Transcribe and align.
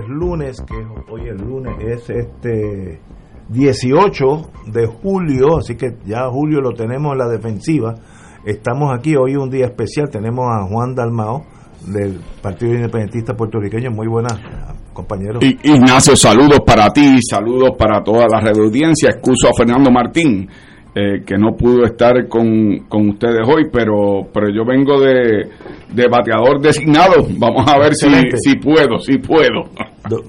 Es 0.00 0.08
lunes, 0.08 0.62
que 0.66 0.74
hoy 1.12 1.28
es 1.28 1.40
lunes, 1.40 1.74
es 1.80 2.10
este 2.10 3.00
18 3.48 4.24
de 4.72 4.86
julio, 4.86 5.58
así 5.58 5.76
que 5.76 5.96
ya 6.06 6.28
julio 6.28 6.60
lo 6.60 6.72
tenemos 6.72 7.12
en 7.12 7.18
la 7.18 7.28
defensiva. 7.28 7.94
Estamos 8.44 8.90
aquí, 8.96 9.16
hoy 9.16 9.36
un 9.36 9.50
día 9.50 9.66
especial, 9.66 10.08
tenemos 10.08 10.46
a 10.48 10.66
Juan 10.66 10.94
Dalmao 10.94 11.44
del 11.86 12.20
Partido 12.42 12.74
Independentista 12.74 13.34
Puertorriqueño. 13.34 13.90
Muy 13.90 14.06
buenas, 14.06 14.38
compañeros. 14.92 15.42
Ignacio, 15.42 16.16
saludos 16.16 16.60
para 16.64 16.90
ti, 16.90 17.18
saludos 17.28 17.72
para 17.78 18.02
toda 18.02 18.26
la 18.30 18.40
red 18.40 18.56
audiencia. 18.58 19.10
Excuso 19.10 19.48
a 19.48 19.52
Fernando 19.56 19.90
Martín, 19.90 20.48
eh, 20.94 21.22
que 21.24 21.36
no 21.38 21.52
pudo 21.56 21.84
estar 21.84 22.28
con, 22.28 22.86
con, 22.88 23.10
ustedes 23.10 23.46
hoy, 23.46 23.68
pero, 23.72 24.26
pero 24.32 24.48
yo 24.48 24.64
vengo 24.64 25.00
de, 25.00 25.48
de 25.92 26.08
bateador 26.08 26.60
designado. 26.60 27.26
Vamos 27.38 27.70
a 27.70 27.78
ver 27.78 27.94
si, 27.94 28.08
si 28.36 28.56
puedo, 28.56 28.98
si 28.98 29.18
puedo. 29.18 29.64
Do, 30.08 30.22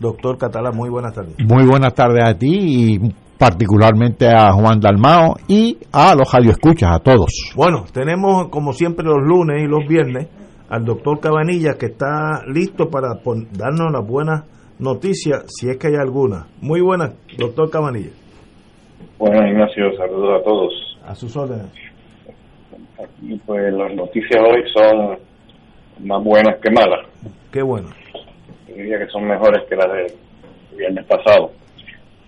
doctor 0.00 0.36
Catalá, 0.36 0.72
muy 0.72 0.90
buenas 0.90 1.14
tardes. 1.14 1.36
Muy 1.38 1.64
buenas 1.64 1.94
tardes 1.94 2.24
a 2.24 2.34
ti 2.34 2.94
y 2.94 2.98
particularmente 3.38 4.28
a 4.28 4.52
Juan 4.52 4.80
Dalmao 4.80 5.36
y 5.48 5.78
a 5.92 6.14
los 6.14 6.30
radioescuchas, 6.32 6.90
a 6.92 6.98
todos. 6.98 7.52
Bueno, 7.54 7.84
tenemos 7.92 8.48
como 8.48 8.72
siempre 8.72 9.04
los 9.04 9.18
lunes 9.22 9.62
y 9.62 9.66
los 9.66 9.86
viernes 9.88 10.28
al 10.68 10.84
doctor 10.84 11.20
Cabanilla 11.20 11.74
que 11.78 11.86
está 11.86 12.42
listo 12.46 12.90
para 12.90 13.20
darnos 13.52 13.92
las 13.92 14.06
buenas 14.06 14.44
noticias, 14.78 15.44
si 15.48 15.68
es 15.68 15.76
que 15.78 15.88
hay 15.88 15.96
alguna. 15.96 16.48
Muy 16.60 16.80
buenas, 16.80 17.14
doctor 17.38 17.70
Cabanilla. 17.70 18.10
Bueno, 19.20 19.46
Ignacio, 19.46 19.94
saludos 19.98 20.40
a 20.40 20.44
todos. 20.44 20.98
A 21.04 21.14
sus 21.14 21.36
órdenes. 21.36 21.66
Aquí, 22.98 23.38
pues, 23.44 23.70
las 23.70 23.94
noticias 23.94 24.42
hoy 24.42 24.64
son 24.72 25.18
más 25.98 26.24
buenas 26.24 26.56
que 26.56 26.70
malas. 26.70 27.06
Qué 27.52 27.60
bueno. 27.60 27.90
Yo 28.66 28.76
diría 28.76 28.98
que 28.98 29.08
son 29.08 29.28
mejores 29.28 29.62
que 29.68 29.76
las 29.76 29.92
del 29.92 30.06
viernes 30.74 31.04
pasado. 31.04 31.52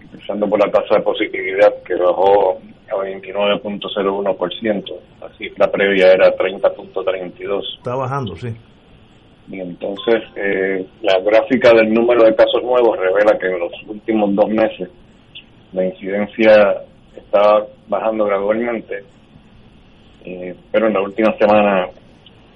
Empezando 0.03 0.47
por 0.47 0.59
la 0.59 0.71
tasa 0.71 0.97
de 0.97 1.01
positividad, 1.01 1.83
que 1.83 1.95
bajó 1.95 2.59
a 2.91 2.95
29.01%. 2.97 4.93
La 5.23 5.31
cifra 5.39 5.73
previa 5.73 6.13
era 6.13 6.37
30.32. 6.37 7.79
Está 7.79 7.95
bajando, 7.95 8.37
sí. 8.37 8.55
Y 9.49 9.61
entonces, 9.61 10.25
eh, 10.37 10.87
la 11.01 11.19
gráfica 11.21 11.73
del 11.73 11.91
número 11.95 12.25
de 12.25 12.35
casos 12.35 12.63
nuevos 12.63 12.99
revela 12.99 13.39
que 13.39 13.47
en 13.47 13.61
los 13.61 13.73
últimos 13.89 14.35
dos 14.35 14.51
meses 14.51 14.91
la 15.73 15.85
incidencia 15.85 16.83
está 17.17 17.67
bajando 17.89 18.25
gradualmente, 18.25 19.05
eh, 20.25 20.55
pero 20.71 20.87
en 20.87 20.95
la 20.95 21.01
última 21.01 21.37
semana 21.39 21.89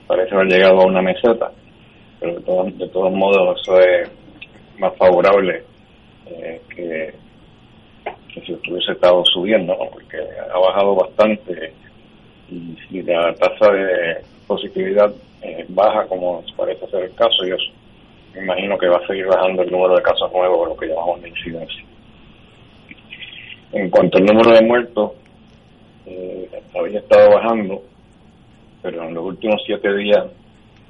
parece 0.07 0.35
haber 0.35 0.49
llegado 0.49 0.81
a 0.81 0.87
una 0.87 1.03
meseta, 1.03 1.51
pero 2.21 2.35
de, 2.35 2.41
todo, 2.43 2.65
de 2.65 2.89
todos 2.89 3.13
modos 3.13 3.61
eso 3.61 3.81
es 3.81 4.11
más 4.79 4.95
favorable 4.97 5.63
eh, 6.27 6.61
que, 6.69 7.15
que, 8.33 8.41
si 8.43 8.53
estuviese 8.53 8.93
estado 8.93 9.25
subiendo, 9.25 9.75
¿no? 9.75 9.91
porque 9.91 10.19
ha 10.53 10.59
bajado 10.59 10.95
bastante 10.95 11.73
y 12.51 12.77
si 12.89 13.03
la 13.03 13.35
tasa 13.35 13.73
de 13.73 14.23
positividad 14.47 15.13
eh, 15.43 15.65
baja 15.69 16.07
como 16.07 16.45
parece 16.57 16.87
ser 16.89 17.05
el 17.05 17.15
caso, 17.15 17.45
yo 17.45 17.57
me 18.35 18.43
imagino 18.43 18.79
que 18.79 18.89
va 18.89 18.99
a 18.99 19.07
seguir 19.07 19.27
bajando 19.27 19.63
el 19.63 19.71
número 19.71 19.97
de 19.97 20.03
casos 20.03 20.31
nuevos, 20.33 20.69
lo 20.69 20.77
que 20.77 20.87
llamamos 20.87 21.23
de 21.23 21.31
incidencia. 21.31 21.85
En 23.73 23.91
cuanto 23.91 24.19
al 24.19 24.25
número 24.25 24.53
de 24.53 24.63
muertos, 24.63 25.13
eh, 26.07 26.49
había 26.79 27.01
estado 27.01 27.35
bajando, 27.35 27.83
pero 28.83 29.05
en 29.05 29.15
los 29.15 29.25
últimos 29.25 29.61
siete 29.67 29.95
días 29.97 30.25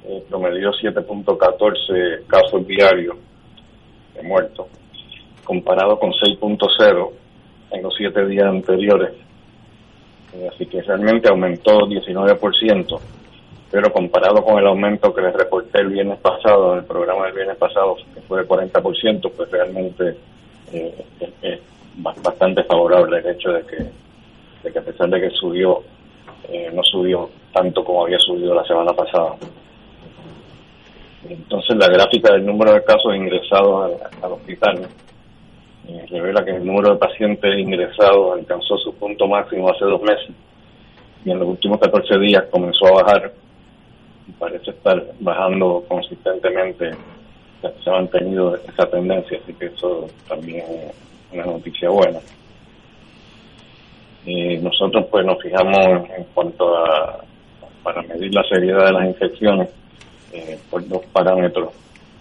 eh, 0.05 0.23
promedió 0.29 0.71
7.14 0.71 2.27
casos 2.27 2.67
diarios 2.67 3.17
de 4.15 4.23
muertos, 4.23 4.67
comparado 5.43 5.99
con 5.99 6.11
6.0 6.11 7.11
en 7.71 7.83
los 7.83 7.95
siete 7.95 8.25
días 8.27 8.45
anteriores. 8.45 9.11
Eh, 10.33 10.49
así 10.53 10.65
que 10.67 10.81
realmente 10.81 11.29
aumentó 11.29 11.79
19%, 11.79 12.99
pero 13.71 13.91
comparado 13.91 14.43
con 14.43 14.59
el 14.59 14.67
aumento 14.67 15.13
que 15.13 15.21
les 15.21 15.33
reporté 15.33 15.81
el 15.81 15.87
viernes 15.87 16.19
pasado, 16.19 16.73
en 16.73 16.79
el 16.79 16.85
programa 16.85 17.25
del 17.25 17.33
viernes 17.33 17.57
pasado, 17.57 17.97
que 18.13 18.21
fue 18.21 18.41
de 18.43 18.47
40%, 18.47 19.31
pues 19.35 19.49
realmente 19.49 20.15
eh, 20.71 21.05
bastante 21.97 22.63
favorable 22.63 23.19
el 23.19 23.27
hecho 23.27 23.51
de 23.51 23.65
que, 23.65 23.77
de 24.63 24.71
que 24.71 24.79
a 24.79 24.81
pesar 24.81 25.09
de 25.09 25.21
que 25.21 25.29
subió, 25.31 25.83
eh, 26.49 26.71
no 26.73 26.83
subió 26.83 27.29
tanto 27.53 27.83
como 27.83 28.05
había 28.05 28.19
subido 28.19 28.53
la 28.53 28.63
semana 28.65 28.93
pasada. 28.93 29.35
Entonces 31.27 31.75
la 31.75 31.87
gráfica 31.87 32.33
del 32.33 32.45
número 32.45 32.73
de 32.73 32.83
casos 32.83 33.15
ingresados 33.15 33.85
al, 33.85 34.23
al 34.23 34.31
hospital 34.33 34.87
eh, 35.87 36.05
revela 36.09 36.45
que 36.45 36.51
el 36.51 36.65
número 36.65 36.93
de 36.93 36.99
pacientes 36.99 37.59
ingresados 37.59 38.37
alcanzó 38.37 38.77
su 38.77 38.93
punto 38.95 39.27
máximo 39.27 39.69
hace 39.69 39.85
dos 39.85 40.01
meses 40.01 40.29
y 41.25 41.31
en 41.31 41.39
los 41.39 41.47
últimos 41.49 41.79
14 41.79 42.19
días 42.19 42.45
comenzó 42.51 42.87
a 42.87 43.03
bajar 43.03 43.33
parece 44.37 44.71
estar 44.71 45.03
bajando 45.19 45.83
consistentemente. 45.87 46.91
Se 47.61 47.89
ha 47.89 47.93
mantenido 47.93 48.55
esa 48.55 48.89
tendencia, 48.89 49.39
así 49.41 49.53
que 49.53 49.65
eso 49.65 50.07
también 50.27 50.63
es 50.69 50.93
una 51.31 51.45
noticia 51.45 51.89
buena. 51.89 52.19
Y 54.25 54.57
nosotros 54.57 55.05
pues 55.09 55.25
nos 55.25 55.41
fijamos 55.41 56.09
en 56.17 56.23
cuanto 56.33 56.77
a, 56.77 57.23
para 57.83 58.01
medir 58.01 58.33
la 58.33 58.43
seriedad 58.43 58.85
de 58.85 58.91
las 58.91 59.05
infecciones, 59.07 59.69
eh, 60.33 60.59
por 60.69 60.85
dos 60.87 61.05
parámetros. 61.13 61.69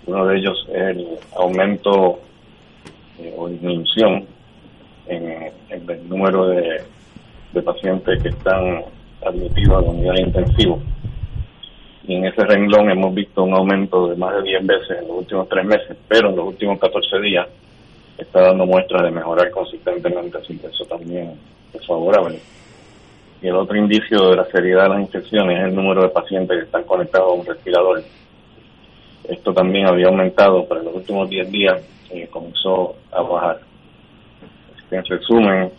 Uno 0.06 0.26
de 0.26 0.38
ellos 0.38 0.66
es 0.68 0.96
el 0.96 1.18
aumento 1.36 2.20
eh, 3.18 3.34
o 3.36 3.48
disminución 3.48 4.24
en, 5.08 5.50
en, 5.68 5.90
el 5.90 6.08
número 6.08 6.46
de, 6.48 6.82
de 7.52 7.62
pacientes 7.62 8.22
que 8.22 8.28
están 8.28 8.84
admitidos 9.24 9.78
a 9.78 9.80
la 9.80 9.90
unidad 9.90 10.14
intensiva. 10.18 10.76
Y 12.06 12.14
en 12.14 12.26
ese 12.26 12.44
renglón 12.44 12.88
hemos 12.88 13.12
visto 13.12 13.42
un 13.42 13.54
aumento 13.54 14.06
de 14.06 14.14
más 14.16 14.36
de 14.36 14.42
10 14.42 14.66
veces 14.66 14.98
en 15.00 15.08
los 15.08 15.18
últimos 15.18 15.48
tres 15.48 15.64
meses, 15.64 15.96
pero 16.06 16.30
en 16.30 16.36
los 16.36 16.46
últimos 16.46 16.78
14 16.78 17.18
días 17.20 17.48
está 18.18 18.40
dando 18.40 18.66
muestras 18.66 19.02
de 19.02 19.10
mejorar 19.10 19.50
consistentemente, 19.50 20.38
así 20.38 20.56
que 20.58 20.68
eso 20.68 20.84
también 20.84 21.38
es 21.72 21.86
favorable. 21.86 22.40
Y 23.42 23.48
el 23.48 23.56
otro 23.56 23.76
indicio 23.76 24.30
de 24.30 24.36
la 24.36 24.46
seriedad 24.46 24.84
de 24.84 24.88
las 24.90 25.00
infecciones 25.00 25.58
es 25.58 25.64
el 25.66 25.74
número 25.74 26.02
de 26.02 26.08
pacientes 26.08 26.56
que 26.56 26.64
están 26.64 26.84
conectados 26.84 27.30
a 27.30 27.34
un 27.34 27.46
respirador. 27.46 28.02
Esto 29.28 29.52
también 29.52 29.86
había 29.86 30.06
aumentado, 30.06 30.66
pero 30.66 30.80
en 30.80 30.86
los 30.86 30.96
últimos 30.96 31.28
10 31.28 31.50
días 31.50 31.82
eh, 32.10 32.28
comenzó 32.30 32.96
a 33.12 33.20
bajar. 33.22 33.60
En 34.90 35.04
resumen, 35.04 35.72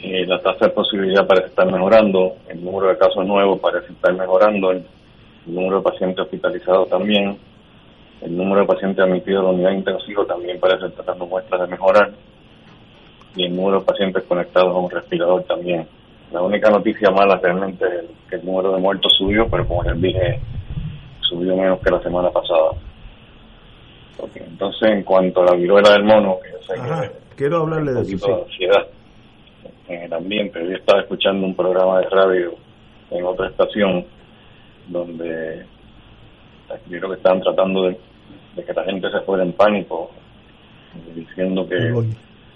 eh, 0.00 0.24
la 0.26 0.40
tasa 0.40 0.66
de 0.66 0.70
posibilidad 0.70 1.26
parece 1.26 1.48
estar 1.48 1.70
mejorando, 1.70 2.36
el 2.48 2.64
número 2.64 2.88
de 2.88 2.98
casos 2.98 3.26
nuevos 3.26 3.58
parece 3.58 3.92
estar 3.92 4.14
mejorando, 4.14 4.70
el 4.70 4.84
número 5.46 5.78
de 5.78 5.82
pacientes 5.82 6.20
hospitalizados 6.20 6.88
también, 6.88 7.36
el 8.26 8.36
número 8.36 8.62
de 8.62 8.66
pacientes 8.66 9.04
admitidos 9.04 9.40
a 9.40 9.44
la 9.44 9.50
unidad 9.50 9.70
intensiva 9.70 10.26
también 10.26 10.58
parece 10.58 10.86
estar 10.86 11.04
dando 11.04 11.26
muestras 11.26 11.60
de 11.60 11.66
mejorar 11.68 12.10
y 13.36 13.44
el 13.44 13.54
número 13.54 13.78
de 13.78 13.86
pacientes 13.86 14.24
conectados 14.24 14.74
a 14.74 14.78
un 14.78 14.90
respirador 14.90 15.44
también. 15.44 15.86
La 16.32 16.42
única 16.42 16.68
noticia 16.68 17.10
mala 17.10 17.38
realmente 17.40 17.84
es 17.84 18.04
que 18.28 18.36
el 18.36 18.44
número 18.44 18.72
de 18.72 18.80
muertos 18.80 19.14
subió, 19.16 19.46
pero 19.48 19.68
como 19.68 19.84
les 19.84 20.00
dije, 20.00 20.40
subió 21.20 21.56
menos 21.56 21.78
que 21.80 21.90
la 21.90 22.02
semana 22.02 22.30
pasada. 22.30 22.72
entonces, 24.34 24.90
en 24.90 25.04
cuanto 25.04 25.42
a 25.42 25.44
la 25.44 25.52
viruela 25.52 25.92
del 25.92 26.02
mono, 26.02 26.38
que 26.42 26.50
yo 26.50 26.58
sé 26.62 27.10
quiero 27.36 27.58
hablarle 27.58 27.92
de 27.92 28.02
eso. 28.02 28.42
ansiedad 28.44 28.88
en 29.86 30.02
el 30.02 30.12
ambiente. 30.12 30.58
Yo 30.68 30.74
estaba 30.74 31.00
escuchando 31.02 31.46
un 31.46 31.54
programa 31.54 32.00
de 32.00 32.08
radio 32.08 32.54
en 33.12 33.24
otra 33.24 33.50
estación 33.50 34.04
donde 34.88 35.64
creo 36.88 37.10
que 37.10 37.16
estaban 37.16 37.40
tratando 37.40 37.84
de, 37.84 37.96
que 38.64 38.72
la 38.72 38.84
gente 38.84 39.10
se 39.10 39.20
fuera 39.20 39.42
en 39.42 39.52
pánico, 39.52 40.10
diciendo 41.14 41.68
que 41.68 41.92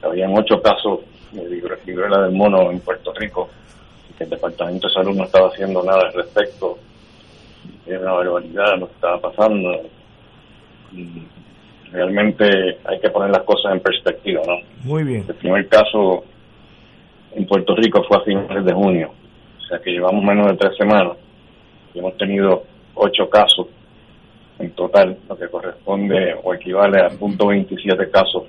habían 0.02 0.36
ocho 0.36 0.60
casos 0.62 1.00
de 1.32 1.62
viruela 1.84 2.22
del 2.22 2.32
mono 2.32 2.70
en 2.70 2.80
Puerto 2.80 3.12
Rico 3.14 3.48
y 4.08 4.14
que 4.14 4.24
el 4.24 4.30
Departamento 4.30 4.88
de 4.88 4.94
Salud 4.94 5.16
no 5.16 5.24
estaba 5.24 5.48
haciendo 5.48 5.82
nada 5.82 6.06
al 6.06 6.12
respecto. 6.12 6.78
Era 7.86 8.00
una 8.00 8.12
barbaridad 8.12 8.78
lo 8.78 8.86
que 8.86 8.94
estaba 8.94 9.20
pasando. 9.20 9.82
Y 10.92 11.22
realmente 11.92 12.78
hay 12.84 13.00
que 13.00 13.10
poner 13.10 13.30
las 13.30 13.42
cosas 13.42 13.72
en 13.72 13.80
perspectiva, 13.80 14.42
¿no? 14.46 14.56
Muy 14.84 15.04
bien. 15.04 15.24
El 15.28 15.34
primer 15.34 15.68
caso 15.68 16.24
en 17.32 17.46
Puerto 17.46 17.74
Rico 17.76 18.02
fue 18.08 18.16
a 18.16 18.20
finales 18.20 18.64
de 18.64 18.72
junio, 18.72 19.12
o 19.58 19.62
sea 19.66 19.78
que 19.78 19.90
llevamos 19.92 20.24
menos 20.24 20.48
de 20.48 20.56
tres 20.56 20.76
semanas 20.76 21.16
y 21.94 21.98
hemos 21.98 22.16
tenido 22.16 22.64
ocho 22.94 23.28
casos 23.28 23.68
en 24.60 24.70
total, 24.72 25.16
lo 25.28 25.36
que 25.36 25.48
corresponde 25.48 26.34
o 26.42 26.54
equivale 26.54 27.00
a 27.00 27.10
.27 27.10 28.10
casos 28.10 28.44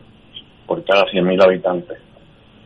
por 0.68 0.84
cada 0.84 1.06
100.000 1.06 1.44
habitantes. 1.44 1.98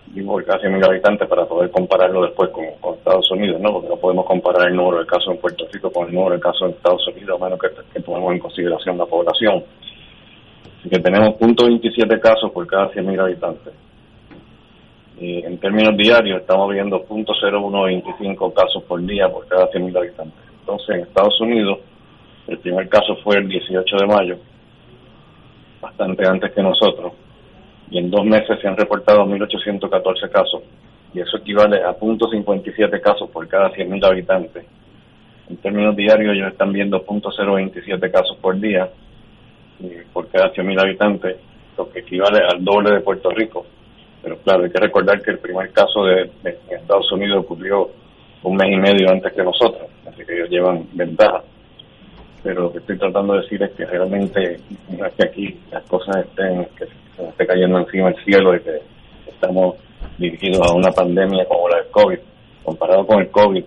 Digo 0.08 0.34
por 0.34 0.46
cada 0.46 0.60
100.000 0.60 0.86
habitantes 0.88 1.28
para 1.28 1.46
poder 1.46 1.72
compararlo 1.72 2.24
después 2.24 2.50
con, 2.50 2.66
Estados 2.96 3.30
Unidos, 3.32 3.62
¿no? 3.62 3.72
Porque 3.72 3.90
no 3.90 3.98
podemos 3.98 4.26
comparar 4.26 4.68
el 4.68 4.76
número 4.76 5.00
de 5.00 5.06
casos 5.06 5.36
en 5.36 5.38
Puerto 5.38 5.68
Rico 5.72 5.92
con 5.92 6.08
el 6.08 6.16
número 6.16 6.36
de 6.36 6.42
casos 6.42 6.64
en 6.64 6.70
Estados 6.70 7.08
Unidos, 7.08 7.40
a 7.40 7.44
menos 7.44 7.60
que, 7.60 7.68
que 7.94 8.00
tomemos 8.02 8.34
en 8.34 8.40
consideración 8.40 8.98
la 8.98 9.06
población 9.06 9.64
que 10.90 11.00
tenemos 11.00 11.36
.27 11.40 12.20
casos 12.20 12.52
por 12.52 12.68
cada 12.68 12.92
100.000 12.92 13.20
habitantes. 13.20 13.74
Y 15.20 15.44
en 15.44 15.58
términos 15.60 15.96
diarios 15.98 16.42
estamos 16.42 16.72
viendo 16.72 17.06
.0125 17.08 18.54
casos 18.54 18.84
por 18.84 19.02
día 19.06 19.30
por 19.30 19.48
cada 19.48 19.70
100.000 19.72 19.98
habitantes. 19.98 20.40
Entonces 20.60 20.90
en 20.90 21.02
Estados 21.02 21.40
Unidos 21.42 21.80
el 22.48 22.60
primer 22.60 22.88
caso 22.90 23.16
fue 23.24 23.38
el 23.38 23.48
18 23.48 23.98
de 23.98 24.08
mayo, 24.08 24.38
bastante 25.82 26.28
antes 26.28 26.52
que 26.52 26.62
nosotros, 26.62 27.14
y 27.90 28.00
en 28.00 28.10
dos 28.10 28.26
meses 28.26 28.60
se 28.62 28.68
han 28.68 28.78
reportado 28.78 29.26
1.814 29.26 30.30
casos, 30.30 30.64
y 31.14 31.22
eso 31.22 31.38
equivale 31.38 31.84
a 31.84 31.98
.57 31.98 33.02
casos 33.02 33.30
por 33.30 33.48
cada 33.48 33.72
100.000 33.72 34.06
habitantes. 34.06 34.66
En 35.50 35.58
términos 35.58 35.96
diarios 35.96 36.36
ellos 36.36 36.52
están 36.52 36.74
viendo 36.74 37.06
.027 37.06 38.12
casos 38.12 38.38
por 38.42 38.60
día, 38.60 38.90
por 40.12 40.28
cada 40.30 40.52
100.000 40.54 40.82
habitantes, 40.82 41.38
lo 41.78 41.90
que 41.90 42.00
equivale 42.00 42.40
al 42.46 42.64
doble 42.64 42.96
de 42.96 43.02
Puerto 43.02 43.30
Rico. 43.30 43.66
Pero 44.22 44.38
claro, 44.40 44.64
hay 44.64 44.72
que 44.72 44.80
recordar 44.80 45.22
que 45.22 45.32
el 45.32 45.40
primer 45.40 45.72
caso 45.72 46.04
de, 46.06 46.32
Estados 46.70 47.12
Unidos 47.12 47.44
ocurrió 47.46 47.92
un 48.44 48.56
mes 48.56 48.72
y 48.72 48.78
medio 48.78 49.10
antes 49.10 49.32
que 49.34 49.44
nosotros, 49.44 49.88
así 50.08 50.26
que 50.26 50.36
ellos 50.36 50.50
llevan 50.50 50.88
ventaja. 50.94 51.44
Pero 52.46 52.62
lo 52.62 52.72
que 52.72 52.78
estoy 52.78 53.00
tratando 53.00 53.34
de 53.34 53.42
decir 53.42 53.64
es 53.64 53.72
que 53.72 53.88
realmente 53.88 54.60
no 54.90 55.10
que 55.18 55.28
aquí 55.28 55.60
las 55.72 55.84
cosas 55.86 56.18
estén, 56.18 56.68
que 56.78 56.86
se 57.36 57.48
cayendo 57.48 57.80
encima 57.80 58.10
el 58.10 58.24
cielo 58.24 58.56
y 58.56 58.60
que 58.60 58.82
estamos 59.28 59.78
dirigidos 60.20 60.62
a 60.62 60.76
una 60.76 60.92
pandemia 60.92 61.44
como 61.48 61.68
la 61.70 61.78
del 61.78 61.88
COVID. 61.88 62.20
Comparado 62.64 63.08
con 63.08 63.22
el 63.22 63.32
COVID, 63.32 63.64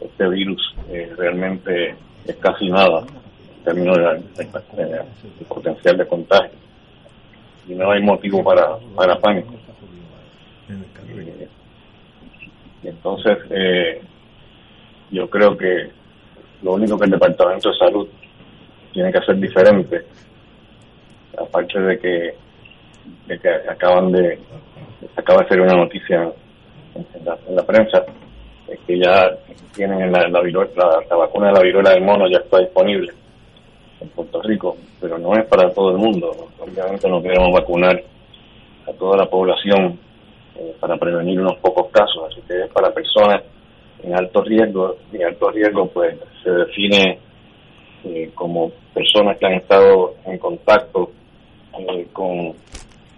este 0.00 0.28
virus 0.28 0.74
eh, 0.90 1.12
realmente 1.16 1.94
es 2.26 2.34
casi 2.38 2.68
nada 2.68 3.04
términos 3.62 3.96
de, 3.96 5.44
potencial 5.48 5.96
de 5.96 6.06
contagio. 6.08 6.58
Y 7.68 7.74
no 7.74 7.92
hay 7.92 8.02
motivo 8.02 8.42
para, 8.42 8.76
para 8.96 9.20
pánico. 9.20 9.54
Eh, 10.68 11.48
entonces, 12.82 13.38
eh, 13.50 14.02
yo 15.12 15.30
creo 15.30 15.56
que 15.56 16.03
lo 16.64 16.72
único 16.72 16.98
que 16.98 17.04
el 17.04 17.10
Departamento 17.10 17.70
de 17.70 17.78
Salud 17.78 18.08
tiene 18.92 19.12
que 19.12 19.18
hacer 19.18 19.36
diferente, 19.36 20.02
aparte 21.36 21.78
de 21.78 21.98
que, 21.98 22.34
de 23.26 23.38
que 23.38 23.48
acaban 23.68 24.10
de, 24.10 24.38
acaba 25.14 25.42
de 25.42 25.48
ser 25.48 25.60
una 25.60 25.76
noticia 25.76 26.32
en 26.94 27.24
la, 27.24 27.36
en 27.46 27.56
la 27.56 27.62
prensa, 27.64 28.04
es 28.66 28.78
que 28.86 28.98
ya 28.98 29.30
tienen 29.74 30.10
la, 30.10 30.26
la, 30.28 30.40
la, 30.40 31.16
vacuna 31.16 31.48
de 31.48 31.52
la 31.52 31.60
viruela 31.60 31.90
del 31.90 32.02
mono 32.02 32.26
ya 32.30 32.38
está 32.38 32.60
disponible 32.60 33.12
en 34.00 34.08
Puerto 34.08 34.40
Rico, 34.40 34.76
pero 35.00 35.18
no 35.18 35.34
es 35.36 35.44
para 35.44 35.70
todo 35.70 35.90
el 35.90 35.98
mundo. 35.98 36.48
Obviamente 36.58 37.08
no 37.10 37.22
queremos 37.22 37.52
vacunar 37.52 38.02
a 38.88 38.92
toda 38.92 39.18
la 39.18 39.26
población 39.26 39.98
eh, 40.56 40.74
para 40.80 40.96
prevenir 40.96 41.40
unos 41.40 41.56
pocos 41.56 41.90
casos, 41.90 42.30
así 42.30 42.40
que 42.48 42.62
es 42.62 42.70
para 42.70 42.90
personas 42.90 43.42
en 44.04 44.14
alto 44.14 44.42
riesgo, 44.42 44.96
y 45.12 45.22
alto 45.22 45.50
riesgo 45.50 45.88
pues 45.88 46.16
se 46.42 46.50
define 46.50 47.18
eh, 48.04 48.30
como 48.34 48.70
personas 48.92 49.38
que 49.38 49.46
han 49.46 49.54
estado 49.54 50.14
en 50.26 50.38
contacto 50.38 51.10
eh, 51.78 52.06
con, 52.12 52.52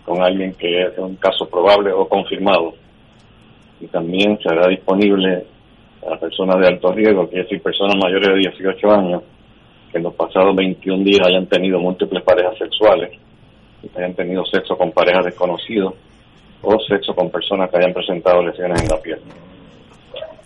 con 0.05 0.23
alguien 0.23 0.55
que 0.55 0.83
es 0.83 0.99
un 0.99 1.17
caso 1.17 1.49
probable 1.49 1.93
o 1.93 2.09
confirmado. 2.09 2.75
Y 3.81 3.89
también 3.89 4.39
se 4.39 4.49
hará 4.49 4.69
disponible 4.69 5.45
a 6.09 6.17
personas 6.19 6.61
de 6.61 6.69
alto 6.69 6.93
riesgo, 6.93 7.29
que 7.29 7.39
decir, 7.39 7.61
personas 7.61 7.97
mayores 8.03 8.29
de 8.29 8.51
18 8.51 8.91
años, 8.93 9.23
que 9.91 9.99
en 9.99 10.05
los 10.05 10.15
pasados 10.15 10.55
21 10.55 11.03
días 11.03 11.27
hayan 11.27 11.47
tenido 11.47 11.81
múltiples 11.81 12.23
parejas 12.23 12.57
sexuales, 12.59 13.11
hayan 13.97 14.15
tenido 14.15 14.45
sexo 14.45 14.77
con 14.77 14.93
parejas 14.93 15.25
desconocidos 15.25 15.95
o 16.63 16.79
sexo 16.81 17.15
con 17.15 17.31
personas 17.31 17.71
que 17.71 17.79
hayan 17.79 17.93
presentado 17.93 18.43
lesiones 18.43 18.83
en 18.83 18.89
la 18.89 19.03
piel. 19.03 19.19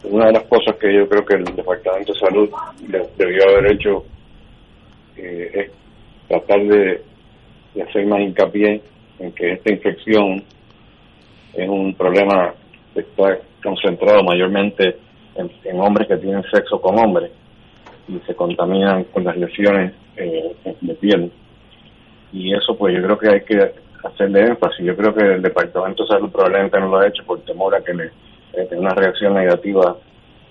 Una 0.04 0.26
de 0.26 0.32
las 0.32 0.44
cosas 0.44 0.76
que 0.76 0.92
yo 0.92 1.08
creo 1.08 1.24
que 1.24 1.34
el 1.34 1.44
Departamento 1.44 2.12
de 2.12 2.18
Salud 2.18 2.50
debió 3.16 3.48
haber 3.48 3.72
hecho 3.72 4.04
eh, 5.16 5.50
es 5.54 5.70
tratar 6.28 6.62
de, 6.64 7.02
hacer 7.82 8.06
más 8.06 8.20
hincapié 8.20 8.82
en 9.18 9.32
que 9.32 9.52
esta 9.52 9.72
infección 9.72 10.42
es 11.54 11.68
un 11.68 11.94
problema 11.94 12.54
que 12.94 13.00
está 13.00 13.38
concentrado 13.62 14.22
mayormente 14.24 14.96
en 15.36 15.80
hombres 15.80 16.08
que 16.08 16.16
tienen 16.16 16.42
sexo 16.50 16.80
con 16.80 16.98
hombres 16.98 17.30
y 18.08 18.18
se 18.26 18.34
contaminan 18.34 19.04
con 19.04 19.24
las 19.24 19.36
lesiones 19.36 19.92
eh, 20.16 20.54
de 20.80 20.94
piel. 20.94 21.30
Y 22.32 22.54
eso 22.54 22.76
pues 22.76 22.94
yo 22.94 23.02
creo 23.02 23.18
que 23.18 23.28
hay 23.28 23.40
que 23.42 23.72
hacerle 24.02 24.46
énfasis. 24.46 24.84
Yo 24.84 24.96
creo 24.96 25.14
que 25.14 25.24
el 25.24 25.42
Departamento 25.42 26.04
de 26.04 26.08
Salud 26.08 26.30
probablemente 26.30 26.80
no 26.80 26.88
lo 26.88 26.98
ha 26.98 27.08
hecho 27.08 27.24
por 27.24 27.40
temor 27.40 27.74
a 27.74 27.80
que 27.82 27.94
le 27.94 28.10
eh, 28.52 28.68
una 28.76 28.90
reacción 28.90 29.34
negativa 29.34 29.96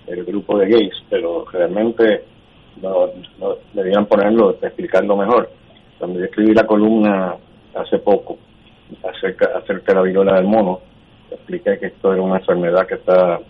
el 0.06 0.24
grupo 0.24 0.58
de 0.58 0.68
gays, 0.68 0.94
pero 1.08 1.44
realmente 1.52 2.24
no, 2.82 3.10
deberían 3.72 4.06
ponerlo, 4.06 4.56
explicarlo 4.60 5.16
mejor. 5.16 5.50
Cuando 5.98 6.18
yo 6.18 6.24
escribí 6.24 6.54
la 6.54 6.66
columna 6.66 7.36
hace 7.74 7.98
poco 7.98 8.38
acerca, 9.08 9.50
acerca 9.58 9.92
de 9.92 9.98
la 9.98 10.02
viruela 10.02 10.34
del 10.34 10.46
mono, 10.46 10.80
expliqué 11.30 11.78
que 11.78 11.86
esto 11.86 12.12
era 12.12 12.22
una 12.22 12.38
enfermedad 12.38 12.86
que 12.86 12.94
está 12.94 13.40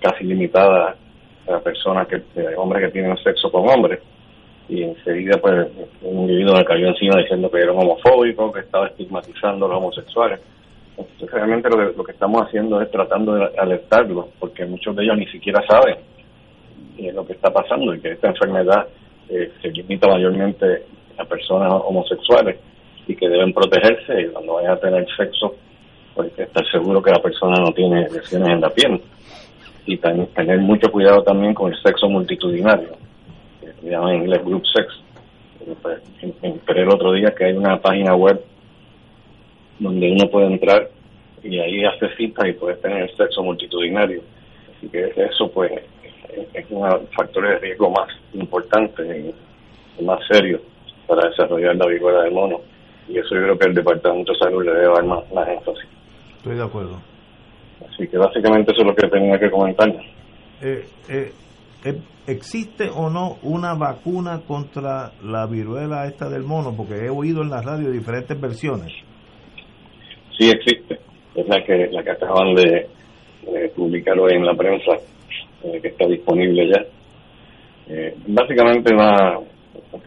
casi 0.00 0.24
limitada 0.24 0.96
a 1.48 1.58
personas 1.60 2.06
que, 2.06 2.22
hombres 2.56 2.84
que 2.84 2.92
tienen 2.92 3.16
sexo 3.18 3.50
con 3.50 3.68
hombres 3.68 4.00
y 4.68 4.84
enseguida 4.84 5.38
pues 5.40 5.66
un 6.02 6.20
individuo 6.20 6.56
me 6.56 6.64
cayó 6.64 6.88
encima 6.88 7.20
diciendo 7.20 7.50
que 7.50 7.58
era 7.58 7.72
homofóbico, 7.72 8.52
que 8.52 8.60
estaba 8.60 8.86
estigmatizando 8.86 9.66
a 9.66 9.68
los 9.68 9.78
homosexuales. 9.78 10.40
Realmente 11.32 11.68
lo 11.70 11.76
que, 11.76 11.96
lo 11.96 12.04
que 12.04 12.12
estamos 12.12 12.42
haciendo 12.42 12.80
es 12.80 12.90
tratando 12.90 13.34
de 13.34 13.50
alertarlos, 13.58 14.26
porque 14.38 14.66
muchos 14.66 14.94
de 14.96 15.04
ellos 15.04 15.18
ni 15.18 15.26
siquiera 15.26 15.62
saben 15.66 15.96
eh, 16.98 17.12
lo 17.12 17.26
que 17.26 17.34
está 17.34 17.50
pasando 17.52 17.94
y 17.94 18.00
que 18.00 18.12
esta 18.12 18.28
enfermedad 18.28 18.86
eh, 19.28 19.52
se 19.62 19.68
limita 19.70 20.08
mayormente 20.08 20.84
a 21.16 21.24
personas 21.24 21.72
homosexuales 21.72 22.58
y 23.06 23.14
que 23.14 23.28
deben 23.28 23.52
protegerse 23.52 24.20
y 24.20 24.26
cuando 24.28 24.54
vayan 24.54 24.72
a 24.72 24.76
tener 24.76 25.06
sexo, 25.16 25.54
pues 26.14 26.36
estar 26.38 26.66
seguro 26.70 27.02
que 27.02 27.10
la 27.10 27.22
persona 27.22 27.56
no 27.60 27.72
tiene 27.72 28.08
lesiones 28.10 28.48
en 28.48 28.60
la 28.60 28.70
piel 28.70 29.00
y 29.86 29.96
tener 29.96 30.58
mucho 30.58 30.90
cuidado 30.90 31.22
también 31.22 31.54
con 31.54 31.72
el 31.72 31.80
sexo 31.80 32.08
multitudinario, 32.08 32.90
que 33.60 33.72
se 33.72 33.90
llama 33.90 34.14
en 34.14 34.22
inglés 34.22 34.44
group 34.44 34.64
sex. 34.66 34.86
Pues, 35.82 36.02
encontré 36.20 36.82
el 36.82 36.88
otro 36.88 37.12
día 37.12 37.34
que 37.34 37.44
hay 37.46 37.52
una 37.52 37.80
página 37.80 38.14
web 38.14 38.42
donde 39.80 40.12
uno 40.12 40.30
puede 40.30 40.46
entrar 40.46 40.88
y 41.42 41.58
ahí 41.58 41.84
hace 41.84 42.14
citas 42.16 42.46
y 42.48 42.52
puede 42.52 42.76
tener 42.76 43.10
sexo 43.16 43.42
multitudinario. 43.42 44.22
Así 44.76 44.88
que 44.88 45.12
eso 45.16 45.50
pues 45.52 45.72
es 46.54 46.66
un 46.70 46.86
factor 47.16 47.48
de 47.48 47.58
riesgo 47.58 47.90
más 47.90 48.08
importante 48.34 49.32
y 49.98 50.04
más 50.04 50.20
serio 50.30 50.60
para 51.06 51.28
desarrollar 51.28 51.74
la 51.76 51.86
viruela 51.86 52.22
del 52.22 52.32
mono. 52.32 52.60
Y 53.08 53.18
eso 53.18 53.34
yo 53.34 53.42
creo 53.42 53.58
que 53.58 53.68
el 53.68 53.74
Departamento 53.74 54.32
de 54.32 54.38
Salud 54.38 54.64
le 54.64 54.72
debe 54.72 54.94
dar 54.94 55.04
más, 55.04 55.32
más 55.32 55.48
énfasis. 55.48 55.88
Estoy 56.36 56.56
de 56.56 56.62
acuerdo. 56.62 57.00
Así 57.88 58.06
que 58.06 58.16
básicamente 58.16 58.72
eso 58.72 58.82
es 58.82 58.86
lo 58.86 58.94
que 58.94 59.08
tenía 59.08 59.38
que 59.38 59.50
comentar. 59.50 59.88
Eh, 60.62 60.84
eh, 61.08 61.32
¿e- 61.84 62.30
¿existe 62.30 62.88
o 62.94 63.10
no 63.10 63.38
una 63.42 63.74
vacuna 63.74 64.42
contra 64.46 65.12
la 65.24 65.46
viruela 65.46 66.06
esta 66.06 66.28
del 66.28 66.44
mono? 66.44 66.74
Porque 66.76 67.06
he 67.06 67.10
oído 67.10 67.42
en 67.42 67.50
la 67.50 67.62
radio 67.62 67.90
diferentes 67.90 68.38
versiones. 68.40 68.92
Sí 70.40 70.48
existe, 70.48 70.98
es 71.34 71.46
la 71.48 71.62
que, 71.62 71.88
la 71.92 72.02
que 72.02 72.12
acaban 72.12 72.54
de, 72.54 72.88
de 73.42 73.68
publicar 73.76 74.18
hoy 74.18 74.32
en 74.32 74.46
la 74.46 74.54
prensa, 74.54 74.92
eh, 75.64 75.78
que 75.82 75.88
está 75.88 76.06
disponible 76.06 76.66
ya. 76.66 76.82
Eh, 77.86 78.14
básicamente 78.26 78.94
va, 78.94 79.38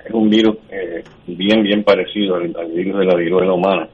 es 0.03 0.11
un 0.11 0.31
virus 0.31 0.57
eh, 0.71 1.03
bien, 1.27 1.61
bien 1.61 1.83
parecido 1.83 2.37
al, 2.37 2.51
al 2.57 2.71
virus 2.71 2.97
de 2.97 3.05
la 3.05 3.15
viruela 3.15 3.53
humana. 3.53 3.87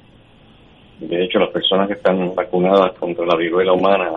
De 1.01 1.25
hecho, 1.25 1.39
las 1.39 1.49
personas 1.49 1.89
que 1.89 1.95
están 1.95 2.33
vacunadas 2.33 2.97
contra 2.97 3.25
la 3.25 3.35
viruela 3.35 3.73
humana, 3.73 4.09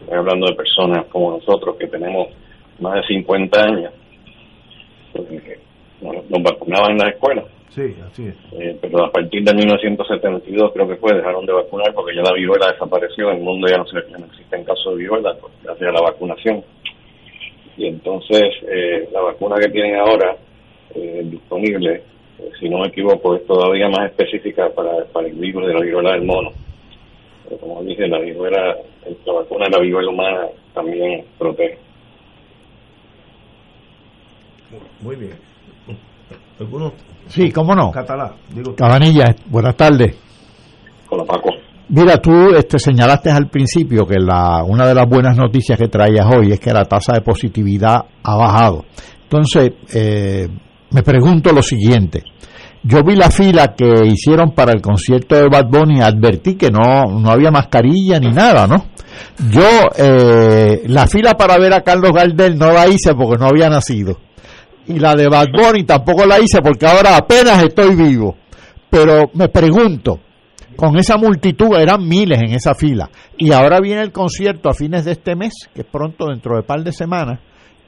estoy 0.00 0.18
hablando 0.18 0.48
de 0.48 0.56
personas 0.56 1.06
como 1.06 1.30
nosotros 1.38 1.76
que 1.76 1.86
tenemos 1.86 2.30
más 2.80 2.94
de 2.94 3.02
50 3.14 3.62
años, 3.62 3.92
pues, 5.12 5.30
eh, 5.30 5.60
nos, 6.00 6.28
nos 6.28 6.42
vacunaban 6.42 6.90
en 6.90 6.98
las 6.98 7.14
escuelas. 7.14 7.44
Sí, 7.70 7.94
así 8.04 8.26
es. 8.26 8.34
Eh, 8.60 8.76
pero 8.80 9.04
a 9.04 9.12
partir 9.12 9.44
de 9.44 9.54
1972 9.54 10.72
creo 10.72 10.88
que 10.88 10.96
fue, 10.96 11.14
dejaron 11.14 11.46
de 11.46 11.52
vacunar 11.52 11.94
porque 11.94 12.16
ya 12.16 12.22
la 12.22 12.32
viruela 12.32 12.72
desapareció, 12.72 13.30
en 13.30 13.38
el 13.38 13.42
mundo 13.44 13.68
ya 13.68 13.78
no, 13.78 13.86
se, 13.86 13.96
ya 14.10 14.18
no 14.18 14.26
existen 14.26 14.64
casos 14.64 14.94
de 14.94 15.02
viruela 15.02 15.36
pues, 15.40 15.52
gracias 15.62 15.88
a 15.88 15.92
la 15.92 16.00
vacunación. 16.00 16.64
Y 17.76 17.86
entonces 17.86 18.42
eh, 18.68 19.08
la 19.12 19.20
vacuna 19.20 19.56
que 19.56 19.70
tienen 19.70 19.96
ahora 20.00 20.36
eh, 20.96 21.22
disponible, 21.24 22.02
eh, 22.40 22.50
si 22.58 22.68
no 22.68 22.80
me 22.80 22.88
equivoco, 22.88 23.36
es 23.36 23.46
todavía 23.46 23.88
más 23.88 24.10
específica 24.10 24.68
para, 24.70 25.04
para 25.04 25.28
el 25.28 25.34
virus 25.34 25.66
de 25.66 25.74
la 25.74 25.80
viruela 25.80 26.12
del 26.12 26.24
mono. 26.24 26.50
Pero 27.44 27.58
como 27.58 27.84
dije, 27.84 28.08
la 28.08 28.18
viruela, 28.18 28.76
la 29.24 29.32
vacuna 29.32 29.66
de 29.66 29.70
la 29.70 29.78
viruela 29.78 30.10
humana 30.10 30.48
también 30.74 31.24
protege. 31.38 31.78
Muy 35.00 35.16
bien. 35.16 35.49
¿Algunos? 36.60 36.92
Sí, 37.28 37.50
cómo 37.50 37.74
no. 37.74 37.90
Catalá, 37.90 38.34
digo. 38.54 38.74
Cabanilla, 38.76 39.34
buenas 39.46 39.74
tardes. 39.76 40.14
Con 41.08 41.18
la 41.18 41.24
Paco. 41.24 41.48
Mira, 41.88 42.18
tú 42.18 42.50
este, 42.54 42.78
señalaste 42.78 43.30
al 43.30 43.48
principio 43.48 44.06
que 44.06 44.18
la, 44.18 44.62
una 44.62 44.86
de 44.86 44.94
las 44.94 45.06
buenas 45.08 45.38
noticias 45.38 45.78
que 45.78 45.88
traías 45.88 46.26
hoy 46.26 46.52
es 46.52 46.60
que 46.60 46.70
la 46.72 46.84
tasa 46.84 47.14
de 47.14 47.22
positividad 47.22 48.04
ha 48.22 48.36
bajado. 48.36 48.84
Entonces, 49.22 49.72
eh, 49.94 50.48
me 50.90 51.02
pregunto 51.02 51.50
lo 51.52 51.62
siguiente. 51.62 52.24
Yo 52.82 53.02
vi 53.04 53.16
la 53.16 53.30
fila 53.30 53.74
que 53.74 54.06
hicieron 54.06 54.52
para 54.52 54.72
el 54.72 54.82
concierto 54.82 55.36
de 55.36 55.48
Bad 55.48 55.66
Bunny, 55.66 56.02
advertí 56.02 56.56
que 56.56 56.70
no, 56.70 57.06
no 57.06 57.30
había 57.30 57.50
mascarilla 57.50 58.20
ni 58.20 58.32
nada, 58.32 58.66
¿no? 58.66 58.84
Yo, 59.50 59.66
eh, 59.96 60.82
la 60.86 61.06
fila 61.06 61.34
para 61.34 61.58
ver 61.58 61.72
a 61.72 61.80
Carlos 61.80 62.12
Gardel 62.12 62.58
no 62.58 62.70
la 62.70 62.86
hice 62.86 63.14
porque 63.14 63.38
no 63.38 63.46
había 63.46 63.70
nacido. 63.70 64.18
Y 64.90 64.98
la 64.98 65.14
de 65.14 65.28
Bad 65.28 65.48
Bunny 65.52 65.84
tampoco 65.84 66.26
la 66.26 66.40
hice 66.40 66.60
porque 66.62 66.86
ahora 66.86 67.16
apenas 67.16 67.62
estoy 67.62 67.94
vivo. 67.94 68.36
Pero 68.90 69.30
me 69.34 69.48
pregunto, 69.48 70.18
con 70.76 70.96
esa 70.96 71.16
multitud, 71.16 71.76
eran 71.76 72.08
miles 72.08 72.40
en 72.40 72.54
esa 72.54 72.74
fila, 72.74 73.08
y 73.36 73.52
ahora 73.52 73.80
viene 73.80 74.02
el 74.02 74.12
concierto 74.12 74.68
a 74.68 74.72
fines 74.72 75.04
de 75.04 75.12
este 75.12 75.36
mes, 75.36 75.52
que 75.74 75.82
es 75.82 75.86
pronto 75.86 76.26
dentro 76.26 76.56
de 76.56 76.62
par 76.62 76.82
de 76.82 76.90
semanas, 76.90 77.38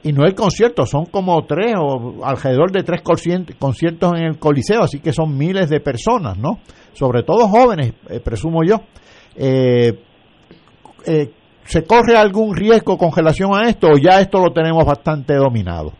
y 0.03 0.13
no 0.13 0.25
el 0.25 0.35
concierto, 0.35 0.85
son 0.85 1.05
como 1.05 1.43
tres 1.45 1.75
o 1.77 2.23
alrededor 2.23 2.71
de 2.71 2.83
tres 2.83 3.01
conciertos 3.01 4.13
en 4.15 4.25
el 4.25 4.37
Coliseo, 4.37 4.83
así 4.83 4.99
que 4.99 5.11
son 5.11 5.37
miles 5.37 5.69
de 5.69 5.79
personas, 5.79 6.37
¿no? 6.37 6.59
Sobre 6.93 7.23
todo 7.23 7.47
jóvenes, 7.47 7.93
eh, 8.09 8.19
presumo 8.19 8.63
yo. 8.63 8.81
Eh, 9.35 9.97
eh, 11.05 11.31
¿Se 11.65 11.83
corre 11.85 12.17
algún 12.17 12.55
riesgo 12.55 12.97
con 12.97 13.11
relación 13.11 13.55
a 13.55 13.69
esto 13.69 13.87
o 13.87 13.97
ya 13.97 14.19
esto 14.19 14.39
lo 14.39 14.51
tenemos 14.51 14.85
bastante 14.85 15.33
dominado? 15.35 15.93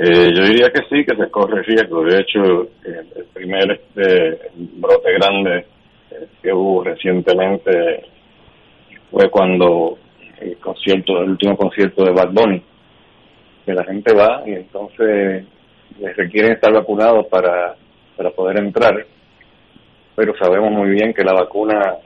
Eh, 0.00 0.32
yo 0.32 0.44
diría 0.44 0.70
que 0.70 0.82
sí, 0.88 1.04
que 1.04 1.16
se 1.16 1.28
corre 1.28 1.60
riesgo. 1.64 2.04
De 2.04 2.20
hecho, 2.20 2.62
eh, 2.84 3.02
el 3.16 3.24
primer 3.34 3.72
este, 3.72 4.48
brote 4.54 5.12
grande 5.14 5.66
eh, 6.12 6.26
que 6.40 6.52
hubo 6.52 6.84
recientemente 6.84 8.04
fue 9.10 9.28
cuando 9.28 9.98
el 10.40 10.56
concierto, 10.58 11.20
el 11.20 11.30
último 11.30 11.56
concierto 11.56 12.04
de 12.04 12.12
Bad 12.12 12.30
Bunny, 12.30 12.62
que 13.66 13.74
la 13.74 13.82
gente 13.82 14.14
va 14.14 14.44
y 14.46 14.52
entonces 14.52 15.44
les 15.98 16.16
requieren 16.16 16.52
estar 16.52 16.72
vacunados 16.72 17.26
para, 17.26 17.74
para 18.16 18.30
poder 18.30 18.60
entrar, 18.60 19.04
pero 20.14 20.32
sabemos 20.36 20.70
muy 20.70 20.90
bien 20.90 21.12
que 21.12 21.24
la 21.24 21.32
vacuna 21.32 21.96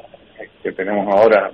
que 0.63 0.73
tenemos 0.73 1.15
ahora 1.15 1.51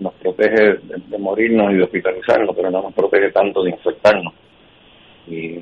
nos 0.00 0.14
protege 0.14 0.78
de 0.86 1.18
morirnos 1.18 1.70
y 1.72 1.76
de 1.76 1.82
hospitalizarnos, 1.82 2.56
pero 2.56 2.70
no 2.70 2.80
nos 2.80 2.94
protege 2.94 3.30
tanto 3.30 3.62
de 3.62 3.70
infectarnos 3.72 4.32
y 5.26 5.58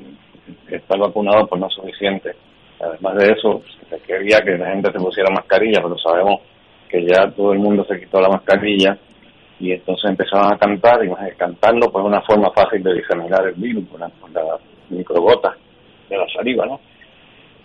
estar 0.69 0.99
vacunado 0.99 1.47
pues 1.47 1.59
no 1.61 1.67
es 1.67 1.73
suficiente. 1.73 2.35
Además 2.79 3.15
de 3.15 3.31
eso, 3.31 3.61
se 3.89 3.99
quería 4.01 4.39
que 4.41 4.57
la 4.57 4.71
gente 4.71 4.91
se 4.91 4.99
pusiera 4.99 5.29
mascarilla, 5.33 5.81
pero 5.81 5.97
sabemos 5.97 6.41
que 6.89 7.05
ya 7.05 7.29
todo 7.31 7.53
el 7.53 7.59
mundo 7.59 7.85
se 7.85 7.99
quitó 7.99 8.19
la 8.21 8.29
mascarilla 8.29 8.97
y 9.59 9.71
entonces 9.71 10.09
empezaban 10.09 10.53
a 10.53 10.57
cantar 10.57 11.03
y 11.03 11.09
más 11.09 11.21
cantando 11.37 11.89
pues 11.91 12.03
una 12.05 12.21
forma 12.21 12.51
fácil 12.51 12.83
de 12.83 12.93
diseminar 12.95 13.47
el 13.47 13.53
virus 13.55 13.85
por 13.87 13.99
la, 14.01 14.09
por 14.09 14.29
la 14.31 14.57
microgota 14.89 15.55
de 16.09 16.17
la 16.17 16.27
saliva, 16.35 16.65
¿no? 16.65 16.79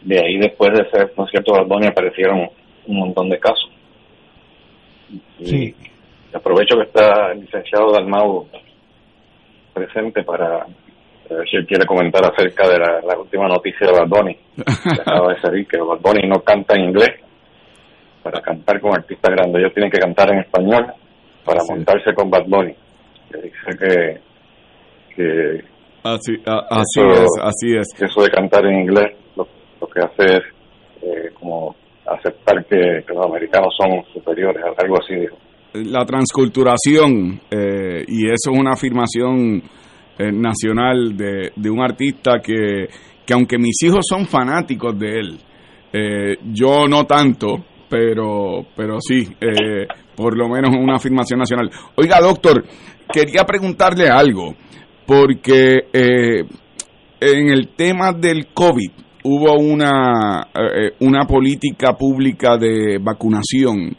De 0.02 0.19
ahí 0.19 0.38
después 0.38 0.71
de 0.73 0.83
ese 0.88 1.12
concierto 1.14 1.52
de 1.52 1.59
Alboni 1.61 1.87
aparecieron 1.88 2.49
un 2.87 2.97
montón 2.99 3.28
de 3.28 3.38
casos. 3.38 3.71
Y 5.40 5.45
Sí. 5.47 5.75
aprovecho 6.33 6.76
que 6.76 6.85
está 6.85 7.33
el 7.33 7.40
licenciado 7.40 7.92
Dalmau 7.92 8.47
presente 9.75 10.23
para 10.23 10.66
a 11.30 11.34
ver 11.38 11.49
si 11.49 11.56
él 11.56 11.66
quiere 11.66 11.87
comentar 11.87 12.22
acerca 12.25 12.68
de 12.68 12.78
la, 12.78 13.00
la 13.00 13.18
última 13.18 13.46
noticia 13.49 13.87
de 13.87 13.92
Bad 13.92 14.08
Bunny. 14.08 14.37
que 14.56 15.00
acaba 15.00 15.32
de 15.34 15.40
salir 15.40 15.66
que 15.66 15.78
Bad 15.78 16.00
Bunny 16.00 16.28
no 16.28 16.40
canta 16.40 16.75
en 16.76 16.84
inglés 16.90 17.10
para 18.22 18.40
cantar 18.40 18.80
con 18.80 18.92
artistas 18.94 19.30
grandes. 19.30 19.60
Ellos 19.60 19.72
tienen 19.75 19.90
que 19.90 19.99
cantar 19.99 20.30
en 20.32 20.40
español 20.40 20.87
para 21.44 21.60
Sí. 21.60 21.72
montarse 21.72 22.12
con 22.14 22.30
Bad 22.30 22.44
Bunny. 22.46 22.75
Que 23.30 23.38
dice 23.42 23.78
que, 23.78 24.20
que 25.16 25.64
Así, 26.02 26.32
a- 26.46 26.66
así 26.70 27.00
Eso- 27.00 27.10
es, 27.25 27.28
así 27.42 27.76
es. 27.76 28.02
eso 28.02 28.22
de 28.22 28.30
cantar 28.30 28.64
en 28.66 28.80
inglés 28.80 29.12
lo, 29.37 29.46
lo 29.80 29.87
que 29.87 30.00
hace 30.00 30.37
es 30.37 30.42
eh, 31.02 31.30
como 31.34 31.76
aceptar 32.06 32.64
que, 32.64 33.04
que 33.06 33.14
los 33.14 33.25
americanos 33.26 33.75
son 33.78 34.02
superiores, 34.12 34.62
algo 34.78 34.96
así 34.99 35.14
dijo. 35.14 35.37
La 35.75 36.04
transculturación, 36.04 37.40
eh, 37.50 38.04
y 38.08 38.26
eso 38.26 38.50
es 38.50 38.58
una 38.58 38.72
afirmación 38.72 39.62
eh, 40.20 40.30
nacional 40.32 41.16
de, 41.16 41.50
de 41.56 41.70
un 41.70 41.80
artista 41.80 42.40
que, 42.42 42.88
que 43.24 43.32
aunque 43.32 43.56
mis 43.56 43.82
hijos 43.82 44.04
son 44.06 44.26
fanáticos 44.26 44.98
de 44.98 45.18
él, 45.18 45.38
eh, 45.94 46.36
yo 46.52 46.86
no 46.86 47.04
tanto, 47.04 47.64
pero, 47.88 48.66
pero 48.76 48.98
sí, 49.00 49.26
eh, 49.40 49.86
por 50.14 50.36
lo 50.36 50.46
menos 50.46 50.76
una 50.78 50.96
afirmación 50.96 51.38
nacional. 51.38 51.70
Oiga, 51.96 52.20
doctor, 52.20 52.62
quería 53.10 53.44
preguntarle 53.44 54.10
algo, 54.10 54.54
porque 55.06 55.86
en 55.90 57.48
el 57.48 57.68
tema 57.74 58.12
del 58.12 58.48
COVID 58.52 58.90
hubo 59.24 59.54
una, 59.54 60.48
una 61.00 61.24
política 61.26 61.94
pública 61.94 62.58
de 62.58 62.98
vacunación 63.00 63.96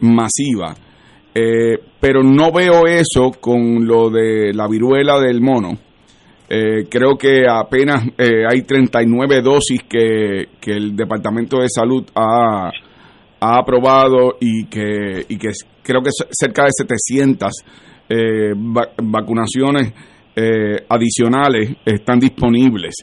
masiva, 0.00 0.74
eh, 1.34 1.78
pero 2.00 2.22
no 2.22 2.50
veo 2.52 2.86
eso 2.86 3.30
con 3.40 3.86
lo 3.86 4.10
de 4.10 4.52
la 4.52 4.66
viruela 4.68 5.18
del 5.20 5.40
mono. 5.40 5.78
Eh, 6.48 6.86
creo 6.90 7.16
que 7.16 7.42
apenas 7.48 8.04
eh, 8.18 8.44
hay 8.48 8.62
39 8.62 9.40
dosis 9.40 9.82
que, 9.88 10.48
que 10.60 10.72
el 10.72 10.96
Departamento 10.96 11.58
de 11.60 11.68
Salud 11.68 12.04
ha, 12.14 12.70
ha 13.40 13.58
aprobado 13.58 14.36
y 14.40 14.64
que, 14.66 15.24
y 15.28 15.36
que 15.38 15.50
creo 15.82 16.02
que 16.02 16.10
cerca 16.32 16.64
de 16.64 16.70
700 16.76 17.52
eh, 18.08 18.52
va- 18.54 18.90
vacunaciones 19.00 19.92
eh, 20.34 20.84
adicionales 20.88 21.70
están 21.84 22.18
disponibles. 22.18 22.94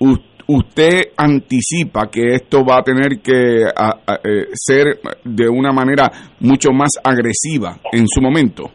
U- 0.00 0.16
¿Usted 0.50 1.08
anticipa 1.14 2.08
que 2.10 2.32
esto 2.32 2.64
va 2.64 2.78
a 2.78 2.82
tener 2.82 3.20
que 3.22 3.64
a- 3.66 3.98
a- 4.06 4.14
eh, 4.24 4.46
ser 4.54 4.98
de 5.22 5.46
una 5.46 5.72
manera 5.72 6.10
mucho 6.40 6.70
más 6.72 6.92
agresiva 7.04 7.76
en 7.92 8.06
su 8.08 8.22
momento? 8.22 8.70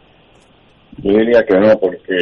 Yo 1.02 1.10
diría 1.18 1.42
que 1.44 1.58
no, 1.58 1.76
porque 1.80 2.14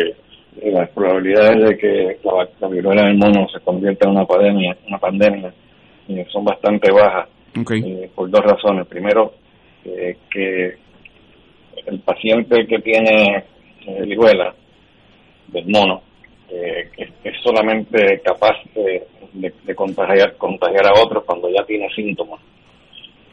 eh, 0.62 0.70
las 0.72 0.88
probabilidades 0.90 1.68
de 1.68 1.76
que 1.76 2.18
la, 2.24 2.48
la 2.60 2.68
viruela 2.68 3.02
del 3.08 3.18
mono 3.18 3.46
se 3.52 3.60
convierta 3.60 4.08
en 4.08 4.16
una 4.16 4.24
pandemia, 4.24 4.74
una 4.88 4.98
pandemia 4.98 5.52
eh, 6.08 6.26
son 6.32 6.44
bastante 6.46 6.90
bajas 6.90 7.28
eh, 7.84 8.10
por 8.14 8.30
dos 8.30 8.40
razones. 8.40 8.86
Primero, 8.86 9.34
que 9.84 10.76
el 11.86 12.00
paciente 12.00 12.66
que 12.66 12.78
tiene 12.78 13.44
viruela 14.06 14.54
del 15.48 15.66
mono 15.68 16.00
eh, 16.52 16.90
es, 17.24 17.34
solamente 17.42 18.20
capaz 18.20 18.56
de, 18.74 19.74
contagiar, 19.74 20.36
contagiar 20.36 20.86
a 20.86 21.00
otros 21.02 21.24
cuando 21.24 21.48
ya 21.48 21.64
tiene 21.64 21.88
síntomas. 21.94 22.40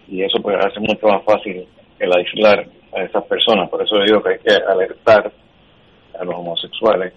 Y 0.07 0.23
eso 0.23 0.41
pues 0.41 0.57
hace 0.57 0.79
mucho 0.79 1.07
más 1.07 1.23
fácil 1.23 1.67
el 1.99 2.13
aislar 2.13 2.65
a 2.95 3.03
esas 3.03 3.23
personas. 3.25 3.69
Por 3.69 3.83
eso 3.83 3.99
digo 3.99 4.23
que 4.23 4.29
hay 4.29 4.39
que 4.39 4.55
alertar 4.55 5.31
a 6.17 6.23
los 6.23 6.35
homosexuales 6.35 7.13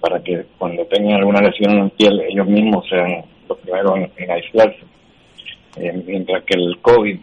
para 0.00 0.22
que 0.22 0.46
cuando 0.58 0.84
tengan 0.86 1.18
alguna 1.18 1.40
lesión 1.40 1.72
en 1.72 1.84
la 1.84 1.88
piel 1.90 2.20
ellos 2.28 2.46
mismos 2.46 2.88
sean 2.88 3.24
los 3.48 3.58
primeros 3.58 3.98
en, 4.16 4.30
aislarse. 4.30 4.84
Eh, 5.76 6.02
mientras 6.06 6.42
que 6.44 6.54
el 6.54 6.78
COVID, 6.80 7.18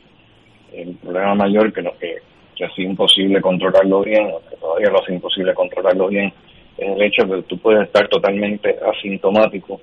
el 0.74 0.96
problema 0.98 1.34
mayor 1.34 1.74
que, 1.74 1.82
lo 1.82 1.98
que, 1.98 2.18
que 2.56 2.84
imposible 2.84 3.42
controlarlo 3.42 4.02
bien, 4.02 4.32
o 4.32 4.42
que 4.48 4.56
todavía 4.58 4.92
lo 4.92 5.02
hace 5.02 5.14
imposible 5.14 5.54
controlarlo 5.56 6.08
bien, 6.08 6.32
es 6.78 6.90
el 6.90 7.02
hecho 7.02 7.26
de 7.26 7.38
que 7.38 7.44
tú 7.44 7.58
puedes 7.58 7.84
estar 7.84 8.08
totalmente 8.08 8.78
asintomático 8.80 9.80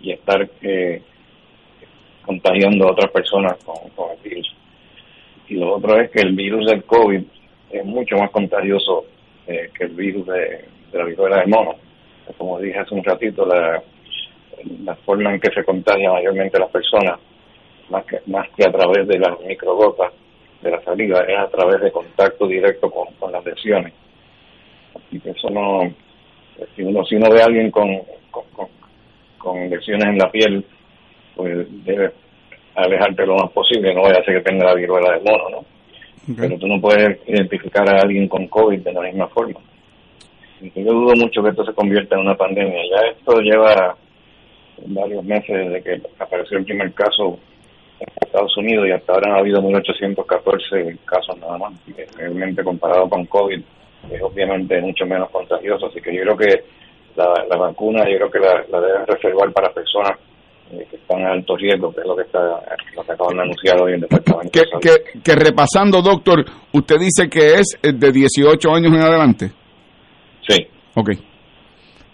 y 0.00 0.12
estar 0.12 0.48
eh, 0.62 1.02
contagiando 2.24 2.88
a 2.88 2.92
otras 2.92 3.10
personas 3.10 3.56
con, 3.64 4.10
el 4.10 4.30
virus. 4.30 4.54
Y 5.48 5.54
lo 5.54 5.76
otro 5.76 5.98
es 6.00 6.10
que 6.10 6.20
el 6.20 6.34
virus 6.34 6.66
del 6.66 6.84
COVID 6.84 7.22
es 7.70 7.84
mucho 7.84 8.16
más 8.16 8.30
contagioso 8.30 9.06
eh, 9.46 9.70
que 9.76 9.84
el 9.84 9.90
virus 9.90 10.26
de, 10.26 10.64
la 10.92 11.04
viruela 11.04 11.38
del 11.38 11.48
mono. 11.48 11.76
Como 12.36 12.58
dije 12.58 12.78
hace 12.78 12.94
un 12.94 13.04
ratito, 13.04 13.46
la, 13.46 13.82
la 14.84 14.94
forma 14.96 15.34
en 15.34 15.40
que 15.40 15.50
se 15.50 15.64
contagia 15.64 16.12
mayormente 16.12 16.58
las 16.58 16.70
personas, 16.70 17.18
más 17.88 18.04
que, 18.04 18.20
más 18.26 18.46
que 18.50 18.64
a 18.64 18.72
través 18.72 19.08
de 19.08 19.18
las 19.18 19.40
microgotas 19.40 20.12
de 20.60 20.70
la 20.70 20.82
saliva, 20.82 21.20
es 21.20 21.38
a 21.38 21.48
través 21.48 21.80
de 21.80 21.92
contacto 21.92 22.46
directo 22.46 22.90
con, 22.90 23.06
con 23.14 23.32
las 23.32 23.44
lesiones. 23.44 23.94
Así 24.94 25.20
que 25.20 25.30
eso 25.30 25.48
no, 25.48 25.90
si 26.74 26.82
uno, 26.82 27.04
si 27.04 27.16
uno 27.16 27.30
ve 27.30 27.42
a 27.42 27.46
alguien 27.46 27.70
con, 27.70 27.88
con, 29.38 29.70
lesiones 29.70 30.06
en 30.06 30.18
la 30.18 30.30
piel, 30.30 30.64
pues 31.34 31.66
debe 31.84 32.12
alejarte 32.74 33.26
lo 33.26 33.36
más 33.36 33.50
posible, 33.52 33.94
no 33.94 34.02
vaya 34.02 34.20
a 34.20 34.24
ser 34.24 34.36
que 34.36 34.50
tenga 34.50 34.66
la 34.66 34.74
viruela 34.74 35.12
del 35.12 35.24
mono, 35.24 35.48
¿no? 35.50 35.64
Pero 36.36 36.58
tú 36.58 36.66
no 36.66 36.80
puedes 36.80 37.18
identificar 37.26 37.88
a 37.88 38.02
alguien 38.02 38.28
con 38.28 38.46
COVID 38.48 38.80
de 38.80 38.92
la 38.92 39.00
misma 39.00 39.28
forma. 39.28 39.58
Yo 40.60 40.92
dudo 40.92 41.14
mucho 41.16 41.42
que 41.42 41.50
esto 41.50 41.64
se 41.64 41.72
convierta 41.72 42.16
en 42.16 42.22
una 42.22 42.36
pandemia. 42.36 42.82
Ya 42.90 43.08
esto 43.12 43.40
lleva 43.40 43.96
varios 44.86 45.24
meses 45.24 45.56
desde 45.56 45.82
que 45.82 46.02
apareció 46.18 46.58
el 46.58 46.64
primer 46.64 46.92
caso 46.92 47.38
en 48.00 48.08
Estados 48.20 48.56
Unidos 48.58 48.88
y 48.88 48.90
hasta 48.90 49.14
ahora 49.14 49.36
ha 49.36 49.38
habido 49.38 49.62
1.814 49.62 50.98
casos 51.06 51.38
nada 51.38 51.56
más. 51.56 51.72
realmente 52.16 52.62
comparado 52.62 53.08
con 53.08 53.24
COVID 53.24 53.62
es 54.10 54.22
obviamente 54.22 54.80
mucho 54.80 55.04
menos 55.06 55.30
contagioso. 55.30 55.86
Así 55.86 56.00
que 56.00 56.14
yo 56.14 56.22
creo 56.22 56.36
que 56.36 56.64
la, 57.16 57.56
vacuna, 57.56 58.04
yo 58.08 58.16
creo 58.16 58.30
que 58.30 58.38
la, 58.38 58.80
deben 58.80 59.06
reservar 59.06 59.52
para 59.52 59.72
personas 59.72 60.12
eh, 60.70 60.86
que 60.88 60.96
están 60.96 61.20
en 61.20 61.26
alto 61.26 61.56
riesgo, 61.56 61.92
que 61.92 62.00
es 62.00 62.06
lo 62.06 62.16
que, 62.16 62.22
está, 62.22 62.40
lo 62.94 63.02
que 63.02 63.12
acaban 63.12 63.36
de 63.36 63.42
anunciar 63.42 63.80
hoy 63.80 63.94
en 63.94 63.94
el 63.94 64.00
Departamento 64.02 64.60
que, 64.80 65.20
que, 65.22 65.34
repasando, 65.34 66.02
doctor, 66.02 66.44
usted 66.72 66.96
dice 66.98 67.28
que 67.28 67.54
es 67.54 67.78
de 67.82 68.12
18 68.12 68.70
años 68.70 68.92
en 68.92 69.00
adelante. 69.00 69.52
Sí. 70.46 70.66
Ok. 70.94 71.10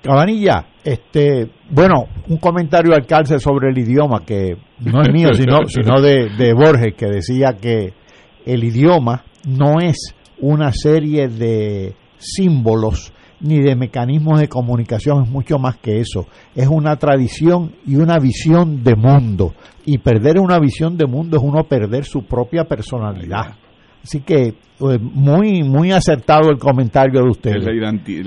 Cabanilla, 0.02 0.66
este, 0.84 1.48
bueno, 1.70 2.06
un 2.28 2.36
comentario 2.36 2.94
al 2.94 3.06
cárcel 3.06 3.40
sobre 3.40 3.70
el 3.70 3.78
idioma 3.78 4.20
que 4.26 4.54
no 4.80 5.00
es 5.00 5.10
mío, 5.10 5.32
sino, 5.32 5.64
sino 5.66 6.00
de, 6.00 6.28
de 6.36 6.52
Borges, 6.52 6.94
que 6.94 7.06
decía 7.06 7.54
que 7.60 7.94
el 8.44 8.64
idioma 8.64 9.24
no 9.46 9.80
es 9.80 10.14
una 10.38 10.72
serie 10.72 11.28
de 11.28 11.94
símbolos 12.18 13.12
ni 13.40 13.60
de 13.60 13.76
mecanismos 13.76 14.40
de 14.40 14.48
comunicación, 14.48 15.24
es 15.24 15.30
mucho 15.30 15.58
más 15.58 15.76
que 15.76 16.00
eso. 16.00 16.26
Es 16.54 16.68
una 16.68 16.96
tradición 16.96 17.72
y 17.86 17.96
una 17.96 18.18
visión 18.18 18.82
de 18.82 18.94
mundo. 18.96 19.54
Y 19.84 19.98
perder 19.98 20.38
una 20.38 20.58
visión 20.58 20.96
de 20.96 21.06
mundo 21.06 21.36
es 21.36 21.42
uno 21.42 21.64
perder 21.64 22.04
su 22.04 22.22
propia 22.24 22.64
personalidad. 22.64 23.56
Así 24.02 24.20
que 24.20 24.54
eh, 24.80 24.98
muy 25.00 25.62
muy 25.62 25.92
acertado 25.92 26.50
el 26.50 26.58
comentario 26.58 27.22
de 27.22 27.28
usted. 27.28 27.52
la, 27.54 27.72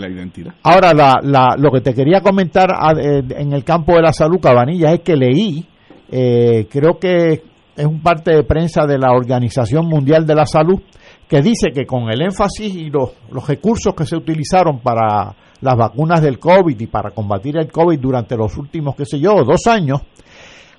identidad. 0.09 0.53
Ahora, 0.63 0.93
la, 0.93 1.55
lo 1.57 1.71
que 1.71 1.81
te 1.81 1.93
quería 1.93 2.21
comentar 2.21 2.69
ah, 2.71 2.93
eh, 2.99 3.21
en 3.37 3.53
el 3.53 3.63
campo 3.63 3.95
de 3.95 4.01
la 4.01 4.13
salud, 4.13 4.39
Cabanilla, 4.39 4.93
es 4.93 5.01
que 5.01 5.15
leí, 5.15 5.65
eh, 6.11 6.67
creo 6.71 6.97
que 6.99 7.43
es 7.75 7.85
un 7.85 8.01
parte 8.01 8.33
de 8.33 8.43
prensa 8.43 8.87
de 8.87 8.97
la 8.97 9.11
Organización 9.11 9.87
Mundial 9.87 10.25
de 10.25 10.35
la 10.35 10.45
Salud, 10.45 10.79
que 11.27 11.41
dice 11.41 11.71
que 11.73 11.85
con 11.85 12.09
el 12.09 12.21
énfasis 12.21 12.73
y 12.73 12.89
los, 12.89 13.11
recursos 13.47 13.93
que 13.93 14.05
se 14.05 14.15
utilizaron 14.15 14.79
para 14.79 15.35
las 15.61 15.75
vacunas 15.75 16.21
del 16.21 16.39
COVID 16.39 16.79
y 16.79 16.87
para 16.87 17.11
combatir 17.11 17.57
el 17.57 17.71
COVID 17.71 17.99
durante 17.99 18.37
los 18.37 18.57
últimos, 18.57 18.95
qué 18.95 19.05
sé 19.05 19.19
yo, 19.19 19.43
dos 19.43 19.67
años, 19.67 20.01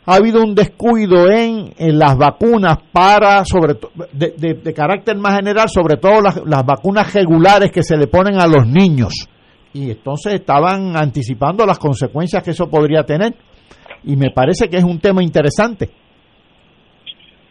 ha 0.06 0.14
habido 0.14 0.42
un 0.42 0.54
descuido 0.54 1.30
en, 1.30 1.74
las 1.98 2.16
vacunas 2.16 2.78
para, 2.90 3.44
sobre 3.44 3.74
de, 4.12 4.54
de, 4.54 4.72
carácter 4.72 5.18
más 5.18 5.36
general, 5.36 5.68
sobre 5.68 5.98
todo 5.98 6.22
las, 6.22 6.40
las 6.46 6.64
vacunas 6.64 7.12
regulares 7.12 7.70
que 7.70 7.82
se 7.82 7.96
le 7.96 8.06
ponen 8.06 8.40
a 8.40 8.46
los 8.46 8.66
niños. 8.66 9.28
Y 9.74 9.90
entonces 9.90 10.32
estaban 10.32 10.96
anticipando 10.96 11.66
las 11.66 11.78
consecuencias 11.78 12.42
que 12.42 12.52
eso 12.52 12.70
podría 12.70 13.02
tener. 13.04 13.34
Y 14.04 14.16
me 14.16 14.30
parece 14.30 14.70
que 14.70 14.78
es 14.78 14.84
un 14.84 14.98
tema 14.98 15.22
interesante. 15.22 15.90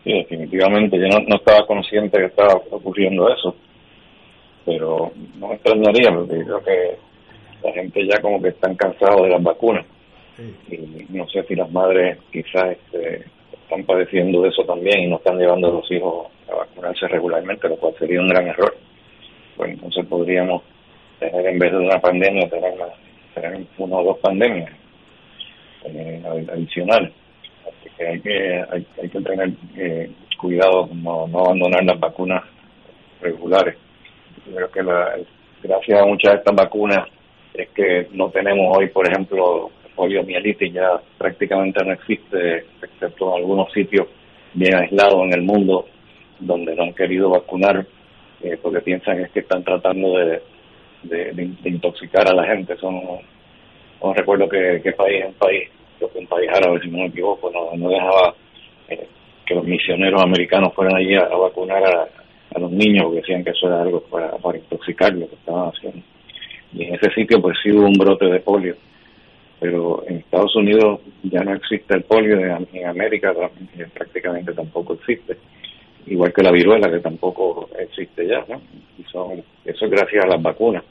Sí, 0.08 0.14
definitivamente. 0.14 0.98
Yo 0.98 1.08
no, 1.08 1.36
estaba 1.36 1.68
consciente 1.68 2.18
que 2.18 2.28
estaba 2.28 2.54
ocurriendo 2.72 3.28
eso, 3.28 3.54
pero 4.66 5.12
no 5.38 5.50
me 5.50 5.56
extrañaría 5.56 6.14
porque 6.14 6.46
creo 6.46 6.64
que 6.64 6.98
la 7.62 7.74
gente 7.74 8.08
ya 8.08 8.22
como 8.22 8.42
que 8.42 8.48
están 8.50 8.76
cansados 8.76 9.24
de 9.24 9.30
las 9.32 9.44
vacunas. 9.44 9.86
Y 10.72 10.78
no 11.10 11.28
sé 11.28 11.44
si 11.44 11.56
las 11.56 11.70
madres 11.74 12.20
quizás 12.32 12.72
este, 12.72 13.26
están 13.52 13.84
padeciendo 13.84 14.44
de 14.44 14.50
eso 14.50 14.64
también 14.64 15.02
y 15.02 15.08
no 15.08 15.18
están 15.18 15.38
llevando 15.40 15.68
a 15.68 15.72
los 15.72 15.92
hijos 15.92 16.28
a 16.50 16.56
vacunarse 16.56 17.06
regularmente, 17.10 17.68
lo 17.68 17.76
cual 17.76 17.94
sería 18.00 18.22
un 18.22 18.30
gran 18.30 18.48
error. 18.48 18.78
Pues 19.58 19.72
entonces 19.72 20.06
podríamos 20.06 20.64
tener 21.20 21.48
en 21.48 21.60
vez 21.60 21.72
de 21.74 21.80
una 21.80 22.00
pandemia, 22.00 22.48
tener, 22.48 22.76
tener 23.34 23.66
una 23.78 23.98
o 23.98 24.04
dos 24.06 24.20
pandemias 24.20 24.72
eh, 25.84 26.24
adicionales 26.50 27.12
que 27.98 28.08
hay 28.08 28.20
que, 28.22 28.66
hay, 29.02 29.10
que 29.10 29.22
tener 29.22 29.52
eh, 29.76 30.12
cuidado 30.40 30.90
no, 30.94 31.28
no 31.28 31.40
abandonar 31.40 31.84
las 31.84 32.00
vacunas 32.00 32.44
regulares. 33.22 33.76
creo 34.46 34.72
que 34.72 34.84
la, 34.84 35.16
gracias 35.64 36.02
a 36.02 36.06
muchas 36.06 36.34
de 36.34 36.38
estas 36.40 36.56
vacunas 36.56 37.08
es 37.54 37.70
que 37.70 38.08
no 38.12 38.30
tenemos 38.30 38.78
hoy, 38.78 38.88
por 38.90 39.08
ejemplo, 39.08 39.72
poliomielitis 39.96 40.74
ya 40.74 41.02
prácticamente 41.18 41.84
no 41.84 41.94
existe, 41.94 42.66
excepto 42.82 43.30
en 43.30 43.42
algunos 43.42 43.72
sitios 43.74 44.08
bien 44.54 44.76
aislados 44.76 45.24
en 45.24 45.34
el 45.34 45.42
mundo 45.42 45.88
donde 46.40 46.76
no 46.76 46.84
han 46.84 46.94
querido 46.94 47.32
vacunar 47.32 47.86
eh, 48.44 48.58
porque 48.62 48.82
piensan 48.82 49.20
es 49.20 49.32
que 49.32 49.40
están 49.40 49.64
tratando 49.64 50.18
de, 50.18 50.42
intoxicar 51.64 52.30
a 52.30 52.36
la 52.36 52.46
gente. 52.46 52.78
Son, 52.78 52.94
no, 54.02 54.14
recuerdo 54.14 54.48
qué, 54.48 54.82
qué 54.84 54.92
país 54.92 55.22
es 55.22 55.28
un 55.28 55.34
país 55.34 55.70
país 56.28 56.50
árabe, 56.54 56.80
si 56.82 56.90
no 56.90 57.00
me 57.00 57.08
equivoco, 57.08 57.52
no, 57.52 57.90
dejaba 57.90 58.34
eh, 58.90 59.08
que 59.46 59.56
los 59.56 59.64
misioneros 59.66 60.22
americanos 60.22 60.74
fueran 60.74 60.98
allí 60.98 61.16
a, 61.16 61.28
vacunar 61.28 61.84
a, 61.86 62.60
los 62.60 62.72
niños, 62.72 63.04
porque 63.06 63.20
decían 63.20 63.44
que 63.44 63.52
eso 63.52 63.68
era 63.68 63.82
algo 63.82 64.02
para, 64.02 64.32
para 64.38 64.58
intoxicar 64.58 65.14
lo 65.14 65.30
que 65.30 65.36
estaban 65.36 65.70
haciendo. 65.70 66.02
Y 66.74 66.84
en 66.84 66.96
ese 66.96 67.12
sitio 67.14 67.42
pues 67.42 67.56
sí 67.62 67.72
hubo 67.72 67.86
un 67.86 67.94
brote 67.94 68.26
de 68.26 68.40
polio, 68.40 68.76
pero 69.60 70.04
en 70.08 70.18
Estados 70.18 70.56
Unidos 70.56 71.02
ya 71.24 71.42
no 71.44 71.54
existe 71.54 71.96
el 71.96 72.04
polio, 72.04 72.40
en 72.40 72.86
América 72.86 73.34
prácticamente 73.94 74.54
tampoco 74.54 74.94
existe, 74.94 75.38
igual 76.08 76.34
que 76.34 76.44
la 76.44 76.52
viruela 76.52 76.90
que 76.90 77.00
tampoco 77.00 77.70
existe 77.78 78.28
ya. 78.28 78.44
Y 78.98 79.04
son, 79.04 79.44
eso 79.66 79.86
es 79.86 79.92
gracias 79.92 80.26
a 80.26 80.28
las 80.28 80.42
vacunas, 80.42 80.84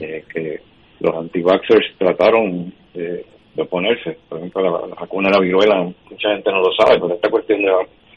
eh, 0.00 0.24
que 0.32 0.60
los 1.00 1.14
anti-vaxxers 1.14 1.94
trataron 1.98 2.72
de 2.94 3.24
de 3.54 3.62
oponerse. 3.62 4.18
Por 4.28 4.38
ejemplo, 4.38 4.62
la, 4.62 4.94
vacuna 4.94 5.28
de 5.28 5.34
la 5.34 5.40
viruela, 5.40 5.82
mucha 5.82 6.30
gente 6.32 6.50
no 6.50 6.60
lo 6.60 6.72
sabe, 6.74 7.00
pero 7.00 7.14
esta 7.14 7.30
cuestión 7.30 7.62
de, 7.62 7.72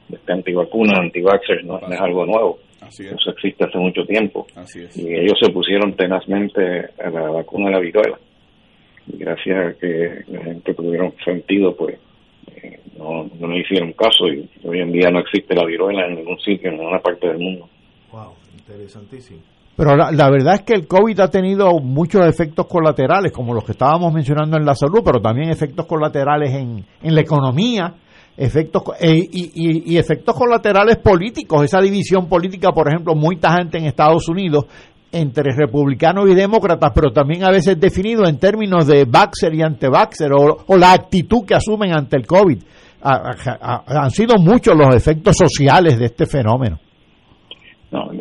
de 0.10 0.16
este 0.16 0.34
antivacuna, 0.34 1.00
antivaxxers, 1.00 1.66
no, 1.66 1.80
es 1.80 2.00
algo 2.00 2.26
nuevo. 2.26 2.60
Eso 2.88 3.32
existe 3.32 3.64
hace 3.64 3.78
mucho 3.78 4.06
tiempo. 4.06 4.46
Y 4.96 5.14
ellos 5.14 5.38
se 5.42 5.52
pusieron 5.52 5.94
tenazmente 5.94 6.90
a 7.04 7.10
la 7.10 7.30
vacuna 7.30 7.68
de 7.68 7.72
la 7.72 7.80
viruela. 7.80 8.20
Y 9.08 9.18
gracias 9.18 9.68
a 9.68 9.80
que 9.80 10.24
la 10.28 10.44
gente 10.44 10.74
tuvieron 10.74 11.14
sentido, 11.24 11.76
pues 11.76 11.98
eh, 12.56 12.80
no, 12.98 13.30
no 13.40 13.58
hicieron 13.58 13.94
caso 13.94 14.28
y 14.28 14.50
hoy 14.64 14.80
en 14.80 14.92
día 14.92 15.10
no 15.10 15.20
existe 15.20 15.56
la 15.56 15.66
viruela 15.66 16.06
en 16.06 16.16
ningún 16.16 16.40
sitio, 16.40 16.70
en 16.70 16.78
ninguna 16.78 17.00
parte 17.00 17.28
del 17.28 17.40
mundo. 17.40 17.68
Wow, 18.12 18.34
interesantísimo. 18.58 19.42
Pero 19.76 19.96
la, 19.96 20.30
verdad 20.30 20.56
es 20.56 20.62
que 20.62 20.74
el 20.74 20.88
COVID 20.88 21.20
ha 21.20 21.30
tenido 21.30 21.80
muchos 21.80 22.26
efectos 22.28 22.68
colaterales, 22.68 23.32
como 23.32 23.56
los 23.56 23.64
que 23.64 23.72
estábamos 23.72 24.14
mencionando 24.14 24.56
en 24.56 24.66
la 24.66 24.76
salud, 24.76 25.02
pero 25.04 25.20
también 25.20 25.50
efectos 25.50 25.88
colaterales 25.88 26.54
en, 26.54 26.86
en 27.02 27.16
la 27.16 27.22
economía, 27.22 27.96
efectos 28.38 28.84
eh, 29.00 29.16
y, 29.16 29.94
y, 29.94 29.98
efectos 29.98 30.36
colaterales 30.36 30.98
políticos, 30.98 31.64
esa 31.64 31.82
división 31.82 32.28
política, 32.28 32.72
por 32.72 32.88
ejemplo, 32.88 33.16
muy 33.16 33.38
tajante 33.38 33.80
en 33.80 33.86
Estados 33.86 34.30
Unidos 34.30 34.66
entre 35.12 35.54
republicanos 35.56 36.30
y 36.30 36.36
demócratas, 36.36 36.92
pero 36.94 37.12
también 37.12 37.44
a 37.44 37.52
veces 37.52 37.80
definido 37.80 38.28
en 38.28 38.40
términos 38.40 38.88
de 38.88 39.06
Baxter 39.06 39.54
y 39.54 39.62
anti-Baxter 39.62 40.32
o, 40.34 40.78
la 40.78 40.92
actitud 40.92 41.46
que 41.46 41.54
asumen 41.54 41.94
ante 41.94 42.18
el 42.18 42.26
COVID. 42.26 42.58
han 43.02 44.10
sido 44.10 44.38
muchos 44.38 44.76
los 44.76 44.96
efectos 44.96 45.36
sociales 45.38 46.00
de 46.00 46.06
este 46.06 46.26
fenómeno. 46.26 46.80
No, 47.92 48.12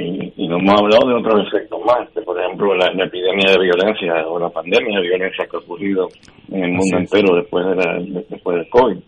hemos 0.62 0.80
hablado 0.80 1.08
de 1.08 1.14
otros 1.14 1.46
efectos 1.48 1.80
más, 1.84 2.08
por 2.24 2.40
ejemplo, 2.40 2.74
la, 2.74 2.86
epidemia 2.86 3.52
de 3.52 3.58
violencia 3.58 4.26
o 4.28 4.38
la 4.38 4.48
pandemia 4.48 5.00
de 5.00 5.08
violencia 5.08 5.46
que 5.50 5.56
ha 5.56 5.60
ocurrido 5.60 6.08
en 6.50 6.64
el 6.64 6.72
mundo 6.72 6.98
entero 6.98 7.36
después 7.36 7.66
de 7.66 7.74
la, 7.74 7.98
después 8.30 8.56
del 8.56 8.68
COVID. 8.68 8.98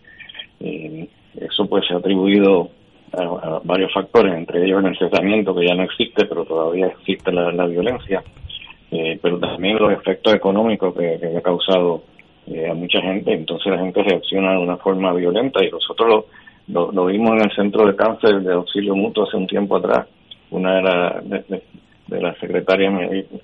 Eh, 0.59 1.07
eso 1.39 1.65
pues 1.67 1.85
se 1.87 1.93
ha 1.93 1.97
atribuido 1.97 2.69
a, 3.13 3.61
varios 3.63 3.93
factores, 3.93 4.33
entre 4.33 4.65
ellos 4.65 4.79
el 4.79 4.87
encerramiento 4.87 5.55
que 5.55 5.67
ya 5.67 5.75
no 5.75 5.83
existe, 5.83 6.25
pero 6.25 6.43
todavía 6.43 6.87
existe 6.87 7.31
la, 7.31 7.65
violencia, 7.65 8.21
eh, 8.91 9.17
pero 9.21 9.39
también 9.39 9.77
los 9.77 9.93
efectos 9.93 10.33
económicos 10.33 10.93
que, 10.93 11.19
ha 11.37 11.41
causado 11.41 12.03
eh, 12.47 12.69
a 12.69 12.73
mucha 12.73 13.01
gente, 13.01 13.33
entonces 13.33 13.71
la 13.71 13.79
gente 13.79 14.03
reacciona 14.03 14.51
de 14.51 14.59
una 14.59 14.77
forma 14.77 15.13
violenta 15.13 15.63
y 15.63 15.71
nosotros 15.71 16.25
lo, 16.67 16.91
lo, 16.91 17.05
vimos 17.05 17.31
en 17.31 17.49
el 17.49 17.55
centro 17.55 17.85
de 17.85 17.95
cáncer 17.95 18.41
de 18.41 18.53
auxilio 18.53 18.95
mutuo 18.95 19.25
hace 19.25 19.37
un 19.37 19.47
tiempo 19.47 19.77
atrás, 19.77 20.07
una 20.51 20.75
de, 20.75 20.81
la, 20.81 21.23
de, 22.07 22.21
las 22.21 22.37
secretarias 22.37 22.93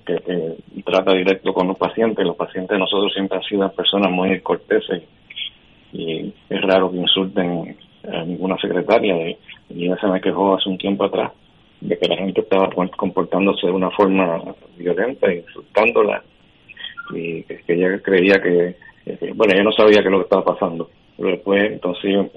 que, 0.06 0.56
trata 0.84 1.12
directo 1.12 1.52
con 1.52 1.68
los 1.68 1.76
pacientes, 1.76 2.24
los 2.24 2.36
pacientes 2.36 2.78
nosotros 2.78 3.12
siempre 3.12 3.38
han 3.38 3.44
sido 3.44 3.72
personas 3.72 4.10
muy 4.10 4.40
corteses 4.40 5.02
y 5.92 6.32
es 6.48 6.62
raro 6.62 6.90
que 6.90 6.98
insulten 6.98 7.76
a 8.10 8.24
ninguna 8.24 8.56
secretaria. 8.58 9.30
Y 9.68 9.84
ella 9.84 9.96
se 10.00 10.06
me 10.06 10.20
quejó 10.20 10.54
hace 10.54 10.68
un 10.68 10.78
tiempo 10.78 11.04
atrás 11.04 11.32
de 11.80 11.98
que 11.98 12.08
la 12.08 12.16
gente 12.16 12.40
estaba 12.40 12.70
comportándose 12.96 13.66
de 13.66 13.72
una 13.72 13.90
forma 13.90 14.40
violenta, 14.76 15.32
insultándola 15.32 16.22
y 17.12 17.42
que, 17.42 17.62
ella 17.68 17.98
creía 18.00 18.40
que, 18.40 18.76
bueno, 19.34 19.52
ella 19.54 19.64
no 19.64 19.72
sabía 19.72 20.00
qué 20.00 20.06
es 20.06 20.12
lo 20.12 20.18
que 20.18 20.24
estaba 20.24 20.44
pasando, 20.44 20.90
pero 21.16 21.30
después 21.30 21.64
entonces 21.64 22.12
yo 22.12 22.30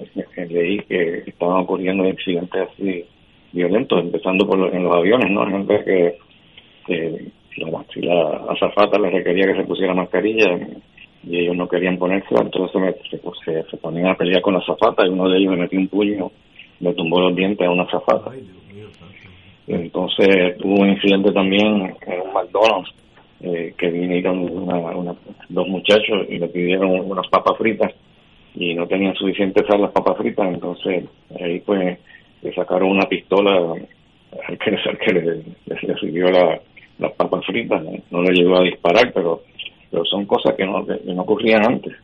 leí 0.48 0.78
que 0.80 1.22
estaban 1.26 1.62
ocurriendo 1.62 2.04
incidentes 2.04 2.68
así 2.72 3.04
violentos, 3.52 4.00
empezando 4.00 4.46
por 4.46 4.74
en 4.74 4.84
los 4.84 4.94
aviones, 4.94 5.30
¿no? 5.30 5.46
Gente 5.46 5.84
que, 5.84 6.18
que 6.86 7.26
si 7.92 8.00
la 8.02 8.44
azafata 8.50 8.98
le 8.98 9.10
requería 9.10 9.46
que 9.46 9.60
se 9.60 9.66
pusiera 9.66 9.94
mascarilla 9.94 10.58
y 11.24 11.38
ellos 11.38 11.56
no 11.56 11.68
querían 11.68 11.98
ponérsela, 11.98 12.42
entonces 12.42 12.96
se, 13.44 13.62
se, 13.64 13.76
ponían 13.78 14.08
a 14.08 14.14
pelear 14.16 14.42
con 14.42 14.54
la 14.54 14.60
azafata 14.60 15.06
y 15.06 15.10
uno 15.10 15.28
de 15.28 15.38
ellos 15.38 15.52
me 15.52 15.62
metió 15.62 15.78
un 15.78 15.88
puño, 15.88 16.30
le 16.80 16.92
tumbó 16.94 17.20
los 17.20 17.34
dientes 17.34 17.66
a 17.66 17.70
una 17.70 17.84
azafata. 17.84 18.32
Entonces 19.66 20.58
tuvo 20.58 20.82
un 20.82 20.90
incidente 20.90 21.32
también 21.32 21.94
en 22.06 22.20
un 22.20 22.32
McDonald's 22.32 22.94
eh, 23.40 23.74
que 23.76 23.90
vinieron 23.90 24.38
una, 24.38 25.14
dos 25.48 25.68
muchachos 25.68 26.26
y 26.28 26.38
le 26.38 26.48
pidieron 26.48 26.90
unas 27.10 27.26
papas 27.28 27.58
fritas 27.58 27.92
y 28.54 28.74
no 28.74 28.86
tenían 28.86 29.14
suficiente 29.14 29.66
sal 29.66 29.82
las 29.82 29.92
papas 29.92 30.16
fritas, 30.16 30.46
entonces 30.48 31.04
ahí 31.40 31.60
pues 31.60 31.98
le 32.42 32.54
sacaron 32.54 32.90
una 32.90 33.08
pistola 33.08 33.52
al 33.52 34.58
que, 34.58 34.70
que 35.04 35.12
le, 35.12 35.42
le, 35.66 35.98
sirvió 36.00 36.26
la, 36.26 36.60
las 36.98 37.12
papas 37.12 37.44
fritas, 37.46 37.82
no, 38.10 38.22
le 38.22 38.32
llegó 38.32 38.58
a 38.58 38.64
disparar, 38.64 39.12
pero 39.12 39.42
pero 39.90 40.04
son 40.04 40.26
cosas 40.26 40.54
que 40.56 40.64
no, 40.64 40.84
no 41.04 41.22
ocurrían 41.22 41.64
antes. 41.64 41.94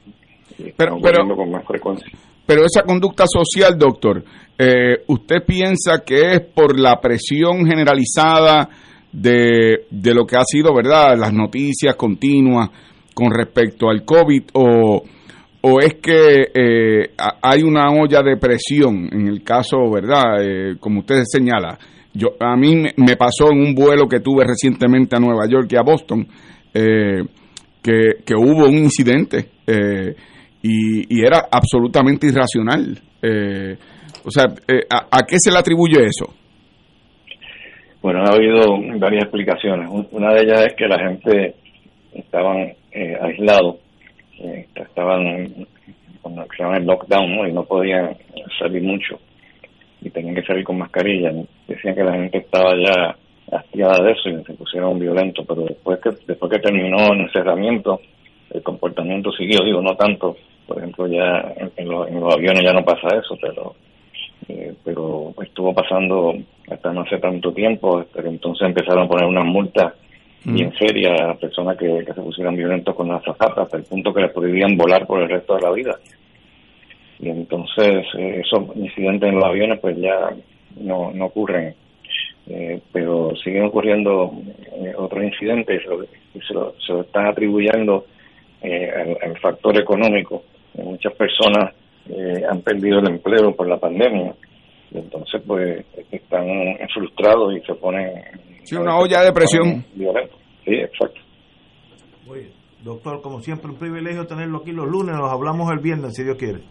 Pero, 0.77 0.99
pero, 1.03 1.37
con 1.37 1.51
más 1.51 1.67
frecuencia. 1.67 2.07
pero 2.47 2.65
esa 2.65 2.85
conducta 2.85 3.25
social, 3.27 3.77
doctor, 3.77 4.23
eh, 4.59 5.03
¿usted 5.09 5.45
piensa 5.45 6.03
que 6.07 6.21
es 6.33 6.41
por 6.41 6.79
la 6.79 7.01
presión 7.01 7.67
generalizada 7.67 8.69
de, 9.13 9.87
de 9.91 10.15
lo 10.15 10.25
que 10.25 10.37
ha 10.37 10.45
sido, 10.45 10.75
verdad, 10.75 11.19
las 11.19 11.33
noticias 11.33 11.97
continuas 11.97 12.71
con 13.15 13.31
respecto 13.31 13.89
al 13.91 14.05
COVID 14.05 14.43
o 14.55 15.03
o 15.65 15.81
es 15.81 15.95
que 15.95 16.49
eh, 16.55 17.11
hay 17.41 17.63
una 17.63 17.91
olla 17.91 18.21
de 18.23 18.37
presión 18.37 19.09
en 19.13 19.29
el 19.29 19.45
caso, 19.45 19.79
¿verdad? 19.91 20.43
Eh, 20.43 20.77
como 20.81 21.01
usted 21.01 21.23
señala, 21.25 21.79
yo 22.13 22.31
a 22.41 22.57
mí 22.57 22.85
me 22.97 23.17
pasó 23.17 23.53
en 23.53 23.61
un 23.61 23.75
vuelo 23.75 24.09
que 24.09 24.21
tuve 24.21 24.45
recientemente 24.45 25.17
a 25.17 25.21
Nueva 25.21 25.47
York 25.49 25.69
y 25.71 25.77
a 25.77 25.83
Boston 25.83 26.27
eh, 26.75 27.23
que, 27.81 28.35
hubo 28.35 28.67
un 28.67 28.77
incidente 28.77 29.51
y, 30.63 31.17
y, 31.17 31.25
era 31.25 31.47
absolutamente 31.51 32.27
irracional. 32.27 32.99
o 34.25 34.31
sea, 34.31 34.45
¿a, 34.45 35.19
¿a 35.19 35.23
qué 35.27 35.37
se 35.39 35.51
le 35.51 35.59
atribuye 35.59 36.05
eso? 36.05 36.35
Bueno, 38.01 38.25
ha 38.25 38.35
habido 38.35 38.79
varias 38.99 39.25
explicaciones. 39.25 39.89
Una 40.11 40.35
de 40.35 40.43
ellas 40.43 40.67
es 40.67 40.75
que 40.75 40.87
la 40.87 40.99
gente 40.99 41.55
estaban 42.15 42.73
aislados 43.23 43.82
eh, 44.43 44.67
estaban 44.75 45.67
con 46.21 46.37
lo 46.37 46.47
que 46.47 46.63
el 46.63 46.87
lockdown 46.87 47.49
y 47.49 47.53
no 47.53 47.65
podían 47.65 48.17
salir 48.59 48.83
mucho. 48.83 49.19
Y 50.01 50.11
tenían 50.11 50.35
que 50.35 50.43
salir 50.43 50.65
con 50.65 50.79
mascarilla. 50.79 51.33
Decían 51.67 51.95
que 51.95 52.05
la 52.05 52.15
gente 52.15 52.39
estaba 52.39 52.75
ya 52.77 53.17
hastiada 53.57 54.03
de 54.03 54.13
eso 54.13 54.29
y 54.31 54.45
se 54.45 54.55
pusieron 54.55 54.99
violentos, 54.99 55.45
pero 55.47 55.65
después 55.65 56.01
que 56.01 56.11
después 56.27 56.51
que 56.51 56.59
terminó 56.59 57.13
el 57.13 57.21
encerramiento, 57.21 58.01
el 58.51 58.63
comportamiento 58.63 59.31
siguió, 59.33 59.65
digo, 59.65 59.83
no 59.83 59.95
tanto, 59.95 60.37
por 60.67 60.79
ejemplo, 60.79 61.07
ya 61.07 61.55
en, 61.77 61.89
los, 61.89 62.09
aviones 62.35 62.65
ya 62.65 62.73
no 62.73 62.85
pasa 62.85 63.17
eso, 63.17 63.37
pero 63.41 63.75
eh, 64.49 64.75
pero 64.85 65.35
estuvo 65.43 65.75
pasando 65.75 66.35
hasta 66.71 66.93
no 66.93 67.03
hace 67.03 67.19
tanto 67.19 67.53
tiempo, 67.53 67.99
hasta 67.99 68.23
entonces 68.23 68.67
empezaron 68.67 69.05
a 69.05 69.09
poner 69.09 69.27
unas 69.27 69.45
multas 69.45 69.95
y 70.45 70.63
en 70.63 70.73
seria 70.75 71.31
a 71.31 71.35
personas 71.35 71.77
que, 71.77 72.05
se 72.05 72.21
pusieran 72.21 72.57
violentos 72.57 72.95
con 72.95 73.09
las 73.09 73.23
zapatas 73.23 73.59
hasta 73.59 73.77
el 73.77 73.85
punto 73.85 74.13
que 74.13 74.23
les 74.23 74.33
prohibían 74.33 74.77
volar 74.77 75.07
por 75.07 75.23
el 75.23 75.29
resto 75.29 75.55
de 75.55 75.63
la 75.63 75.71
vida. 75.71 75.99
Y 77.21 77.29
entonces 77.29 78.05
eh, 78.19 78.43
esos 78.45 78.77
incidentes 78.77 79.29
en 79.29 79.37
los 79.37 79.45
aviones 79.45 79.79
pues 79.79 79.97
ya 79.99 80.31
no, 80.81 81.13
no 81.13 81.27
ocurren, 81.27 81.75
eh, 82.49 82.81
pero 82.93 83.37
siguen 83.37 83.67
ocurriendo 83.67 84.33
eh, 84.73 84.93
otros 84.97 85.23
incidentes 85.23 85.83
y 86.35 86.41
se 86.41 86.55
lo, 86.55 86.75
se 86.85 86.93
lo 86.93 87.03
están 87.03 87.27
atribuyendo 87.27 88.07
al, 88.63 89.19
al, 89.23 89.39
factor 89.39 89.79
económico. 89.79 90.43
Muchas 90.75 91.13
personas 91.15 91.75
han 92.51 92.61
perdido 92.63 92.99
el 92.99 93.09
empleo 93.09 93.55
por 93.55 93.69
la 93.69 93.77
pandemia 93.77 94.35
y 94.91 94.99
entonces 94.99 95.41
pues 95.47 95.85
están 96.11 96.47
frustrados 96.93 97.57
y 97.57 97.61
se 97.61 97.75
ponen 97.75 98.13
Sí, 98.65 98.77
una 98.77 98.97
olla 98.97 99.23
de 99.23 99.33
presión. 99.33 99.85
Sí, 100.65 100.75
exacto. 100.75 101.21
Doctor, 102.83 103.23
como 103.23 103.41
siempre, 103.41 103.71
un 103.71 103.77
privilegio 103.79 104.27
tenerlo 104.27 104.59
aquí 104.59 104.73
los 104.73 104.89
lunes. 104.89 105.15
Nos 105.17 105.31
hablamos 105.31 105.71
el 105.71 105.79
viernes, 105.79 106.15
si 106.15 106.25
Dios 106.25 106.37
quiere. 106.37 106.65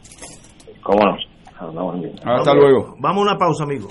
¿Cómo 0.84 1.00
no? 1.06 1.16
Hablamos 1.58 1.96
el 1.96 2.02
viernes. 2.02 2.22
Hasta 2.26 2.54
luego. 2.54 2.96
Vamos 3.00 3.20
a 3.20 3.32
una 3.32 3.38
pausa, 3.38 3.64
amigo. 3.64 3.88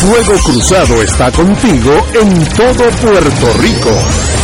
Fuego 0.00 0.32
Cruzado 0.44 1.02
está 1.02 1.30
contigo 1.30 1.92
en 2.20 2.44
todo 2.56 2.90
Puerto 3.00 3.52
Rico. 3.60 4.39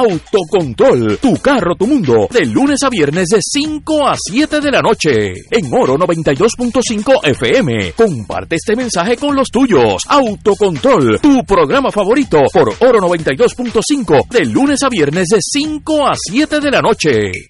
Autocontrol, 0.00 1.18
tu 1.20 1.34
carro, 1.42 1.74
tu 1.74 1.86
mundo, 1.86 2.26
de 2.30 2.46
lunes 2.46 2.82
a 2.82 2.88
viernes 2.88 3.26
de 3.28 3.38
5 3.42 4.08
a 4.08 4.16
7 4.16 4.58
de 4.58 4.70
la 4.70 4.80
noche, 4.80 5.10
en 5.50 5.70
Oro 5.70 5.98
92.5 5.98 7.20
FM. 7.22 7.92
Comparte 7.92 8.56
este 8.56 8.74
mensaje 8.74 9.18
con 9.18 9.36
los 9.36 9.50
tuyos. 9.50 10.04
Autocontrol, 10.08 11.20
tu 11.20 11.44
programa 11.44 11.90
favorito 11.90 12.38
por 12.50 12.70
Oro 12.80 12.98
92.5, 12.98 14.28
de 14.30 14.46
lunes 14.46 14.82
a 14.82 14.88
viernes 14.88 15.26
de 15.28 15.38
5 15.38 16.06
a 16.06 16.14
7 16.16 16.60
de 16.60 16.70
la 16.70 16.80
noche. 16.80 17.49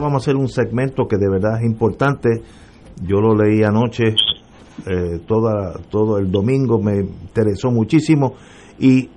Vamos 0.00 0.22
a 0.22 0.24
hacer 0.24 0.36
un 0.36 0.48
segmento 0.48 1.06
que 1.06 1.16
de 1.16 1.28
verdad 1.28 1.60
es 1.60 1.66
importante. 1.66 2.42
Yo 3.02 3.20
lo 3.20 3.34
leí 3.34 3.62
anoche, 3.62 4.14
eh, 4.86 5.20
toda, 5.26 5.78
todo 5.90 6.18
el 6.18 6.30
domingo, 6.30 6.80
me 6.80 7.00
interesó 7.00 7.70
muchísimo. 7.70 8.34
Y 8.78 9.08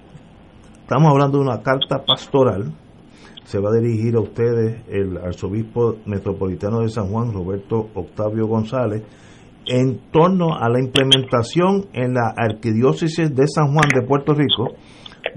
estamos 0.82 1.12
hablando 1.12 1.38
de 1.38 1.46
una 1.46 1.62
carta 1.62 2.04
pastoral. 2.06 2.74
Se 3.44 3.60
va 3.60 3.70
a 3.70 3.80
dirigir 3.80 4.16
a 4.16 4.22
ustedes 4.22 4.84
el 4.88 5.18
arzobispo 5.18 5.98
metropolitano 6.06 6.82
de 6.82 6.90
San 6.90 7.08
Juan, 7.08 7.34
Roberto 7.34 7.90
Octavio 7.96 8.48
González, 8.48 9.04
en 9.66 10.00
torno 10.12 10.56
a 10.56 10.70
la 10.70 10.80
implementación 10.80 11.88
en 11.94 12.14
la 12.14 12.34
arquidiócesis 12.36 13.34
de 13.36 13.48
San 13.48 13.74
Juan 13.74 13.90
de 13.94 14.08
Puerto 14.08 14.34
Rico, 14.34 14.70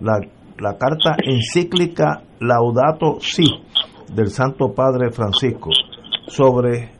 la, 0.00 0.20
la 0.58 0.76
carta 0.78 1.16
encíclica 1.22 2.22
Laudato 2.40 3.18
Si 3.20 3.44
del 4.12 4.28
Santo 4.28 4.72
Padre 4.74 5.10
Francisco 5.10 5.70
sobre 6.26 6.90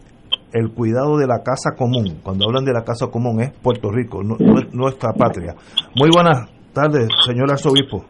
el 0.53 0.71
cuidado 0.73 1.17
de 1.19 1.27
la 1.27 1.43
casa 1.43 1.75
común. 1.77 2.21
Cuando 2.23 2.47
hablan 2.47 2.65
de 2.65 2.73
la 2.73 2.85
casa 2.85 3.09
común 3.09 3.41
es 3.41 3.51
Puerto 3.53 3.91
Rico, 3.91 4.23
no, 4.23 4.37
no 4.39 4.59
es 4.61 4.73
nuestra 4.73 5.13
patria. 5.13 5.55
Muy 5.97 6.11
buenas 6.15 6.49
tardes, 6.73 7.09
señor 7.27 7.51
arzobispo. 7.51 8.05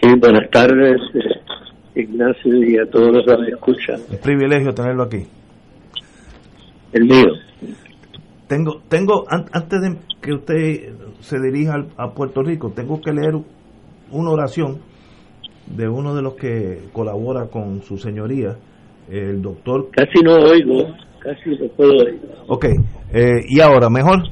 Sí, 0.00 0.08
buenas 0.20 0.50
tardes, 0.50 1.00
eh, 1.14 2.00
Ignacio, 2.02 2.62
y 2.62 2.76
a 2.78 2.90
todos 2.90 3.08
los 3.14 3.24
que 3.24 3.36
me 3.38 3.48
escuchan. 3.48 4.00
Es 4.10 4.18
privilegio 4.18 4.72
tenerlo 4.74 5.04
aquí. 5.04 5.24
El 6.92 7.04
mío. 7.04 7.26
Tengo, 8.48 8.80
tengo 8.88 9.24
an- 9.28 9.46
antes 9.52 9.80
de 9.80 9.96
que 10.20 10.32
usted 10.32 10.92
se 11.20 11.40
dirija 11.40 11.74
al- 11.74 11.88
a 11.96 12.10
Puerto 12.12 12.42
Rico, 12.42 12.70
tengo 12.74 13.00
que 13.00 13.12
leer 13.12 13.34
una 14.12 14.30
oración 14.30 14.78
de 15.66 15.88
uno 15.88 16.14
de 16.14 16.22
los 16.22 16.34
que 16.34 16.80
colabora 16.92 17.46
con 17.46 17.82
su 17.82 17.98
señoría, 17.98 18.56
el 19.10 19.42
doctor. 19.42 19.88
Casi 19.90 20.22
no 20.22 20.34
oigo, 20.34 20.94
casi 21.20 21.50
no 21.50 21.68
puedo 21.76 21.92
oír. 21.92 22.20
Ok, 22.48 22.66
eh, 23.12 23.40
y 23.48 23.60
ahora, 23.60 23.88
¿mejor? 23.90 24.22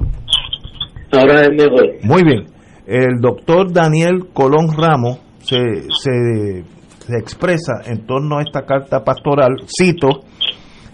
Ahora 1.12 1.42
es 1.42 1.50
mejor. 1.50 1.94
Muy 2.02 2.22
bien. 2.24 2.44
El 2.86 3.20
doctor 3.20 3.72
Daniel 3.72 4.26
Colón 4.32 4.68
Ramos 4.76 5.18
se, 5.40 5.82
se, 6.02 6.64
se 6.98 7.18
expresa 7.18 7.80
en 7.86 8.06
torno 8.06 8.38
a 8.38 8.42
esta 8.42 8.62
carta 8.62 9.02
pastoral, 9.02 9.56
cito, 9.66 10.20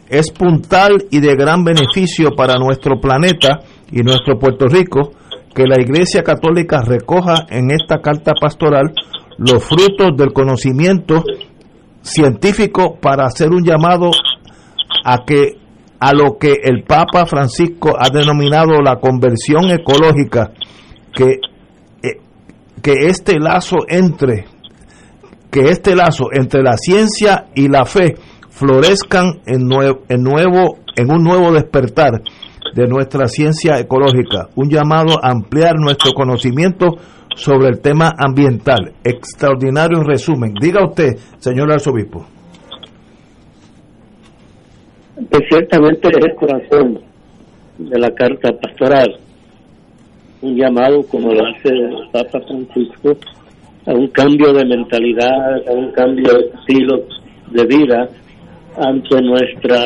es 0.09 0.31
puntal 0.31 1.05
y 1.11 1.21
de 1.21 1.37
gran 1.37 1.65
beneficio 1.65 2.31
para 2.37 2.59
nuestro 2.59 3.01
planeta 3.01 3.61
y 3.93 4.03
nuestro 4.03 4.39
Puerto 4.39 4.67
Rico 4.67 5.13
que 5.55 5.65
la 5.67 5.81
Iglesia 5.81 6.23
Católica 6.23 6.83
recoja 6.83 7.47
en 7.49 7.71
esta 7.71 8.01
carta 8.01 8.33
pastoral 8.41 8.93
los 9.41 9.65
frutos 9.65 10.15
del 10.17 10.35
conocimiento 10.35 11.25
científico 12.03 12.99
para 13.01 13.25
hacer 13.25 13.49
un 13.49 13.65
llamado 13.65 14.11
a 15.05 15.25
que 15.25 15.57
a 15.99 16.13
lo 16.13 16.37
que 16.39 16.57
el 16.63 16.83
Papa 16.85 17.25
Francisco 17.25 17.95
ha 17.99 18.11
denominado 18.11 18.83
la 18.83 18.97
conversión 18.97 19.71
ecológica 19.71 20.53
que 21.15 21.41
eh, 22.03 22.21
que 22.83 22.93
este 23.07 23.39
lazo 23.39 23.79
entre 23.89 24.45
que 25.51 25.71
este 25.71 25.97
lazo 25.97 26.27
entre 26.33 26.63
la 26.63 26.77
ciencia 26.77 27.47
y 27.55 27.69
la 27.69 27.87
fe 27.87 28.17
florezcan 28.51 29.41
en, 29.47 29.71
en 30.09 30.23
nuevo 30.23 30.79
en 30.97 31.11
un 31.11 31.23
nuevo 31.23 31.51
despertar 31.53 32.21
de 32.75 32.87
nuestra 32.87 33.27
ciencia 33.27 33.79
ecológica, 33.79 34.49
un 34.55 34.69
llamado 34.69 35.19
a 35.23 35.31
ampliar 35.31 35.77
nuestro 35.77 36.13
conocimiento 36.13 36.99
sobre 37.37 37.69
el 37.69 37.81
tema 37.81 38.13
ambiental. 38.19 38.93
Extraordinario 39.05 40.03
resumen. 40.03 40.55
Diga 40.61 40.85
usted, 40.85 41.17
señor 41.39 41.73
arzobispo. 41.73 42.27
Pues 45.29 45.43
ciertamente 45.49 46.09
es 46.09 46.25
el 46.25 46.35
corazón 46.35 47.01
de 47.79 47.99
la 47.99 48.11
carta 48.11 48.51
pastoral. 48.53 49.17
Un 50.43 50.57
llamado, 50.57 51.03
como 51.09 51.33
lo 51.33 51.47
hace 51.47 51.69
el 51.69 52.09
Papa 52.13 52.41
Francisco, 52.47 53.17
a 53.87 53.93
un 53.93 54.09
cambio 54.09 54.53
de 54.53 54.65
mentalidad, 54.65 55.69
a 55.69 55.73
un 55.73 55.93
cambio 55.93 56.33
de 56.33 56.47
estilo 56.59 57.05
de 57.51 57.67
vida 57.67 58.09
ante 58.77 59.21
nuestra 59.23 59.85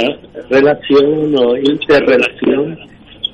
relación 0.50 1.34
o 1.36 1.56
interrelación 1.56 2.78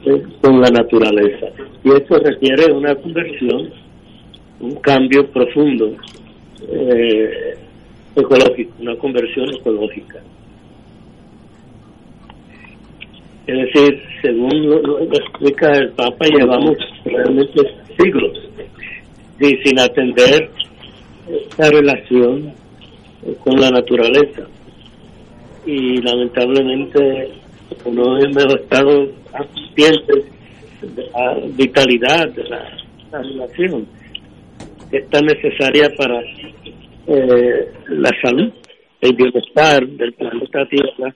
eh, 0.07 0.23
con 0.40 0.61
la 0.61 0.70
naturaleza. 0.70 1.46
Y 1.85 1.92
esto 1.92 2.18
requiere 2.18 2.73
una 2.73 2.94
conversión, 2.94 3.70
un 4.61 4.77
cambio 4.77 5.27
profundo 5.31 5.96
eh, 6.68 7.57
ecológico, 8.14 8.73
una 8.81 8.96
conversión 8.96 9.55
ecológica. 9.55 10.20
Es 13.46 13.57
decir, 13.57 14.03
según 14.23 14.68
lo, 14.68 15.01
explica 15.01 15.73
el 15.73 15.90
Papa, 15.90 16.27
llevamos 16.27 16.77
realmente 17.05 17.62
siglos 17.99 18.38
y 19.40 19.57
sin 19.64 19.79
atender 19.79 20.51
esta 21.27 21.70
relación 21.70 22.53
con 23.42 23.61
la 23.61 23.70
naturaleza. 23.70 24.46
Y 25.66 26.01
lamentablemente 26.03 27.31
no 27.90 28.18
hemos 28.18 28.55
estado 28.55 29.09
conscientes 29.31 30.25
de 30.83 31.11
la 31.12 31.38
vitalidad 31.57 32.29
de 32.29 32.44
la, 32.44 32.77
relación 33.12 33.87
es 34.92 35.09
tan 35.11 35.24
necesaria 35.24 35.90
para 35.96 36.20
eh, 36.20 37.72
la 37.88 38.11
salud, 38.22 38.53
el 39.00 39.14
bienestar 39.14 39.87
del 39.87 40.12
planeta 40.12 40.66
Tierra 40.66 41.14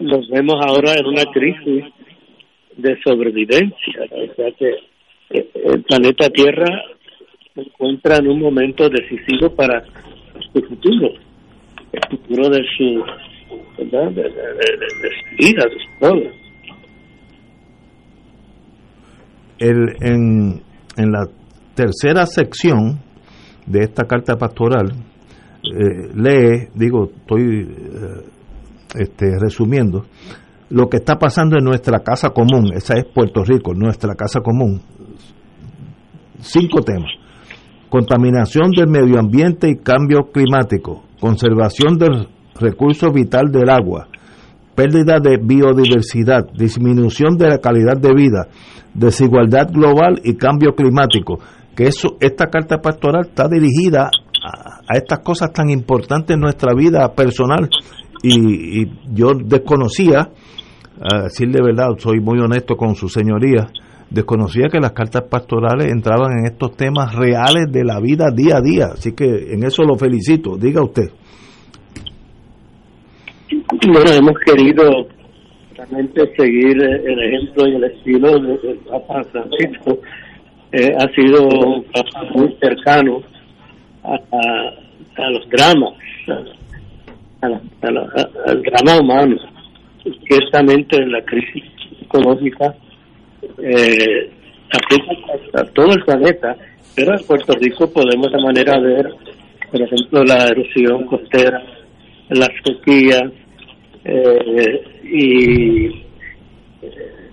nos 0.00 0.28
vemos 0.30 0.54
ahora 0.66 0.94
en 0.94 1.06
una 1.06 1.24
crisis 1.26 1.84
de 2.76 2.98
sobrevivencia. 3.04 4.00
O 4.10 4.34
sea 4.34 4.50
que 4.58 4.70
eh, 5.30 5.50
el 5.54 5.82
planeta 5.82 6.28
Tierra 6.30 6.82
se 7.54 7.60
encuentra 7.60 8.16
en 8.16 8.28
un 8.28 8.40
momento 8.40 8.88
decisivo 8.88 9.54
para 9.54 9.84
su 10.52 10.62
futuro, 10.62 11.10
el 11.92 12.00
futuro 12.10 12.48
de 12.48 12.64
su. 12.76 13.04
De, 13.78 13.86
su 13.86 15.36
vida, 15.38 15.64
de 15.64 15.76
su 15.78 15.98
pueblo. 15.98 16.30
El, 19.58 19.88
en, 20.00 20.62
en 20.96 21.12
la 21.12 21.26
tercera 21.74 22.26
sección 22.26 23.00
de 23.70 23.84
esta 23.84 24.04
carta 24.04 24.36
pastoral, 24.36 24.92
eh, 25.62 26.10
lee, 26.14 26.68
digo, 26.74 27.10
estoy 27.16 27.68
eh, 27.68 28.24
este, 28.98 29.38
resumiendo, 29.38 30.06
lo 30.70 30.88
que 30.88 30.98
está 30.98 31.16
pasando 31.18 31.56
en 31.56 31.64
nuestra 31.64 32.00
casa 32.00 32.30
común, 32.30 32.72
esa 32.74 32.94
es 32.94 33.04
Puerto 33.04 33.44
Rico, 33.44 33.74
nuestra 33.74 34.14
casa 34.14 34.40
común. 34.40 34.80
Cinco 36.40 36.80
temas. 36.82 37.10
Contaminación 37.88 38.70
del 38.70 38.88
medio 38.88 39.18
ambiente 39.18 39.68
y 39.68 39.76
cambio 39.76 40.30
climático, 40.32 41.02
conservación 41.20 41.98
del 41.98 42.28
recurso 42.58 43.10
vital 43.10 43.50
del 43.50 43.68
agua, 43.68 44.08
pérdida 44.76 45.18
de 45.18 45.38
biodiversidad, 45.42 46.46
disminución 46.56 47.36
de 47.36 47.48
la 47.48 47.58
calidad 47.58 47.96
de 47.96 48.14
vida, 48.14 48.46
desigualdad 48.94 49.70
global 49.72 50.20
y 50.22 50.34
cambio 50.34 50.74
climático. 50.74 51.40
Que 51.80 51.86
eso, 51.86 52.18
esta 52.20 52.50
carta 52.50 52.76
pastoral 52.82 53.22
está 53.28 53.48
dirigida 53.48 54.10
a, 54.44 54.94
estas 54.94 55.20
cosas 55.20 55.50
tan 55.50 55.70
importantes 55.70 56.34
en 56.34 56.40
nuestra 56.40 56.74
vida 56.74 57.10
personal 57.14 57.70
y, 58.22 58.84
yo 59.14 59.32
desconocía, 59.42 60.28
a 61.00 61.22
decirle 61.22 61.62
verdad, 61.64 61.96
soy 61.96 62.20
muy 62.20 62.38
honesto 62.38 62.76
con 62.76 62.94
su 62.96 63.08
señoría, 63.08 63.68
desconocía 64.10 64.68
que 64.70 64.78
las 64.78 64.92
cartas 64.92 65.22
pastorales 65.30 65.90
entraban 65.90 66.40
en 66.40 66.52
estos 66.52 66.76
temas 66.76 67.14
reales 67.14 67.72
de 67.72 67.82
la 67.82 67.98
vida 67.98 68.26
día 68.30 68.58
a 68.58 68.60
día, 68.60 68.88
así 68.92 69.12
que 69.12 69.24
en 69.24 69.64
eso 69.64 69.82
lo 69.82 69.96
felicito, 69.96 70.58
diga 70.58 70.84
usted. 70.84 71.08
Bueno, 73.90 74.10
hemos 74.12 74.38
querido 74.44 75.06
realmente 75.74 76.30
seguir 76.36 76.76
el 76.82 77.22
ejemplo 77.22 77.66
y 77.68 77.76
el 77.76 77.84
estilo 77.84 78.32
del 78.38 78.80
Papa 78.80 79.22
Francisco. 79.32 79.98
Eh, 80.72 80.94
ha 80.96 81.08
sido 81.14 81.48
muy 82.34 82.56
cercano 82.60 83.22
a, 84.04 84.14
a 85.16 85.30
los 85.30 85.48
dramas, 85.48 85.94
al 87.40 88.62
drama 88.62 89.00
humano. 89.00 89.36
Ciertamente 90.28 91.04
la 91.06 91.22
crisis 91.24 91.64
ecológica 92.02 92.74
eh, 93.58 94.30
afecta 94.70 95.60
a 95.60 95.64
todo 95.72 95.92
el 95.92 96.04
planeta, 96.04 96.56
pero 96.94 97.18
en 97.18 97.26
Puerto 97.26 97.52
Rico 97.54 97.90
podemos 97.92 98.30
de 98.30 98.42
manera 98.42 98.78
ver, 98.78 99.10
por 99.70 99.82
ejemplo, 99.82 100.24
la 100.24 100.48
erosión 100.48 101.04
costera, 101.06 101.62
las 102.28 102.50
sequías 102.64 103.32
eh, 104.04 104.82
y 105.04 106.04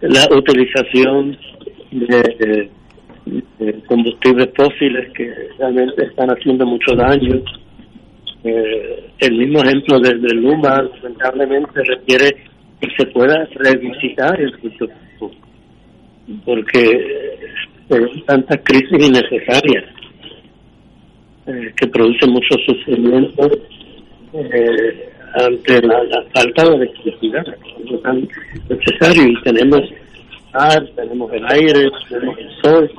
la 0.02 0.28
utilización 0.36 1.38
de 1.92 2.70
combustibles 3.88 4.50
fósiles 4.56 5.12
que 5.14 5.32
realmente 5.58 6.06
están 6.06 6.30
haciendo 6.30 6.66
mucho 6.66 6.96
daño. 6.96 7.42
Eh, 8.44 9.10
el 9.20 9.38
mismo 9.38 9.62
ejemplo 9.62 10.00
de, 10.00 10.14
Luma 10.36 10.84
lamentablemente 11.02 11.84
requiere 11.84 12.36
que 12.80 12.88
se 12.98 13.06
pueda 13.08 13.48
revisitar 13.56 14.40
el 14.40 14.54
futuro 14.60 14.94
porque 16.46 16.80
hay 17.90 18.22
tantas 18.26 18.60
crisis 18.64 19.08
innecesarias 19.08 19.86
eh, 21.48 21.74
que 21.76 21.88
producen 21.88 22.32
mucho 22.32 22.58
sufrimiento 22.66 23.50
eh, 24.34 25.10
ante 25.36 25.82
la, 25.82 26.02
falta 26.34 26.70
de 26.70 26.76
electricidad 26.76 27.46
es 27.48 28.02
tan 28.02 28.28
necesario. 28.70 29.24
Y 29.24 29.42
tenemos 29.44 29.82
ar, 30.54 30.86
tenemos 30.96 31.32
el 31.32 31.46
aire, 31.46 31.90
tenemos 32.10 32.38
el 32.38 32.52
sol 32.62 32.92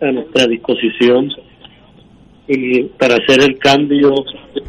a 0.00 0.12
nuestra 0.12 0.46
disposición 0.46 1.30
y 2.48 2.82
para 2.98 3.14
hacer 3.14 3.42
el 3.42 3.58
cambio 3.58 4.12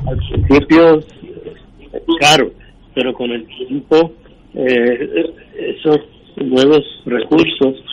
al 0.08 0.18
principio 0.18 1.00
es 1.00 2.04
caro, 2.20 2.52
pero 2.94 3.14
con 3.14 3.32
el 3.32 3.46
tiempo 3.48 4.14
eh, 4.54 5.34
esos 5.58 6.00
nuevos 6.36 6.84
recursos 7.06 7.84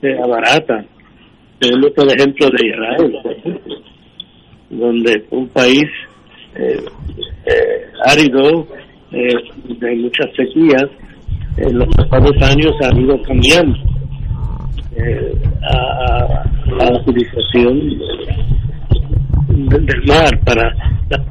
se 0.00 0.16
abaratan. 0.18 0.86
Tenemos 1.58 1.90
el 1.96 2.10
ejemplo 2.12 2.48
de 2.50 2.66
Israel, 2.66 3.62
donde 4.70 5.24
un 5.30 5.48
país 5.48 5.84
eh, 6.54 6.80
eh, 7.46 7.86
árido, 8.06 8.66
eh, 9.12 9.34
de 9.80 9.96
muchas 9.96 10.28
sequías, 10.36 10.86
en 11.56 11.78
los 11.78 11.88
pasados 11.96 12.36
años 12.42 12.72
ha 12.82 13.00
ido 13.00 13.20
cambiando 13.22 13.97
a, 15.62 15.76
a, 16.24 16.44
la 16.76 17.00
utilización 17.00 17.98
del 19.48 20.04
mar 20.06 20.40
para 20.44 20.74
la 21.10 21.24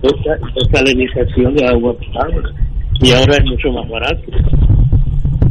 desalinización 0.56 1.56
de 1.56 1.68
agua 1.68 1.94
potable 1.94 2.50
y 3.02 3.12
ahora 3.12 3.38
es 3.38 3.46
mucho 3.46 3.72
más 3.72 3.90
barato. 3.90 4.24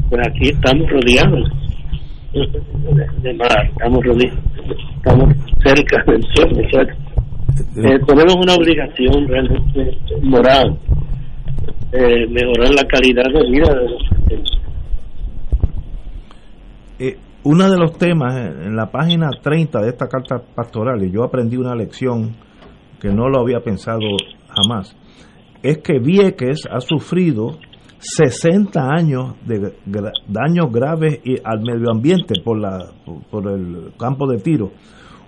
Pues 0.09 0.27
aquí 0.27 0.49
estamos 0.49 0.91
rodeados 0.91 1.49
de 3.23 3.35
mar, 3.35 3.71
estamos 3.71 4.05
rodeados, 4.05 4.39
estamos 4.97 5.35
cerca 5.63 6.05
del 6.05 6.23
sol, 6.35 6.89
eh, 7.59 7.99
tenemos 8.07 8.37
una 8.37 8.55
obligación 8.55 9.29
realmente 9.29 9.99
moral 10.23 10.79
de 11.91 12.27
mejorar 12.29 12.75
la 12.75 12.85
calidad 12.85 13.25
de 13.25 13.51
vida 13.51 13.75
de 13.75 13.89
los 13.89 14.03
eh, 14.31 14.43
uno 17.47 17.71
de 17.71 17.77
los 17.79 17.97
temas 17.97 18.35
en 18.35 18.75
la 18.75 18.91
página 18.91 19.31
30 19.41 19.81
de 19.81 19.91
esta 19.91 20.09
carta 20.09 20.43
pastoral, 20.55 21.01
y 21.05 21.13
yo 21.13 21.23
aprendí 21.23 21.57
una 21.57 21.77
lección 21.77 22.35
que 23.01 23.11
no 23.11 23.29
lo 23.29 23.41
había 23.41 23.61
pensado 23.61 24.01
jamás, 24.49 24.97
es 25.63 25.79
que 25.79 26.01
Vieques 26.01 26.63
ha 26.69 26.81
sufrido 26.81 27.59
60 27.99 28.81
años 28.91 29.37
de 29.47 29.75
daños 30.27 30.73
graves 30.73 31.21
al 31.45 31.61
medio 31.61 31.93
ambiente 31.93 32.35
por, 32.45 32.59
la, 32.59 32.79
por 33.31 33.49
el 33.49 33.93
campo 33.97 34.27
de 34.27 34.39
tiro. 34.39 34.73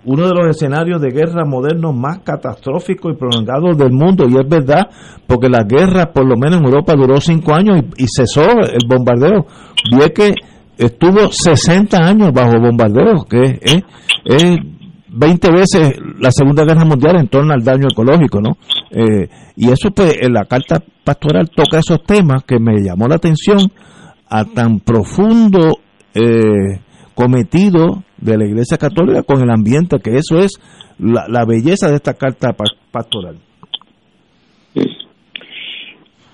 Uno 0.04 0.26
de 0.26 0.34
los 0.34 0.48
escenarios 0.48 1.00
de 1.00 1.10
guerra 1.10 1.44
modernos 1.44 1.94
más 1.94 2.20
catastróficos 2.20 3.12
y 3.12 3.16
prolongados 3.16 3.76
del 3.76 3.92
mundo. 3.92 4.26
Y 4.28 4.38
es 4.38 4.48
verdad, 4.48 4.88
porque 5.26 5.48
la 5.48 5.64
guerra, 5.64 6.12
por 6.12 6.26
lo 6.26 6.36
menos 6.36 6.60
en 6.60 6.66
Europa, 6.66 6.94
duró 6.96 7.20
5 7.20 7.54
años 7.54 7.82
y, 7.96 8.06
cesó 8.06 8.42
el 8.42 8.86
bombardeo. 8.88 9.46
Vieques 9.90 10.34
estuvo 10.78 11.30
60 11.30 11.96
años 11.98 12.32
bajo 12.32 12.58
bombardeo, 12.60 13.24
que 13.28 13.58
es, 13.60 13.82
es 14.24 14.56
20 15.10 15.50
veces 15.50 15.98
la 16.20 16.30
Segunda 16.30 16.64
Guerra 16.64 16.84
Mundial 16.84 17.16
en 17.18 17.28
torno 17.28 17.52
al 17.52 17.64
daño 17.64 17.88
ecológico, 17.90 18.40
¿no? 18.40 18.56
Eh, 18.90 19.28
y 19.56 19.70
eso, 19.70 19.90
pues, 19.90 20.16
en 20.20 20.32
la 20.32 20.44
carta 20.44 20.82
pastoral 21.04 21.50
toca 21.50 21.78
esos 21.78 22.02
temas 22.04 22.44
que 22.44 22.58
me 22.60 22.80
llamó 22.82 23.08
la 23.08 23.16
atención 23.16 23.58
a 24.30 24.44
tan 24.44 24.80
profundo 24.80 25.78
eh, 26.14 26.80
cometido 27.14 28.04
de 28.18 28.36
la 28.38 28.44
Iglesia 28.46 28.76
Católica 28.78 29.22
con 29.22 29.42
el 29.42 29.50
ambiente, 29.50 29.98
que 30.00 30.16
eso 30.16 30.38
es 30.38 30.52
la, 30.98 31.44
belleza 31.44 31.88
de 31.88 31.96
esta 31.96 32.14
carta 32.14 32.52
pa- 32.52 32.64
pastoral. 32.92 33.38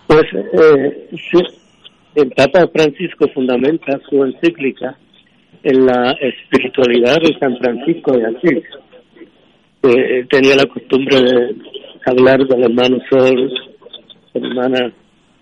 Pues 0.07 0.23
eh, 0.35 1.09
sí, 1.31 1.39
el 2.15 2.31
Papa 2.31 2.69
Francisco 2.73 3.29
fundamenta 3.35 4.01
su 4.09 4.25
encíclica 4.25 4.97
en 5.63 5.87
la 5.87 6.13
espiritualidad 6.21 7.19
de 7.21 7.37
San 7.39 7.57
Francisco 7.59 8.13
de 8.13 8.27
Asís. 8.27 8.65
Eh, 9.83 10.25
tenía 10.31 10.57
la 10.57 10.67
costumbre 10.67 11.21
de 11.21 11.55
hablar 12.07 12.47
del 12.47 12.65
hermano 12.65 12.99
Sol, 13.11 13.53
hermana 14.35 14.93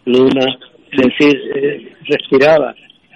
Luna, 0.07 0.47
decir, 0.93 1.41
eh, 1.55 1.93
respiraba 2.07 2.75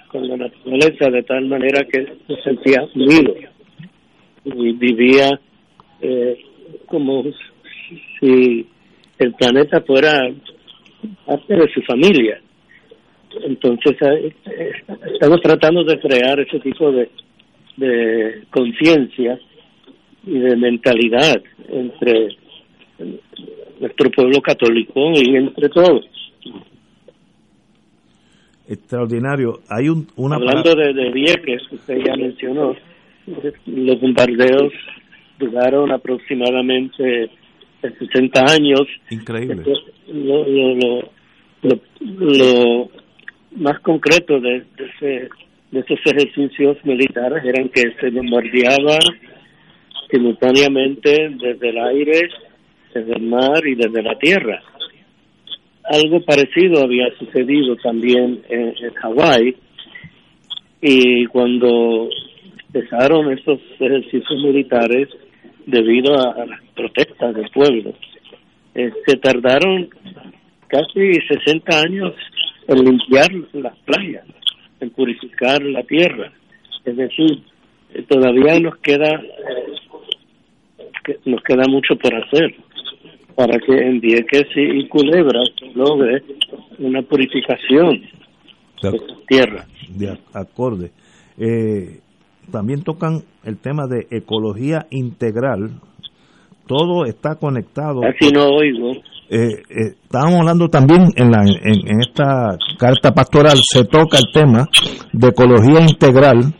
con 0.09 0.27
la 0.27 0.37
naturaleza 0.37 1.09
de 1.09 1.23
tal 1.23 1.45
manera 1.45 1.83
que 1.85 2.05
se 2.27 2.41
sentía 2.43 2.87
unido 2.95 3.35
y 4.45 4.73
vivía 4.73 5.39
eh, 6.01 6.37
como 6.85 7.23
si 8.19 8.65
el 9.19 9.33
planeta 9.33 9.81
fuera 9.81 10.31
parte 11.25 11.55
de 11.55 11.69
su 11.73 11.81
familia. 11.81 12.39
Entonces, 13.43 13.95
eh, 14.01 14.33
eh, 14.45 14.71
estamos 15.13 15.41
tratando 15.41 15.83
de 15.83 15.99
crear 15.99 16.39
ese 16.39 16.59
tipo 16.59 16.91
de, 16.91 17.09
de 17.77 18.43
conciencia 18.49 19.39
y 20.25 20.39
de 20.39 20.55
mentalidad 20.55 21.41
entre 21.69 22.35
nuestro 23.79 24.11
pueblo 24.11 24.41
católico 24.41 25.11
y 25.13 25.35
entre 25.35 25.69
todos. 25.69 26.05
Extraordinario. 28.67 29.59
Hay 29.69 29.87
un, 29.87 30.07
una 30.17 30.35
Hablando 30.35 30.75
de, 30.75 30.93
de 30.93 31.11
Vieques, 31.11 31.61
que 31.69 31.75
usted 31.75 31.99
ya 32.05 32.15
mencionó, 32.17 32.75
los 33.65 34.01
bombardeos 34.01 34.73
duraron 35.39 35.91
aproximadamente 35.91 37.29
60 37.81 38.41
años. 38.51 38.81
Increíble. 39.09 39.63
Lo, 40.07 40.45
lo, 40.45 40.75
lo, 40.75 41.09
lo, 41.61 41.79
lo 42.01 42.89
más 43.57 43.79
concreto 43.79 44.39
de, 44.39 44.63
de, 44.77 44.85
ese, 44.85 45.29
de 45.71 45.79
esos 45.79 45.99
ejercicios 46.05 46.77
militares 46.83 47.43
eran 47.43 47.69
que 47.69 47.83
se 47.99 48.09
bombardeaba 48.09 48.99
simultáneamente 50.09 51.29
desde 51.41 51.69
el 51.69 51.77
aire, 51.79 52.29
desde 52.93 53.13
el 53.13 53.23
mar 53.23 53.65
y 53.65 53.75
desde 53.75 54.01
la 54.01 54.17
tierra. 54.17 54.61
Algo 55.83 56.21
parecido 56.21 56.83
había 56.83 57.07
sucedido 57.17 57.75
también 57.77 58.41
en, 58.49 58.73
Hawái 58.93 59.55
y 60.81 61.25
cuando 61.27 62.09
empezaron 62.67 63.31
esos 63.31 63.59
ejercicios 63.79 64.43
militares 64.43 65.09
debido 65.65 66.13
a, 66.15 66.31
a 66.33 66.45
las 66.45 66.61
protestas 66.75 67.35
del 67.35 67.49
pueblo, 67.49 67.93
eh, 68.75 68.91
se 69.05 69.17
tardaron 69.17 69.89
casi 70.67 71.13
60 71.13 71.79
años 71.79 72.13
en 72.67 72.83
limpiar 72.85 73.31
las 73.53 73.75
playas, 73.79 74.25
en 74.79 74.89
purificar 74.91 75.61
la 75.63 75.83
tierra. 75.83 76.31
Es 76.85 76.95
decir, 76.95 77.43
eh, 77.93 78.03
todavía 78.07 78.59
nos 78.59 78.77
queda 78.77 79.09
eh, 79.09 80.83
que- 81.03 81.19
nos 81.25 81.41
queda 81.43 81.63
mucho 81.69 81.95
por 81.95 82.13
hacer 82.15 82.55
para 83.35 83.57
que 83.59 83.73
en 83.73 83.99
Vieques 83.99 84.47
y 84.55 84.87
Culebra 84.87 85.41
logre 85.75 86.23
una 86.79 87.01
purificación 87.03 88.01
de 88.81 88.89
esa 88.89 88.97
tierra. 89.27 89.65
de 89.89 90.07
ac- 90.11 90.19
acorde. 90.33 90.91
Eh, 91.37 91.99
también 92.51 92.83
tocan 92.83 93.21
el 93.43 93.57
tema 93.57 93.87
de 93.87 94.07
ecología 94.11 94.85
integral. 94.91 95.71
Todo 96.67 97.05
está 97.05 97.35
conectado. 97.35 98.01
Casi 98.01 98.31
no 98.33 98.47
oigo. 98.49 98.91
Eh, 99.29 99.61
eh, 99.69 99.95
estábamos 100.03 100.39
hablando 100.39 100.69
también 100.69 101.11
en, 101.15 101.31
la, 101.31 101.43
en, 101.43 101.85
en 101.85 101.99
esta 101.99 102.55
carta 102.77 103.13
pastoral, 103.13 103.59
se 103.61 103.83
toca 103.83 104.19
el 104.19 104.31
tema 104.33 104.69
de 105.11 105.27
ecología 105.27 105.81
integral. 105.81 106.55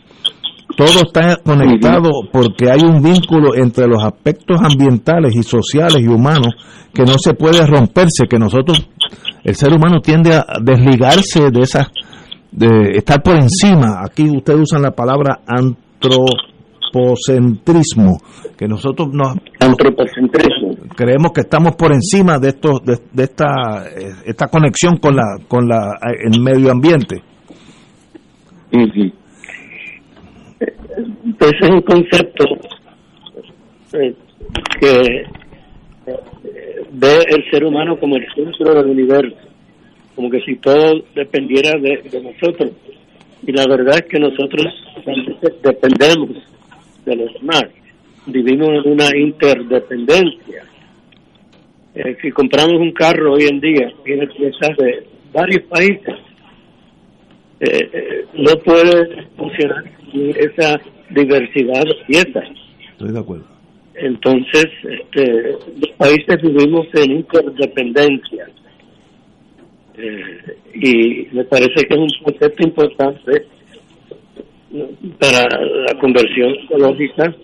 Todo 0.76 1.04
está 1.06 1.36
conectado 1.36 2.10
porque 2.30 2.70
hay 2.70 2.82
un 2.84 3.00
vínculo 3.02 3.54
entre 3.56 3.88
los 3.88 4.04
aspectos 4.04 4.60
ambientales 4.62 5.34
y 5.34 5.42
sociales 5.42 6.02
y 6.02 6.08
humanos 6.08 6.54
que 6.92 7.04
no 7.04 7.14
se 7.18 7.32
puede 7.34 7.66
romperse, 7.66 8.28
que 8.28 8.38
nosotros, 8.38 8.86
el 9.44 9.54
ser 9.54 9.72
humano 9.72 10.00
tiende 10.00 10.34
a 10.34 10.44
desligarse 10.62 11.50
de 11.50 11.62
esas, 11.62 11.88
de 12.52 12.98
estar 12.98 13.22
por 13.22 13.36
encima. 13.36 14.02
Aquí 14.04 14.28
ustedes 14.28 14.60
usan 14.60 14.82
la 14.82 14.90
palabra 14.92 15.40
antropocentrismo, 15.46 18.18
que 18.56 18.68
nosotros 18.68 19.08
nos 19.12 19.36
antropocentrismo 19.58 20.67
creemos 20.98 21.30
que 21.32 21.42
estamos 21.42 21.76
por 21.76 21.92
encima 21.92 22.40
de 22.40 22.48
estos 22.48 22.80
de, 22.84 23.22
esta 23.22 23.86
eh, 23.86 24.14
esta 24.26 24.48
conexión 24.48 24.96
con 24.96 25.14
la 25.14 25.38
con 25.46 25.68
la 25.68 25.92
eh, 25.92 26.26
el 26.28 26.40
medio 26.40 26.72
ambiente 26.72 27.22
Ese 28.72 29.12
es 31.40 31.70
un 31.70 31.82
concepto 31.82 32.44
eh, 33.92 34.12
que 34.80 35.22
ve 36.90 37.18
el 37.30 37.48
ser 37.48 37.64
humano 37.64 37.96
como 38.00 38.16
el 38.16 38.26
centro 38.34 38.74
del 38.74 38.86
universo, 38.86 39.36
como 40.16 40.28
que 40.30 40.40
si 40.40 40.56
todo 40.56 41.00
dependiera 41.14 41.78
de, 41.78 42.02
de 42.10 42.22
nosotros. 42.22 42.72
Y 43.46 43.52
la 43.52 43.66
verdad 43.68 43.98
es 43.98 44.06
que 44.06 44.18
nosotros 44.18 44.66
dependemos 45.62 46.30
de 47.04 47.16
los 47.16 47.32
demás, 47.34 47.66
vivimos 48.26 48.68
en 48.68 48.92
una 48.92 49.16
interdependencia. 49.16 50.64
Eh, 51.98 52.16
si 52.22 52.30
compramos 52.30 52.76
un 52.76 52.92
carro 52.92 53.32
hoy 53.32 53.46
en 53.50 53.58
día, 53.58 53.92
tiene 54.04 54.24
piezas 54.28 54.76
de 54.76 55.04
varios 55.32 55.64
países, 55.64 56.14
eh, 57.58 57.90
eh, 57.92 58.24
no 58.34 58.52
puede 58.64 59.24
funcionar 59.36 59.82
sin 60.12 60.30
esa 60.30 60.80
diversidad 61.10 61.82
de 61.82 61.94
piezas. 62.06 62.48
estoy 62.92 63.10
de 63.12 63.18
acuerdo 63.18 63.46
Entonces, 63.96 64.66
este, 64.84 65.56
los 65.76 65.90
países 65.96 66.40
vivimos 66.40 66.86
en 66.94 67.10
interdependencia. 67.12 68.46
Eh, 69.96 70.56
y 70.74 71.26
me 71.34 71.42
parece 71.46 71.84
que 71.84 71.94
es 71.94 71.98
un 71.98 72.08
concepto 72.22 72.62
importante 72.62 73.44
para 75.18 75.48
la 75.58 75.98
conversión 75.98 76.54
ecológica 76.62 77.34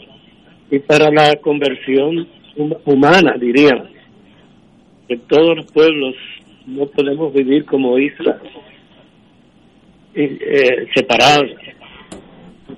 y 0.70 0.78
para 0.78 1.11
la 1.11 1.34
conversión 1.42 2.28
hum- 2.57 2.76
humana, 2.84 3.34
diríamos. 3.36 3.93
Que 5.09 5.16
todos 5.28 5.57
los 5.57 5.66
pueblos 5.72 6.14
no 6.66 6.86
podemos 6.86 7.32
vivir 7.34 7.64
como 7.66 7.98
islas 7.98 8.40
eh, 10.14 10.86
separadas, 10.94 11.42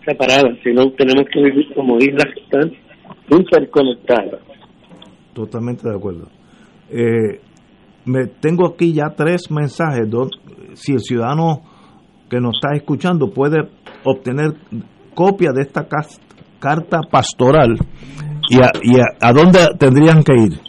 separadas, 0.05 0.59
sino 0.65 0.91
tenemos 0.93 1.25
que 1.33 1.43
vivir 1.43 1.73
como 1.75 1.99
islas 1.99 2.27
que 2.35 2.41
están 2.41 2.73
interconectadas. 3.31 4.41
totalmente 5.35 5.89
de 5.89 5.95
acuerdo. 5.97 6.29
Eh, 6.91 7.41
me 8.07 8.27
tengo 8.27 8.67
aquí 8.69 8.93
ya 8.93 9.11
tres 9.17 9.51
mensajes. 9.51 10.09
Don- 10.09 10.31
si 10.75 10.93
el 10.93 11.01
ciudadano 11.01 11.63
que 12.31 12.41
nos 12.41 12.55
está 12.57 12.75
escuchando 12.77 13.31
puede 13.33 13.69
obtener 14.05 14.53
copia 15.15 15.51
de 15.53 15.63
esta 15.63 15.87
carta 16.59 17.01
pastoral 17.11 17.77
y 18.51 18.57
a, 18.63 18.71
y 18.83 18.99
a 19.21 19.33
dónde 19.33 19.59
tendrían 19.79 20.23
que 20.23 20.33
ir 20.35 20.61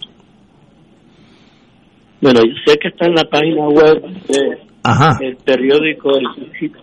Bueno, 2.21 2.39
yo 2.43 2.53
sé 2.65 2.77
que 2.79 2.87
está 2.89 3.05
en 3.05 3.13
la 3.15 3.23
página 3.25 3.67
web 3.67 4.01
del 5.19 5.35
periódico 5.37 6.11
El 6.17 6.27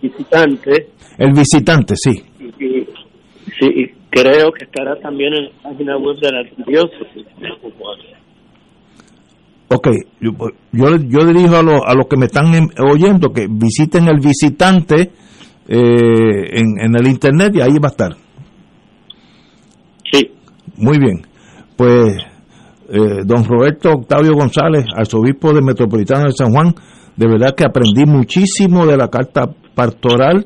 Visitante 0.01 0.87
el 1.17 1.31
visitante 1.31 1.95
sí 1.95 2.23
y, 2.39 2.65
y- 2.65 2.87
sí, 3.59 3.65
y 3.73 3.87
creo 4.09 4.51
que 4.51 4.65
estará 4.65 4.95
también 4.99 5.33
en 5.33 5.45
la 5.45 5.51
página 5.63 5.97
web 5.97 6.17
de 6.21 6.31
la 6.31 6.43
diócesis 6.67 7.25
de 7.39 7.49
Jujuá. 7.61 7.95
Ok, 9.69 9.87
yo, 10.21 10.31
yo, 10.71 10.95
yo 11.07 11.25
dirijo 11.25 11.55
a, 11.57 11.63
lo- 11.63 11.85
a 11.85 11.93
los 11.95 12.07
que 12.07 12.17
me 12.17 12.25
están 12.27 12.53
em- 12.53 12.69
oyendo 12.79 13.33
que 13.33 13.47
visiten 13.49 14.07
el 14.07 14.19
visitante 14.19 15.11
eh, 15.67 16.59
en, 16.59 16.79
en 16.79 16.95
el 16.95 17.07
internet 17.07 17.53
y 17.55 17.61
ahí 17.61 17.77
va 17.81 17.87
a 17.87 17.91
estar. 17.91 18.11
Sí. 20.11 20.29
Muy 20.77 20.99
bien. 20.99 21.21
Pues, 21.75 22.13
eh, 22.89 23.23
don 23.25 23.43
Roberto 23.45 23.91
Octavio 23.91 24.33
González, 24.33 24.85
arzobispo 24.95 25.53
del 25.53 25.63
Metropolitano 25.63 26.25
de 26.25 26.33
San 26.33 26.51
Juan, 26.51 26.73
de 27.15 27.27
verdad 27.27 27.55
que 27.55 27.65
aprendí 27.65 28.05
muchísimo 28.05 28.85
de 28.85 28.97
la 28.97 29.07
carta 29.09 29.49
pastoral. 29.73 30.45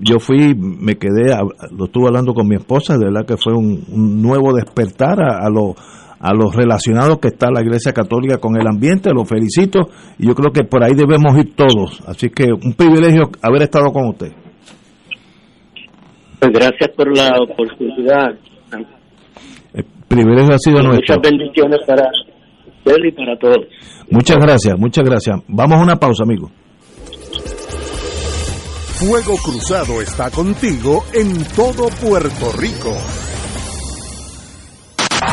Yo 0.00 0.18
fui, 0.18 0.54
me 0.54 0.96
quedé, 0.96 1.36
lo 1.76 1.84
estuve 1.86 2.08
hablando 2.08 2.34
con 2.34 2.48
mi 2.48 2.56
esposa, 2.56 2.96
de 2.98 3.04
verdad 3.04 3.26
que 3.26 3.36
fue 3.36 3.52
un, 3.52 4.20
nuevo 4.20 4.52
despertar 4.52 5.20
a, 5.20 5.46
a 5.46 5.50
lo 5.50 5.74
a 6.24 6.32
los 6.32 6.56
relacionados 6.56 7.18
que 7.18 7.28
está 7.28 7.50
la 7.50 7.60
Iglesia 7.60 7.92
Católica 7.92 8.38
con 8.38 8.56
el 8.58 8.66
ambiente, 8.66 9.10
lo 9.12 9.26
felicito 9.26 9.90
y 10.18 10.26
yo 10.26 10.34
creo 10.34 10.52
que 10.52 10.64
por 10.64 10.82
ahí 10.82 10.94
debemos 10.94 11.36
ir 11.36 11.54
todos. 11.54 12.00
Así 12.06 12.30
que 12.30 12.50
un 12.50 12.72
privilegio 12.72 13.30
haber 13.42 13.64
estado 13.64 13.92
con 13.92 14.08
usted. 14.08 14.32
Pues 16.40 16.50
gracias 16.50 16.90
por 16.96 17.14
la 17.14 17.30
oportunidad. 17.42 18.38
El 19.74 19.84
privilegio 20.08 20.54
ha 20.54 20.58
sido 20.58 20.82
nuestro. 20.82 21.16
Muchas 21.16 21.30
bendiciones 21.30 21.80
para 21.86 22.08
él 22.84 23.06
y 23.06 23.12
para 23.12 23.36
todos. 23.38 23.66
Muchas 24.10 24.36
gracias, 24.38 24.78
muchas 24.78 25.04
gracias. 25.04 25.36
Vamos 25.48 25.78
a 25.78 25.82
una 25.82 25.96
pausa, 25.96 26.22
amigo. 26.22 26.50
Fuego 28.94 29.36
Cruzado 29.42 30.00
está 30.00 30.30
contigo 30.30 31.04
en 31.12 31.44
todo 31.56 31.88
Puerto 32.00 32.52
Rico. 32.56 32.96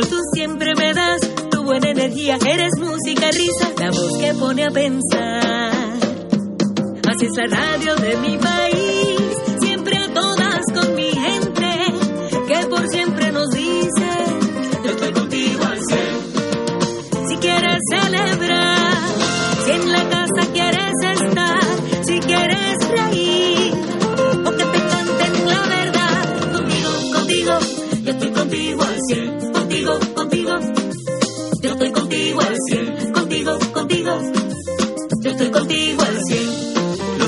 Tú 0.00 0.16
siempre 0.34 0.74
me 0.74 0.92
das 0.92 1.20
tu 1.50 1.62
buena 1.62 1.90
energía. 1.90 2.38
Eres 2.46 2.72
música, 2.78 3.30
risa, 3.30 3.72
la 3.78 3.90
voz 3.90 4.18
que 4.18 4.34
pone 4.34 4.64
a 4.64 4.70
pensar. 4.70 5.72
Así 7.08 7.26
es 7.26 7.36
la 7.36 7.46
radio 7.46 7.96
de 7.96 8.16
mi 8.16 8.36
país, 8.36 8.85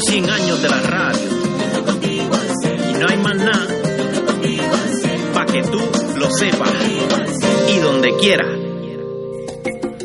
100 0.09 0.30
años 0.30 0.62
de 0.62 0.68
la 0.70 0.80
radio. 0.80 1.20
Y 2.02 2.98
no 2.98 3.06
hay 3.09 3.16
más 3.18 3.36
nada. 3.36 3.66
Pa' 5.34 5.44
que 5.44 5.62
tú 5.64 5.78
lo 6.16 6.30
sepas. 6.30 6.72
Y 7.68 7.78
donde 7.78 8.16
quiera. 8.16 8.46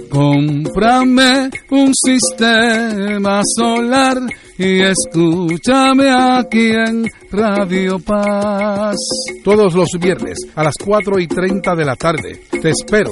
Cómprame 0.09 1.49
un 1.71 1.93
sistema 1.95 3.41
solar 3.55 4.17
y 4.57 4.81
escúchame 4.81 6.11
aquí 6.11 6.71
en 6.71 7.09
Radio 7.31 7.97
Paz. 7.99 8.97
Todos 9.41 9.73
los 9.73 9.87
viernes 10.01 10.37
a 10.53 10.65
las 10.65 10.75
4 10.83 11.17
y 11.19 11.27
30 11.27 11.75
de 11.75 11.85
la 11.85 11.95
tarde. 11.95 12.41
Te 12.61 12.69
espero 12.71 13.11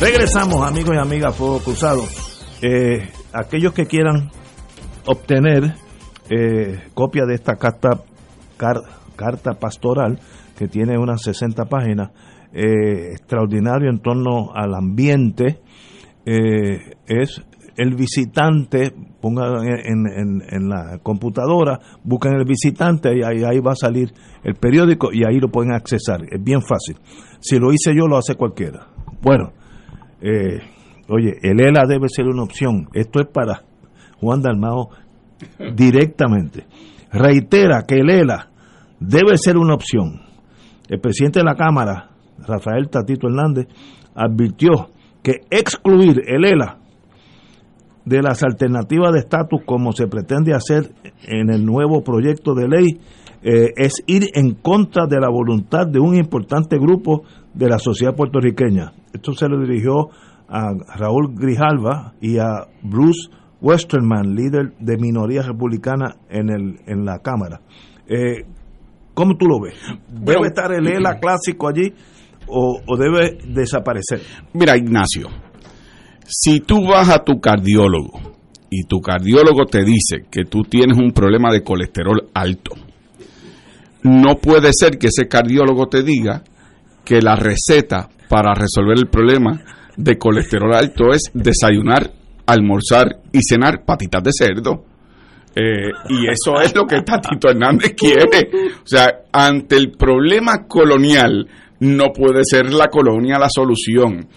Regresamos, 0.00 0.66
amigos 0.66 0.94
y 0.96 0.98
amigas, 0.98 1.36
Fuego 1.36 1.58
Cruzado. 1.60 2.02
Eh, 2.62 3.08
aquellos 3.32 3.72
que 3.74 3.86
quieran 3.86 4.30
obtener 5.06 5.74
eh, 6.30 6.78
copia 6.94 7.24
de 7.26 7.34
esta 7.34 7.56
carta, 7.56 7.90
car- 8.56 8.82
carta 9.16 9.54
pastoral, 9.54 10.18
que 10.56 10.68
tiene 10.68 10.96
unas 10.98 11.22
60 11.22 11.66
páginas, 11.66 12.10
eh, 12.52 13.10
extraordinario 13.12 13.90
en 13.90 13.98
torno 14.00 14.52
al 14.54 14.74
ambiente, 14.74 15.60
eh, 16.24 16.78
es 17.06 17.42
el 17.76 17.94
visitante, 17.94 18.92
pongan 19.20 19.66
en, 19.66 20.06
en- 20.06 20.42
en 20.50 20.68
la 20.68 20.98
computadora, 21.02 21.78
buscan 22.04 22.34
el 22.36 22.44
visitante 22.44 23.10
y 23.16 23.22
ahí, 23.22 23.44
ahí 23.44 23.60
va 23.60 23.72
a 23.72 23.76
salir 23.76 24.12
el 24.44 24.54
periódico 24.54 25.10
y 25.12 25.24
ahí 25.24 25.38
lo 25.40 25.48
pueden 25.50 25.72
accesar. 25.72 26.22
Es 26.30 26.42
bien 26.42 26.62
fácil. 26.62 26.96
Si 27.40 27.58
lo 27.58 27.70
hice 27.72 27.94
yo, 27.94 28.06
lo 28.06 28.16
hace 28.18 28.34
cualquiera. 28.34 28.86
Bueno, 29.22 29.52
eh, 30.20 30.60
oye, 31.08 31.38
el 31.42 31.60
ELA 31.60 31.86
debe 31.86 32.08
ser 32.08 32.26
una 32.26 32.42
opción. 32.42 32.88
Esto 32.92 33.20
es 33.20 33.26
para 33.26 33.62
Juan 34.20 34.42
Dalmao 34.42 34.90
directamente. 35.74 36.66
Reitera 37.12 37.84
que 37.86 37.96
el 37.96 38.10
ELA 38.10 38.50
debe 38.98 39.36
ser 39.36 39.56
una 39.56 39.74
opción. 39.74 40.20
El 40.88 41.00
presidente 41.00 41.40
de 41.40 41.44
la 41.44 41.54
Cámara, 41.54 42.10
Rafael 42.46 42.88
Tatito 42.88 43.28
Hernández, 43.28 43.66
advirtió 44.14 44.90
que 45.22 45.40
excluir 45.50 46.22
el 46.26 46.44
ELA 46.44 46.78
de 48.04 48.22
las 48.22 48.42
alternativas 48.42 49.12
de 49.12 49.20
estatus 49.20 49.60
como 49.64 49.92
se 49.92 50.06
pretende 50.06 50.54
hacer 50.54 50.90
en 51.22 51.50
el 51.50 51.64
nuevo 51.64 52.02
proyecto 52.02 52.54
de 52.54 52.68
ley 52.68 53.00
eh, 53.42 53.72
es 53.76 54.02
ir 54.06 54.24
en 54.34 54.54
contra 54.54 55.06
de 55.06 55.18
la 55.20 55.30
voluntad 55.30 55.86
de 55.86 56.00
un 56.00 56.14
importante 56.14 56.76
grupo 56.78 57.22
de 57.54 57.68
la 57.68 57.78
sociedad 57.78 58.14
puertorriqueña. 58.14 58.92
Esto 59.12 59.32
se 59.32 59.48
lo 59.48 59.60
dirigió 59.60 60.08
a 60.48 60.72
Raúl 60.96 61.34
Grijalva 61.34 62.14
y 62.20 62.38
a 62.38 62.66
Bruce 62.82 63.30
Westerman, 63.60 64.34
líder 64.34 64.72
de 64.78 64.96
minoría 64.96 65.42
republicana 65.42 66.16
en, 66.28 66.50
el, 66.50 66.80
en 66.86 67.04
la 67.04 67.18
Cámara. 67.18 67.60
Eh, 68.08 68.44
¿Cómo 69.14 69.36
tú 69.36 69.46
lo 69.46 69.60
ves? 69.60 69.74
¿Debe 70.08 70.24
Bueno, 70.24 70.46
estar 70.46 70.72
el 70.72 70.86
ELA 70.86 71.18
clásico 71.18 71.68
allí 71.68 71.92
o, 72.46 72.80
o 72.86 72.96
debe 72.96 73.38
desaparecer? 73.46 74.22
Mira, 74.54 74.76
Ignacio, 74.76 75.28
si 76.26 76.60
tú 76.60 76.86
vas 76.86 77.10
a 77.10 77.22
tu 77.22 77.40
cardiólogo 77.40 78.18
y 78.70 78.84
tu 78.84 79.00
cardiólogo 79.00 79.66
te 79.66 79.84
dice 79.84 80.26
que 80.30 80.44
tú 80.44 80.62
tienes 80.62 80.96
un 80.96 81.12
problema 81.12 81.52
de 81.52 81.62
colesterol 81.62 82.28
alto, 82.32 82.72
no 84.02 84.36
puede 84.36 84.70
ser 84.72 84.98
que 84.98 85.08
ese 85.08 85.28
cardiólogo 85.28 85.88
te 85.88 86.02
diga 86.02 86.42
que 87.04 87.20
la 87.20 87.36
receta 87.36 88.08
para 88.30 88.54
resolver 88.54 88.96
el 88.96 89.08
problema 89.08 89.60
de 89.96 90.16
colesterol 90.16 90.72
alto 90.72 91.12
es 91.12 91.32
desayunar, 91.34 92.12
almorzar 92.46 93.18
y 93.32 93.40
cenar 93.42 93.84
patitas 93.84 94.22
de 94.22 94.30
cerdo. 94.32 94.84
Eh, 95.52 95.90
y 96.08 96.28
eso 96.28 96.60
es 96.60 96.72
lo 96.72 96.86
que 96.86 97.02
Tatito 97.02 97.50
Hernández 97.50 97.94
quiere. 97.96 98.48
O 98.84 98.86
sea, 98.86 99.22
ante 99.32 99.76
el 99.76 99.90
problema 99.90 100.68
colonial, 100.68 101.44
no 101.80 102.12
puede 102.12 102.42
ser 102.44 102.72
la 102.72 102.86
colonia 102.86 103.36
la 103.36 103.48
solución. 103.50 104.28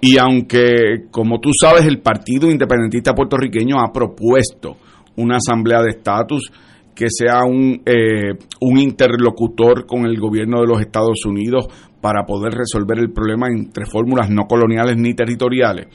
Y 0.00 0.16
aunque, 0.16 1.04
como 1.10 1.38
tú 1.38 1.50
sabes, 1.52 1.84
el 1.84 2.00
Partido 2.00 2.50
Independentista 2.50 3.14
Puertorriqueño 3.14 3.76
ha 3.78 3.92
propuesto 3.92 4.78
una 5.16 5.36
asamblea 5.36 5.82
de 5.82 5.90
estatus 5.90 6.50
que 6.94 7.06
sea 7.08 7.44
un, 7.44 7.82
eh, 7.84 8.32
un 8.60 8.78
interlocutor 8.78 9.86
con 9.86 10.06
el 10.06 10.18
gobierno 10.18 10.60
de 10.60 10.66
los 10.66 10.80
Estados 10.80 11.24
Unidos 11.26 11.66
para 12.00 12.24
poder 12.24 12.52
resolver 12.52 12.98
el 12.98 13.12
problema 13.12 13.48
entre 13.48 13.86
fórmulas 13.86 14.30
no 14.30 14.44
coloniales 14.44 14.96
ni 14.96 15.14
territoriales. 15.14 15.86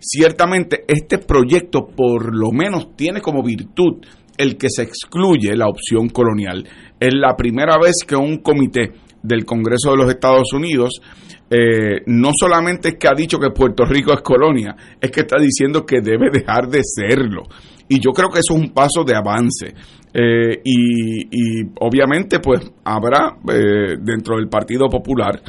Ciertamente 0.00 0.84
este 0.88 1.18
proyecto 1.18 1.86
por 1.86 2.36
lo 2.36 2.50
menos 2.50 2.96
tiene 2.96 3.20
como 3.20 3.42
virtud 3.42 4.02
el 4.36 4.56
que 4.56 4.68
se 4.68 4.82
excluye 4.82 5.54
la 5.56 5.68
opción 5.68 6.08
colonial. 6.08 6.66
Es 6.98 7.14
la 7.14 7.36
primera 7.36 7.76
vez 7.78 8.04
que 8.06 8.16
un 8.16 8.38
comité 8.38 8.92
del 9.22 9.44
Congreso 9.44 9.92
de 9.92 9.96
los 9.98 10.10
Estados 10.10 10.52
Unidos 10.52 11.00
eh, 11.48 12.02
no 12.06 12.30
solamente 12.34 12.88
es 12.88 12.94
que 12.98 13.08
ha 13.08 13.14
dicho 13.14 13.38
que 13.38 13.50
Puerto 13.50 13.84
Rico 13.84 14.12
es 14.12 14.22
colonia, 14.22 14.74
es 15.00 15.10
que 15.10 15.20
está 15.20 15.36
diciendo 15.38 15.84
que 15.84 16.00
debe 16.00 16.30
dejar 16.32 16.68
de 16.68 16.80
serlo. 16.82 17.42
Y 17.88 18.00
yo 18.00 18.12
creo 18.12 18.30
que 18.30 18.40
eso 18.40 18.54
es 18.54 18.60
un 18.60 18.70
paso 18.70 19.04
de 19.04 19.14
avance. 19.14 19.74
Eh, 20.14 20.60
y, 20.64 21.62
obviamente 21.80 22.38
pues 22.38 22.70
habrá 22.84 23.38
eh, 23.50 23.96
dentro 23.98 24.36
del 24.36 24.48
Partido 24.48 24.88
Popular 24.90 25.40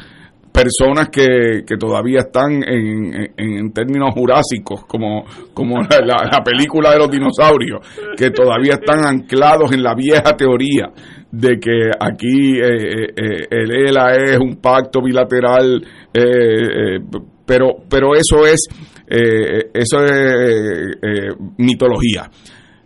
personas 0.54 1.08
que, 1.08 1.64
que 1.66 1.76
todavía 1.76 2.20
están 2.20 2.62
en, 2.62 3.32
en, 3.36 3.72
términos 3.72 4.14
jurásicos, 4.14 4.84
como, 4.86 5.24
como 5.52 5.80
la, 5.82 6.44
película 6.44 6.92
de 6.92 6.98
los 6.98 7.10
dinosaurios, 7.10 7.80
que 8.16 8.30
todavía 8.30 8.74
están 8.74 9.04
anclados 9.04 9.72
en 9.72 9.82
la 9.82 9.94
vieja 9.96 10.36
teoría 10.36 10.92
de 11.32 11.58
que 11.58 11.90
aquí 11.98 12.56
eh, 12.60 13.08
eh, 13.16 13.46
el 13.50 13.88
ELA 13.88 14.14
es 14.14 14.38
un 14.38 14.56
pacto 14.56 15.02
bilateral, 15.02 15.84
eh, 16.12 17.00
pero, 17.44 17.78
pero 17.90 18.14
eso 18.14 18.46
es, 18.46 18.68
eso 19.08 20.04
es 20.04 21.36
mitología. 21.58 22.30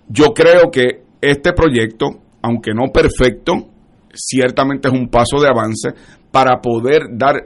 Yo 0.09 0.33
creo 0.33 0.71
que 0.73 1.08
este 1.21 1.53
proyecto, 1.53 2.07
aunque 2.43 2.73
no 2.73 2.93
perfecto, 2.93 3.69
ciertamente 4.13 4.89
es 4.89 4.95
un 4.95 5.09
paso 5.09 5.41
de 5.41 5.49
avance 5.49 5.91
para 6.31 6.61
poder 6.61 7.03
dar 7.13 7.37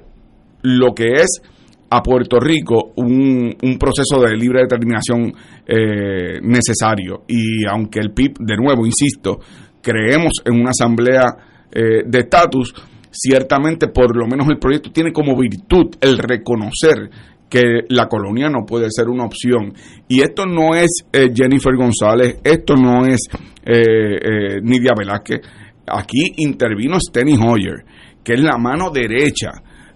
lo 0.63 0.95
que 0.95 1.09
es 1.15 1.43
a 1.91 2.03
Puerto 2.03 2.41
Rico 2.41 2.93
un, 2.97 3.55
proceso 3.79 4.21
de 4.21 4.35
libre 4.35 4.63
determinación 4.63 5.33
eh, 5.67 6.41
necesario. 6.41 7.25
Y 7.29 7.67
aunque 7.69 8.01
el 8.01 8.13
PIB, 8.13 8.39
de 8.39 8.57
nuevo, 8.57 8.87
insisto, 8.87 9.39
creemos 9.83 10.33
en 10.45 10.55
una 10.55 10.71
asamblea 10.71 11.25
eh, 11.71 12.03
de 12.07 12.19
estatus, 12.19 12.73
ciertamente 13.11 13.89
por 13.89 14.17
lo 14.17 14.27
menos 14.27 14.49
el 14.49 14.59
proyecto 14.59 14.91
tiene 14.91 15.13
como 15.13 15.37
virtud 15.37 15.95
el 16.01 16.17
reconocer 16.17 17.11
que 17.53 17.85
la 17.91 18.09
colonia 18.09 18.49
no 18.49 18.65
puede 18.65 18.87
ser 18.91 19.09
una 19.09 19.27
opción. 19.27 19.75
Y 20.09 20.23
esto 20.23 20.47
no 20.47 20.75
es 20.75 21.05
eh, 21.13 21.29
Jennifer 21.35 21.77
González, 21.77 22.39
esto 22.43 22.75
no 22.75 23.05
es 23.05 23.21
Nidia 24.63 24.95
Velázquez. 24.97 25.41
Aquí 25.87 26.33
intervino 26.39 26.99
Steny 26.99 27.37
Hoyer, 27.37 27.85
que 28.25 28.33
es 28.33 28.41
la 28.41 28.57
mano 28.57 28.91
derecha 28.91 29.51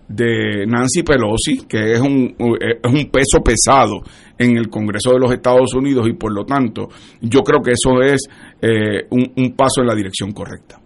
de 0.07 0.67
Nancy 0.67 1.03
Pelosi, 1.03 1.67
que 1.67 1.93
es 1.93 2.01
un, 2.01 2.35
es 2.39 2.93
un 2.93 3.11
peso 3.11 3.41
pesado 3.43 4.03
en 4.39 4.57
el 4.57 4.69
Congreso 4.69 5.13
de 5.13 5.21
los 5.21 5.33
Estados 5.33 5.75
Unidos 5.75 6.07
y 6.09 6.13
por 6.13 6.33
lo 6.33 6.45
tanto 6.45 6.89
yo 7.21 7.41
creo 7.43 7.61
que 7.63 7.73
eso 7.73 8.01
es 8.03 8.29
eh, 8.61 9.07
un, 9.11 9.55
paso 9.57 9.81
en 9.81 9.87
la 9.87 9.95
dirección 9.95 10.33
correcta. 10.33 10.81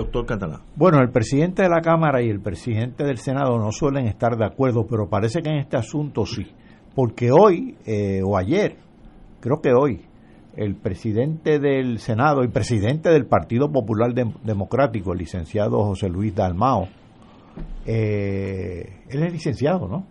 Doctor 0.00 0.24
Catalá. 0.24 0.60
Bueno, 0.76 0.98
el 1.00 1.10
presidente 1.10 1.62
de 1.62 1.68
la 1.68 1.82
Cámara 1.82 2.22
y 2.22 2.30
el 2.30 2.40
presidente 2.40 3.04
del 3.04 3.18
Senado 3.18 3.58
no 3.58 3.70
suelen 3.70 4.06
estar 4.06 4.36
de 4.36 4.46
acuerdo, 4.46 4.86
pero 4.88 5.08
parece 5.08 5.42
que 5.42 5.50
en 5.50 5.58
este 5.58 5.76
asunto 5.76 6.24
sí, 6.24 6.46
porque 6.94 7.30
hoy 7.30 7.76
eh, 7.84 8.22
o 8.24 8.38
ayer, 8.38 8.76
creo 9.40 9.60
que 9.60 9.72
hoy, 9.72 10.00
el 10.56 10.74
presidente 10.76 11.58
del 11.58 11.98
Senado 11.98 12.42
y 12.44 12.48
presidente 12.48 13.10
del 13.10 13.26
Partido 13.26 13.70
Popular 13.70 14.12
Democrático, 14.14 15.12
el 15.12 15.18
licenciado 15.18 15.84
José 15.84 16.08
Luis 16.08 16.34
Dalmao, 16.34 16.88
eh, 17.84 19.02
él 19.08 19.22
es 19.22 19.32
licenciado, 19.32 19.86
¿no? 19.86 20.06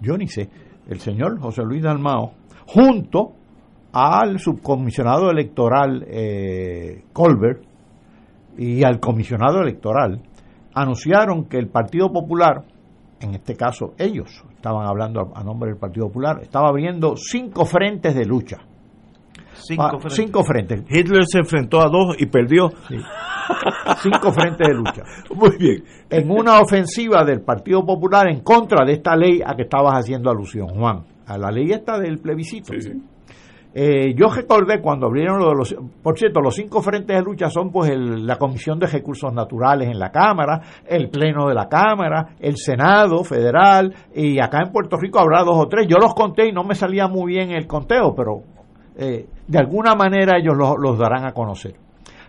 Yo 0.00 0.16
ni 0.16 0.26
sé. 0.26 0.48
El 0.88 0.98
señor 0.98 1.38
José 1.38 1.62
Luis 1.62 1.82
Dalmao, 1.82 2.32
junto 2.66 3.34
al 3.92 4.40
subcomisionado 4.40 5.30
electoral 5.30 6.04
eh, 6.08 7.04
Colbert 7.12 7.71
y 8.56 8.84
al 8.84 9.00
comisionado 9.00 9.60
electoral, 9.60 10.20
anunciaron 10.74 11.44
que 11.44 11.58
el 11.58 11.68
Partido 11.68 12.12
Popular, 12.12 12.64
en 13.20 13.34
este 13.34 13.54
caso 13.56 13.94
ellos 13.98 14.44
estaban 14.54 14.86
hablando 14.86 15.32
a, 15.34 15.42
nombre 15.42 15.70
del 15.70 15.78
Partido 15.78 16.06
Popular, 16.06 16.40
estaba 16.42 16.68
abriendo 16.68 17.14
cinco 17.16 17.64
frentes 17.64 18.14
de 18.14 18.24
lucha. 18.24 18.58
Cinco, 19.54 19.82
ah, 19.82 19.90
frentes. 19.90 20.14
cinco 20.14 20.44
frentes. 20.44 20.82
Hitler 20.88 21.24
se 21.26 21.38
enfrentó 21.38 21.80
a 21.80 21.88
dos 21.88 22.16
y 22.18 22.26
perdió. 22.26 22.68
cinco 24.02 24.32
frentes 24.32 24.66
de 24.66 24.74
lucha. 24.74 25.02
Muy 25.34 25.56
bien. 25.58 25.84
En 26.10 26.30
una 26.30 26.60
ofensiva 26.60 27.24
del 27.24 27.42
Partido 27.42 27.84
Popular 27.84 28.28
en 28.28 28.40
contra 28.40 28.84
de 28.84 28.94
esta 28.94 29.14
ley 29.14 29.40
a 29.44 29.54
que 29.54 29.62
estabas 29.62 29.94
haciendo 29.94 30.30
alusión, 30.30 30.68
Juan, 30.68 31.04
a 31.26 31.38
la 31.38 31.50
ley 31.50 31.70
esta 31.70 31.98
del 31.98 32.18
plebiscito. 32.18 32.72
Eh, 33.74 34.14
yo 34.14 34.28
recordé 34.28 34.82
cuando 34.82 35.06
abrieron 35.06 35.38
lo 35.38 35.48
de 35.48 35.54
los, 35.54 35.74
por 36.02 36.18
cierto, 36.18 36.40
los 36.40 36.54
cinco 36.54 36.82
frentes 36.82 37.16
de 37.16 37.22
lucha 37.22 37.48
son 37.48 37.70
pues 37.70 37.90
la 37.96 38.36
Comisión 38.36 38.78
de 38.78 38.86
Recursos 38.86 39.32
Naturales 39.32 39.88
en 39.88 39.98
la 39.98 40.10
Cámara, 40.10 40.60
el 40.86 41.08
Pleno 41.08 41.48
de 41.48 41.54
la 41.54 41.68
Cámara, 41.68 42.34
el 42.38 42.56
Senado 42.58 43.24
Federal 43.24 43.94
y 44.14 44.38
acá 44.40 44.58
en 44.66 44.72
Puerto 44.72 44.98
Rico 44.98 45.20
habrá 45.20 45.42
dos 45.42 45.56
o 45.56 45.68
tres. 45.68 45.86
Yo 45.88 45.96
los 45.96 46.14
conté 46.14 46.48
y 46.48 46.52
no 46.52 46.64
me 46.64 46.74
salía 46.74 47.08
muy 47.08 47.32
bien 47.32 47.50
el 47.50 47.66
conteo, 47.66 48.14
pero 48.14 48.42
eh, 48.96 49.26
de 49.46 49.58
alguna 49.58 49.94
manera 49.94 50.38
ellos 50.38 50.54
los 50.56 50.98
darán 50.98 51.24
a 51.24 51.32
conocer. 51.32 51.74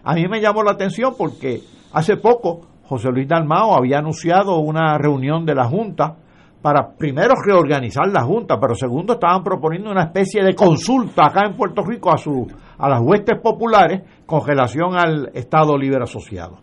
A 0.05 0.13
mí 0.13 0.25
me 0.29 0.39
llamó 0.39 0.63
la 0.63 0.71
atención 0.71 1.13
porque 1.17 1.59
hace 1.91 2.15
poco 2.15 2.61
José 2.85 3.09
Luis 3.09 3.27
Dalmao 3.27 3.75
había 3.75 3.99
anunciado 3.99 4.59
una 4.59 4.97
reunión 4.97 5.45
de 5.45 5.55
la 5.55 5.65
Junta 5.65 6.15
para 6.63 6.95
primero 6.97 7.33
reorganizar 7.45 8.07
la 8.07 8.23
Junta, 8.23 8.57
pero 8.57 8.73
segundo 8.73 9.13
estaban 9.13 9.43
proponiendo 9.43 9.91
una 9.91 10.05
especie 10.05 10.41
de 10.41 10.55
consulta 10.55 11.25
acá 11.25 11.41
en 11.45 11.57
Puerto 11.57 11.83
Rico 11.83 12.09
a, 12.09 12.17
su, 12.17 12.47
a 12.77 12.87
las 12.87 13.01
huestes 13.01 13.37
populares 13.41 14.01
con 14.25 14.47
relación 14.47 14.95
al 14.95 15.29
Estado 15.33 15.77
Libre 15.77 16.03
Asociado. 16.03 16.59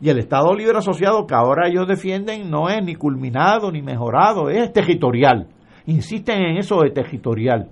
Y 0.00 0.08
el 0.08 0.18
Estado 0.18 0.52
Libre 0.54 0.78
Asociado 0.78 1.24
que 1.24 1.36
ahora 1.36 1.68
ellos 1.68 1.86
defienden 1.86 2.50
no 2.50 2.68
es 2.68 2.84
ni 2.84 2.96
culminado 2.96 3.70
ni 3.70 3.80
mejorado, 3.80 4.50
es 4.50 4.72
territorial. 4.72 5.46
Insisten 5.86 6.42
en 6.42 6.56
eso 6.56 6.80
de 6.80 6.90
territorial. 6.90 7.68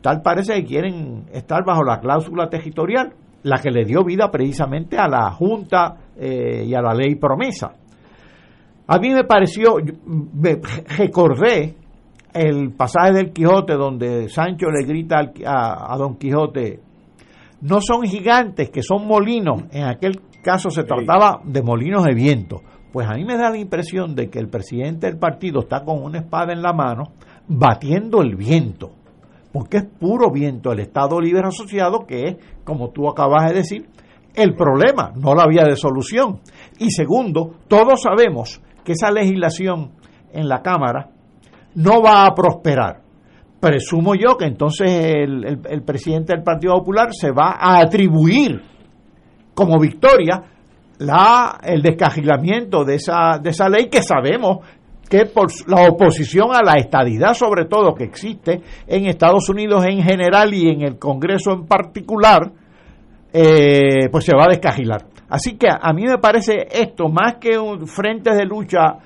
Tal 0.00 0.22
parece 0.22 0.54
que 0.54 0.64
quieren 0.64 1.26
estar 1.32 1.64
bajo 1.64 1.84
la 1.84 2.00
cláusula 2.00 2.48
territorial 2.48 3.14
la 3.44 3.58
que 3.62 3.70
le 3.70 3.84
dio 3.84 4.02
vida 4.02 4.28
precisamente 4.28 4.98
a 4.98 5.06
la 5.06 5.30
Junta 5.30 5.94
eh, 6.16 6.64
y 6.66 6.74
a 6.74 6.82
la 6.82 6.92
ley 6.94 7.14
promesa. 7.14 7.74
A 8.88 8.98
mí 8.98 9.10
me 9.10 9.24
pareció, 9.24 9.76
me 10.06 10.60
recordé 10.96 11.74
el 12.32 12.72
pasaje 12.72 13.12
del 13.12 13.32
Quijote 13.32 13.74
donde 13.74 14.28
Sancho 14.28 14.66
le 14.70 14.86
grita 14.86 15.32
a, 15.44 15.92
a, 15.92 15.96
Don 15.96 16.16
Quijote, 16.16 16.80
no 17.62 17.80
son 17.80 18.02
gigantes, 18.02 18.70
que 18.70 18.82
son 18.82 19.06
molinos. 19.06 19.64
En 19.72 19.84
aquel 19.84 20.20
caso 20.42 20.70
se 20.70 20.84
trataba 20.84 21.40
de 21.44 21.62
molinos 21.62 22.04
de 22.04 22.14
viento. 22.14 22.62
Pues 22.92 23.08
a 23.08 23.14
mí 23.14 23.24
me 23.24 23.36
da 23.36 23.50
la 23.50 23.58
impresión 23.58 24.14
de 24.14 24.28
que 24.30 24.38
el 24.38 24.48
presidente 24.48 25.06
del 25.06 25.18
partido 25.18 25.60
está 25.60 25.84
con 25.84 26.02
una 26.02 26.18
espada 26.18 26.52
en 26.52 26.62
la 26.62 26.72
mano 26.72 27.12
batiendo 27.48 28.22
el 28.22 28.36
viento 28.36 28.92
porque 29.56 29.78
es 29.78 29.84
puro 29.84 30.30
viento 30.30 30.70
el 30.70 30.80
Estado 30.80 31.18
Libre 31.18 31.46
Asociado, 31.46 32.04
que 32.06 32.24
es, 32.24 32.36
como 32.62 32.90
tú 32.90 33.08
acabas 33.08 33.48
de 33.48 33.54
decir, 33.54 33.88
el 34.34 34.54
problema, 34.54 35.14
no 35.16 35.34
la 35.34 35.46
vía 35.46 35.64
de 35.64 35.76
solución. 35.76 36.40
Y 36.78 36.90
segundo, 36.90 37.52
todos 37.66 38.02
sabemos 38.02 38.60
que 38.86 38.92
esa 38.92 39.10
legislación 39.10 39.90
en 40.32 40.48
la 40.48 40.62
Cámara 40.62 41.10
no 41.74 42.00
va 42.00 42.24
a 42.24 42.34
prosperar. 42.34 43.02
Presumo 43.58 44.14
yo 44.14 44.36
que 44.36 44.44
entonces 44.44 44.88
el, 44.88 45.60
el 45.68 45.82
presidente 45.82 46.32
del 46.32 46.44
Partido 46.44 46.74
Popular 46.74 47.08
se 47.12 47.32
va 47.32 47.56
a 47.58 47.80
atribuir 47.80 48.62
como 49.54 49.80
victoria 49.80 50.40
la, 50.98 51.58
el 51.64 51.82
descajilamiento 51.82 52.84
de 52.84 52.94
esa, 52.94 53.38
de 53.42 53.50
esa 53.50 53.68
ley 53.68 53.88
que 53.90 54.02
sabemos 54.02 54.58
que 55.08 55.26
por 55.26 55.48
la 55.68 55.88
oposición 55.88 56.50
a 56.52 56.62
la 56.62 56.74
estadidad, 56.74 57.34
sobre 57.34 57.64
todo, 57.64 57.94
que 57.94 58.04
existe 58.04 58.60
en 58.86 59.06
Estados 59.06 59.48
Unidos 59.48 59.84
en 59.84 60.02
general 60.02 60.54
y 60.54 60.68
en 60.68 60.82
el 60.82 60.98
Congreso 60.98 61.52
en 61.52 61.66
particular, 61.66 62.52
eh, 63.32 64.08
pues 64.10 64.24
se 64.24 64.36
va 64.36 64.44
a 64.44 64.48
descajilar. 64.48 65.15
Así 65.28 65.56
que 65.56 65.66
a 65.68 65.92
mí 65.92 66.04
me 66.04 66.18
parece 66.18 66.68
esto, 66.70 67.08
más 67.08 67.36
que 67.40 67.58
un 67.58 67.86
frente 67.86 68.34
de 68.34 68.44
lucha 68.44 68.98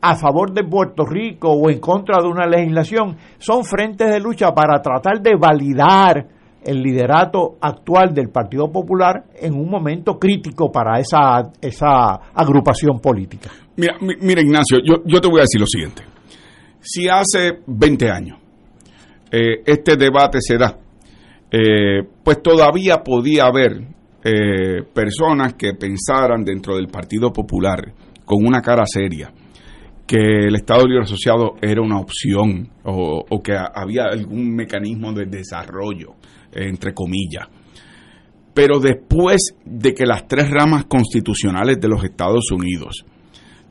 a 0.00 0.14
favor 0.16 0.52
de 0.52 0.64
Puerto 0.64 1.04
Rico 1.04 1.50
o 1.50 1.70
en 1.70 1.80
contra 1.80 2.20
de 2.20 2.28
una 2.28 2.46
legislación, 2.46 3.16
son 3.38 3.64
frentes 3.64 4.08
de 4.08 4.20
lucha 4.20 4.52
para 4.52 4.80
tratar 4.80 5.20
de 5.20 5.36
validar 5.36 6.26
el 6.62 6.82
liderato 6.82 7.56
actual 7.60 8.12
del 8.12 8.30
Partido 8.30 8.70
Popular 8.70 9.24
en 9.40 9.54
un 9.54 9.70
momento 9.70 10.18
crítico 10.18 10.70
para 10.70 10.98
esa, 10.98 11.52
esa 11.60 12.14
agrupación 12.34 12.98
política. 12.98 13.50
Mira, 13.76 13.96
mira 14.00 14.40
Ignacio, 14.40 14.78
yo, 14.84 15.02
yo 15.04 15.20
te 15.20 15.28
voy 15.28 15.38
a 15.38 15.42
decir 15.42 15.60
lo 15.60 15.66
siguiente. 15.66 16.02
Si 16.80 17.08
hace 17.08 17.60
20 17.66 18.10
años 18.10 18.38
eh, 19.30 19.62
este 19.64 19.96
debate 19.96 20.38
se 20.40 20.56
da, 20.56 20.76
eh, 21.50 22.02
pues 22.22 22.42
todavía 22.42 23.02
podía 23.04 23.44
haber 23.44 23.95
eh, 24.28 24.82
personas 24.92 25.54
que 25.54 25.74
pensaran 25.74 26.42
dentro 26.42 26.74
del 26.74 26.88
Partido 26.88 27.32
Popular 27.32 27.92
con 28.24 28.44
una 28.44 28.60
cara 28.60 28.84
seria 28.84 29.32
que 30.04 30.16
el 30.46 30.56
Estado 30.56 30.84
Libre 30.84 31.04
Asociado 31.04 31.54
era 31.62 31.80
una 31.80 32.00
opción 32.00 32.68
o, 32.84 33.24
o 33.28 33.42
que 33.42 33.52
había 33.56 34.06
algún 34.06 34.54
mecanismo 34.54 35.12
de 35.12 35.26
desarrollo 35.26 36.14
entre 36.52 36.92
comillas. 36.92 37.46
Pero 38.54 38.80
después 38.80 39.54
de 39.64 39.94
que 39.94 40.06
las 40.06 40.26
tres 40.26 40.50
ramas 40.50 40.86
constitucionales 40.86 41.78
de 41.78 41.88
los 41.88 42.02
Estados 42.02 42.50
Unidos, 42.50 43.04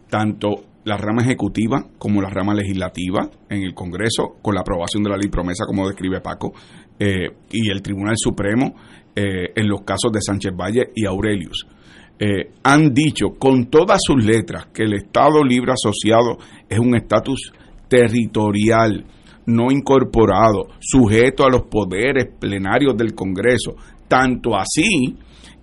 tanto 0.10 0.64
la 0.84 0.97
rama 0.97 1.24
ejecutiva 1.24 1.84
como 1.97 2.22
la 2.22 2.30
rama 2.30 2.53
legislativa 2.53 3.28
en 3.49 3.64
el 3.64 3.74
Congreso, 3.74 4.36
con 4.41 4.53
la 4.53 4.62
aprobación 4.62 5.03
de 5.03 5.10
la 5.10 5.18
ley 5.18 5.30
promesa, 5.30 5.66
como 5.66 5.88
describe 5.88 6.22
Paco, 6.22 6.53
eh, 6.99 7.29
y 7.51 7.69
el 7.69 7.81
Tribunal 7.81 8.15
Supremo 8.17 8.73
eh, 9.15 9.51
en 9.55 9.67
los 9.67 9.81
casos 9.81 10.11
de 10.11 10.21
Sánchez 10.21 10.53
Valle 10.55 10.89
y 10.93 11.05
Aurelius, 11.05 11.65
eh, 12.19 12.51
han 12.63 12.93
dicho 12.93 13.31
con 13.37 13.65
todas 13.65 13.99
sus 14.01 14.23
letras 14.23 14.67
que 14.73 14.83
el 14.83 14.93
Estado 14.93 15.43
Libre 15.43 15.73
Asociado 15.73 16.37
es 16.69 16.79
un 16.79 16.95
estatus 16.95 17.51
territorial, 17.87 19.05
no 19.45 19.71
incorporado, 19.71 20.67
sujeto 20.79 21.43
a 21.45 21.49
los 21.49 21.63
poderes 21.63 22.27
plenarios 22.39 22.95
del 22.97 23.13
Congreso, 23.13 23.75
tanto 24.07 24.55
así 24.55 25.17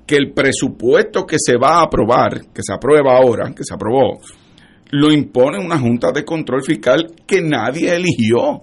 que 0.07 0.17
el 0.17 0.33
presupuesto 0.33 1.25
que 1.25 1.37
se 1.39 1.57
va 1.57 1.79
a 1.79 1.85
aprobar, 1.85 2.53
que 2.53 2.63
se 2.63 2.73
aprueba 2.73 3.17
ahora, 3.17 3.53
que 3.55 3.65
se 3.65 3.75
aprobó, 3.75 4.19
lo 4.91 5.11
impone 5.11 5.59
una 5.59 5.79
Junta 5.79 6.13
de 6.13 6.25
Control 6.25 6.63
Fiscal 6.63 7.15
que 7.27 7.41
nadie 7.41 7.95
eligió, 7.95 8.63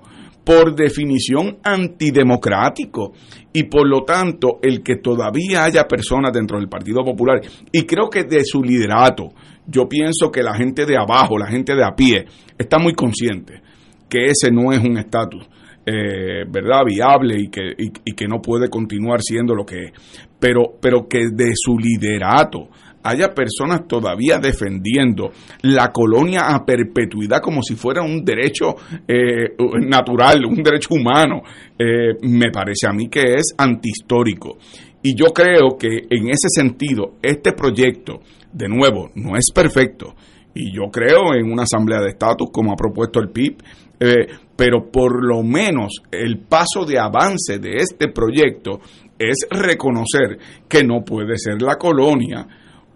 por 0.49 0.73
definición 0.73 1.59
antidemocrático. 1.63 3.13
Y 3.53 3.65
por 3.65 3.87
lo 3.87 4.01
tanto, 4.01 4.57
el 4.63 4.81
que 4.81 4.95
todavía 4.95 5.63
haya 5.63 5.83
personas 5.83 6.33
dentro 6.33 6.57
del 6.57 6.67
Partido 6.67 7.03
Popular, 7.03 7.39
y 7.71 7.83
creo 7.83 8.09
que 8.09 8.23
de 8.23 8.43
su 8.43 8.63
liderato, 8.63 9.29
yo 9.67 9.87
pienso 9.87 10.31
que 10.31 10.41
la 10.41 10.55
gente 10.55 10.87
de 10.87 10.97
abajo, 10.97 11.37
la 11.37 11.45
gente 11.45 11.75
de 11.75 11.83
a 11.83 11.91
pie, 11.91 12.25
está 12.57 12.79
muy 12.79 12.93
consciente 12.93 13.61
que 14.09 14.25
ese 14.25 14.49
no 14.51 14.71
es 14.71 14.79
un 14.79 14.97
estatus. 14.97 15.47
Eh, 15.85 16.45
verdad 16.49 16.81
viable 16.85 17.35
y 17.39 17.49
que, 17.49 17.73
y 17.77 18.13
que 18.13 18.27
no 18.27 18.41
puede 18.41 18.69
continuar 18.69 19.21
siendo 19.21 19.55
lo 19.55 19.65
que 19.65 19.85
es 19.85 19.91
pero 20.39 20.77
pero 20.81 21.07
que 21.07 21.29
de 21.31 21.51
su 21.53 21.77
liderato 21.77 22.69
haya 23.03 23.29
personas 23.29 23.87
todavía 23.87 24.39
defendiendo 24.39 25.31
la 25.61 25.91
colonia 25.91 26.47
a 26.47 26.65
perpetuidad 26.65 27.41
como 27.41 27.61
si 27.61 27.75
fuera 27.75 28.01
un 28.01 28.23
derecho 28.23 28.75
eh, 29.07 29.55
natural, 29.81 30.45
un 30.45 30.61
derecho 30.61 30.95
humano, 30.95 31.41
eh, 31.77 32.15
me 32.21 32.51
parece 32.51 32.87
a 32.87 32.93
mí 32.93 33.07
que 33.09 33.35
es 33.35 33.53
antihistórico. 33.57 34.57
Y 35.01 35.15
yo 35.15 35.27
creo 35.27 35.77
que 35.77 36.07
en 36.09 36.29
ese 36.29 36.49
sentido, 36.49 37.15
este 37.21 37.53
proyecto, 37.53 38.19
de 38.51 38.67
nuevo, 38.67 39.11
no 39.15 39.37
es 39.37 39.51
perfecto. 39.53 40.15
Y 40.53 40.73
yo 40.75 40.89
creo 40.91 41.33
en 41.35 41.51
una 41.51 41.63
asamblea 41.63 42.01
de 42.01 42.09
estatus 42.09 42.49
como 42.51 42.73
ha 42.73 42.75
propuesto 42.75 43.19
el 43.19 43.29
PIB, 43.29 43.63
eh, 44.01 44.27
pero 44.55 44.91
por 44.91 45.25
lo 45.25 45.41
menos 45.41 46.01
el 46.11 46.39
paso 46.39 46.85
de 46.85 46.99
avance 46.99 47.59
de 47.59 47.77
este 47.77 48.09
proyecto 48.09 48.81
es 49.17 49.47
reconocer 49.49 50.37
que 50.67 50.83
no 50.83 51.03
puede 51.03 51.37
ser 51.37 51.61
la 51.61 51.75
colonia 51.75 52.47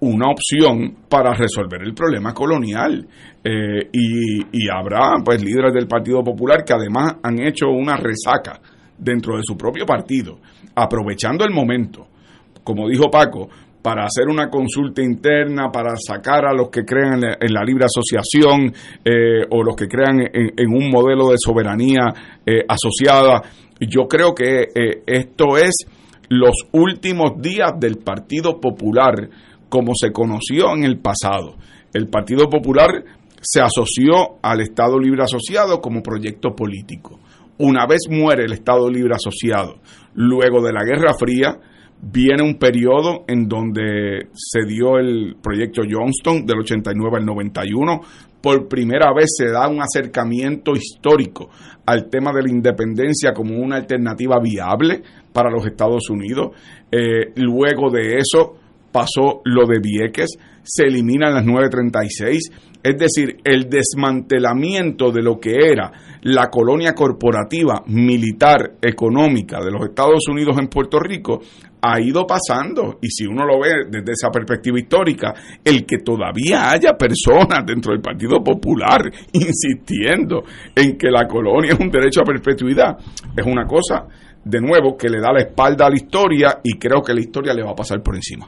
una 0.04 0.28
opción 0.28 0.96
para 1.10 1.34
resolver 1.34 1.82
el 1.84 1.94
problema 1.94 2.34
colonial. 2.34 3.08
Eh, 3.44 3.90
y, 3.92 4.70
habrá 4.70 5.16
pues 5.24 5.44
líderes 5.44 5.74
del 5.74 5.88
Partido 5.88 6.24
Popular 6.24 6.64
que 6.66 6.74
además 6.74 7.16
han 7.22 7.40
hecho 7.42 7.68
una 7.68 7.98
resaca 7.98 8.60
dentro 8.98 9.38
de 9.38 9.44
su 9.44 9.58
propio 9.58 9.86
partido, 9.86 10.40
aprovechando 10.76 11.44
el 11.44 11.52
momento, 11.52 12.08
como 12.64 12.88
dijo 12.88 13.10
Paco, 13.12 13.50
para 13.82 14.06
hacer 14.06 14.28
una 14.30 14.50
consulta 14.50 15.02
interna, 15.02 15.70
para 15.72 15.96
sacar 15.98 16.46
a 16.46 16.54
los 16.54 16.70
que 16.70 16.86
crean 16.86 17.22
en 17.24 17.54
la, 17.54 17.64
libre 17.64 17.86
asociación 17.86 18.74
eh, 19.04 19.46
o 19.50 19.62
los 19.62 19.76
que 19.76 19.88
crean 19.88 20.22
en, 20.22 20.70
un 20.70 20.90
modelo 20.90 21.30
de 21.30 21.36
soberanía 21.38 22.14
eh, 22.46 22.64
asociada. 22.68 23.42
Yo 23.82 24.08
creo 24.08 24.34
que 24.34 24.68
esto 25.06 25.58
es 25.58 25.76
los 26.30 26.56
últimos 26.72 27.42
días 27.42 27.74
del 27.80 27.98
Partido 27.98 28.60
Popular 28.60 29.30
como 29.74 29.94
se 29.96 30.12
conoció 30.12 30.76
en 30.76 30.84
el 30.84 31.00
pasado. 31.00 31.56
El 31.96 32.08
Partido 32.08 32.48
Popular 32.48 33.04
se 33.42 33.60
asoció 33.60 34.38
al 34.44 34.62
Estado 34.62 35.00
Libre 35.00 35.24
Asociado 35.24 35.82
como 35.82 36.04
proyecto 36.04 36.56
político. 36.56 37.20
Una 37.58 37.88
vez 37.88 38.02
muere 38.08 38.46
el 38.46 38.54
Estado 38.54 38.88
Libre 38.88 39.16
Asociado, 39.16 39.80
luego 40.14 40.62
de 40.62 40.74
la 40.74 40.84
Guerra 40.84 41.16
Fría, 41.16 41.58
viene 42.00 42.44
un 42.44 42.60
periodo 42.60 43.24
en 43.28 43.48
donde 43.48 44.28
se 44.36 44.64
dio 44.68 45.00
el 45.00 45.38
proyecto 45.42 45.82
Johnston 45.90 46.46
del 46.46 46.60
89 46.60 47.18
al 47.18 47.26
91. 47.26 48.02
Por 48.44 48.68
primera 48.68 49.12
vez 49.12 49.26
se 49.36 49.50
da 49.50 49.68
un 49.70 49.82
acercamiento 49.82 50.74
histórico 50.74 51.50
al 51.88 52.12
tema 52.12 52.32
de 52.32 52.44
la 52.44 52.52
independencia 52.52 53.34
como 53.34 53.58
una 53.58 53.78
alternativa 53.78 54.40
viable 54.40 55.02
para 55.34 55.50
los 55.50 55.66
Estados 55.66 56.12
Unidos. 56.12 56.52
Eh, 56.92 57.32
luego 57.38 57.90
de 57.90 58.18
eso 58.20 58.60
pasó 58.94 59.42
lo 59.44 59.66
de 59.66 59.80
Vieques, 59.82 60.38
se 60.64 60.86
eliminan 60.86 61.34
las 61.34 61.44
936, 61.44 62.52
es 62.84 62.98
decir, 62.98 63.38
el 63.44 63.70
desmantelamiento 63.70 65.12
de 65.12 65.22
lo 65.22 65.40
que 65.40 65.56
era 65.56 65.92
la 66.22 66.50
colonia 66.50 66.94
corporativa, 66.94 67.84
militar, 67.88 68.76
económica 68.82 69.60
de 69.62 69.72
los 69.72 69.84
Estados 69.90 70.26
Unidos 70.30 70.58
en 70.58 70.68
Puerto 70.68 71.00
Rico 71.00 71.42
ha 71.82 72.00
ido 72.00 72.26
pasando 72.26 72.98
y 73.02 73.10
si 73.10 73.26
uno 73.26 73.46
lo 73.46 73.60
ve 73.60 73.72
desde 73.90 74.14
esa 74.14 74.30
perspectiva 74.32 74.80
histórica, 74.80 75.34
el 75.66 75.86
que 75.86 75.98
todavía 75.98 76.72
haya 76.72 76.94
personas 76.94 77.66
dentro 77.66 77.92
del 77.92 78.02
Partido 78.02 78.42
Popular 78.42 79.02
insistiendo 79.34 80.44
en 80.74 80.98
que 80.98 81.10
la 81.10 81.28
colonia 81.28 81.74
es 81.74 81.80
un 81.80 81.90
derecho 81.90 82.22
a 82.22 82.26
perpetuidad, 82.26 82.98
es 83.36 83.46
una 83.46 83.66
cosa, 83.66 84.08
de 84.46 84.62
nuevo, 84.62 84.96
que 84.96 85.10
le 85.10 85.20
da 85.20 85.34
la 85.34 85.42
espalda 85.42 85.88
a 85.88 85.90
la 85.90 85.98
historia 85.98 86.60
y 86.64 86.78
creo 86.78 87.02
que 87.02 87.14
la 87.14 87.20
historia 87.20 87.54
le 87.54 87.64
va 87.64 87.72
a 87.72 87.76
pasar 87.76 88.02
por 88.02 88.16
encima. 88.16 88.48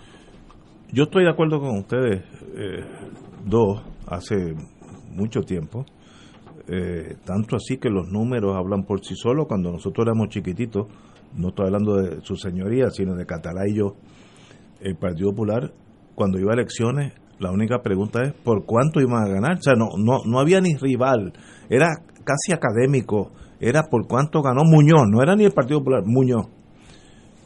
Yo 0.92 1.04
estoy 1.04 1.24
de 1.24 1.30
acuerdo 1.30 1.60
con 1.60 1.78
ustedes 1.78 2.24
eh, 2.56 2.84
dos 3.46 3.82
hace 4.08 4.56
mucho 5.12 5.42
tiempo. 5.42 5.86
Eh, 6.68 7.18
tanto 7.26 7.56
así 7.56 7.78
que 7.78 7.90
los 7.90 8.08
números 8.10 8.56
hablan 8.56 8.84
por 8.84 9.04
sí 9.04 9.16
solos. 9.16 9.46
Cuando 9.48 9.72
nosotros 9.72 10.06
éramos 10.06 10.30
chiquititos, 10.30 10.88
no 11.36 11.50
estoy 11.50 11.68
hablando 11.68 11.98
de 11.98 12.22
su 12.22 12.36
señoría, 12.36 12.90
sino 12.90 13.16
de 13.16 13.26
Catalá 13.26 13.68
y 13.68 13.76
yo, 13.76 13.96
el 14.80 14.96
Partido 14.96 15.32
Popular, 15.32 15.74
cuando 16.16 16.40
iba 16.40 16.52
a 16.52 16.56
elecciones, 16.56 17.14
la 17.40 17.52
única 17.52 17.82
pregunta 17.82 18.22
es 18.24 18.34
por 18.34 18.66
cuánto 18.66 19.02
iban 19.02 19.24
a 19.24 19.30
ganar. 19.30 19.58
O 19.58 19.62
sea, 19.62 19.74
no, 19.74 19.90
no, 19.98 20.24
no 20.26 20.40
había 20.40 20.62
ni 20.62 20.76
rival, 20.76 21.34
era 21.70 21.88
casi 22.24 22.54
académico, 22.54 23.32
era 23.60 23.84
por 23.90 24.08
cuánto 24.08 24.42
ganó 24.42 24.64
Muñoz, 24.64 25.08
no 25.10 25.22
era 25.22 25.36
ni 25.36 25.46
el 25.46 25.52
Partido 25.52 25.80
Popular, 25.80 26.04
Muñoz. 26.06 26.48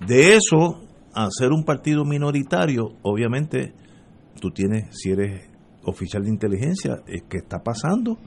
De 0.06 0.36
eso 0.36 0.82
a 1.14 1.28
ser 1.32 1.52
un 1.52 1.64
partido 1.64 2.06
minoritario, 2.06 2.94
obviamente 3.02 3.74
tú 4.40 4.52
tienes, 4.52 4.88
si 4.92 5.12
eres 5.12 5.50
oficial 5.84 6.24
de 6.24 6.30
inteligencia, 6.30 7.02
es 7.08 7.24
que 7.24 7.38
está 7.38 7.60
pasando 7.60 8.18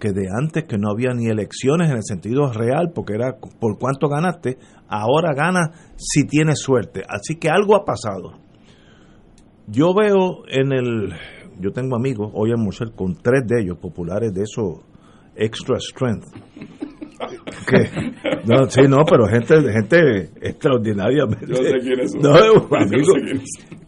que 0.00 0.12
de 0.12 0.28
antes 0.36 0.64
que 0.64 0.78
no 0.78 0.90
había 0.90 1.14
ni 1.14 1.26
elecciones 1.26 1.90
en 1.90 1.96
el 1.96 2.02
sentido 2.02 2.52
real, 2.52 2.90
porque 2.92 3.14
era 3.14 3.36
por 3.36 3.78
cuánto 3.78 4.08
ganaste, 4.08 4.58
ahora 4.88 5.32
gana 5.32 5.70
si 5.96 6.26
tienes 6.26 6.58
suerte. 6.58 7.02
Así 7.08 7.36
que 7.36 7.48
algo 7.48 7.76
ha 7.76 7.84
pasado. 7.84 8.32
Yo 9.68 9.94
veo 9.94 10.42
en 10.48 10.72
el, 10.72 11.12
yo 11.60 11.70
tengo 11.70 11.94
amigos, 11.94 12.32
hoy 12.34 12.50
almorcé 12.50 12.86
con 12.96 13.14
tres 13.14 13.46
de 13.46 13.62
ellos, 13.62 13.78
populares 13.78 14.34
de 14.34 14.42
esos 14.42 14.80
extra 15.36 15.78
strength, 15.78 16.26
no, 18.44 18.70
sí, 18.70 18.82
no, 18.88 19.04
pero 19.04 19.26
gente, 19.26 19.54
gente 19.72 20.30
extraordinaria. 20.40 21.24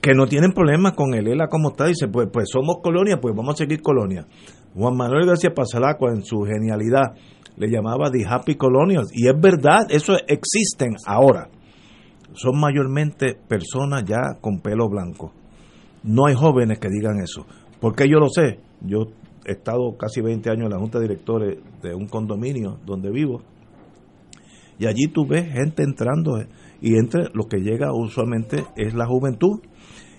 que 0.01 0.15
no 0.15 0.27
tienen 0.27 0.53
problemas 0.53 0.93
con 0.93 1.15
el 1.15 1.29
ELA 1.29 1.49
como 1.49 1.71
está. 1.71 1.87
Dice, 1.87 2.09
pues, 2.09 2.29
pues 2.33 2.49
somos 2.51 2.77
colonia, 2.83 3.19
pues 3.21 3.35
vamos 3.35 3.55
a 3.55 3.59
seguir 3.59 3.83
colonia. 3.83 4.27
Juan 4.75 4.97
Manuel 4.97 5.27
García 5.27 5.55
Pasalacua, 5.55 6.11
en 6.11 6.25
su 6.25 6.43
genialidad, 6.43 7.15
le 7.57 7.69
llamaba 7.69 8.11
The 8.11 8.25
Happy 8.29 8.57
Colonials. 8.57 9.11
Y 9.13 9.29
es 9.29 9.41
verdad, 9.41 9.87
eso 9.91 10.15
existen 10.27 10.97
ahora. 11.07 11.49
Son 12.35 12.59
mayormente 12.59 13.37
personas 13.49 14.05
ya 14.05 14.41
con 14.41 14.61
pelo 14.61 14.89
blanco. 14.89 15.33
No 16.03 16.27
hay 16.27 16.35
jóvenes 16.35 16.79
que 16.81 16.89
digan 16.89 17.21
eso. 17.23 17.47
Porque 17.81 18.09
yo 18.09 18.19
lo 18.19 18.29
sé. 18.29 18.59
Yo 18.81 19.07
he 19.45 19.53
estado 19.53 19.97
casi 19.97 20.21
20 20.21 20.51
años 20.51 20.65
en 20.65 20.71
la 20.71 20.79
junta 20.79 20.99
de 20.99 21.09
directores 21.09 21.59
de 21.83 21.95
un 21.95 22.07
condominio 22.07 22.79
donde 22.85 23.11
vivo 23.11 23.43
y 24.79 24.87
allí 24.87 25.07
tú 25.09 25.27
ves 25.27 25.53
gente 25.53 25.83
entrando 25.83 26.43
y 26.81 26.97
entre 26.97 27.29
lo 27.33 27.47
que 27.47 27.59
llega 27.59 27.93
usualmente 27.93 28.65
es 28.77 28.95
la 28.95 29.07
juventud. 29.07 29.61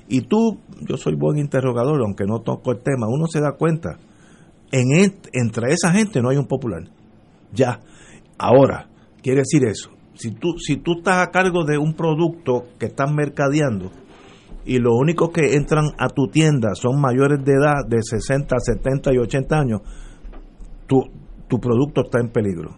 Y 0.08 0.22
tú, 0.22 0.60
yo 0.88 0.98
soy 0.98 1.16
buen 1.16 1.38
interrogador 1.38 2.02
aunque 2.02 2.26
no 2.26 2.42
toco 2.42 2.72
el 2.72 2.80
tema, 2.80 3.08
uno 3.08 3.26
se 3.28 3.42
da 3.42 3.54
cuenta 3.54 3.98
en 4.72 5.14
entre 5.34 5.72
esa 5.72 5.92
gente 5.92 6.22
no 6.22 6.30
hay 6.30 6.38
un 6.38 6.48
popular. 6.48 6.84
Ya, 7.54 7.80
ahora 8.38 8.90
quiere 9.22 9.40
decir 9.40 9.66
eso. 9.68 9.90
Si 10.16 10.32
tú, 10.32 10.58
si 10.58 10.78
tú 10.78 11.00
estás 11.00 11.18
a 11.18 11.32
cargo 11.32 11.66
de 11.66 11.78
un 11.78 11.94
producto 11.94 12.66
que 12.80 12.86
estás 12.86 13.12
mercadeando 13.12 13.92
y 14.66 14.80
los 14.80 14.94
únicos 14.96 15.30
que 15.30 15.56
entran 15.56 15.86
a 15.98 16.10
tu 16.10 16.28
tienda 16.28 16.74
son 16.74 17.00
mayores 17.00 17.44
de 17.46 17.54
edad 17.54 17.86
de 17.88 18.02
60, 18.02 18.56
70 18.58 19.14
y 19.14 19.18
80 19.18 19.60
años, 19.60 19.82
tu, 20.88 21.04
tu 21.48 21.60
producto 21.60 22.02
está 22.02 22.20
en 22.20 22.30
peligro. 22.30 22.76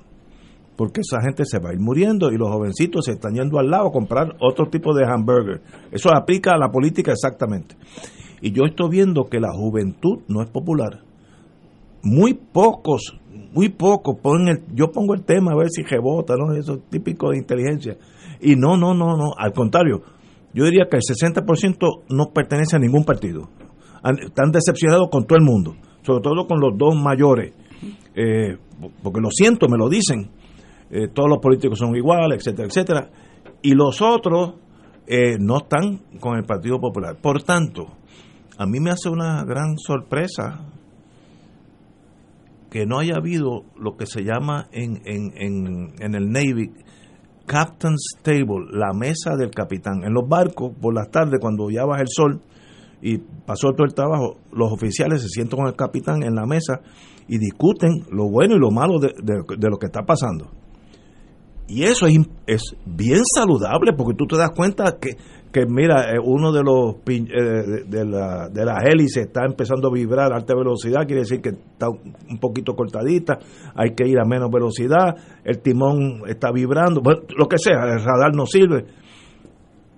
porque 0.75 1.01
esa 1.01 1.21
gente 1.21 1.43
se 1.45 1.59
va 1.59 1.71
a 1.71 1.73
ir 1.73 1.79
muriendo 1.79 2.31
y 2.31 2.38
los 2.38 2.49
jovencitos 2.49 3.05
se 3.05 3.13
están 3.13 3.33
yendo 3.33 3.57
al 3.57 3.69
lado 3.69 3.88
a 3.88 3.91
comprar 3.91 4.35
otro 4.39 4.69
tipo 4.69 4.93
de 4.93 5.05
hamburger. 5.05 5.61
Eso 5.91 6.13
aplica 6.13 6.53
a 6.53 6.57
la 6.57 6.69
política 6.69 7.11
exactamente. 7.11 7.75
Y 8.41 8.51
yo 8.51 8.63
estoy 8.65 8.89
viendo 8.89 9.23
que 9.23 9.39
la 9.39 9.51
juventud 9.51 10.19
no 10.27 10.43
es 10.43 10.49
popular. 10.49 11.01
Muy 12.03 12.35
pocos, 12.35 13.17
muy 13.53 13.69
pocos 13.69 14.17
ponen 14.21 14.49
el, 14.49 14.75
yo 14.75 14.91
pongo 14.91 15.15
el 15.15 15.23
tema 15.23 15.53
a 15.53 15.57
ver 15.57 15.69
si 15.71 15.81
rebota, 15.81 16.35
¿no? 16.38 16.53
Eso 16.53 16.73
es 16.75 16.83
típico 16.91 17.31
de 17.31 17.38
inteligencia. 17.38 17.97
Y 18.39 18.55
no, 18.55 18.77
no, 18.77 18.93
no, 18.93 19.17
no, 19.17 19.33
al 19.35 19.53
contrario, 19.53 20.03
yo 20.57 20.65
diría 20.65 20.87
que 20.89 20.97
el 20.97 21.03
60% 21.03 22.05
no 22.09 22.31
pertenece 22.33 22.77
a 22.77 22.79
ningún 22.79 23.03
partido. 23.03 23.47
Están 24.03 24.49
decepcionados 24.51 25.09
con 25.11 25.27
todo 25.27 25.37
el 25.37 25.45
mundo, 25.45 25.75
sobre 26.01 26.23
todo 26.23 26.47
con 26.47 26.59
los 26.59 26.75
dos 26.75 26.95
mayores. 26.95 27.53
Eh, 28.15 28.57
porque 29.03 29.21
lo 29.21 29.29
siento, 29.29 29.67
me 29.69 29.77
lo 29.77 29.87
dicen. 29.87 30.31
Eh, 30.89 31.09
todos 31.13 31.29
los 31.29 31.37
políticos 31.37 31.77
son 31.77 31.95
iguales, 31.95 32.39
etcétera, 32.39 32.67
etcétera. 32.67 33.09
Y 33.61 33.75
los 33.75 34.01
otros 34.01 34.55
eh, 35.05 35.37
no 35.39 35.57
están 35.57 35.99
con 36.19 36.37
el 36.37 36.43
Partido 36.43 36.79
Popular. 36.79 37.17
Por 37.21 37.43
tanto, 37.43 37.85
a 38.57 38.65
mí 38.65 38.79
me 38.79 38.89
hace 38.89 39.09
una 39.09 39.43
gran 39.43 39.77
sorpresa 39.77 40.65
que 42.71 42.87
no 42.87 42.97
haya 42.97 43.17
habido 43.17 43.61
lo 43.79 43.95
que 43.95 44.07
se 44.07 44.23
llama 44.23 44.69
en, 44.71 45.03
en, 45.05 45.33
en, 45.35 45.93
en 45.99 46.15
el 46.15 46.31
Navy 46.31 46.71
Captain's 47.47 48.11
Table, 48.21 48.67
la 48.71 48.93
mesa 48.93 49.35
del 49.35 49.49
capitán. 49.49 50.03
En 50.03 50.13
los 50.13 50.27
barcos, 50.27 50.73
por 50.79 50.93
las 50.93 51.09
tardes, 51.09 51.39
cuando 51.41 51.69
ya 51.71 51.85
baja 51.85 52.01
el 52.01 52.07
sol 52.09 52.41
y 53.01 53.17
pasó 53.17 53.71
todo 53.71 53.85
el 53.87 53.93
trabajo, 53.95 54.37
los 54.51 54.71
oficiales 54.71 55.21
se 55.23 55.29
sientan 55.29 55.59
con 55.59 55.67
el 55.67 55.75
capitán 55.75 56.21
en 56.23 56.35
la 56.35 56.45
mesa 56.45 56.81
y 57.27 57.37
discuten 57.39 58.05
lo 58.11 58.29
bueno 58.29 58.55
y 58.55 58.59
lo 58.59 58.69
malo 58.69 58.99
de, 58.99 59.13
de- 59.23 59.69
lo 59.69 59.77
que 59.77 59.85
está 59.87 60.03
pasando. 60.03 60.51
Y 61.69 61.83
eso 61.83 62.05
es, 62.07 62.17
es 62.45 62.61
bien 62.85 63.21
saludable 63.35 63.91
porque 63.97 64.15
tú 64.17 64.25
te 64.25 64.37
das 64.37 64.51
cuenta 64.55 64.97
que, 64.99 65.17
mira, 65.65 66.11
eh, 66.13 66.19
uno 66.23 66.51
de 66.51 66.61
los 66.63 66.95
eh, 67.07 67.23
de, 67.31 67.83
de 67.85 68.05
la, 68.05 68.49
de 68.49 68.65
las 68.65 68.83
hélices 68.83 69.27
está 69.27 69.45
empezando 69.45 69.87
a 69.87 69.91
vibrar 69.93 70.31
a 70.31 70.35
alta 70.35 70.55
velocidad, 70.55 71.05
quiere 71.05 71.21
decir 71.21 71.41
que 71.41 71.49
está 71.49 71.89
un 71.89 72.39
poquito 72.39 72.75
cortadita, 72.75 73.39
hay 73.75 73.95
que 73.95 74.07
ir 74.07 74.19
a 74.19 74.25
menos 74.25 74.49
velocidad, 74.51 75.15
el 75.43 75.59
timón 75.59 76.21
está 76.27 76.51
vibrando, 76.51 77.01
bueno, 77.01 77.21
lo 77.37 77.47
que 77.47 77.57
sea, 77.57 77.83
el 77.85 78.03
radar 78.03 78.35
no 78.35 78.45
sirve. 78.45 78.85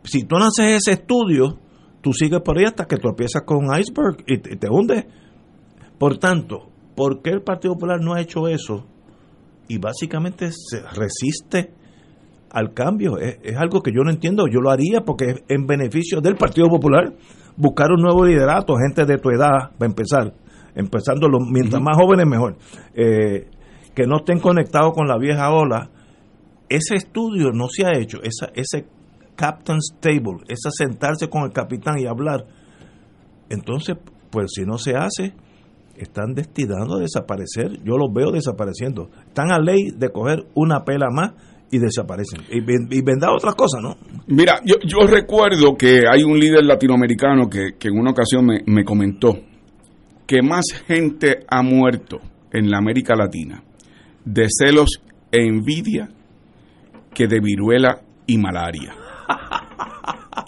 Si 0.03 0.23
tú 0.23 0.37
no 0.37 0.45
haces 0.45 0.77
ese 0.77 0.91
estudio, 0.91 1.57
tú 2.01 2.13
sigues 2.13 2.41
por 2.41 2.57
ahí 2.57 2.65
hasta 2.65 2.85
que 2.85 2.97
tropiezas 2.97 3.41
con 3.43 3.65
iceberg 3.65 4.23
y 4.27 4.37
te, 4.37 4.51
y 4.51 4.69
hundes. 4.69 5.05
Por 5.97 6.17
tanto, 6.17 6.69
¿por 6.95 7.21
qué 7.21 7.31
el 7.31 7.41
Partido 7.41 7.73
Popular 7.73 7.99
no 8.01 8.13
ha 8.13 8.21
hecho 8.21 8.47
eso? 8.47 8.85
y 9.69 9.77
básicamente 9.77 10.49
se 10.51 10.81
resiste 10.81 11.73
al 12.51 12.73
cambio. 12.73 13.17
Es, 13.17 13.39
es 13.43 13.57
algo 13.57 13.81
que 13.81 13.91
yo 13.91 14.03
no 14.03 14.11
entiendo. 14.11 14.45
Yo 14.47 14.59
lo 14.59 14.69
haría 14.69 15.01
porque 15.01 15.25
es 15.25 15.43
en 15.47 15.65
beneficio 15.65 16.21
del 16.21 16.35
Partido 16.35 16.67
Popular 16.67 17.13
buscar 17.59 17.91
un 17.91 18.01
nuevo 18.01 18.25
liderato, 18.25 18.75
gente 18.75 19.05
de 19.05 19.17
tu 19.17 19.29
edad, 19.29 19.71
para 19.77 19.89
empezar. 19.89 20.33
Empezando, 20.75 21.27
los, 21.27 21.41
mientras 21.49 21.81
más 21.81 21.97
jóvenes, 21.97 22.25
mejor. 22.25 22.57
Eh, 22.93 23.49
que 23.93 24.07
no 24.07 24.17
estén 24.17 24.39
conectados 24.39 24.93
con 24.93 25.07
la 25.07 25.17
vieja 25.17 25.51
ola. 25.51 25.89
Ese 26.69 26.95
estudio 26.95 27.51
no 27.51 27.67
se 27.67 27.85
ha 27.85 27.97
hecho. 27.97 28.19
Esa, 28.23 28.51
ese 28.53 28.87
Captain's 29.35 29.95
Table, 29.99 30.43
esa 30.47 30.69
sentarse 30.71 31.29
con 31.29 31.43
el 31.43 31.51
capitán 31.51 31.99
y 31.99 32.05
hablar. 32.05 32.45
Entonces, 33.49 33.97
pues 34.29 34.51
si 34.53 34.63
no 34.63 34.77
se 34.77 34.95
hace, 34.95 35.33
están 35.97 36.33
destinados 36.33 36.97
a 36.97 37.01
desaparecer. 37.01 37.83
Yo 37.83 37.97
los 37.97 38.13
veo 38.13 38.31
desapareciendo. 38.31 39.09
Están 39.27 39.51
a 39.51 39.59
ley 39.59 39.91
de 39.95 40.09
coger 40.09 40.45
una 40.53 40.85
pela 40.85 41.07
más 41.11 41.31
y 41.71 41.79
desaparecen. 41.79 42.41
Y, 42.49 42.57
y 42.57 43.01
vendrá 43.01 43.33
otras 43.33 43.55
cosas, 43.55 43.81
¿no? 43.81 43.97
Mira, 44.27 44.59
yo, 44.65 44.75
yo 44.83 45.05
recuerdo 45.07 45.75
que 45.75 46.01
hay 46.11 46.23
un 46.23 46.39
líder 46.39 46.63
latinoamericano 46.63 47.49
que, 47.49 47.75
que 47.77 47.89
en 47.89 47.97
una 47.97 48.11
ocasión 48.11 48.45
me, 48.45 48.61
me 48.65 48.83
comentó 48.83 49.39
que 50.25 50.41
más 50.41 50.65
gente 50.87 51.45
ha 51.49 51.61
muerto 51.61 52.19
en 52.51 52.69
la 52.69 52.77
América 52.77 53.15
Latina 53.15 53.63
de 54.25 54.45
celos 54.47 55.01
e 55.31 55.45
envidia 55.45 56.09
que 57.13 57.27
de 57.27 57.39
viruela 57.39 58.01
y 58.27 58.37
malaria. 58.37 58.93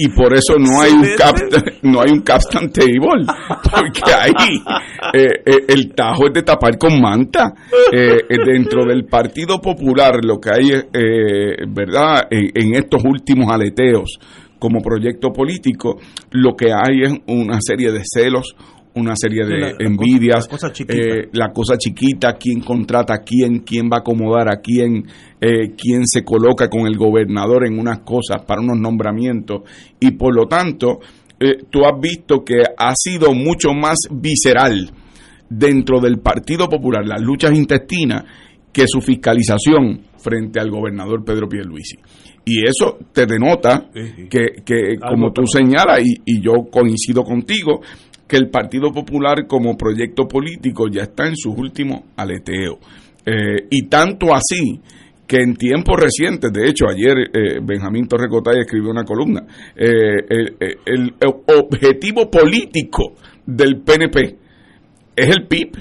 Y 0.04 0.10
por 0.10 0.34
eso 0.34 0.56
no 0.58 0.82
hay 0.82 0.94
un 0.94 1.06
captain, 1.16 1.64
no 1.84 2.02
hay 2.02 2.10
un 2.10 2.22
captain 2.22 2.72
table, 2.72 3.24
porque 3.70 4.12
ahí 4.12 4.58
eh, 5.14 5.44
eh, 5.46 5.66
el 5.68 5.94
tajo 5.94 6.26
es 6.26 6.34
de 6.34 6.42
tapar 6.42 6.76
con 6.80 7.00
manta. 7.00 7.54
Eh, 7.92 8.18
dentro 8.44 8.84
del 8.84 9.06
Partido 9.06 9.62
Popular 9.62 10.16
lo 10.26 10.40
que 10.40 10.50
hay, 10.50 10.72
es, 10.72 10.86
eh, 10.92 11.56
verdad, 11.68 12.24
en, 12.32 12.50
en 12.56 12.76
estos 12.76 13.04
últimos 13.06 13.52
aleteos 13.52 14.18
como 14.58 14.82
proyecto 14.82 15.32
político, 15.32 16.00
lo 16.32 16.56
que 16.56 16.72
hay 16.72 17.04
es 17.04 17.14
una 17.28 17.60
serie 17.62 17.92
de 17.92 18.02
celos, 18.04 18.56
una 18.96 19.14
serie 19.16 19.46
de 19.46 19.58
la- 19.58 19.68
la 19.68 19.72
cosa- 19.74 19.84
envidias, 19.86 20.46
la 20.46 20.50
cosa 20.52 20.72
chiquita. 20.72 21.00
eh, 21.00 21.30
la 21.34 21.52
cosa 21.52 21.78
chiquita, 21.78 22.34
quién 22.34 22.60
contrata 22.62 23.14
a 23.16 23.20
quién, 23.24 23.60
quién 23.60 23.86
va 23.90 23.98
a 23.98 24.00
acomodar 24.00 24.50
a 24.50 24.58
quién, 24.62 25.06
eh, 25.40 25.72
quién 25.78 26.06
se 26.06 26.24
coloca 26.24 26.68
con 26.70 26.88
el 26.88 26.98
gobernador 26.98 27.66
en 27.66 27.80
unas 27.80 28.00
cosas 28.00 28.44
para 28.46 28.62
unos 28.62 28.78
nombramientos 28.80 29.62
y 30.00 30.12
por 30.12 30.36
lo 30.36 30.46
tanto 30.48 31.00
eh, 31.40 31.64
tú 31.72 31.86
has 31.86 32.00
visto 32.00 32.44
que 32.46 32.62
ha 32.78 32.94
sido 32.96 33.34
mucho 33.34 33.74
más 33.74 33.98
visceral 34.12 34.92
dentro 35.50 36.00
del 36.00 36.20
Partido 36.20 36.70
Popular 36.70 37.06
las 37.06 37.22
luchas 37.22 37.54
intestinas 37.58 38.24
que 38.72 38.84
su 38.88 39.02
fiscalización 39.02 40.02
frente 40.18 40.60
al 40.60 40.70
gobernador 40.70 41.24
Pedro 41.26 41.50
Pierluisi. 41.50 41.98
Y 42.46 42.64
eso 42.66 42.98
te 43.12 43.26
denota 43.26 43.90
que, 44.30 44.64
que 44.66 44.96
como 45.00 45.32
tú 45.32 45.46
señalas, 45.46 46.00
y, 46.04 46.16
y 46.26 46.42
yo 46.42 46.54
coincido 46.72 47.24
contigo, 47.24 47.82
que 48.32 48.38
el 48.38 48.50
Partido 48.50 48.94
Popular 48.94 49.46
como 49.46 49.76
proyecto 49.76 50.26
político 50.26 50.88
ya 50.90 51.02
está 51.02 51.28
en 51.28 51.36
sus 51.36 51.54
últimos 51.58 52.00
aleteos. 52.16 52.78
Eh, 53.26 53.68
y 53.70 53.88
tanto 53.90 54.34
así 54.34 54.80
que 55.28 55.42
en 55.42 55.56
tiempos 55.56 56.00
recientes, 56.00 56.50
de 56.54 56.70
hecho 56.70 56.86
ayer 56.88 57.18
eh, 57.34 57.60
Benjamín 57.62 58.08
Torrecotay 58.08 58.62
escribió 58.62 58.90
una 58.92 59.04
columna, 59.04 59.44
eh, 59.76 60.16
el, 60.30 60.56
el- 60.62 60.78
el 60.86 61.14
objetivo 61.58 62.32
político 62.32 63.16
del 63.46 63.82
PNP 63.82 64.38
es 65.18 65.28
el 65.28 65.46
PIB, 65.48 65.72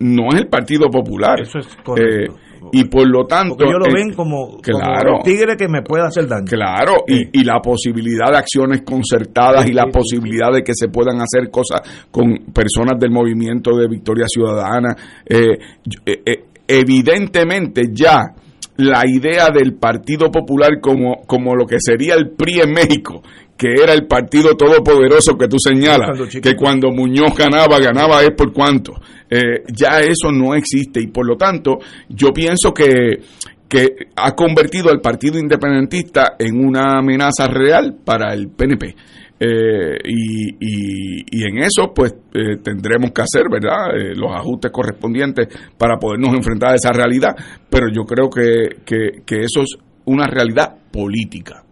no 0.00 0.28
es 0.34 0.40
el 0.42 0.48
Partido 0.48 0.90
Popular. 0.90 1.40
Eso 1.40 1.60
es 1.60 1.66
correcto. 1.82 2.36
Y 2.72 2.84
por 2.84 3.08
lo 3.08 3.26
tanto... 3.26 3.56
Porque 3.56 3.64
ellos 3.64 3.80
lo 3.80 3.90
eh, 3.90 3.94
ven 3.94 4.14
como, 4.14 4.58
claro. 4.60 5.12
como 5.12 5.16
el 5.18 5.22
tigre 5.24 5.56
que 5.56 5.68
me 5.68 5.82
puede 5.82 6.04
hacer 6.04 6.26
daño. 6.26 6.46
Claro, 6.46 7.04
y, 7.06 7.40
y 7.40 7.44
la 7.44 7.60
posibilidad 7.60 8.30
de 8.30 8.38
acciones 8.38 8.82
concertadas 8.82 9.68
y 9.68 9.72
la 9.72 9.86
posibilidad 9.86 10.52
de 10.52 10.62
que 10.62 10.72
se 10.74 10.88
puedan 10.88 11.20
hacer 11.20 11.50
cosas 11.50 11.82
con 12.10 12.36
personas 12.52 12.98
del 12.98 13.10
movimiento 13.10 13.76
de 13.76 13.88
Victoria 13.88 14.26
Ciudadana. 14.28 14.94
eh, 15.26 15.58
eh, 16.04 16.44
evidentemente 16.68 17.84
ya 17.92 18.34
la 18.76 19.02
idea 19.06 19.48
del 19.50 19.74
Partido 19.74 20.30
Popular 20.30 20.80
como, 20.80 21.22
como 21.26 21.54
lo 21.54 21.66
que 21.66 21.76
sería 21.80 22.14
el 22.14 22.30
PRI 22.30 22.60
en 22.60 22.72
México, 22.72 23.22
que 23.56 23.68
era 23.82 23.92
el 23.94 24.06
partido 24.06 24.54
todopoderoso 24.56 25.36
que 25.38 25.48
tú 25.48 25.56
señalas, 25.58 26.10
Cuando 26.18 26.24
que 26.50 26.56
cuando 26.56 26.90
Muñoz 26.90 27.34
ganaba, 27.36 27.78
ganaba 27.78 28.22
es 28.22 28.30
por 28.36 28.52
cuánto. 28.52 28.92
Eh, 29.30 29.62
ya 29.74 30.00
eso 30.00 30.30
no 30.30 30.54
existe 30.54 31.00
y 31.00 31.06
por 31.08 31.26
lo 31.26 31.36
tanto 31.36 31.78
yo 32.08 32.32
pienso 32.32 32.72
que, 32.74 33.20
que 33.68 33.88
ha 34.14 34.32
convertido 34.36 34.90
al 34.90 35.00
Partido 35.00 35.38
Independentista 35.38 36.36
en 36.38 36.64
una 36.64 36.98
amenaza 36.98 37.48
real 37.48 37.96
para 38.04 38.32
el 38.34 38.48
PNP. 38.48 38.94
Eh, 39.38 39.98
y, 40.04 40.48
y- 40.60 41.24
y 41.30 41.42
en 41.44 41.58
eso 41.58 41.92
pues 41.94 42.14
eh, 42.32 42.56
tendremos 42.62 43.10
que 43.10 43.20
hacer 43.20 43.50
verdad 43.50 43.94
Eh, 43.94 44.14
los 44.16 44.30
ajustes 44.34 44.70
correspondientes 44.72 45.48
para 45.76 45.98
podernos 45.98 46.32
enfrentar 46.34 46.72
a 46.72 46.76
esa 46.76 46.90
realidad 46.90 47.36
pero 47.68 47.88
yo 47.94 48.04
creo 48.04 48.30
que, 48.30 48.76
que, 48.86 49.20
que 49.26 49.40
eso 49.40 49.60
es 49.60 49.76
una 50.06 50.26
realidad 50.26 50.76
política 50.90 51.62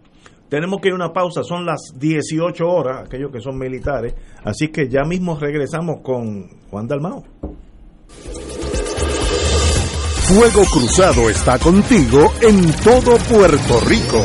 Tenemos 0.54 0.80
que 0.80 0.86
ir 0.86 0.92
a 0.92 0.94
una 0.94 1.12
pausa, 1.12 1.42
son 1.42 1.66
las 1.66 1.80
18 1.98 2.64
horas, 2.64 3.06
aquellos 3.08 3.32
que 3.32 3.40
son 3.40 3.58
militares, 3.58 4.14
así 4.44 4.68
que 4.68 4.88
ya 4.88 5.02
mismo 5.02 5.36
regresamos 5.36 5.96
con 6.00 6.48
Juan 6.70 6.86
Dalmao. 6.86 7.24
Fuego 10.28 10.64
Cruzado 10.72 11.28
está 11.28 11.58
contigo 11.58 12.32
en 12.40 12.72
todo 12.84 13.16
Puerto 13.28 13.80
Rico. 13.80 14.24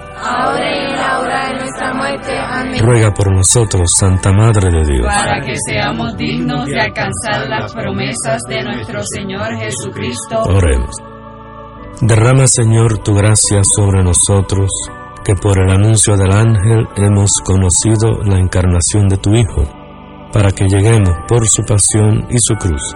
ahora 0.21 0.71
y 0.71 0.91
en 0.91 0.95
la 0.95 1.19
hora 1.19 1.47
de 1.47 1.53
nuestra 1.55 1.93
muerte. 1.93 2.37
Amén. 2.37 2.79
Ruega 2.83 3.11
por 3.11 3.33
nosotros, 3.33 3.91
Santa 3.97 4.31
Madre 4.31 4.69
de 4.71 4.93
Dios. 4.93 5.05
Para 5.05 5.41
que 5.41 5.55
seamos 5.67 6.15
dignos 6.17 6.65
de 6.65 6.79
alcanzar 6.79 7.47
las 7.47 7.73
promesas 7.73 8.41
de 8.47 8.63
nuestro 8.63 9.01
Señor 9.03 9.57
Jesucristo. 9.57 10.43
Oremos. 10.43 10.95
Derrama, 12.01 12.47
Señor, 12.47 12.99
tu 12.99 13.13
gracia 13.13 13.63
sobre 13.63 14.03
nosotros, 14.03 14.69
que 15.23 15.35
por 15.35 15.59
el 15.59 15.69
anuncio 15.69 16.17
del 16.17 16.31
ángel 16.31 16.87
hemos 16.95 17.31
conocido 17.43 18.23
la 18.23 18.39
encarnación 18.39 19.07
de 19.07 19.17
tu 19.17 19.33
Hijo, 19.35 19.63
para 20.31 20.51
que 20.51 20.65
lleguemos 20.65 21.15
por 21.27 21.47
su 21.47 21.63
pasión 21.63 22.25
y 22.29 22.39
su 22.39 22.55
cruz 22.55 22.95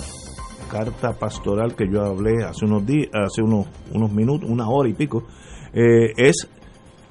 carta 0.67 1.13
pastoral 1.13 1.75
que 1.75 1.87
yo 1.89 2.03
hablé 2.03 2.43
hace 2.43 2.65
unos 2.65 2.85
días, 2.85 3.09
hace 3.13 3.41
unos, 3.41 3.67
unos 3.93 4.11
minutos, 4.11 4.49
una 4.49 4.69
hora 4.69 4.89
y 4.89 4.93
pico. 4.93 5.23
Eh, 5.73 6.13
es, 6.17 6.49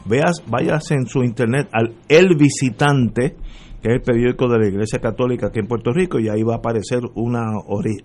veas, 0.05 0.43
vayas 0.47 0.91
en 0.91 1.07
su 1.07 1.23
internet 1.23 1.69
al 1.73 1.95
El 2.09 2.37
Visitante, 2.37 3.37
que 3.83 3.89
es 3.89 3.95
el 3.95 4.03
periódico 4.03 4.49
de 4.49 4.59
la 4.59 4.69
Iglesia 4.69 4.99
Católica 5.01 5.49
aquí 5.49 5.61
en 5.61 5.67
Puerto 5.67 5.93
Rico, 5.93 6.19
y 6.19 6.29
ahí 6.29 6.43
va 6.43 6.55
a 6.55 6.59
aparecer 6.59 7.01
una, 7.15 7.45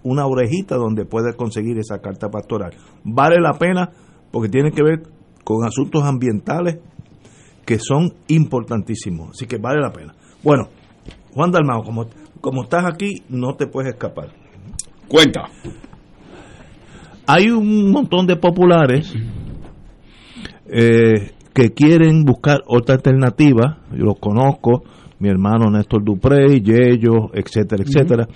una 0.04 0.26
orejita 0.26 0.76
donde 0.76 1.06
puedes 1.06 1.36
conseguir 1.36 1.78
esa 1.78 2.00
carta 2.00 2.30
pastoral. 2.30 2.72
Vale 3.04 3.40
la 3.40 3.54
pena 3.54 3.92
porque 4.32 4.50
tiene 4.50 4.72
que 4.72 4.84
ver 4.84 5.04
con 5.44 5.66
asuntos 5.66 6.04
ambientales 6.04 6.80
que 7.66 7.80
son 7.80 8.14
importantísimos, 8.28 9.32
así 9.32 9.46
que 9.46 9.58
vale 9.58 9.82
la 9.82 9.92
pena. 9.92 10.14
Bueno, 10.44 10.70
Juan 11.34 11.52
Dalmao, 11.52 11.84
como, 11.84 12.08
como 12.40 12.64
estás 12.64 12.86
aquí, 12.86 13.24
no 13.30 13.56
te 13.56 13.68
puedes 13.68 13.94
escapar. 13.94 14.30
Cuenta. 15.08 15.46
Hay 17.28 17.50
un 17.50 17.92
montón 17.92 18.26
de 18.26 18.36
populares 18.36 19.14
eh, 20.66 21.32
que 21.54 21.70
quieren 21.72 22.24
buscar 22.24 22.62
otra 22.68 22.96
alternativa, 22.96 23.80
yo 23.92 24.06
los 24.06 24.20
conozco, 24.20 24.84
mi 25.20 25.30
hermano 25.30 25.70
Néstor 25.70 26.04
Duprey, 26.04 26.62
Yello, 26.62 27.30
etcétera, 27.34 27.84
etcétera, 27.86 28.28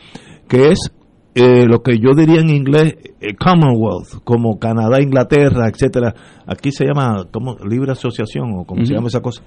que 0.47 0.70
es 0.70 0.91
eh, 1.34 1.66
lo 1.66 1.82
que 1.82 1.97
yo 1.97 2.14
diría 2.16 2.41
en 2.41 2.49
inglés 2.49 2.95
eh, 3.20 3.36
Commonwealth, 3.36 4.24
como 4.24 4.60
Canadá, 4.60 5.01
Inglaterra, 5.01 5.68
etcétera. 5.68 6.14
Aquí 6.45 6.72
se 6.72 6.86
llama 6.86 7.26
como 7.32 7.56
libre 7.68 7.91
asociación 7.91 8.51
o 8.53 8.66
como 8.66 8.86
se 8.86 8.93
llama 8.93 9.08
esa 9.08 9.22
cosa. 9.22 9.41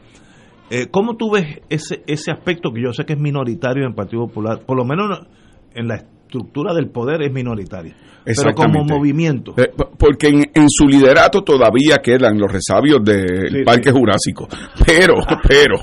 Eh, 0.71 0.89
¿Cómo 0.91 1.17
tú 1.17 1.33
ves 1.33 1.61
ese, 1.69 2.03
ese 2.07 2.31
aspecto 2.31 2.71
que 2.73 2.83
yo 2.83 2.93
sé 2.93 3.05
que 3.05 3.15
es 3.15 3.19
minoritario 3.19 3.85
en 3.85 3.91
el 3.91 3.95
Partido 3.95 4.27
Popular, 4.27 4.61
por 4.67 4.77
lo 4.77 4.85
menos 4.85 5.27
en 5.75 5.89
la 5.89 5.97
estructura 6.29 6.75
del 6.75 6.91
poder 6.91 7.23
es 7.23 7.33
minoritaria. 7.33 7.95
Pero 8.25 8.55
como 8.55 8.85
movimiento. 8.85 9.55
Eh, 9.57 9.73
porque 9.99 10.29
en, 10.29 10.69
su 10.69 10.87
liderato 10.87 11.43
todavía 11.43 11.97
quedan 12.03 12.39
los 12.39 12.53
resabios 12.53 13.03
del 13.03 13.65
Parque 13.65 13.91
Jurásico. 13.91 14.47
Pero, 14.85 15.15
pero, 15.49 15.77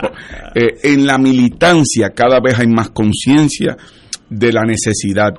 eh, 0.53 0.77
en 0.83 1.07
la 1.07 1.17
militancia 1.17 2.11
cada 2.11 2.39
vez 2.39 2.59
hay 2.59 2.67
más 2.67 2.91
conciencia 2.91 3.75
de 4.29 4.53
la 4.53 4.61
necesidad 4.61 5.33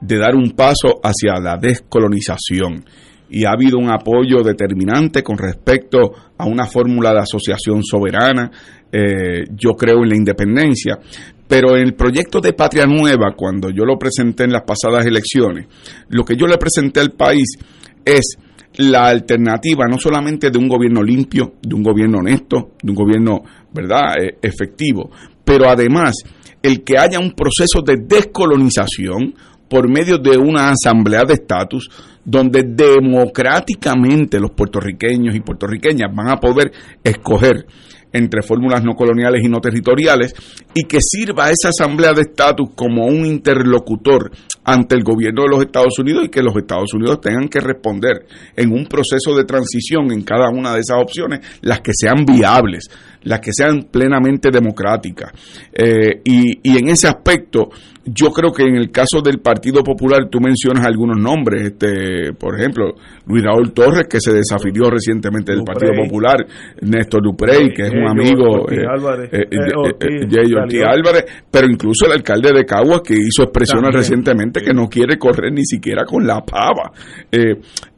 de 0.00 0.18
dar 0.18 0.34
un 0.34 0.50
paso 0.50 0.98
hacia 1.02 1.38
la 1.40 1.56
descolonización 1.56 2.84
y 3.28 3.44
ha 3.44 3.50
habido 3.50 3.78
un 3.78 3.90
apoyo 3.90 4.42
determinante 4.42 5.22
con 5.22 5.38
respecto 5.38 5.98
a 6.36 6.46
una 6.46 6.66
fórmula 6.66 7.12
de 7.12 7.20
asociación 7.20 7.84
soberana. 7.84 8.50
Eh, 8.92 9.44
yo 9.56 9.74
creo 9.74 10.02
en 10.02 10.08
la 10.08 10.16
independencia, 10.16 10.98
pero 11.46 11.76
en 11.76 11.82
el 11.82 11.94
proyecto 11.94 12.40
de 12.40 12.52
Patria 12.52 12.86
Nueva, 12.86 13.34
cuando 13.36 13.70
yo 13.70 13.84
lo 13.84 13.98
presenté 13.98 14.44
en 14.44 14.52
las 14.52 14.62
pasadas 14.62 15.06
elecciones, 15.06 15.66
lo 16.08 16.24
que 16.24 16.36
yo 16.36 16.46
le 16.46 16.58
presenté 16.58 17.00
al 17.00 17.12
país 17.12 17.56
es 18.04 18.36
la 18.76 19.08
alternativa 19.08 19.86
no 19.88 19.98
solamente 19.98 20.50
de 20.50 20.58
un 20.58 20.68
gobierno 20.68 21.02
limpio, 21.02 21.54
de 21.62 21.74
un 21.74 21.82
gobierno 21.82 22.18
honesto, 22.18 22.72
de 22.82 22.90
un 22.90 22.96
gobierno, 22.96 23.42
¿verdad?, 23.72 24.14
eh, 24.20 24.38
efectivo, 24.42 25.10
pero 25.44 25.68
además 25.68 26.14
el 26.62 26.82
que 26.84 26.98
haya 26.98 27.18
un 27.18 27.32
proceso 27.32 27.82
de 27.82 27.96
descolonización 28.06 29.34
por 29.68 29.88
medio 29.88 30.18
de 30.18 30.36
una 30.36 30.70
asamblea 30.70 31.24
de 31.24 31.34
estatus 31.34 31.88
donde 32.24 32.64
democráticamente 32.64 34.38
los 34.38 34.50
puertorriqueños 34.50 35.34
y 35.34 35.40
puertorriqueñas 35.40 36.14
van 36.14 36.28
a 36.28 36.36
poder 36.36 36.72
escoger 37.02 37.66
entre 38.12 38.42
fórmulas 38.42 38.82
no 38.82 38.94
coloniales 38.94 39.42
y 39.44 39.48
no 39.48 39.60
territoriales 39.60 40.34
y 40.74 40.84
que 40.84 40.98
sirva 41.00 41.50
esa 41.50 41.68
asamblea 41.68 42.12
de 42.12 42.22
estatus 42.22 42.70
como 42.74 43.06
un 43.06 43.26
interlocutor 43.26 44.30
ante 44.64 44.94
el 44.94 45.02
gobierno 45.02 45.42
de 45.42 45.48
los 45.48 45.62
Estados 45.64 45.98
Unidos 45.98 46.24
y 46.26 46.28
que 46.28 46.42
los 46.42 46.56
Estados 46.56 46.92
Unidos 46.94 47.20
tengan 47.20 47.48
que 47.48 47.60
responder 47.60 48.26
en 48.56 48.72
un 48.72 48.86
proceso 48.86 49.34
de 49.34 49.44
transición 49.44 50.12
en 50.12 50.22
cada 50.22 50.50
una 50.50 50.74
de 50.74 50.80
esas 50.80 50.98
opciones, 51.00 51.40
las 51.62 51.80
que 51.80 51.92
sean 51.94 52.24
viables, 52.24 52.88
las 53.22 53.40
que 53.40 53.52
sean 53.52 53.88
plenamente 53.90 54.50
democráticas. 54.50 55.32
Eh, 55.72 56.20
y, 56.24 56.58
y 56.62 56.78
en 56.78 56.88
ese 56.88 57.08
aspecto, 57.08 57.70
yo 58.04 58.30
creo 58.30 58.52
que 58.52 58.62
en 58.62 58.76
el 58.76 58.90
caso 58.90 59.20
del 59.22 59.40
Partido 59.40 59.82
Popular, 59.82 60.28
tú 60.30 60.40
mencionas 60.40 60.86
algunos 60.86 61.20
nombres, 61.20 61.66
este, 61.66 62.32
por 62.32 62.58
ejemplo, 62.58 62.94
Luis 63.26 63.44
Raúl 63.44 63.72
Torres, 63.72 64.06
que 64.08 64.20
se 64.20 64.32
desafilió 64.32 64.90
recientemente 64.90 65.52
del 65.52 65.62
Partido 65.64 65.92
Popular, 66.02 66.46
Néstor 66.80 67.22
Duprey, 67.22 67.72
que 67.74 67.82
es 67.82 67.92
un 67.92 68.08
amigo, 68.08 68.62
Ortiz 68.62 68.78
Álvarez, 68.88 69.30
eh, 69.32 69.46
eh, 69.50 70.82
Álvarez, 70.84 71.24
pero 71.50 71.66
incluso 71.66 72.06
el 72.06 72.12
alcalde 72.12 72.52
de 72.52 72.64
Caguas, 72.64 73.02
que 73.04 73.14
hizo 73.14 73.42
expresiones 73.42 73.94
recientemente 73.94 74.60
que 74.62 74.72
no 74.72 74.88
quiere 74.88 75.18
correr 75.18 75.52
ni 75.52 75.64
siquiera 75.64 76.04
con 76.04 76.26
la 76.26 76.40
pava. 76.40 76.92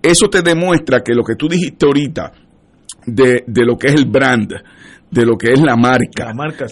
eso 0.02 0.28
te 0.28 0.42
demuestra 0.42 1.00
que 1.00 1.14
lo 1.14 1.22
que 1.22 1.36
tú 1.36 1.48
dijiste 1.48 1.86
ahorita, 1.86 2.32
de, 3.06 3.44
de 3.46 3.64
lo 3.64 3.76
que 3.76 3.88
es 3.88 3.94
el 3.94 4.06
brand, 4.06 4.52
de 5.12 5.26
lo 5.26 5.36
que 5.36 5.52
es 5.52 5.60
la 5.60 5.76
marca. 5.76 6.24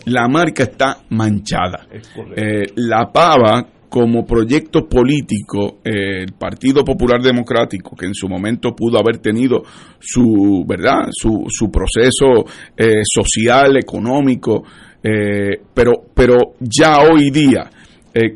La 0.06 0.26
marca, 0.26 0.62
está 0.62 0.96
manchada. 1.10 1.86
Eh, 2.34 2.72
la 2.76 3.12
pava 3.12 3.66
como 3.90 4.24
proyecto 4.24 4.88
político, 4.88 5.80
eh, 5.84 6.22
el 6.22 6.32
Partido 6.32 6.82
Popular 6.82 7.20
Democrático, 7.20 7.94
que 7.94 8.06
en 8.06 8.14
su 8.14 8.28
momento 8.28 8.74
pudo 8.74 8.98
haber 8.98 9.18
tenido 9.18 9.62
su, 9.98 10.64
¿verdad? 10.66 11.08
su, 11.10 11.44
su 11.48 11.70
proceso 11.70 12.46
eh, 12.76 13.02
social, 13.04 13.76
económico, 13.76 14.64
pero, 15.02 15.92
pero 16.14 16.36
ya 16.60 17.00
hoy 17.00 17.30
día, 17.30 17.70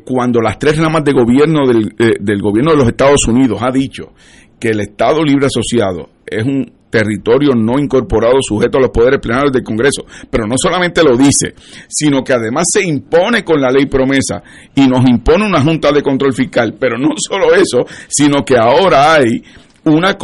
cuando 0.03 0.41
las 0.41 0.57
tres 0.57 0.79
ramas 0.79 1.03
de 1.03 1.11
gobierno 1.11 1.67
del, 1.67 1.93
del 2.19 2.41
gobierno 2.41 2.71
de 2.71 2.77
los 2.77 2.87
Estados 2.87 3.27
Unidos 3.27 3.59
ha 3.61 3.71
dicho 3.71 4.13
que 4.59 4.69
el 4.69 4.79
Estado 4.79 5.23
Libre 5.23 5.45
Asociado 5.45 6.09
es 6.25 6.43
un 6.43 6.71
territorio 6.89 7.53
no 7.55 7.77
incorporado 7.77 8.35
sujeto 8.41 8.77
a 8.77 8.81
los 8.81 8.89
poderes 8.89 9.19
plenarios 9.19 9.51
del 9.51 9.63
Congreso. 9.63 10.05
Pero 10.29 10.47
no 10.47 10.55
solamente 10.57 11.03
lo 11.03 11.17
dice, 11.17 11.53
sino 11.87 12.23
que 12.23 12.33
además 12.33 12.65
se 12.71 12.85
impone 12.85 13.43
con 13.43 13.59
la 13.59 13.69
ley 13.69 13.85
promesa 13.87 14.41
y 14.73 14.87
nos 14.87 15.07
impone 15.07 15.45
una 15.45 15.61
Junta 15.61 15.91
de 15.91 16.01
Control 16.01 16.33
Fiscal. 16.33 16.75
Pero 16.79 16.97
no 16.97 17.09
solo 17.17 17.53
eso, 17.53 17.85
sino 18.07 18.43
que 18.45 18.57
ahora 18.57 19.15
hay 19.15 19.43
una 19.85 20.17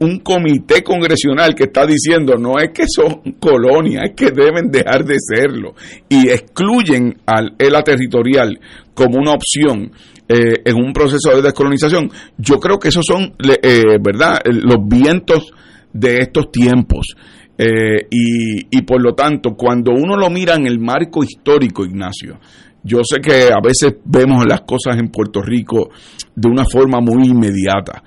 un 0.00 0.18
comité 0.20 0.82
congresional 0.82 1.54
que 1.54 1.64
está 1.64 1.86
diciendo 1.86 2.36
no 2.38 2.58
es 2.58 2.70
que 2.70 2.84
son 2.88 3.34
colonias, 3.38 4.04
es 4.04 4.12
que 4.16 4.30
deben 4.30 4.70
dejar 4.70 5.04
de 5.04 5.16
serlo 5.18 5.74
y 6.08 6.30
excluyen 6.30 7.18
al 7.26 7.54
ELA 7.58 7.82
territorial 7.82 8.58
como 8.94 9.18
una 9.18 9.32
opción 9.32 9.92
eh, 10.26 10.62
en 10.64 10.76
un 10.76 10.92
proceso 10.92 11.30
de 11.36 11.42
descolonización. 11.42 12.10
Yo 12.38 12.58
creo 12.58 12.78
que 12.78 12.88
esos 12.88 13.04
son, 13.06 13.34
eh, 13.62 13.82
¿verdad?, 14.00 14.40
los 14.46 14.78
vientos 14.88 15.52
de 15.92 16.18
estos 16.18 16.50
tiempos. 16.50 17.14
Eh, 17.58 18.08
y, 18.10 18.76
y 18.76 18.82
por 18.82 19.02
lo 19.02 19.14
tanto, 19.14 19.50
cuando 19.50 19.92
uno 19.92 20.16
lo 20.16 20.30
mira 20.30 20.54
en 20.54 20.66
el 20.66 20.78
marco 20.80 21.22
histórico, 21.22 21.84
Ignacio, 21.84 22.38
yo 22.82 23.00
sé 23.02 23.20
que 23.20 23.50
a 23.50 23.60
veces 23.62 23.96
vemos 24.04 24.44
las 24.46 24.62
cosas 24.62 24.96
en 24.98 25.08
Puerto 25.08 25.40
Rico 25.40 25.90
de 26.34 26.48
una 26.48 26.64
forma 26.64 27.00
muy 27.00 27.28
inmediata, 27.28 28.02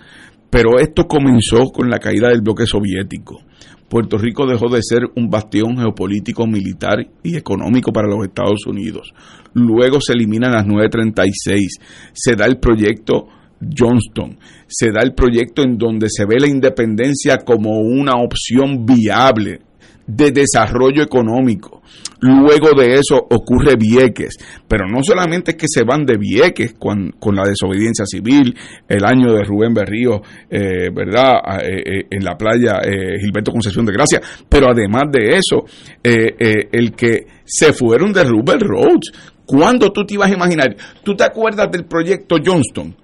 pero 0.50 0.80
esto 0.80 1.08
comenzó 1.08 1.66
con 1.74 1.90
la 1.90 2.00
caída 2.00 2.30
del 2.30 2.42
bloque 2.42 2.66
soviético. 2.66 3.42
Puerto 3.90 4.18
Rico 4.18 4.46
dejó 4.46 4.70
de 4.70 4.82
ser 4.82 5.04
un 5.16 5.30
bastión 5.30 5.78
geopolítico, 5.78 6.46
militar 6.46 7.08
y 7.24 7.38
económico 7.38 7.92
para 7.94 8.08
los 8.08 8.26
Estados 8.26 8.66
Unidos. 8.68 9.14
Luego 9.54 10.02
se 10.02 10.14
eliminan 10.14 10.52
las 10.52 10.66
936. 10.66 11.80
Se 12.14 12.36
da 12.36 12.46
el 12.46 12.60
proyecto 12.60 13.28
Johnston. 13.62 14.38
Se 14.68 14.92
da 14.92 15.02
el 15.02 15.14
proyecto 15.14 15.64
en 15.64 15.78
donde 15.78 16.08
se 16.10 16.26
ve 16.26 16.40
la 16.40 16.48
independencia 16.48 17.38
como 17.38 17.80
una 17.80 18.14
opción 18.22 18.86
viable 18.86 19.62
de 20.08 20.32
desarrollo 20.32 21.04
económico. 21.04 21.82
Luego 22.20 22.70
de 22.76 22.96
eso 22.96 23.16
ocurre 23.16 23.76
Vieques, 23.76 24.38
pero 24.68 24.88
no 24.88 25.04
solamente 25.04 25.52
es 25.52 25.58
que 25.58 25.68
se 25.68 25.84
van 25.84 26.04
de 26.04 26.18
Vieques 26.18 26.74
con, 26.74 27.14
la 27.36 27.44
desobediencia 27.44 28.06
civil, 28.06 28.56
el 28.88 29.06
año 29.06 29.34
de 29.34 29.44
Rubén 29.44 29.74
Berrío, 29.74 30.22
eh, 30.50 30.90
¿verdad? 30.92 31.34
Eh, 31.62 31.84
eh, 31.86 32.08
en 32.10 32.24
la 32.24 32.36
playa 32.36 32.80
Gilberto 33.22 33.52
Concepción 33.52 33.86
de 33.86 33.94
Gracia, 33.94 34.22
pero 34.50 34.72
además 34.72 35.04
de 35.12 35.38
eso, 35.38 35.66
el 36.04 36.94
que 36.94 37.28
se 37.46 37.74
fueron 37.74 38.12
de 38.14 38.24
Rubén 38.24 38.62
Roads. 38.62 39.12
¿Cuándo 39.46 39.92
tú 39.92 40.06
te 40.06 40.16
ibas 40.16 40.30
a 40.30 40.34
imaginar? 40.34 40.76
¿Tú 41.04 41.16
te 41.16 41.24
acuerdas 41.24 41.72
del 41.72 41.86
proyecto 41.86 42.36
Johnston? 42.44 42.96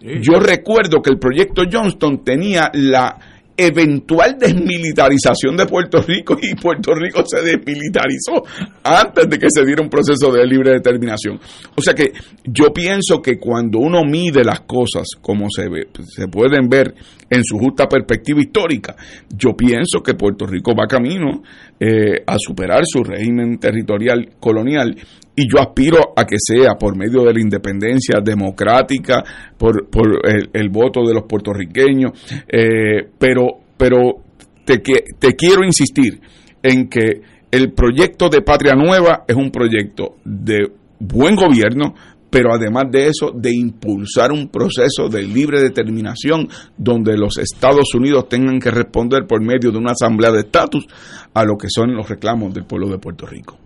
Yo 0.00 0.40
recuerdo 0.40 1.00
que 1.02 1.10
el 1.10 1.18
proyecto 1.18 1.62
Johnston 1.70 2.24
tenía 2.24 2.70
la 2.72 3.18
eventual 3.56 4.36
desmilitarización 4.38 5.56
de 5.56 5.66
Puerto 5.66 6.00
Rico 6.02 6.36
y 6.40 6.54
Puerto 6.54 6.94
Rico 6.94 7.22
se 7.26 7.42
desmilitarizó 7.42 8.42
antes 8.82 9.28
de 9.28 9.38
que 9.38 9.48
se 9.50 9.64
diera 9.64 9.82
un 9.82 9.90
proceso 9.90 10.32
de 10.32 10.46
libre 10.46 10.72
determinación. 10.72 11.38
O 11.76 11.82
sea 11.82 11.94
que 11.94 12.12
yo 12.44 12.72
pienso 12.72 13.20
que 13.20 13.38
cuando 13.38 13.78
uno 13.78 14.04
mide 14.04 14.44
las 14.44 14.60
cosas 14.60 15.08
como 15.20 15.46
se, 15.54 15.68
ve, 15.68 15.88
se 16.04 16.28
pueden 16.28 16.68
ver 16.68 16.94
en 17.28 17.44
su 17.44 17.58
justa 17.58 17.88
perspectiva 17.88 18.40
histórica, 18.40 18.96
yo 19.34 19.56
pienso 19.56 20.02
que 20.02 20.14
Puerto 20.14 20.46
Rico 20.46 20.74
va 20.74 20.86
camino 20.86 21.42
eh, 21.84 22.22
a 22.24 22.36
superar 22.38 22.82
su 22.84 23.02
régimen 23.02 23.58
territorial 23.58 24.34
colonial. 24.38 24.94
Y 25.34 25.50
yo 25.50 25.60
aspiro 25.60 26.12
a 26.14 26.24
que 26.24 26.36
sea 26.38 26.74
por 26.78 26.96
medio 26.96 27.24
de 27.24 27.34
la 27.34 27.40
independencia 27.40 28.20
democrática, 28.22 29.24
por, 29.58 29.90
por 29.90 30.20
el, 30.52 30.68
voto 30.68 31.00
de 31.04 31.14
los 31.14 31.24
puertorriqueños, 31.24 32.12
eh, 32.46 33.08
pero, 33.18 33.46
pero 33.76 34.22
te, 34.64 34.78
te 34.78 35.34
quiero 35.34 35.64
insistir 35.64 36.20
en 36.62 36.88
que 36.88 37.22
el 37.50 37.72
proyecto 37.72 38.28
de 38.28 38.42
Patria 38.42 38.74
Nueva 38.76 39.24
es 39.26 39.34
un 39.34 39.50
proyecto 39.50 40.18
de 40.24 40.70
buen 41.00 41.34
gobierno, 41.34 41.94
pero 42.32 42.54
además 42.54 42.84
de 42.90 43.08
eso, 43.08 43.30
de 43.34 43.54
impulsar 43.54 44.32
un 44.32 44.48
proceso 44.48 45.10
de 45.10 45.22
libre 45.22 45.60
determinación 45.60 46.48
donde 46.78 47.14
los 47.18 47.36
Estados 47.36 47.94
Unidos 47.94 48.26
tengan 48.30 48.58
que 48.58 48.70
responder 48.70 49.26
por 49.28 49.42
medio 49.44 49.70
de 49.70 49.76
una 49.76 49.92
asamblea 49.92 50.32
de 50.32 50.38
estatus 50.38 50.86
a 51.34 51.44
lo 51.44 51.58
que 51.58 51.66
son 51.68 51.94
los 51.94 52.08
reclamos 52.08 52.54
del 52.54 52.64
pueblo 52.64 52.88
de 52.88 52.96
Puerto 52.96 53.26
Rico. 53.26 53.58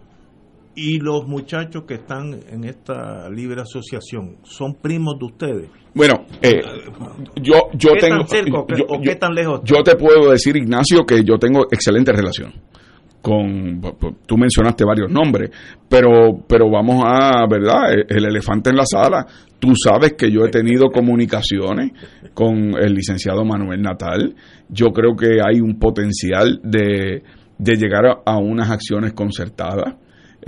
¿Y 0.74 0.98
los 0.98 1.28
muchachos 1.28 1.84
que 1.86 1.94
están 1.94 2.34
en 2.50 2.64
esta 2.64 3.30
libre 3.30 3.62
asociación 3.62 4.38
son 4.42 4.74
primos 4.74 5.16
de 5.20 5.26
ustedes? 5.26 5.70
Bueno, 5.94 6.26
eh, 6.42 6.60
yo, 7.40 7.68
yo 7.72 7.90
tengo... 8.00 8.24
o 8.88 9.00
qué 9.00 9.14
tan 9.14 9.32
lejos? 9.32 9.60
Yo 9.62 9.84
te 9.84 9.94
puedo 9.94 10.32
decir, 10.32 10.56
Ignacio, 10.56 11.06
que 11.06 11.22
yo 11.22 11.38
tengo 11.38 11.66
excelente 11.70 12.10
relación 12.10 12.52
con 13.26 13.80
tú 14.24 14.36
mencionaste 14.38 14.84
varios 14.84 15.10
nombres, 15.10 15.50
pero 15.88 16.44
pero 16.46 16.70
vamos 16.70 17.02
a, 17.04 17.44
¿verdad? 17.50 17.92
El 18.08 18.24
elefante 18.24 18.70
en 18.70 18.76
la 18.76 18.86
sala. 18.86 19.26
Tú 19.58 19.72
sabes 19.74 20.12
que 20.12 20.30
yo 20.30 20.44
he 20.44 20.48
tenido 20.48 20.90
comunicaciones 20.94 21.90
con 22.34 22.76
el 22.80 22.94
licenciado 22.94 23.44
Manuel 23.44 23.82
Natal. 23.82 24.36
Yo 24.68 24.92
creo 24.92 25.16
que 25.16 25.40
hay 25.44 25.60
un 25.60 25.76
potencial 25.80 26.60
de, 26.62 27.24
de 27.58 27.76
llegar 27.76 28.04
a 28.24 28.38
unas 28.38 28.70
acciones 28.70 29.12
concertadas 29.12 29.96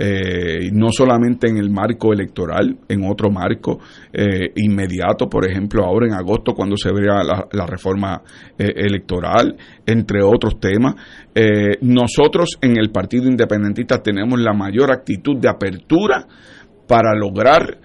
eh, 0.01 0.71
no 0.71 0.93
solamente 0.93 1.49
en 1.49 1.57
el 1.57 1.69
marco 1.69 2.13
electoral, 2.13 2.77
en 2.87 3.03
otro 3.03 3.29
marco 3.29 3.79
eh, 4.13 4.53
inmediato, 4.55 5.27
por 5.27 5.45
ejemplo, 5.45 5.83
ahora 5.83 6.07
en 6.07 6.13
agosto 6.13 6.53
cuando 6.53 6.77
se 6.77 6.89
vea 6.93 7.21
la, 7.21 7.65
reforma 7.65 8.21
eh, 8.57 8.71
electoral, 8.77 9.57
entre 9.85 10.23
otros 10.23 10.57
temas. 10.57 10.95
nosotros 11.81 12.57
en 12.61 12.77
el 12.77 12.91
Partido 12.91 13.27
Independentista 13.27 14.01
tenemos 14.01 14.39
la 14.39 14.53
mayor 14.53 14.89
actitud 14.89 15.37
de 15.37 15.49
apertura 15.49 16.25
para 16.87 17.13
lograr 17.13 17.77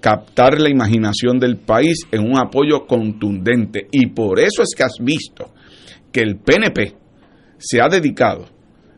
captar 0.00 0.58
la 0.58 0.70
imaginación 0.70 1.38
del 1.38 1.58
país 1.58 2.06
en 2.10 2.22
un 2.22 2.38
apoyo 2.38 2.86
contundente. 2.86 3.86
Y 3.92 4.06
por 4.06 4.38
eso 4.38 4.62
es 4.62 4.74
que 4.74 4.82
has 4.82 4.96
visto 4.98 5.50
que 6.10 6.20
el 6.20 6.36
PNP 6.36 6.94
se 7.58 7.82
ha 7.82 7.88
dedicado 7.88 8.46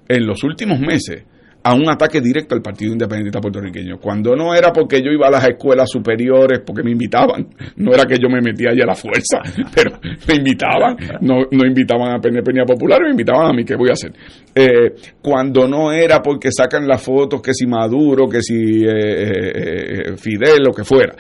en 0.09 0.27
los 0.27 0.45
últimos 0.45 0.79
meses 0.79 1.25
a 1.65 1.75
un 1.75 1.89
ataque 1.89 2.21
directo 2.21 2.55
al 2.55 2.63
Partido 2.63 2.93
Independiente 2.93 3.41
puertorriqueño. 3.41 3.99
Cuando 3.99 4.35
no 4.35 4.55
era 4.55 4.73
porque 4.73 5.01
yo 5.03 5.11
iba 5.11 5.29
a 5.29 5.31
las 5.31 5.49
escuelas 5.49 5.89
superiores, 5.91 6.61
porque 6.67 6.83
me 6.83 6.91
invitaban, 6.91 7.47
no 7.77 7.93
era 7.93 8.05
que 8.05 8.19
yo 8.19 8.29
me 8.29 8.41
metía 8.41 8.71
allá 8.71 8.85
a 8.85 8.89
la 8.89 8.95
fuerza, 8.95 9.41
pero 9.75 9.99
me 10.27 10.35
invitaban, 10.35 10.97
no, 11.21 11.47
no 11.51 11.67
invitaban 11.67 12.13
a 12.13 12.21
PNP 12.21 12.53
ni 12.53 12.61
a 12.61 12.65
Popular, 12.65 13.01
me 13.03 13.11
invitaban 13.11 13.51
a 13.51 13.53
mí, 13.53 13.65
¿qué 13.65 13.77
voy 13.77 13.91
a 13.91 13.93
hacer? 13.93 14.13
Eh, 14.55 14.95
cuando 15.21 15.69
no 15.69 15.93
era 15.93 16.21
porque 16.21 16.51
sacan 16.51 16.87
las 16.87 17.03
fotos, 17.03 17.41
que 17.41 17.55
si 17.55 17.67
Maduro, 17.67 18.29
que 18.29 18.43
si 18.43 18.85
eh, 18.85 20.11
eh, 20.11 20.17
Fidel, 20.17 20.63
lo 20.65 20.73
que 20.73 20.85
fuera. 20.85 21.15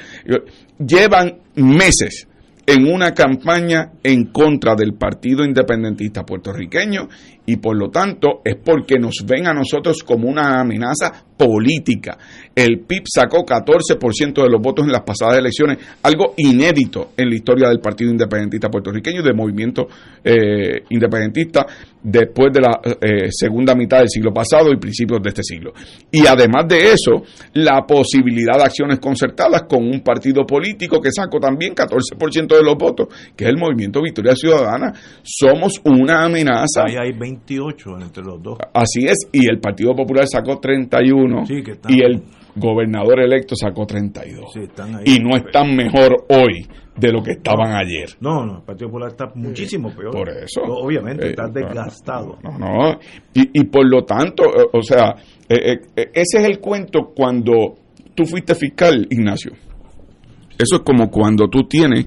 Llevan 0.78 1.38
meses 1.56 2.26
en 2.66 2.86
una 2.86 3.12
campaña 3.12 3.92
en 4.02 4.26
contra 4.26 4.74
del 4.74 4.94
Partido 4.94 5.44
Independentista 5.44 6.24
puertorriqueño 6.24 7.08
y 7.46 7.56
por 7.56 7.76
lo 7.76 7.90
tanto 7.90 8.40
es 8.44 8.56
porque 8.56 8.98
nos 8.98 9.24
ven 9.26 9.46
a 9.46 9.54
nosotros 9.54 10.02
como 10.04 10.28
una 10.28 10.60
amenaza 10.60 11.24
política. 11.36 12.16
El 12.54 12.80
PIB 12.80 13.02
sacó 13.12 13.44
14% 13.44 14.42
de 14.42 14.48
los 14.48 14.60
votos 14.60 14.84
en 14.84 14.92
las 14.92 15.02
pasadas 15.02 15.38
elecciones, 15.38 15.78
algo 16.02 16.34
inédito 16.36 17.10
en 17.16 17.30
la 17.30 17.34
historia 17.34 17.68
del 17.68 17.80
Partido 17.80 18.10
Independentista 18.10 18.68
puertorriqueño 18.68 19.20
y 19.20 19.24
del 19.24 19.34
movimiento 19.34 19.88
eh, 20.22 20.84
independentista 20.90 21.66
después 22.02 22.52
de 22.52 22.60
la 22.60 22.80
eh, 22.84 23.28
segunda 23.30 23.74
mitad 23.74 23.98
del 23.98 24.08
siglo 24.08 24.32
pasado 24.32 24.72
y 24.72 24.76
principios 24.76 25.20
de 25.22 25.28
este 25.30 25.42
siglo. 25.42 25.72
Y 26.10 26.26
además 26.26 26.66
de 26.68 26.92
eso, 26.92 27.24
la 27.54 27.84
posibilidad 27.86 28.58
de 28.58 28.64
acciones 28.64 28.98
concertadas 29.00 29.64
con 29.68 29.84
un 29.84 30.00
partido 30.00 30.44
político 30.44 31.00
que 31.00 31.10
sacó 31.10 31.40
también 31.40 31.74
14% 31.74 32.56
de 32.56 32.62
los 32.62 32.76
votos, 32.76 33.08
que 33.36 33.44
es 33.44 33.50
el 33.50 33.56
movimiento 33.56 33.91
Victoria 34.00 34.34
Ciudadana. 34.34 34.92
Somos 35.22 35.80
una 35.84 36.24
amenaza. 36.24 36.84
Ahí 36.86 36.96
hay 36.96 37.12
28 37.12 37.90
entre 38.00 38.22
los 38.22 38.42
dos. 38.42 38.58
Así 38.72 39.04
es, 39.04 39.28
y 39.32 39.50
el 39.50 39.58
Partido 39.60 39.94
Popular 39.94 40.26
sacó 40.26 40.58
31 40.58 41.44
y 41.88 42.02
el 42.02 42.22
gobernador 42.54 43.20
electo 43.20 43.54
sacó 43.56 43.86
32. 43.86 44.54
y 45.04 45.18
no 45.18 45.36
están 45.36 45.74
mejor 45.74 46.24
hoy 46.28 46.66
de 46.96 47.10
lo 47.10 47.22
que 47.22 47.32
estaban 47.32 47.72
ayer. 47.72 48.10
No, 48.20 48.44
no, 48.44 48.58
el 48.58 48.62
Partido 48.62 48.88
Popular 48.88 49.10
está 49.10 49.32
muchísimo 49.34 49.94
peor. 49.94 50.12
Por 50.12 50.28
eso. 50.28 50.60
Obviamente, 50.62 51.30
está 51.30 51.44
eh, 51.46 51.52
desgastado. 51.54 52.38
No, 52.42 52.58
no. 52.58 52.98
Y, 53.34 53.60
y, 53.60 53.64
por 53.64 53.88
lo 53.88 54.04
tanto, 54.04 54.44
eh, 54.44 54.68
o 54.72 54.82
sea, 54.82 55.14
eh, 55.48 55.78
ese 55.96 56.38
es 56.38 56.44
el 56.44 56.58
cuento 56.60 57.12
cuando 57.14 57.76
tú 58.14 58.24
fuiste 58.24 58.54
fiscal, 58.54 59.06
Ignacio. 59.10 59.52
Eso 60.58 60.76
es 60.76 60.82
como 60.82 61.10
cuando 61.10 61.48
tú 61.48 61.66
tienes 61.66 62.06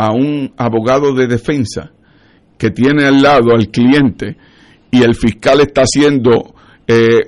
a 0.00 0.12
un 0.12 0.50
abogado 0.56 1.12
de 1.12 1.26
defensa 1.26 1.90
que 2.56 2.70
tiene 2.70 3.04
al 3.04 3.20
lado 3.20 3.52
al 3.52 3.68
cliente 3.68 4.34
y 4.90 5.02
el 5.02 5.14
fiscal 5.14 5.60
está 5.60 5.82
haciendo 5.82 6.54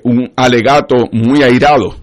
un 0.03 0.29
alegato 0.35 0.95
muy 1.11 1.43
airado 1.43 1.95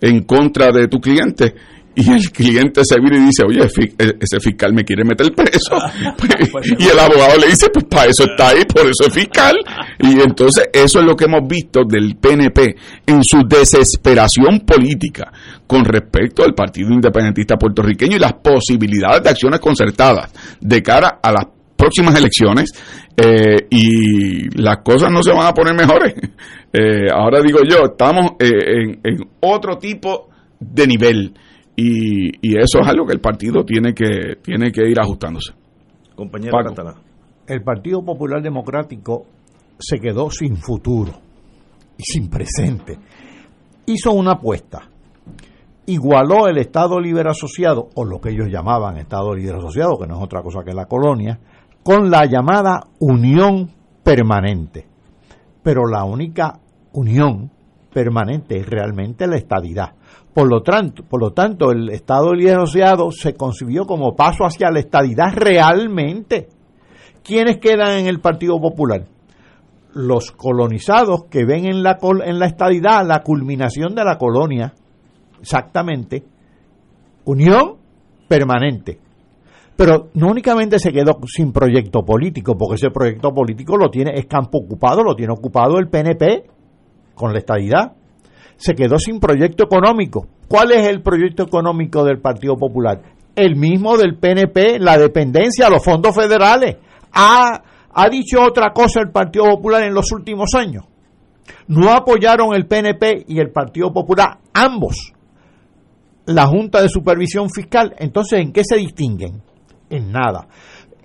en 0.00 0.22
contra 0.22 0.72
de 0.72 0.88
tu 0.88 0.98
cliente 0.98 1.54
y 1.96 2.10
el 2.10 2.30
cliente 2.32 2.82
se 2.84 2.98
viene 2.98 3.18
y 3.18 3.26
dice, 3.26 3.44
oye, 3.46 3.68
e-, 3.98 4.16
ese 4.20 4.40
fiscal 4.40 4.72
me 4.72 4.84
quiere 4.84 5.04
meter 5.04 5.32
preso. 5.32 5.76
Y 6.78 6.86
el 6.88 6.98
abogado 6.98 7.38
le 7.38 7.48
dice, 7.48 7.68
pues 7.72 7.84
para 7.84 8.10
eso 8.10 8.24
está 8.24 8.48
ahí, 8.48 8.64
por 8.64 8.82
eso 8.82 9.06
es 9.06 9.14
fiscal. 9.14 9.56
Y 10.00 10.20
entonces 10.20 10.68
eso 10.72 11.00
es 11.00 11.04
lo 11.04 11.14
que 11.14 11.26
hemos 11.26 11.46
visto 11.46 11.82
del 11.84 12.16
PNP 12.16 12.76
en 13.06 13.22
su 13.22 13.42
desesperación 13.46 14.60
política 14.60 15.32
con 15.66 15.84
respecto 15.84 16.44
al 16.44 16.54
Partido 16.54 16.90
Independentista 16.92 17.56
puertorriqueño 17.56 18.16
y 18.16 18.20
las 18.20 18.34
posibilidades 18.34 19.22
de 19.22 19.30
acciones 19.30 19.60
concertadas 19.60 20.32
de 20.60 20.82
cara 20.82 21.20
a 21.22 21.32
las 21.32 21.46
próximas 21.76 22.16
elecciones 22.16 22.70
eh, 23.16 23.66
y 23.70 24.48
las 24.60 24.78
cosas 24.78 25.10
no 25.10 25.22
se 25.22 25.32
van 25.32 25.46
a 25.46 25.52
poner 25.52 25.74
mejores. 25.74 26.14
Eh, 26.76 27.06
ahora 27.08 27.40
digo 27.40 27.60
yo, 27.62 27.84
estamos 27.84 28.32
eh, 28.40 28.50
en, 28.50 29.00
en 29.04 29.28
otro 29.38 29.78
tipo 29.78 30.28
de 30.58 30.88
nivel 30.88 31.32
y, 31.76 32.56
eso 32.58 32.80
es 32.80 32.86
algo 32.86 33.06
que 33.06 33.14
el 33.14 33.20
partido 33.20 33.64
tiene 33.64 33.94
que, 33.94 34.36
tiene 34.42 34.70
que 34.70 34.88
ir 34.88 34.98
ajustándose. 34.98 35.52
Compañero 36.14 36.56
El 37.46 37.62
Partido 37.62 38.04
Popular 38.04 38.40
Democrático 38.40 39.26
se 39.78 39.98
quedó 39.98 40.30
sin 40.30 40.56
futuro 40.56 41.12
y 41.98 42.02
sin 42.04 42.28
presente. 42.28 42.96
Hizo 43.86 44.12
una 44.12 44.32
apuesta. 44.32 44.88
Igualó 45.86 46.48
el 46.48 46.58
Estado 46.58 46.98
Libre 46.98 47.28
Asociado, 47.28 47.90
o 47.94 48.04
lo 48.04 48.20
que 48.20 48.30
ellos 48.30 48.48
llamaban 48.50 48.96
Estado 48.96 49.34
Libre 49.34 49.58
Asociado, 49.58 49.98
que 49.98 50.06
no 50.06 50.16
es 50.16 50.22
otra 50.22 50.42
cosa 50.42 50.64
que 50.64 50.72
la 50.72 50.86
colonia, 50.86 51.38
con 51.82 52.10
la 52.10 52.24
llamada 52.24 52.80
unión 53.00 53.70
permanente. 54.02 54.86
Pero 55.62 55.86
la 55.86 56.04
única 56.04 56.58
unión 56.92 57.50
permanente 57.92 58.58
es 58.58 58.66
realmente 58.66 59.26
la 59.26 59.36
estadidad. 59.36 59.94
Por 60.32 60.48
lo, 60.48 60.62
tanto, 60.62 61.04
por 61.04 61.20
lo 61.20 61.32
tanto, 61.32 61.70
el 61.70 61.90
Estado 61.90 62.34
Libre 62.34 62.54
Asociado 62.54 63.10
se 63.12 63.34
concibió 63.34 63.84
como 63.84 64.16
paso 64.16 64.44
hacia 64.44 64.70
la 64.70 64.80
estadidad 64.80 65.32
realmente. 65.34 66.48
¿Quiénes 67.22 67.58
quedan 67.58 67.98
en 67.98 68.06
el 68.06 68.20
Partido 68.20 68.60
Popular? 68.60 69.04
Los 69.92 70.32
colonizados 70.32 71.26
que 71.30 71.44
ven 71.44 71.66
en 71.66 71.82
la, 71.82 71.98
en 72.24 72.38
la 72.38 72.46
estadidad 72.46 73.06
la 73.06 73.22
culminación 73.22 73.94
de 73.94 74.04
la 74.04 74.18
colonia, 74.18 74.74
exactamente, 75.44 76.24
unión 77.24 77.76
permanente. 78.28 78.98
Pero 79.76 80.10
no 80.14 80.28
únicamente 80.28 80.78
se 80.78 80.92
quedó 80.92 81.18
sin 81.26 81.52
proyecto 81.52 82.04
político, 82.04 82.56
porque 82.56 82.76
ese 82.76 82.90
proyecto 82.90 83.32
político 83.32 83.76
lo 83.76 83.90
tiene, 83.90 84.12
es 84.14 84.26
campo 84.26 84.58
ocupado, 84.58 85.02
lo 85.02 85.14
tiene 85.14 85.32
ocupado 85.32 85.78
el 85.78 85.88
PNP 85.88 86.44
con 87.14 87.32
la 87.32 87.38
estadidad 87.38 87.92
se 88.56 88.74
quedó 88.74 88.98
sin 88.98 89.20
proyecto 89.20 89.64
económico. 89.64 90.26
¿Cuál 90.48 90.72
es 90.72 90.88
el 90.88 91.02
proyecto 91.02 91.44
económico 91.44 92.04
del 92.04 92.20
Partido 92.20 92.56
Popular? 92.56 93.00
El 93.34 93.56
mismo 93.56 93.96
del 93.96 94.16
PNP, 94.16 94.78
la 94.78 94.96
dependencia 94.96 95.70
los 95.70 95.82
fondos 95.82 96.14
federales. 96.14 96.76
¿Ha, 97.12 97.62
ha 97.92 98.08
dicho 98.08 98.42
otra 98.42 98.72
cosa 98.72 99.00
el 99.00 99.10
Partido 99.10 99.46
Popular 99.46 99.82
en 99.82 99.94
los 99.94 100.12
últimos 100.12 100.54
años? 100.54 100.84
No 101.66 101.90
apoyaron 101.90 102.54
el 102.54 102.66
PNP 102.66 103.24
y 103.28 103.38
el 103.38 103.50
Partido 103.50 103.92
Popular, 103.92 104.38
ambos, 104.52 105.12
la 106.26 106.46
Junta 106.46 106.80
de 106.80 106.88
Supervisión 106.88 107.48
Fiscal. 107.50 107.94
Entonces, 107.98 108.40
¿en 108.40 108.52
qué 108.52 108.64
se 108.64 108.76
distinguen? 108.76 109.42
En 109.90 110.10
nada. 110.10 110.46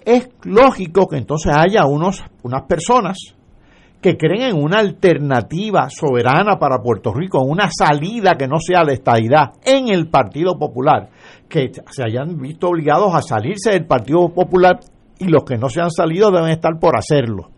Es 0.06 0.30
lógico 0.44 1.08
que 1.08 1.18
entonces 1.18 1.54
haya 1.56 1.86
unos, 1.86 2.24
unas 2.44 2.64
personas 2.64 3.18
que 4.02 4.18
creen 4.18 4.56
en 4.56 4.64
una 4.64 4.80
alternativa 4.80 5.90
soberana 5.90 6.58
para 6.58 6.82
Puerto 6.82 7.14
Rico, 7.14 7.42
una 7.42 7.70
salida 7.70 8.36
que 8.38 8.48
no 8.48 8.58
sea 8.60 8.84
la 8.84 8.94
estadidad 8.94 9.52
en 9.64 9.90
el 9.90 10.10
Partido 10.10 10.58
Popular, 10.58 11.10
que 11.50 11.72
se 11.92 12.04
hayan 12.04 12.38
visto 12.38 12.70
obligados 12.70 13.14
a 13.14 13.22
salirse 13.22 13.72
del 13.72 13.86
Partido 13.86 14.30
Popular 14.30 14.80
y 15.20 15.26
los 15.26 15.44
que 15.44 15.58
no 15.58 15.68
se 15.68 15.82
han 15.82 15.92
salido 15.92 16.32
deben 16.32 16.50
estar 16.50 16.80
por 16.80 16.98
hacerlo. 16.98 17.50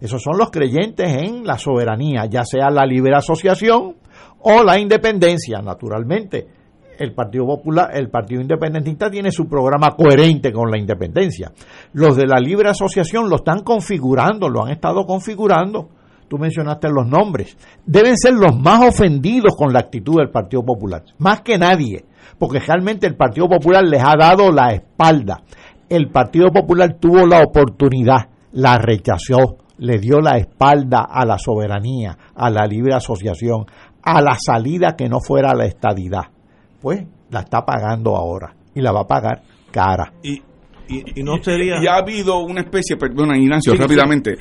Esos 0.00 0.20
son 0.20 0.36
los 0.36 0.50
creyentes 0.50 1.12
en 1.12 1.46
la 1.46 1.58
soberanía, 1.58 2.26
ya 2.26 2.44
sea 2.44 2.70
la 2.70 2.84
libre 2.84 3.14
asociación 3.14 3.96
o 4.40 4.62
la 4.64 4.78
independencia, 4.80 5.60
naturalmente 5.62 6.57
el 6.98 7.14
Partido 7.14 7.46
Popular, 7.46 7.90
el 7.94 8.10
Partido 8.10 8.40
Independentista 8.40 9.08
tiene 9.08 9.30
su 9.30 9.48
programa 9.48 9.94
coherente 9.96 10.52
con 10.52 10.70
la 10.70 10.78
independencia. 10.78 11.52
Los 11.92 12.16
de 12.16 12.26
la 12.26 12.38
libre 12.38 12.68
asociación 12.68 13.30
lo 13.30 13.36
están 13.36 13.62
configurando, 13.62 14.48
lo 14.48 14.64
han 14.64 14.72
estado 14.72 15.06
configurando. 15.06 15.88
Tú 16.28 16.38
mencionaste 16.38 16.88
los 16.90 17.06
nombres. 17.06 17.56
Deben 17.86 18.16
ser 18.16 18.34
los 18.34 18.58
más 18.58 18.86
ofendidos 18.86 19.54
con 19.56 19.72
la 19.72 19.78
actitud 19.80 20.16
del 20.16 20.30
Partido 20.30 20.62
Popular, 20.62 21.02
más 21.18 21.40
que 21.40 21.56
nadie, 21.56 22.04
porque 22.38 22.58
realmente 22.58 23.06
el 23.06 23.16
Partido 23.16 23.48
Popular 23.48 23.84
les 23.84 24.02
ha 24.02 24.14
dado 24.18 24.50
la 24.50 24.74
espalda. 24.74 25.42
El 25.88 26.10
Partido 26.10 26.50
Popular 26.50 26.96
tuvo 27.00 27.26
la 27.26 27.42
oportunidad, 27.42 28.28
la 28.52 28.76
rechazó, 28.76 29.58
le 29.78 29.98
dio 29.98 30.20
la 30.20 30.36
espalda 30.36 31.06
a 31.08 31.24
la 31.24 31.38
soberanía, 31.38 32.18
a 32.34 32.50
la 32.50 32.66
libre 32.66 32.94
asociación, 32.94 33.64
a 34.02 34.20
la 34.20 34.36
salida 34.38 34.96
que 34.96 35.08
no 35.08 35.20
fuera 35.20 35.54
la 35.54 35.64
estadidad 35.64 36.37
pues 36.80 37.04
la 37.30 37.40
está 37.40 37.64
pagando 37.64 38.16
ahora 38.16 38.54
y 38.74 38.80
la 38.80 38.92
va 38.92 39.00
a 39.00 39.06
pagar 39.06 39.42
cara. 39.70 40.12
Y, 40.22 40.42
y, 40.88 41.22
no 41.22 41.42
sería... 41.42 41.82
Y, 41.82 41.86
ha 41.86 41.96
habido 41.96 42.38
una 42.38 42.60
especie, 42.60 42.96
perdona 42.96 43.36
Ignacio, 43.36 43.74
rápidamente, 43.74 44.36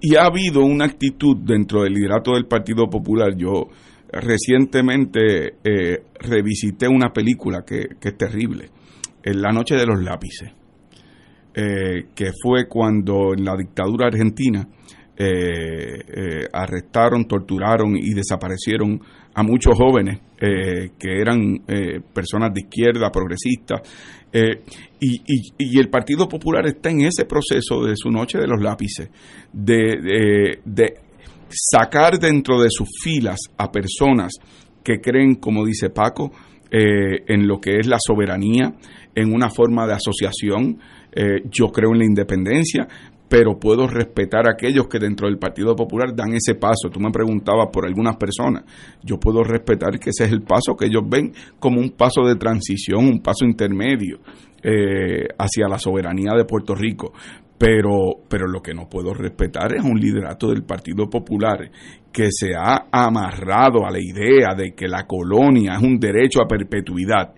y, 0.00 0.16
ha, 0.16 0.24
habido 0.24 0.62
una 0.62 0.86
actitud 0.86 1.36
dentro 1.36 1.82
del 1.82 1.92
liderato 1.92 2.32
del 2.32 2.46
Partido 2.46 2.88
Popular. 2.88 3.36
Yo 3.36 3.68
recientemente 4.10 5.56
eh, 5.62 6.04
revisité 6.20 6.88
una 6.88 7.12
película 7.12 7.64
que, 7.66 7.88
es 8.00 8.16
terrible, 8.16 8.70
en 9.22 9.42
La 9.42 9.50
Noche 9.52 9.74
de 9.74 9.86
los 9.86 10.02
Lápices, 10.02 10.52
eh, 11.54 12.06
que 12.14 12.30
fue 12.42 12.66
cuando 12.68 13.34
en 13.34 13.44
la 13.44 13.56
dictadura 13.56 14.06
argentina 14.06 14.66
eh, 15.18 16.46
arrestaron, 16.52 17.26
torturaron 17.26 17.96
y 17.96 18.12
desaparecieron 18.14 19.00
a 19.38 19.42
muchos 19.42 19.76
jóvenes 19.76 20.18
que 20.38 21.20
eran 21.20 21.58
personas 22.12 22.52
de 22.54 22.62
izquierda, 22.62 23.10
progresistas, 23.10 23.82
eh, 24.38 24.62
y, 25.00 25.78
el 25.78 25.88
Partido 25.88 26.28
Popular 26.28 26.66
está 26.66 26.90
en 26.90 27.02
ese 27.02 27.24
proceso 27.24 27.82
de 27.84 27.94
su 27.96 28.10
noche 28.10 28.38
de 28.38 28.46
los 28.46 28.60
lápices, 28.60 29.08
de, 29.50 30.58
sacar 31.48 32.18
dentro 32.18 32.60
de 32.60 32.68
sus 32.70 32.88
filas 33.02 33.38
a 33.56 33.70
personas 33.70 34.32
que 34.84 35.00
creen, 35.00 35.36
como 35.36 35.64
dice 35.64 35.88
Paco, 35.88 36.32
eh, 36.70 37.22
en 37.28 37.46
lo 37.46 37.60
que 37.60 37.76
es 37.78 37.86
la 37.86 37.98
soberanía, 37.98 38.74
en 39.14 39.32
una 39.32 39.48
forma 39.48 39.86
de 39.86 39.94
asociación. 39.94 40.80
Eh, 41.12 41.42
yo 41.50 41.68
creo 41.68 41.92
en 41.92 42.00
la 42.00 42.04
independencia, 42.04 42.86
pero 43.28 43.58
puedo 43.58 43.88
respetar 43.88 44.46
a 44.46 44.52
aquellos 44.52 44.86
que 44.88 44.98
dentro 44.98 45.26
del 45.28 45.38
Partido 45.38 45.74
Popular 45.74 46.14
dan 46.14 46.32
ese 46.34 46.54
paso. 46.54 46.88
Tú 46.90 47.00
me 47.00 47.10
preguntabas 47.10 47.68
por 47.72 47.86
algunas 47.86 48.16
personas. 48.16 48.64
Yo 49.02 49.18
puedo 49.18 49.42
respetar 49.42 49.98
que 49.98 50.10
ese 50.10 50.24
es 50.24 50.32
el 50.32 50.42
paso 50.42 50.76
que 50.76 50.86
ellos 50.86 51.02
ven 51.08 51.32
como 51.58 51.80
un 51.80 51.90
paso 51.90 52.22
de 52.22 52.36
transición, 52.36 53.04
un 53.04 53.20
paso 53.20 53.44
intermedio 53.44 54.20
eh, 54.62 55.26
hacia 55.38 55.68
la 55.68 55.78
soberanía 55.78 56.32
de 56.36 56.44
Puerto 56.44 56.74
Rico. 56.74 57.12
Pero, 57.58 58.20
pero 58.28 58.46
lo 58.46 58.60
que 58.60 58.74
no 58.74 58.86
puedo 58.86 59.14
respetar 59.14 59.74
es 59.74 59.82
un 59.82 59.98
liderato 59.98 60.50
del 60.50 60.62
Partido 60.62 61.08
Popular 61.08 61.70
que 62.12 62.28
se 62.30 62.54
ha 62.54 62.86
amarrado 62.92 63.86
a 63.86 63.90
la 63.90 63.98
idea 63.98 64.54
de 64.54 64.74
que 64.74 64.86
la 64.86 65.06
colonia 65.06 65.74
es 65.76 65.82
un 65.82 65.98
derecho 65.98 66.42
a 66.42 66.46
perpetuidad 66.46 67.32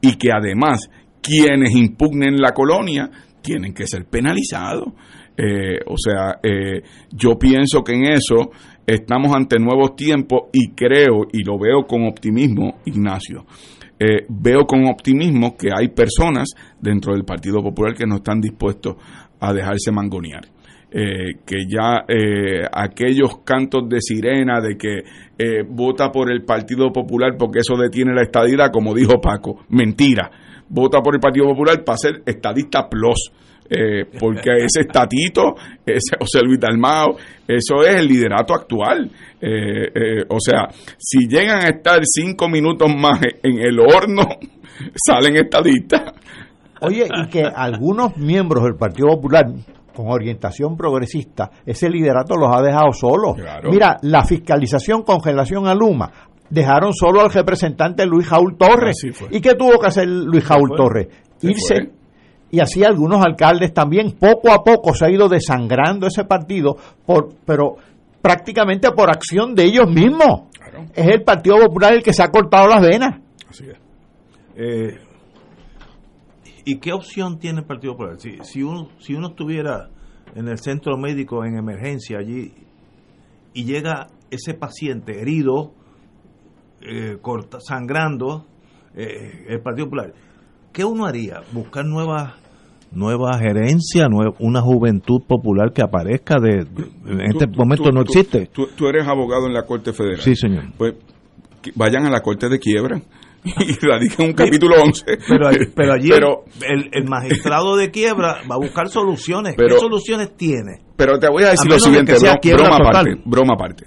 y 0.00 0.16
que 0.16 0.30
además 0.30 0.90
quienes 1.22 1.74
impugnen 1.74 2.36
la 2.36 2.52
colonia 2.52 3.10
tienen 3.42 3.72
que 3.74 3.86
ser 3.86 4.04
penalizados. 4.06 4.88
Eh, 5.36 5.80
o 5.86 5.94
sea, 5.96 6.38
eh, 6.42 6.82
yo 7.10 7.38
pienso 7.38 7.82
que 7.82 7.94
en 7.94 8.04
eso 8.04 8.50
estamos 8.86 9.34
ante 9.34 9.58
nuevos 9.58 9.96
tiempos 9.96 10.50
y 10.52 10.72
creo 10.72 11.26
y 11.32 11.42
lo 11.44 11.58
veo 11.58 11.86
con 11.86 12.06
optimismo, 12.06 12.80
Ignacio. 12.84 13.44
Eh, 13.98 14.26
veo 14.28 14.66
con 14.66 14.86
optimismo 14.86 15.56
que 15.56 15.68
hay 15.74 15.88
personas 15.88 16.50
dentro 16.80 17.14
del 17.14 17.24
Partido 17.24 17.62
Popular 17.62 17.94
que 17.94 18.06
no 18.06 18.16
están 18.16 18.40
dispuestos 18.40 18.96
a 19.40 19.52
dejarse 19.52 19.92
mangonear. 19.92 20.46
que 20.94 21.56
ya 21.66 22.04
aquellos 22.70 23.38
cantos 23.46 23.88
de 23.88 23.98
sirena 24.02 24.60
de 24.60 24.76
que 24.76 25.02
vota 25.66 26.12
por 26.12 26.30
el 26.30 26.44
Partido 26.44 26.92
Popular 26.92 27.34
porque 27.38 27.60
eso 27.60 27.76
detiene 27.80 28.12
la 28.12 28.22
estadidad, 28.22 28.70
como 28.70 28.92
dijo 28.92 29.18
Paco, 29.18 29.64
mentira. 29.70 30.30
Vota 30.68 31.00
por 31.00 31.14
el 31.14 31.20
Partido 31.20 31.46
Popular 31.46 31.82
para 31.82 31.96
ser 31.96 32.22
estadista 32.26 32.90
plus 32.90 33.32
eh, 33.72 34.04
porque 34.18 34.50
ese 34.64 34.80
estatito, 34.80 35.54
ese 35.84 36.16
José 36.18 36.40
Luis 36.44 36.60
Dalmao, 36.60 37.16
eso 37.48 37.82
es 37.82 38.00
el 38.00 38.06
liderato 38.06 38.54
actual. 38.54 39.10
Eh, 39.40 39.90
eh, 39.94 40.24
o 40.28 40.38
sea, 40.38 40.68
si 40.98 41.26
llegan 41.26 41.64
a 41.64 41.68
estar 41.68 42.00
cinco 42.04 42.48
minutos 42.48 42.90
más 42.94 43.20
en 43.42 43.58
el 43.58 43.80
horno, 43.80 44.24
salen 45.06 45.36
estadistas. 45.36 46.12
Oye, 46.82 47.06
y 47.06 47.28
que 47.28 47.42
algunos 47.42 48.16
miembros 48.16 48.64
del 48.64 48.74
Partido 48.74 49.08
Popular 49.08 49.46
con 49.94 50.08
orientación 50.08 50.76
progresista, 50.76 51.50
ese 51.64 51.88
liderato 51.88 52.34
los 52.34 52.54
ha 52.54 52.60
dejado 52.60 52.92
solos. 52.92 53.36
Mira, 53.70 53.98
la 54.02 54.24
fiscalización 54.24 55.02
con 55.02 55.22
relación 55.22 55.66
a 55.68 55.74
Luma, 55.74 56.10
dejaron 56.50 56.92
solo 56.92 57.20
al 57.20 57.32
representante 57.32 58.04
Luis 58.04 58.26
Jaúl 58.26 58.56
Torres. 58.56 58.96
¿Y 59.30 59.40
qué 59.40 59.54
tuvo 59.54 59.78
que 59.78 59.86
hacer 59.86 60.06
Luis 60.06 60.44
Jaúl 60.44 60.70
Torres? 60.76 61.08
Irse 61.40 61.90
y 62.52 62.60
así 62.60 62.84
algunos 62.84 63.24
alcaldes 63.24 63.72
también. 63.72 64.12
Poco 64.12 64.52
a 64.52 64.62
poco 64.62 64.94
se 64.94 65.06
ha 65.06 65.10
ido 65.10 65.26
desangrando 65.26 66.06
ese 66.06 66.24
partido, 66.24 66.76
por, 67.06 67.30
pero 67.46 67.76
prácticamente 68.20 68.90
por 68.92 69.10
acción 69.10 69.54
de 69.54 69.64
ellos 69.64 69.90
mismos. 69.90 70.42
Es 70.94 71.06
el 71.08 71.22
Partido 71.22 71.56
Popular 71.56 71.94
el 71.94 72.02
que 72.02 72.12
se 72.12 72.22
ha 72.22 72.28
cortado 72.28 72.68
las 72.68 72.82
venas. 72.82 73.20
Así 73.48 73.64
es. 73.64 73.76
Eh, 74.54 74.98
¿Y 76.66 76.78
qué 76.78 76.92
opción 76.92 77.38
tiene 77.38 77.60
el 77.60 77.64
Partido 77.64 77.94
Popular? 77.94 78.20
Si, 78.20 78.36
si, 78.42 78.62
uno, 78.62 78.90
si 78.98 79.14
uno 79.14 79.28
estuviera 79.28 79.88
en 80.34 80.46
el 80.46 80.58
centro 80.58 80.98
médico 80.98 81.46
en 81.46 81.56
emergencia 81.56 82.18
allí 82.18 82.52
y 83.54 83.64
llega 83.64 84.08
ese 84.30 84.52
paciente 84.52 85.22
herido, 85.22 85.72
eh, 86.82 87.16
sangrando, 87.60 88.46
eh, 88.94 89.46
el 89.48 89.62
Partido 89.62 89.86
Popular, 89.86 90.12
¿qué 90.70 90.84
uno 90.84 91.06
haría? 91.06 91.40
¿Buscar 91.52 91.86
nuevas 91.86 92.41
nueva 92.94 93.38
gerencia, 93.38 94.08
una 94.38 94.60
juventud 94.60 95.22
popular 95.26 95.72
que 95.72 95.82
aparezca 95.82 96.38
de, 96.38 96.66
en 97.06 97.20
este 97.22 97.46
momento 97.46 97.90
no 97.90 98.02
existe. 98.02 98.48
Tú, 98.52 98.86
eres 98.86 99.06
abogado 99.06 99.46
en 99.46 99.54
la 99.54 99.64
Corte 99.64 99.92
Federal. 99.92 100.20
Sí, 100.20 100.36
señor. 100.36 100.64
Pues 100.76 100.94
vayan 101.74 102.06
a 102.06 102.10
la 102.10 102.20
Corte 102.20 102.48
de 102.48 102.58
Quiebra 102.58 103.00
y 103.44 103.86
radiquen 103.86 104.26
un 104.26 104.32
capítulo 104.34 104.76
11. 104.82 105.04
Pero, 105.28 105.50
pero 105.74 105.92
allí 105.94 106.10
el, 106.12 107.04
magistrado 107.04 107.76
de 107.76 107.90
quiebra 107.90 108.42
va 108.50 108.54
a 108.54 108.58
buscar 108.58 108.88
soluciones. 108.88 109.54
¿Qué 109.56 109.78
soluciones 109.78 110.36
tiene? 110.36 110.80
Pero 110.96 111.18
te 111.18 111.28
voy 111.28 111.44
a 111.44 111.50
decir 111.50 111.70
lo 111.70 111.78
siguiente, 111.78 112.14
broma, 112.52 112.76
aparte, 112.76 113.20
broma 113.24 113.54
aparte. 113.54 113.86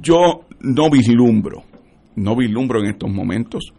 Yo 0.00 0.46
no 0.60 0.88
vislumbro, 0.88 1.62
no 2.16 2.36
vislumbro 2.36 2.80
en 2.80 2.90
estos 2.90 3.10
momentos 3.10 3.72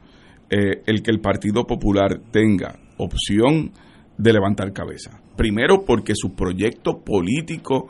eh, 0.50 0.84
el 0.86 1.02
que 1.02 1.10
el 1.10 1.20
Partido 1.20 1.66
Popular 1.66 2.20
tenga 2.32 2.78
opción 2.98 3.72
de 4.18 4.34
levantar 4.34 4.72
cabeza. 4.74 5.20
Primero 5.36 5.84
porque 5.86 6.14
su 6.16 6.34
proyecto 6.36 7.04
político, 7.04 7.88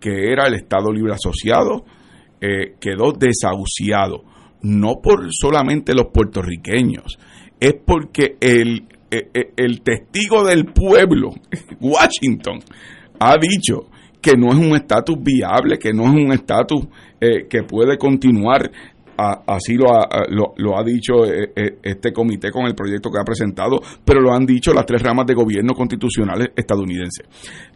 que 0.00 0.32
era 0.32 0.46
el 0.46 0.54
Estado 0.54 0.92
Libre 0.92 1.12
Asociado, 1.12 1.84
eh, 2.40 2.74
quedó 2.80 3.12
desahuciado. 3.12 4.24
No 4.62 5.00
por 5.02 5.28
solamente 5.30 5.94
los 5.94 6.06
puertorriqueños, 6.12 7.18
es 7.60 7.74
porque 7.84 8.36
el, 8.40 8.84
eh, 9.10 9.28
eh, 9.32 9.52
el 9.56 9.82
testigo 9.82 10.44
del 10.44 10.66
pueblo, 10.66 11.30
Washington, 11.80 12.60
ha 13.20 13.36
dicho 13.38 13.90
que 14.20 14.32
no 14.36 14.48
es 14.48 14.56
un 14.56 14.74
estatus 14.74 15.16
viable, 15.22 15.78
que 15.78 15.92
no 15.92 16.04
es 16.04 16.10
un 16.10 16.32
estatus 16.32 16.88
que 17.20 17.62
puede 17.62 17.96
continuar 17.96 18.70
así 19.16 19.74
lo 19.74 20.76
ha, 20.76 20.84
dicho 20.84 21.24
eh, 21.24 21.52
eh, 21.56 21.78
este 21.82 22.12
comité 22.12 22.50
con 22.50 22.66
el 22.66 22.74
proyecto 22.74 23.10
que 23.10 23.18
ha 23.18 23.24
presentado, 23.24 23.80
pero 24.04 24.20
lo 24.20 24.32
han 24.32 24.44
dicho 24.44 24.72
las 24.72 24.86
tres 24.86 25.02
ramas 25.02 25.26
de 25.26 25.34
gobierno 25.34 25.74
constitucionales 25.74 26.48
estadounidenses. 26.54 27.26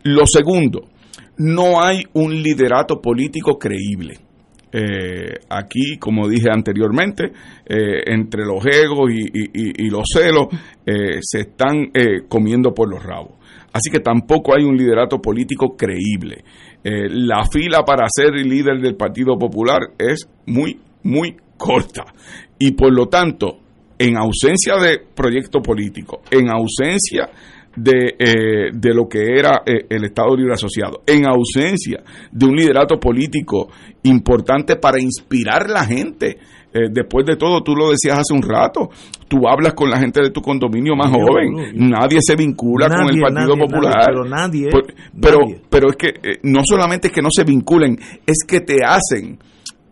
Lo 0.04 0.26
segundo, 0.26 0.88
no 1.38 1.82
hay 1.82 2.02
un 2.14 2.42
liderato 2.42 3.00
político 3.00 3.58
creíble. 3.58 4.18
Eh, 4.72 5.34
aquí, 5.48 5.96
como 5.98 6.28
dije 6.28 6.48
anteriormente, 6.48 7.32
entre 7.66 8.44
los 8.44 8.64
egos 8.64 9.10
y, 9.10 9.90
los 9.90 10.04
celos 10.12 10.46
se 11.20 11.40
están 11.40 11.90
comiendo 12.28 12.72
por 12.72 12.88
los 12.88 13.02
rabos. 13.02 13.32
Así 13.72 13.90
que 13.90 14.00
tampoco 14.00 14.54
hay 14.56 14.64
un 14.64 14.76
liderato 14.76 15.20
político 15.20 15.76
creíble. 15.76 16.44
la 16.84 17.44
fila 17.50 17.84
para 17.84 18.06
ser 18.08 18.32
líder 18.34 18.80
del 18.80 18.94
Partido 18.94 19.36
Popular 19.36 19.80
es 19.98 20.28
muy 20.46 20.78
muy 21.02 21.36
corta 21.56 22.04
y 22.58 22.72
por 22.72 22.92
lo 22.92 23.06
tanto, 23.06 23.58
en 23.98 24.16
ausencia 24.16 24.76
de 24.76 24.98
proyecto 25.14 25.60
político, 25.60 26.22
en 26.30 26.48
ausencia 26.50 27.28
de, 27.76 28.16
eh, 28.18 28.70
de 28.72 28.94
lo 28.94 29.08
que 29.08 29.20
era 29.38 29.62
eh, 29.64 29.86
el 29.88 30.04
Estado 30.04 30.36
Libre 30.36 30.54
Asociado, 30.54 31.02
en 31.06 31.26
ausencia 31.26 32.02
de 32.30 32.46
un 32.46 32.56
liderato 32.56 32.98
político 32.98 33.68
importante 34.02 34.76
para 34.76 35.00
inspirar 35.00 35.64
a 35.64 35.72
la 35.72 35.84
gente. 35.84 36.38
Eh, 36.72 36.88
después 36.90 37.26
de 37.26 37.36
todo, 37.36 37.62
tú 37.62 37.74
lo 37.74 37.90
decías 37.90 38.18
hace 38.18 38.32
un 38.32 38.42
rato, 38.42 38.90
tú 39.26 39.48
hablas 39.48 39.74
con 39.74 39.90
la 39.90 39.98
gente 39.98 40.22
de 40.22 40.30
tu 40.30 40.40
condominio 40.40 40.94
más 40.94 41.10
joven, 41.10 41.72
nadie 41.74 42.20
se 42.20 42.36
vincula 42.36 42.88
con 42.88 43.08
el 43.08 43.20
Partido 43.20 43.56
Popular. 43.56 44.04
pero 44.06 44.24
nadie, 44.24 44.68
pero, 45.20 45.38
pero 45.68 45.90
es 45.90 45.96
que 45.96 46.12
no 46.44 46.60
solamente 46.64 47.08
es 47.08 47.12
que 47.12 47.22
no 47.22 47.28
se 47.34 47.42
vinculen, 47.42 47.98
es 48.24 48.44
que 48.46 48.60
te 48.60 48.84
hacen 48.84 49.38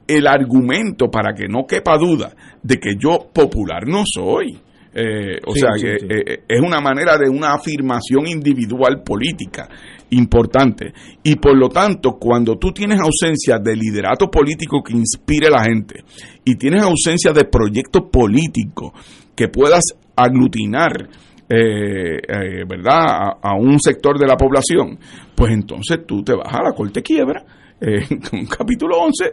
el 0.09 0.27
argumento 0.27 1.11
para 1.11 1.35
que 1.35 1.47
no 1.47 1.67
quepa 1.67 1.97
duda 1.99 2.35
de 2.63 2.79
que 2.79 2.97
yo 2.99 3.29
popular 3.33 3.87
no 3.87 4.03
soy. 4.05 4.59
Eh, 4.95 5.39
o 5.47 5.55
sea, 5.55 5.73
que 5.79 5.95
eh, 5.95 6.43
es 6.49 6.61
una 6.61 6.81
manera 6.81 7.17
de 7.19 7.29
una 7.29 7.53
afirmación 7.53 8.27
individual 8.27 9.03
política 9.05 9.69
importante. 10.11 10.93
Y 11.23 11.37
por 11.37 11.57
lo 11.57 11.69
tanto, 11.69 12.17
cuando 12.19 12.57
tú 12.57 12.73
tienes 12.73 12.99
ausencia 12.99 13.59
de 13.59 13.77
liderato 13.77 14.31
político 14.31 14.83
que 14.83 14.95
inspire 14.95 15.49
a 15.49 15.51
la 15.51 15.65
gente 15.65 16.03
y 16.45 16.57
tienes 16.57 16.83
ausencia 16.83 17.33
de 17.33 17.45
proyecto 17.45 18.09
político 18.11 18.93
que 19.37 19.49
puedas 19.49 19.85
aglutinar 20.17 21.09
eh, 21.51 22.19
eh, 22.29 22.65
¿verdad?, 22.69 23.39
a, 23.41 23.55
un 23.55 23.81
sector 23.81 24.19
de 24.19 24.27
la 24.27 24.37
población, 24.37 24.99
pues 25.35 25.51
entonces 25.53 26.01
tú 26.07 26.23
te 26.23 26.35
vas 26.35 26.53
a 26.53 26.63
la 26.63 26.73
corte 26.73 27.03
quiebra. 27.03 27.43
Eh, 27.81 28.07
capítulo 28.59 28.99
11, 28.99 29.25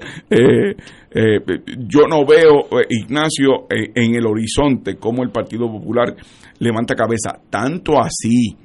yo 1.88 2.07
no 2.07 2.26
veo, 2.26 2.67
Ignacio, 2.89 3.65
en 3.69 4.15
el 4.15 4.26
horizonte 4.26 4.97
cómo 4.97 5.23
el 5.23 5.31
Partido 5.31 5.67
Popular 5.72 6.15
levanta 6.59 6.95
cabeza, 6.95 7.39
tanto 7.49 7.99
así, 7.99 8.55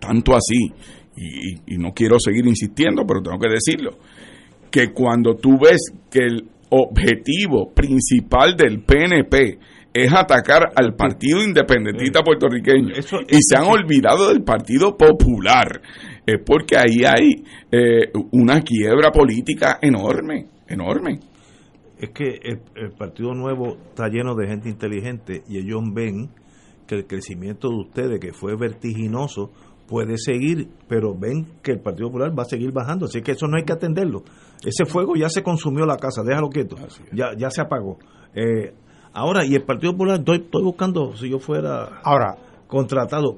tanto 0.00 0.34
así, 0.34 0.72
y, 1.16 1.74
y 1.74 1.78
no 1.78 1.92
quiero 1.92 2.18
seguir 2.18 2.46
insistiendo, 2.46 3.04
pero 3.06 3.22
tengo 3.22 3.38
que 3.38 3.50
decirlo, 3.50 3.98
que 4.70 4.92
cuando 4.92 5.34
tú 5.36 5.58
ves 5.58 5.92
que 6.10 6.20
el 6.20 6.48
objetivo 6.70 7.72
principal 7.72 8.56
del 8.56 8.82
PNP 8.82 9.58
es 9.94 10.12
atacar 10.12 10.72
al 10.74 10.94
Partido 10.96 11.40
Independentista 11.40 12.22
Puertorriqueño 12.22 12.94
y 13.28 13.38
se 13.40 13.56
han 13.56 13.66
olvidado 13.66 14.28
del 14.28 14.42
Partido 14.42 14.96
Popular, 14.96 15.80
es 16.26 16.40
porque 16.44 16.76
ahí 16.76 17.04
hay 17.04 17.44
eh, 17.70 18.10
una 18.32 18.60
quiebra 18.62 19.10
política 19.10 19.78
enorme, 19.80 20.46
enorme. 20.68 21.20
Es 21.98 22.10
que 22.10 22.40
el, 22.42 22.92
Partido 22.92 23.34
Nuevo 23.34 23.76
está 23.88 24.08
lleno 24.08 24.34
de 24.34 24.48
gente 24.48 24.68
inteligente 24.68 25.42
y 25.48 25.58
ellos 25.58 25.82
ven 25.92 26.30
que 26.86 26.96
el 26.96 27.06
crecimiento 27.06 27.68
de 27.68 27.76
ustedes, 27.76 28.20
que 28.20 28.32
fue 28.32 28.56
vertiginoso, 28.56 29.50
puede 29.86 30.16
seguir, 30.16 30.68
pero 30.88 31.14
ven 31.14 31.46
que 31.62 31.72
el 31.72 31.80
Partido 31.80 32.08
Popular 32.08 32.36
va 32.36 32.42
a 32.42 32.46
seguir 32.46 32.72
bajando, 32.72 33.06
así 33.06 33.20
que 33.20 33.32
eso 33.32 33.46
no 33.46 33.56
hay 33.56 33.64
que 33.64 33.72
atenderlo. 33.72 34.22
Ese 34.64 34.86
fuego 34.86 35.14
ya 35.14 35.28
se 35.28 35.42
consumió 35.42 35.84
la 35.86 35.96
casa, 35.96 36.22
déjalo 36.22 36.48
quieto, 36.48 36.76
ya, 37.12 37.36
ya 37.36 37.50
se 37.50 37.60
apagó. 37.60 37.98
Eh, 38.34 38.72
ahora, 39.12 39.44
y 39.44 39.54
el 39.54 39.64
Partido 39.64 39.92
Popular, 39.92 40.18
estoy, 40.18 40.38
estoy 40.38 40.62
buscando, 40.62 41.14
si 41.14 41.30
yo 41.30 41.38
fuera 41.38 42.00
ahora 42.02 42.36
contratado, 42.66 43.36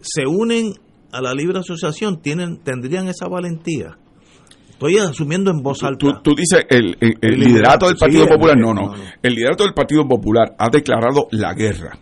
se 0.00 0.26
unen 0.26 0.72
a 1.14 1.20
la 1.22 1.32
libre 1.32 1.60
asociación, 1.60 2.20
tienen 2.20 2.58
tendrían 2.58 3.08
esa 3.08 3.28
valentía. 3.28 3.96
Estoy 4.70 4.98
asumiendo 4.98 5.52
en 5.52 5.62
voz 5.62 5.84
alta. 5.84 6.20
Tú, 6.22 6.34
dices 6.34 6.66
el, 6.68 6.96
el, 7.00 7.38
liderato 7.38 7.86
del 7.86 7.96
Partido 7.96 8.26
Popular. 8.26 8.58
no, 8.58 8.74
no. 8.74 8.94
El 9.22 9.34
liderato 9.34 9.62
del 9.62 9.72
Partido 9.72 10.06
Popular 10.06 10.56
ha 10.58 10.68
declarado 10.68 11.28
la 11.30 11.54
guerra 11.54 11.96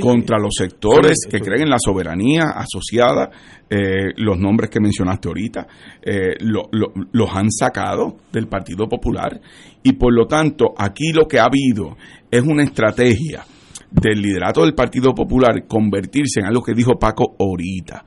contra 0.00 0.38
los 0.38 0.54
sectores 0.58 1.26
que 1.30 1.40
creen 1.40 1.62
en 1.62 1.70
la 1.70 1.78
soberanía 1.78 2.42
asociada, 2.54 3.30
eh, 3.70 4.12
los 4.16 4.38
nombres 4.38 4.68
que 4.68 4.80
mencionaste 4.80 5.28
ahorita, 5.28 5.66
eh, 6.02 6.34
los 6.40 7.30
han 7.34 7.50
sacado 7.50 8.16
del 8.32 8.48
Partido 8.48 8.86
Popular 8.88 9.40
y 9.82 9.92
por 9.92 10.12
lo 10.12 10.26
tanto 10.26 10.74
aquí 10.76 11.12
lo 11.12 11.26
que 11.26 11.38
ha 11.38 11.44
habido 11.44 11.96
es 12.30 12.42
una 12.42 12.64
estrategia 12.64 13.44
del 13.92 14.20
liderato 14.20 14.62
del 14.62 14.74
Partido 14.74 15.14
Popular 15.14 15.66
convertirse 15.66 16.40
en 16.40 16.46
algo 16.46 16.62
que 16.62 16.74
dijo 16.74 16.98
Paco 16.98 17.36
ahorita, 17.38 18.04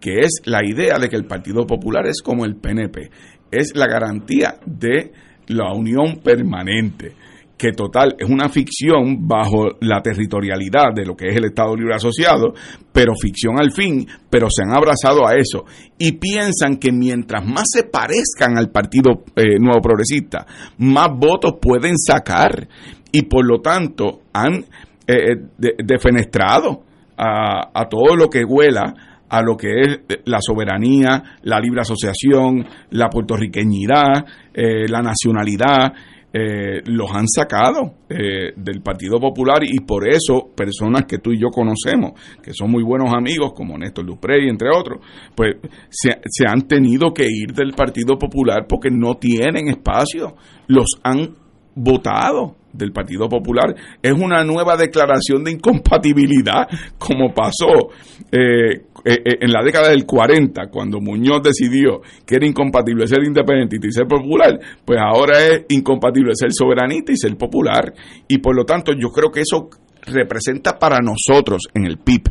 que 0.00 0.20
es 0.20 0.42
la 0.44 0.60
idea 0.64 0.98
de 0.98 1.08
que 1.08 1.16
el 1.16 1.26
Partido 1.26 1.66
Popular 1.66 2.06
es 2.06 2.22
como 2.22 2.44
el 2.44 2.56
PNP, 2.56 3.10
es 3.50 3.76
la 3.76 3.86
garantía 3.86 4.56
de 4.66 5.12
la 5.48 5.72
unión 5.72 6.20
permanente 6.22 7.14
que 7.62 7.70
total 7.70 8.16
es 8.18 8.28
una 8.28 8.48
ficción 8.48 9.28
bajo 9.28 9.76
la 9.82 10.02
territorialidad 10.02 10.92
de 10.96 11.06
lo 11.06 11.14
que 11.14 11.28
es 11.28 11.36
el 11.36 11.44
Estado 11.44 11.76
Libre 11.76 11.94
Asociado, 11.94 12.54
pero 12.92 13.14
ficción 13.14 13.54
al 13.60 13.70
fin, 13.70 14.04
pero 14.28 14.48
se 14.50 14.64
han 14.64 14.76
abrazado 14.76 15.28
a 15.28 15.36
eso 15.36 15.64
y 15.96 16.10
piensan 16.18 16.78
que 16.78 16.90
mientras 16.90 17.46
más 17.46 17.66
se 17.72 17.84
parezcan 17.84 18.58
al 18.58 18.72
Partido 18.72 19.22
eh, 19.36 19.60
Nuevo 19.60 19.80
Progresista, 19.80 20.44
más 20.78 21.10
votos 21.16 21.52
pueden 21.62 21.96
sacar 21.98 22.66
y 23.12 23.22
por 23.22 23.46
lo 23.46 23.60
tanto 23.60 24.22
han 24.32 24.64
eh, 25.12 25.32
eh, 25.62 25.74
defenestrado 25.84 26.84
a, 27.16 27.88
todo 27.88 28.16
lo 28.16 28.28
que 28.28 28.44
huela 28.44 28.94
a 29.28 29.42
lo 29.42 29.56
que 29.56 29.68
es 29.80 30.00
la 30.24 30.38
soberanía, 30.40 31.22
la 31.42 31.60
libre 31.60 31.82
asociación, 31.82 32.66
la 32.90 33.08
puertorriqueñidad, 33.08 34.24
la 34.54 35.02
nacionalidad, 35.02 35.92
eh, 36.34 36.80
los 36.86 37.10
han 37.10 37.26
sacado 37.28 37.96
eh, 38.08 38.54
del 38.56 38.80
Partido 38.80 39.20
Popular 39.20 39.62
y 39.64 39.80
por 39.80 40.08
eso 40.08 40.50
personas 40.56 41.04
que 41.04 41.18
tú 41.18 41.30
y 41.32 41.38
yo 41.38 41.48
conocemos, 41.48 42.12
que 42.42 42.54
son 42.54 42.70
muy 42.70 42.82
buenos 42.82 43.12
amigos, 43.12 43.52
como 43.54 43.76
Néstor 43.76 44.06
Duprey, 44.06 44.48
entre 44.48 44.70
otros, 44.74 45.04
pues 45.34 45.56
se 45.90 46.46
han 46.48 46.62
tenido 46.62 47.12
que 47.12 47.26
ir 47.28 47.52
del 47.52 47.72
Partido 47.72 48.16
Popular 48.16 48.64
porque 48.66 48.88
no 48.90 49.16
tienen 49.16 49.68
espacio, 49.68 50.36
los 50.68 50.86
han 51.02 51.36
votado 51.74 52.56
del 52.72 52.92
Partido 52.92 53.28
Popular. 53.28 53.74
Es 54.02 54.12
una 54.12 54.44
nueva 54.44 54.76
declaración 54.76 55.44
de 55.44 55.52
incompatibilidad, 55.52 56.66
como 56.98 57.32
pasó 57.32 57.90
eh, 58.30 58.74
eh, 58.74 58.82
eh, 59.04 59.38
en 59.40 59.50
la 59.50 59.62
década 59.62 59.90
del 59.90 60.06
40, 60.06 60.68
cuando 60.70 61.00
Muñoz 61.00 61.42
decidió 61.42 62.00
que 62.24 62.36
era 62.36 62.46
incompatible 62.46 63.06
ser 63.06 63.24
independentista 63.24 63.86
y 63.86 63.92
ser 63.92 64.06
popular, 64.06 64.58
pues 64.84 64.98
ahora 65.00 65.44
es 65.44 65.64
incompatible 65.70 66.32
ser 66.34 66.52
soberanista 66.52 67.12
y 67.12 67.16
ser 67.16 67.36
popular. 67.36 67.92
Y 68.28 68.38
por 68.38 68.56
lo 68.56 68.64
tanto 68.64 68.92
yo 68.92 69.08
creo 69.10 69.30
que 69.30 69.40
eso 69.40 69.68
representa 70.06 70.78
para 70.78 70.98
nosotros 70.98 71.62
en 71.74 71.86
el 71.86 71.98
PIB 71.98 72.22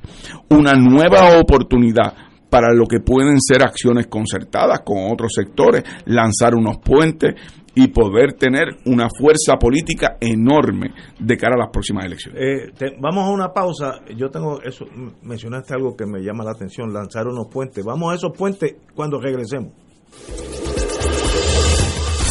una 0.50 0.74
nueva 0.74 1.40
oportunidad 1.40 2.14
para 2.52 2.74
lo 2.74 2.86
que 2.86 3.00
pueden 3.00 3.40
ser 3.40 3.64
acciones 3.64 4.08
concertadas 4.08 4.82
con 4.82 5.10
otros 5.10 5.32
sectores, 5.34 5.84
lanzar 6.06 6.54
unos 6.54 6.80
puentes, 6.80 7.36
y 7.76 7.88
poder 7.88 8.34
tener 8.34 8.78
una 8.86 9.08
fuerza 9.10 9.58
política 9.58 10.18
enorme 10.20 10.94
de 11.20 11.38
cara 11.38 11.56
a 11.56 11.60
las 11.60 11.70
próximas 11.70 12.06
elecciones. 12.06 12.42
Eh, 12.80 12.96
vamos 13.00 13.26
a 13.26 13.32
una 13.32 13.54
pausa. 13.54 14.02
Yo 14.16 14.30
tengo 14.30 14.62
eso, 14.62 14.86
mencionaste 15.22 15.74
algo 15.74 15.96
que 15.96 16.06
me 16.06 16.22
llama 16.22 16.44
la 16.44 16.52
atención, 16.52 16.94
lanzar 16.94 17.28
unos 17.28 17.48
puentes. 17.48 17.84
Vamos 17.84 18.12
a 18.12 18.16
esos 18.16 18.32
puentes 18.36 18.76
cuando 18.94 19.20
regresemos. 19.20 19.72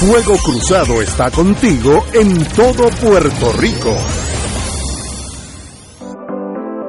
Fuego 0.01 0.35
Cruzado 0.43 1.03
está 1.03 1.31
contigo 1.31 2.03
en 2.15 2.43
todo 2.57 2.89
Puerto 3.03 3.53
Rico. 3.61 4.30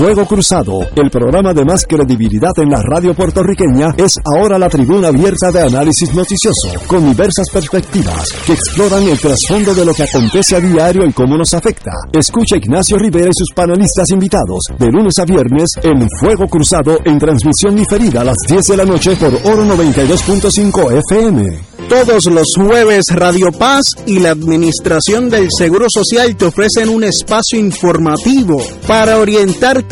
Fuego 0.00 0.24
Cruzado, 0.24 0.80
el 0.96 1.10
programa 1.10 1.52
de 1.52 1.62
más 1.62 1.84
credibilidad 1.84 2.52
en 2.56 2.70
la 2.70 2.80
radio 2.80 3.12
puertorriqueña, 3.12 3.92
es 3.98 4.18
ahora 4.24 4.58
la 4.58 4.70
tribuna 4.70 5.08
abierta 5.08 5.52
de 5.52 5.60
análisis 5.60 6.14
noticioso, 6.14 6.70
con 6.86 7.04
diversas 7.04 7.50
perspectivas 7.50 8.32
que 8.46 8.54
exploran 8.54 9.02
el 9.02 9.20
trasfondo 9.20 9.74
de 9.74 9.84
lo 9.84 9.92
que 9.92 10.04
acontece 10.04 10.56
a 10.56 10.60
diario 10.60 11.04
y 11.06 11.12
cómo 11.12 11.36
nos 11.36 11.52
afecta. 11.52 11.90
Escucha 12.14 12.56
Ignacio 12.56 12.96
Rivera 12.96 13.28
y 13.28 13.34
sus 13.36 13.52
panelistas 13.54 14.08
invitados 14.08 14.60
de 14.78 14.86
lunes 14.86 15.18
a 15.18 15.26
viernes 15.26 15.68
en 15.82 16.08
Fuego 16.18 16.46
Cruzado 16.46 16.96
en 17.04 17.18
transmisión 17.18 17.76
diferida 17.76 18.22
a 18.22 18.24
las 18.24 18.38
10 18.48 18.68
de 18.68 18.76
la 18.78 18.86
noche 18.86 19.14
por 19.16 19.34
Oro 19.52 19.66
92.5 19.66 20.98
FM. 21.10 21.70
Todos 21.90 22.26
los 22.26 22.54
jueves 22.54 23.06
Radio 23.08 23.50
Paz 23.50 23.82
y 24.06 24.20
la 24.20 24.30
Administración 24.30 25.28
del 25.28 25.48
Seguro 25.50 25.86
Social 25.90 26.36
te 26.36 26.44
ofrecen 26.44 26.88
un 26.88 27.02
espacio 27.02 27.58
informativo 27.58 28.62
para 28.86 29.18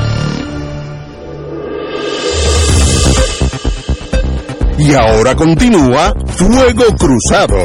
Y 4.83 4.93
ahora 4.95 5.35
continúa 5.35 6.11
Fuego 6.25 6.85
Cruzado. 6.97 7.55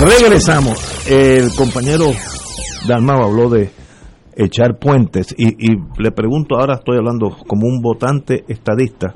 Regresamos. 0.00 0.78
El 1.10 1.52
compañero 1.56 2.12
Dalmau 2.86 3.24
habló 3.24 3.50
de 3.50 3.70
echar 4.36 4.78
puentes 4.78 5.34
y, 5.36 5.48
y 5.58 5.76
le 5.98 6.12
pregunto, 6.12 6.56
ahora 6.56 6.74
estoy 6.74 6.98
hablando 6.98 7.36
como 7.48 7.66
un 7.66 7.80
votante 7.82 8.44
estadista. 8.46 9.12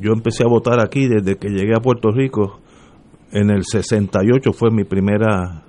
Yo 0.00 0.12
empecé 0.14 0.42
a 0.42 0.48
votar 0.48 0.80
aquí 0.80 1.06
desde 1.06 1.36
que 1.36 1.48
llegué 1.48 1.74
a 1.76 1.80
Puerto 1.80 2.10
Rico. 2.10 2.58
En 3.30 3.50
el 3.50 3.62
68 3.64 4.52
fue 4.52 4.70
mi 4.72 4.82
primera 4.82 5.62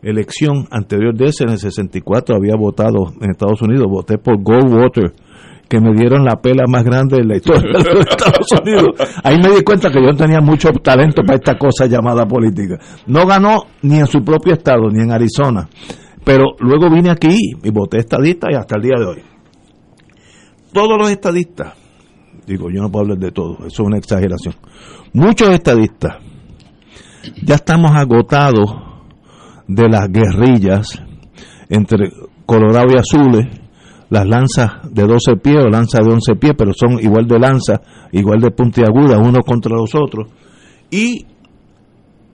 elección. 0.00 0.66
Anterior 0.70 1.14
de 1.14 1.26
ese, 1.26 1.44
en 1.44 1.50
el 1.50 1.58
64, 1.58 2.36
había 2.36 2.56
votado 2.56 3.12
en 3.20 3.30
Estados 3.30 3.60
Unidos. 3.60 3.86
Voté 3.90 4.16
por 4.16 4.42
Goldwater, 4.42 5.12
que 5.68 5.80
me 5.80 5.92
dieron 5.94 6.24
la 6.24 6.36
pela 6.36 6.64
más 6.68 6.84
grande 6.84 7.18
de 7.18 7.24
la 7.24 7.36
historia 7.36 7.78
de 7.78 7.94
los 7.94 8.06
Estados 8.06 8.46
Unidos. 8.62 8.90
Ahí 9.22 9.38
me 9.38 9.50
di 9.50 9.62
cuenta 9.62 9.90
que 9.90 10.02
yo 10.02 10.14
tenía 10.16 10.40
mucho 10.40 10.70
talento 10.82 11.22
para 11.22 11.36
esta 11.36 11.58
cosa 11.58 11.86
llamada 11.86 12.26
política. 12.26 12.78
No 13.06 13.26
ganó 13.26 13.64
ni 13.82 13.98
en 13.98 14.06
su 14.06 14.22
propio 14.22 14.54
estado, 14.54 14.90
ni 14.90 15.02
en 15.02 15.10
Arizona. 15.10 15.68
Pero 16.24 16.56
luego 16.60 16.90
vine 16.90 17.10
aquí 17.10 17.36
y 17.62 17.70
voté 17.70 17.98
estadista 17.98 18.48
y 18.50 18.54
hasta 18.54 18.76
el 18.76 18.82
día 18.82 18.98
de 18.98 19.06
hoy. 19.06 19.22
Todos 20.72 20.98
los 20.98 21.10
estadistas, 21.10 21.74
digo, 22.46 22.68
yo 22.70 22.82
no 22.82 22.90
puedo 22.90 23.04
hablar 23.04 23.18
de 23.18 23.30
todos, 23.30 23.58
eso 23.60 23.66
es 23.66 23.80
una 23.80 23.98
exageración. 23.98 24.54
Muchos 25.12 25.50
estadistas 25.50 26.16
ya 27.42 27.54
estamos 27.54 27.92
agotados 27.92 28.74
de 29.66 29.88
las 29.88 30.08
guerrillas 30.10 31.00
entre 31.68 32.10
Colorado 32.46 32.88
y 32.94 32.98
Azules, 32.98 33.46
las 34.10 34.26
lanzas 34.26 34.72
de 34.92 35.02
12 35.06 35.36
pies 35.42 35.56
o 35.64 35.68
lanzas 35.68 36.04
de 36.06 36.12
11 36.12 36.34
pies, 36.36 36.52
pero 36.56 36.72
son 36.74 37.00
igual 37.00 37.26
de 37.26 37.38
lanzas, 37.38 37.80
igual 38.12 38.40
de 38.40 38.50
puntiagudas, 38.50 39.18
unos 39.18 39.44
contra 39.46 39.76
los 39.76 39.94
otros. 39.94 40.28
Y 40.90 41.26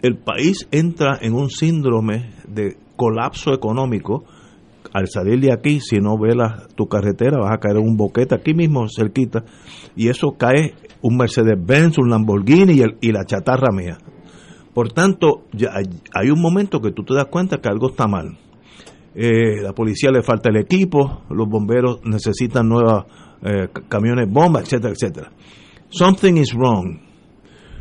el 0.03 0.17
país 0.19 0.67
entra 0.71 1.19
en 1.21 1.35
un 1.35 1.51
síndrome 1.51 2.31
de 2.49 2.77
colapso 2.97 3.53
económico. 3.53 4.25
Al 4.93 5.07
salir 5.09 5.39
de 5.41 5.53
aquí, 5.53 5.79
si 5.81 5.99
no 5.99 6.19
velas 6.19 6.67
tu 6.75 6.87
carretera, 6.89 7.39
vas 7.39 7.53
a 7.55 7.59
caer 7.59 7.77
en 7.77 7.85
un 7.89 7.97
boquete 7.97 8.35
aquí 8.35 8.55
mismo, 8.55 8.87
cerquita, 8.89 9.45
y 9.95 10.09
eso 10.09 10.33
cae 10.37 10.75
un 11.03 11.17
Mercedes-Benz, 11.17 11.99
un 11.99 12.11
Lamborghini 12.11 12.73
y, 12.73 12.81
el- 12.83 12.97
y 13.01 13.13
la 13.13 13.25
chatarra 13.25 13.69
mía. 13.73 13.99
Por 14.75 14.93
tanto, 14.93 15.43
ya 15.53 15.69
hay, 15.75 15.85
hay 16.15 16.31
un 16.31 16.41
momento 16.41 16.81
que 16.81 16.91
tú 16.93 17.05
te 17.05 17.15
das 17.15 17.27
cuenta 17.27 17.59
que 17.59 17.69
algo 17.69 17.91
está 17.91 18.07
mal. 18.09 18.37
Eh, 19.15 19.61
la 19.62 19.73
policía 19.73 20.11
le 20.11 20.23
falta 20.23 20.51
el 20.51 20.57
equipo, 20.57 21.23
los 21.31 21.49
bomberos 21.49 22.01
necesitan 22.05 22.69
nuevos 22.69 23.05
eh, 23.43 23.69
camiones 23.89 24.31
bomba, 24.31 24.61
etcétera, 24.61 24.93
etcétera. 24.93 25.32
Something 25.89 26.35
is 26.35 26.55
wrong. 26.55 27.01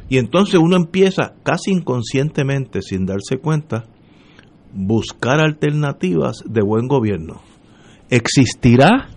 Y 0.10 0.18
entonces 0.18 0.60
uno 0.60 0.76
empieza 0.76 1.35
casi 1.43 1.72
inconscientemente, 1.72 2.81
sin 2.81 3.06
darse 3.06 3.38
cuenta, 3.38 3.85
buscar 4.73 5.39
alternativas 5.39 6.43
de 6.47 6.61
buen 6.64 6.88
gobierno. 6.88 7.41
¿Existirá 8.10 9.10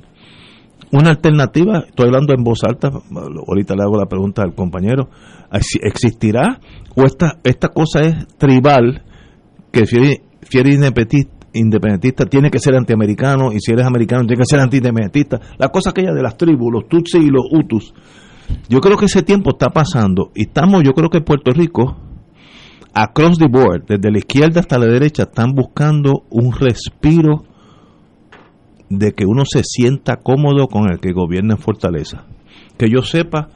una 0.90 1.08
alternativa? 1.10 1.84
Estoy 1.88 2.08
hablando 2.08 2.34
en 2.36 2.44
voz 2.44 2.62
alta, 2.64 2.90
ahorita 2.90 3.74
le 3.74 3.82
hago 3.82 3.96
la 3.96 4.04
pregunta 4.04 4.42
al 4.42 4.54
compañero. 4.54 5.08
¿Ex- 5.50 5.80
¿Existirá? 5.82 6.60
¿O 6.94 7.04
esta, 7.04 7.38
esta 7.42 7.68
cosa 7.68 8.00
es 8.00 8.26
tribal, 8.36 9.02
que 9.70 9.86
si 9.86 9.96
eres 9.96 10.74
independentista, 11.54 12.26
tiene 12.26 12.50
que 12.50 12.58
ser 12.58 12.74
antiamericano 12.74 13.52
y 13.52 13.60
si 13.60 13.72
eres 13.72 13.86
americano 13.86 14.26
tiene 14.26 14.42
que 14.42 14.46
ser 14.46 14.60
antiindependentista? 14.60 15.40
La 15.58 15.68
cosa 15.68 15.90
aquella 15.90 16.12
de 16.12 16.22
las 16.22 16.36
tribus, 16.36 16.72
los 16.72 16.88
Tutsi 16.88 17.18
y 17.18 17.30
los 17.30 17.44
Hutus. 17.50 17.94
Yo 18.68 18.80
creo 18.80 18.96
que 18.96 19.06
ese 19.06 19.22
tiempo 19.22 19.50
está 19.52 19.70
pasando 19.70 20.30
y 20.34 20.42
estamos, 20.42 20.82
yo 20.84 20.92
creo 20.92 21.08
que 21.08 21.20
Puerto 21.20 21.52
Rico, 21.52 21.96
across 22.94 23.38
the 23.38 23.48
board, 23.48 23.84
desde 23.86 24.10
la 24.10 24.18
izquierda 24.18 24.60
hasta 24.60 24.78
la 24.78 24.86
derecha, 24.86 25.24
están 25.24 25.52
buscando 25.52 26.24
un 26.30 26.52
respiro 26.52 27.44
de 28.88 29.12
que 29.12 29.24
uno 29.24 29.44
se 29.46 29.62
sienta 29.64 30.16
cómodo 30.16 30.68
con 30.68 30.90
el 30.90 31.00
que 31.00 31.12
gobierna 31.12 31.54
en 31.54 31.60
Fortaleza. 31.60 32.26
Que 32.76 32.90
yo 32.90 33.02
sepa 33.02 33.48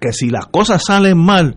que 0.00 0.12
si 0.12 0.30
las 0.30 0.46
cosas 0.46 0.82
salen 0.84 1.18
mal, 1.18 1.56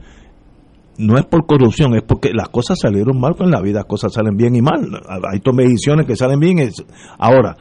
no 0.97 1.17
es 1.17 1.25
por 1.25 1.45
corrupción, 1.45 1.95
es 1.95 2.03
porque 2.03 2.31
las 2.33 2.49
cosas 2.49 2.79
salieron 2.79 3.19
mal 3.19 3.35
con 3.35 3.51
la 3.51 3.61
vida, 3.61 3.79
las 3.79 3.85
cosas 3.85 4.13
salen 4.13 4.37
bien 4.37 4.55
y 4.55 4.61
mal. 4.61 4.89
Hay 5.31 5.39
tomas 5.39 5.65
decisiones 5.65 6.05
que 6.05 6.15
salen 6.15 6.39
bien. 6.39 6.57
Ahora, 7.17 7.57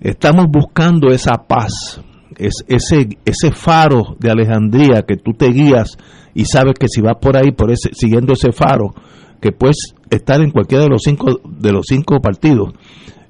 estamos 0.00 0.46
buscando 0.50 1.08
esa 1.08 1.44
paz, 1.46 2.00
es, 2.36 2.64
ese, 2.68 3.08
ese 3.24 3.52
faro 3.52 4.16
de 4.18 4.30
Alejandría 4.30 5.02
que 5.02 5.16
tú 5.16 5.32
te 5.32 5.48
guías 5.50 5.96
y 6.34 6.44
sabes 6.44 6.74
que 6.78 6.88
si 6.88 7.00
vas 7.00 7.16
por 7.20 7.36
ahí, 7.36 7.52
por 7.52 7.70
ese, 7.70 7.90
siguiendo 7.92 8.34
ese 8.34 8.52
faro, 8.52 8.94
que 9.40 9.52
puedes 9.52 9.94
estar 10.10 10.40
en 10.40 10.50
cualquiera 10.50 10.84
de 10.84 10.90
los 10.90 11.02
cinco, 11.02 11.40
de 11.44 11.72
los 11.72 11.86
cinco 11.86 12.20
partidos. 12.20 12.72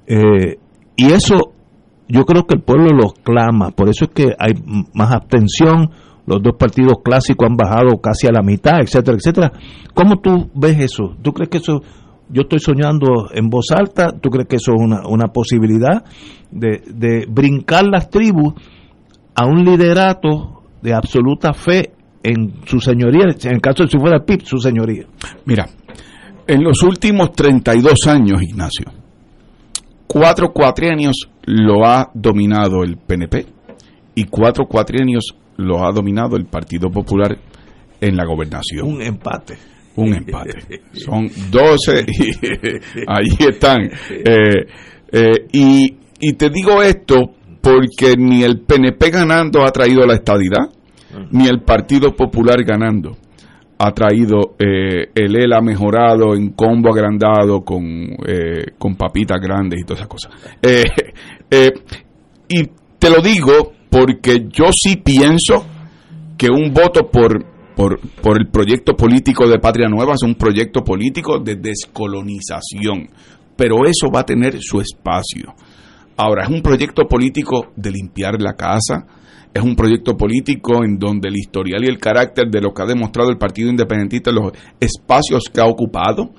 Eh, 0.05 0.57
y 0.95 1.11
eso 1.11 1.53
yo 2.07 2.25
creo 2.25 2.45
que 2.45 2.55
el 2.55 2.61
pueblo 2.61 2.87
lo 2.89 3.11
clama, 3.11 3.71
por 3.71 3.89
eso 3.89 4.05
es 4.05 4.11
que 4.11 4.33
hay 4.39 4.53
más 4.93 5.13
abstención, 5.13 5.91
los 6.27 6.43
dos 6.43 6.55
partidos 6.59 6.97
clásicos 7.03 7.47
han 7.49 7.55
bajado 7.55 7.99
casi 8.01 8.27
a 8.27 8.31
la 8.31 8.43
mitad, 8.43 8.81
etcétera, 8.81 9.17
etcétera. 9.17 9.51
¿Cómo 9.93 10.19
tú 10.19 10.51
ves 10.53 10.77
eso? 10.79 11.15
¿Tú 11.21 11.31
crees 11.31 11.49
que 11.49 11.57
eso, 11.57 11.81
yo 12.29 12.41
estoy 12.43 12.59
soñando 12.59 13.29
en 13.33 13.49
voz 13.49 13.71
alta, 13.71 14.11
tú 14.11 14.29
crees 14.29 14.47
que 14.47 14.57
eso 14.57 14.73
es 14.75 14.81
una, 14.81 15.07
una 15.07 15.27
posibilidad 15.27 16.03
de, 16.51 16.83
de 16.93 17.25
brincar 17.29 17.85
las 17.87 18.09
tribus 18.09 18.53
a 19.33 19.45
un 19.45 19.63
liderato 19.63 20.63
de 20.81 20.93
absoluta 20.93 21.53
fe 21.53 21.93
en 22.23 22.65
su 22.65 22.79
señoría, 22.79 23.23
en 23.43 23.53
el 23.53 23.61
caso 23.61 23.83
de 23.83 23.89
si 23.89 23.97
fuera 23.97 24.17
el 24.17 24.23
PIB, 24.23 24.41
su 24.43 24.57
señoría? 24.57 25.05
Mira, 25.45 25.65
en 26.45 26.61
los 26.61 26.83
últimos 26.83 27.31
32 27.31 28.07
años, 28.07 28.41
Ignacio, 28.41 28.85
cuatro 30.07 30.51
cuatrienios 30.51 31.29
lo 31.45 31.85
ha 31.85 32.11
dominado 32.13 32.83
el 32.83 32.97
PNP 32.97 33.45
y 34.15 34.25
cuatro 34.25 34.65
cuatrienios 34.65 35.35
lo 35.57 35.85
ha 35.85 35.91
dominado 35.91 36.37
el 36.37 36.45
Partido 36.45 36.89
Popular 36.89 37.37
en 37.99 38.15
la 38.15 38.25
gobernación. 38.25 38.87
Un 38.87 39.01
empate. 39.01 39.57
Un 39.95 40.13
empate. 40.13 40.81
Son 40.93 41.29
12 41.51 42.05
y 42.07 42.31
ahí 43.07 43.47
están. 43.49 43.89
Eh, 44.09 44.67
eh, 45.11 45.31
y, 45.51 45.97
y 46.19 46.33
te 46.33 46.49
digo 46.49 46.81
esto 46.81 47.15
porque 47.61 48.15
ni 48.17 48.43
el 48.43 48.61
PNP 48.61 49.09
ganando 49.09 49.65
ha 49.65 49.71
traído 49.71 50.05
la 50.05 50.13
estadidad, 50.13 50.69
ni 51.31 51.47
el 51.47 51.61
Partido 51.61 52.15
Popular 52.15 52.63
ganando 52.63 53.17
ha 53.79 53.91
traído, 53.91 54.55
eh, 54.57 55.11
el 55.13 55.35
EL 55.35 55.53
ha 55.53 55.61
mejorado 55.61 56.35
en 56.35 56.49
combo 56.49 56.89
agrandado 56.91 57.61
con, 57.63 57.83
eh, 58.27 58.71
con 58.77 58.95
papitas 58.95 59.39
grandes 59.39 59.81
y 59.81 59.83
todas 59.83 59.99
esas 59.99 60.09
cosas. 60.09 60.31
Eh, 60.61 61.71
y 62.49 62.63
te 62.97 63.09
lo 63.09 63.21
digo 63.21 63.73
porque 63.89 64.47
yo 64.49 64.71
sí 64.71 64.97
pienso 64.97 65.65
que 66.37 66.49
un 66.49 66.73
voto 66.73 67.09
por, 67.09 67.45
por, 67.75 67.99
el 68.39 68.47
proyecto 68.47 68.95
político 68.95 69.47
de 69.47 69.59
Patria 69.59 69.87
Nueva 69.87 70.13
es 70.13 70.23
un 70.23 70.35
proyecto 70.35 70.83
político 70.83 71.39
de 71.39 71.55
descolonización, 71.55 73.09
pero 73.55 73.85
eso 73.85 74.09
va 74.13 74.21
a 74.21 74.25
tener 74.25 74.57
su 74.59 74.79
espacio. 74.79 75.53
Ahora, 76.15 76.43
es 76.43 76.49
un 76.49 76.61
proyecto 76.61 77.07
político 77.07 77.71
de 77.75 77.91
limpiar 77.91 78.41
la 78.41 78.53
casa, 78.53 79.05
es 79.53 79.61
un 79.61 79.75
proyecto 79.75 80.15
político 80.15 80.83
en 80.83 80.97
donde 80.97 81.29
el 81.29 81.35
historial 81.35 81.83
y 81.83 81.87
el 81.87 81.99
carácter 81.99 82.49
de 82.49 82.61
lo 82.61 82.73
que 82.73 82.83
ha 82.83 82.85
demostrado 82.85 83.29
el 83.29 83.37
Partido 83.37 83.69
Independentista 83.69 84.29
en 84.29 84.37
los 84.37 84.51
espacios 84.79 85.43
que 85.51 85.61
ha 85.61 85.65
ocupado, 85.65 86.31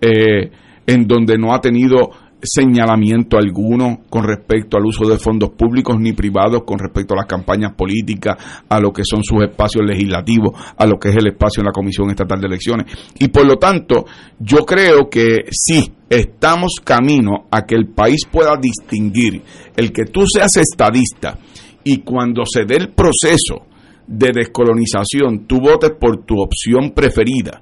eh, 0.00 0.50
en 0.86 1.06
donde 1.06 1.38
no 1.38 1.54
ha 1.54 1.60
tenido 1.60 2.10
señalamiento 2.42 3.38
alguno 3.38 4.00
con 4.08 4.24
respecto 4.24 4.76
al 4.76 4.84
uso 4.84 5.08
de 5.08 5.18
fondos 5.18 5.50
públicos 5.50 5.96
ni 5.98 6.12
privados, 6.12 6.64
con 6.64 6.78
respecto 6.78 7.14
a 7.14 7.18
las 7.18 7.26
campañas 7.26 7.72
políticas, 7.74 8.36
a 8.68 8.80
lo 8.80 8.92
que 8.92 9.02
son 9.04 9.22
sus 9.24 9.42
espacios 9.42 9.84
legislativos, 9.84 10.52
a 10.76 10.86
lo 10.86 10.98
que 10.98 11.08
es 11.10 11.16
el 11.16 11.28
espacio 11.28 11.60
en 11.60 11.66
la 11.66 11.72
Comisión 11.72 12.10
Estatal 12.10 12.40
de 12.40 12.46
Elecciones. 12.46 12.86
Y 13.18 13.28
por 13.28 13.46
lo 13.46 13.56
tanto, 13.56 14.04
yo 14.38 14.64
creo 14.64 15.08
que 15.10 15.44
sí, 15.50 15.92
estamos 16.08 16.74
camino 16.84 17.46
a 17.50 17.62
que 17.62 17.74
el 17.74 17.88
país 17.88 18.26
pueda 18.30 18.56
distinguir 18.60 19.42
el 19.76 19.92
que 19.92 20.04
tú 20.04 20.24
seas 20.26 20.56
estadista 20.56 21.38
y 21.82 21.98
cuando 21.98 22.44
se 22.44 22.64
dé 22.64 22.76
el 22.76 22.90
proceso 22.90 23.66
de 24.06 24.30
descolonización, 24.32 25.46
tú 25.46 25.60
votes 25.60 25.90
por 25.98 26.24
tu 26.24 26.40
opción 26.40 26.92
preferida. 26.92 27.60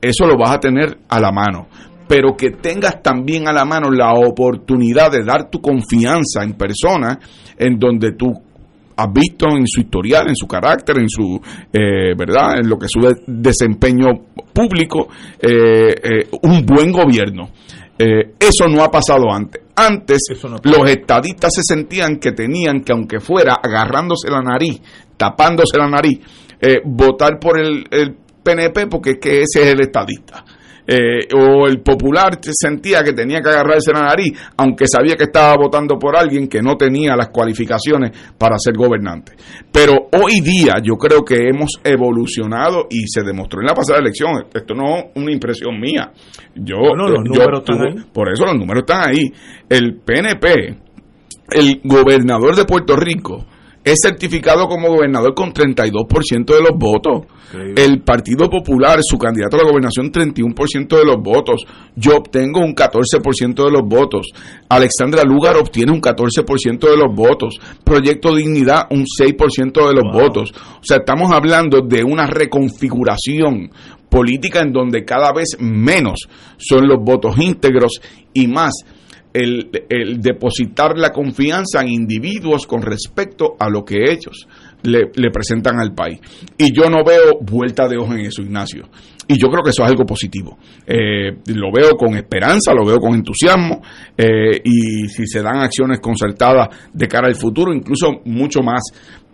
Eso 0.00 0.26
lo 0.26 0.36
vas 0.36 0.50
a 0.50 0.60
tener 0.60 0.98
a 1.08 1.20
la 1.20 1.32
mano 1.32 1.68
pero 2.08 2.36
que 2.36 2.50
tengas 2.50 3.02
también 3.02 3.48
a 3.48 3.52
la 3.52 3.64
mano 3.64 3.90
la 3.90 4.12
oportunidad 4.14 5.10
de 5.10 5.24
dar 5.24 5.50
tu 5.50 5.60
confianza 5.60 6.42
en 6.42 6.54
personas 6.54 7.18
en 7.58 7.78
donde 7.78 8.12
tú 8.12 8.32
has 8.96 9.12
visto 9.12 9.46
en 9.50 9.66
su 9.66 9.80
historial, 9.80 10.28
en 10.28 10.36
su 10.36 10.46
carácter, 10.46 10.98
en 10.98 11.08
su, 11.08 11.38
eh, 11.72 12.14
¿verdad? 12.16 12.60
En 12.60 12.68
lo 12.68 12.78
que 12.78 12.86
es 12.86 12.92
su 12.92 13.00
desempeño 13.26 14.06
público, 14.52 15.08
eh, 15.40 15.94
eh, 16.02 16.28
un 16.42 16.64
buen 16.64 16.92
gobierno. 16.92 17.50
eso 17.98 18.68
no 18.68 18.82
ha 18.82 18.90
pasado 18.90 19.32
antes. 19.32 19.62
Antes 19.74 20.20
los 20.64 20.90
estadistas 20.90 21.54
se 21.54 21.62
sentían 21.62 22.16
que 22.16 22.32
tenían 22.32 22.80
que, 22.80 22.92
aunque 22.92 23.20
fuera 23.20 23.54
agarrándose 23.62 24.30
la 24.30 24.40
nariz, 24.40 24.80
tapándose 25.16 25.78
la 25.78 25.88
nariz, 25.88 26.20
votar 26.84 27.38
por 27.38 27.58
el, 27.58 27.86
el 27.90 28.16
PNP 28.42 28.86
porque 28.86 29.12
es 29.12 29.18
que 29.18 29.42
ese 29.42 29.62
es 29.62 29.66
el 29.74 29.80
estadista. 29.80 30.44
Eh, 30.86 31.26
o 31.34 31.66
el 31.66 31.80
popular 31.80 32.38
sentía 32.42 33.02
que 33.02 33.12
tenía 33.12 33.40
que 33.40 33.48
agarrarse 33.48 33.92
la 33.92 34.02
nariz, 34.02 34.38
aunque 34.56 34.86
sabía 34.86 35.16
que 35.16 35.24
estaba 35.24 35.56
votando 35.56 35.98
por 35.98 36.16
alguien 36.16 36.48
que 36.48 36.62
no 36.62 36.76
tenía 36.76 37.16
las 37.16 37.28
cualificaciones 37.28 38.12
para 38.38 38.56
ser 38.58 38.74
gobernante. 38.74 39.32
Pero 39.72 40.08
hoy 40.22 40.40
día 40.40 40.74
yo 40.82 40.94
creo 40.94 41.24
que 41.24 41.48
hemos 41.48 41.80
evolucionado 41.82 42.86
y 42.88 43.06
se 43.08 43.22
demostró 43.22 43.60
en 43.60 43.66
la 43.66 43.74
pasada 43.74 43.98
elección. 43.98 44.46
Esto 44.52 44.74
no 44.74 44.96
es 44.96 45.04
una 45.16 45.32
impresión 45.32 45.80
mía. 45.80 46.12
Yo, 46.54 46.76
por 48.12 48.32
eso 48.32 48.44
los 48.44 48.54
números 48.54 48.84
están 48.86 49.10
ahí. 49.10 49.32
El 49.68 49.96
PNP, 49.96 50.76
el 51.50 51.80
gobernador 51.82 52.54
de 52.54 52.64
Puerto 52.64 52.96
Rico, 52.96 53.44
es 53.86 54.00
certificado 54.00 54.66
como 54.66 54.88
gobernador 54.88 55.32
con 55.32 55.54
32% 55.54 56.44
de 56.44 56.60
los 56.60 56.72
votos. 56.76 57.22
El 57.76 58.02
Partido 58.02 58.50
Popular, 58.50 58.98
su 59.00 59.16
candidato 59.16 59.56
a 59.56 59.62
la 59.62 59.68
gobernación, 59.68 60.10
31% 60.10 60.88
de 60.88 61.04
los 61.04 61.22
votos. 61.22 61.64
Yo 61.94 62.16
obtengo 62.16 62.58
un 62.58 62.74
14% 62.74 63.64
de 63.64 63.70
los 63.70 63.82
votos. 63.84 64.26
Alexandra 64.68 65.22
Lugar 65.22 65.56
obtiene 65.56 65.92
un 65.92 66.00
14% 66.00 66.80
de 66.80 66.96
los 66.96 67.14
votos. 67.14 67.60
Proyecto 67.84 68.34
Dignidad, 68.34 68.88
un 68.90 69.04
6% 69.04 69.86
de 69.86 69.94
los 69.94 70.12
votos. 70.12 70.52
O 70.80 70.84
sea, 70.84 70.96
estamos 70.96 71.30
hablando 71.30 71.80
de 71.80 72.02
una 72.02 72.26
reconfiguración 72.26 73.70
política 74.08 74.62
en 74.62 74.72
donde 74.72 75.04
cada 75.04 75.32
vez 75.32 75.58
menos 75.60 76.26
son 76.56 76.88
los 76.88 76.98
votos 77.04 77.38
íntegros 77.38 78.00
y 78.34 78.48
más 78.48 78.72
el, 79.36 80.20
depositar 80.20 80.96
la 80.96 81.10
confianza 81.10 81.82
en 81.82 81.88
individuos 81.88 82.66
con 82.66 82.82
respecto 82.82 83.56
a 83.58 83.68
lo 83.68 83.84
que 83.84 83.96
ellos 84.08 84.48
le, 84.82 85.30
presentan 85.30 85.78
al 85.78 85.92
país. 85.92 86.20
Y 86.56 86.72
yo 86.72 86.88
no 86.88 87.04
veo 87.04 87.38
vuelta 87.40 87.88
de 87.88 87.96
hoja 87.98 88.14
en 88.14 88.26
eso, 88.26 88.42
Ignacio. 88.42 88.84
Y 89.28 89.34
yo 89.40 89.48
creo 89.48 89.62
que 89.64 89.70
eso 89.70 89.82
es 89.82 89.90
algo 89.90 90.04
positivo. 90.04 90.56
Eh, 90.86 91.32
lo 91.48 91.72
veo 91.72 91.96
con 91.96 92.16
esperanza, 92.16 92.72
lo 92.72 92.86
veo 92.86 92.98
con 92.98 93.14
entusiasmo, 93.14 93.82
eh, 94.16 94.60
y 94.62 95.08
si 95.08 95.26
se 95.26 95.42
dan 95.42 95.58
acciones 95.58 95.98
concertadas 95.98 96.68
de 96.92 97.08
cara 97.08 97.26
al 97.26 97.34
futuro, 97.34 97.74
incluso 97.74 98.20
mucho 98.24 98.62
más. 98.62 98.82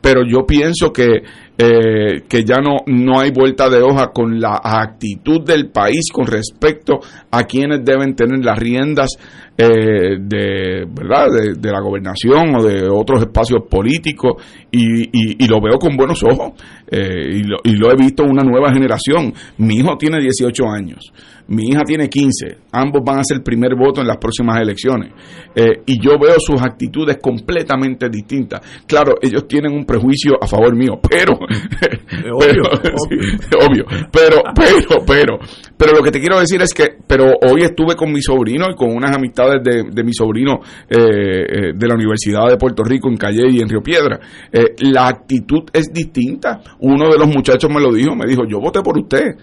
Pero 0.02 0.22
yo 0.26 0.44
pienso 0.44 0.92
que, 0.92 1.22
eh, 1.56 2.22
que 2.28 2.44
ya 2.44 2.56
no, 2.56 2.78
no 2.86 3.20
hay 3.20 3.30
vuelta 3.30 3.70
de 3.70 3.80
hoja 3.80 4.08
con 4.08 4.40
la 4.40 4.60
actitud 4.62 5.42
del 5.46 5.70
país 5.70 6.10
con 6.12 6.26
respecto 6.26 6.98
a 7.30 7.44
quienes 7.44 7.84
deben 7.84 8.16
tener 8.16 8.44
las 8.44 8.58
riendas 8.58 9.10
eh, 9.56 10.16
de 10.18 10.86
verdad 10.90 11.28
de, 11.56 11.70
la 11.70 11.80
gobernación 11.80 12.56
o 12.56 12.64
de 12.64 12.88
otros 12.88 13.20
espacios 13.20 13.62
políticos. 13.70 14.42
Y, 14.72 15.44
y, 15.44 15.46
lo 15.46 15.60
veo 15.60 15.78
con 15.78 15.96
buenos 15.96 16.22
ojos. 16.24 16.52
Eh, 16.90 17.36
y, 17.36 17.42
lo, 17.44 17.58
y, 17.62 17.76
lo, 17.76 17.92
he 17.92 17.96
visto 17.96 18.24
una 18.24 18.42
nueva 18.42 18.72
generación. 18.72 19.32
Mi 19.58 19.76
hijo 19.76 19.96
tiene 19.96 20.20
18 20.20 20.68
años 20.68 21.12
mi 21.48 21.68
hija 21.68 21.82
tiene 21.84 22.08
15 22.08 22.58
ambos 22.72 23.02
van 23.04 23.18
a 23.18 23.24
ser 23.24 23.38
el 23.38 23.42
primer 23.42 23.74
voto 23.74 24.00
en 24.00 24.06
las 24.06 24.18
próximas 24.18 24.60
elecciones 24.60 25.12
eh, 25.54 25.82
y 25.86 26.00
yo 26.00 26.18
veo 26.18 26.36
sus 26.38 26.60
actitudes 26.62 27.18
completamente 27.20 28.08
distintas 28.08 28.60
claro 28.86 29.14
ellos 29.20 29.46
tienen 29.46 29.72
un 29.72 29.84
prejuicio 29.84 30.32
a 30.40 30.46
favor 30.46 30.76
mío 30.76 30.98
pero 31.08 31.34
obvio, 32.34 32.62
obvio. 33.68 33.84
pero 34.10 34.42
pero 34.54 35.04
pero 35.06 35.38
pero 35.76 35.92
lo 35.92 36.02
que 36.02 36.10
te 36.10 36.20
quiero 36.20 36.38
decir 36.38 36.60
es 36.62 36.72
que 36.72 36.96
pero 37.06 37.26
hoy 37.42 37.62
estuve 37.62 37.94
con 37.94 38.12
mi 38.12 38.22
sobrino 38.22 38.66
y 38.70 38.74
con 38.74 38.94
unas 38.94 39.14
amistades 39.16 39.62
de, 39.62 40.04
mi 40.04 40.12
sobrino 40.12 40.60
eh, 40.88 40.96
eh, 40.98 41.72
de 41.74 41.88
la 41.88 41.94
Universidad 41.94 42.48
de 42.48 42.56
Puerto 42.56 42.82
Rico 42.82 43.08
en 43.08 43.16
Calle 43.16 43.50
y 43.50 43.60
en 43.60 43.68
Río 43.68 43.82
Piedra. 43.82 44.18
Eh, 44.50 44.74
la 44.78 45.08
actitud 45.08 45.64
es 45.72 45.92
distinta. 45.92 46.60
Uno 46.80 47.10
de 47.10 47.18
los 47.18 47.28
muchachos 47.28 47.70
me 47.70 47.80
lo 47.80 47.92
dijo, 47.92 48.14
me 48.14 48.26
dijo, 48.26 48.42
yo 48.48 48.60
voté 48.60 48.80
por 48.82 48.98
usted, 48.98 49.36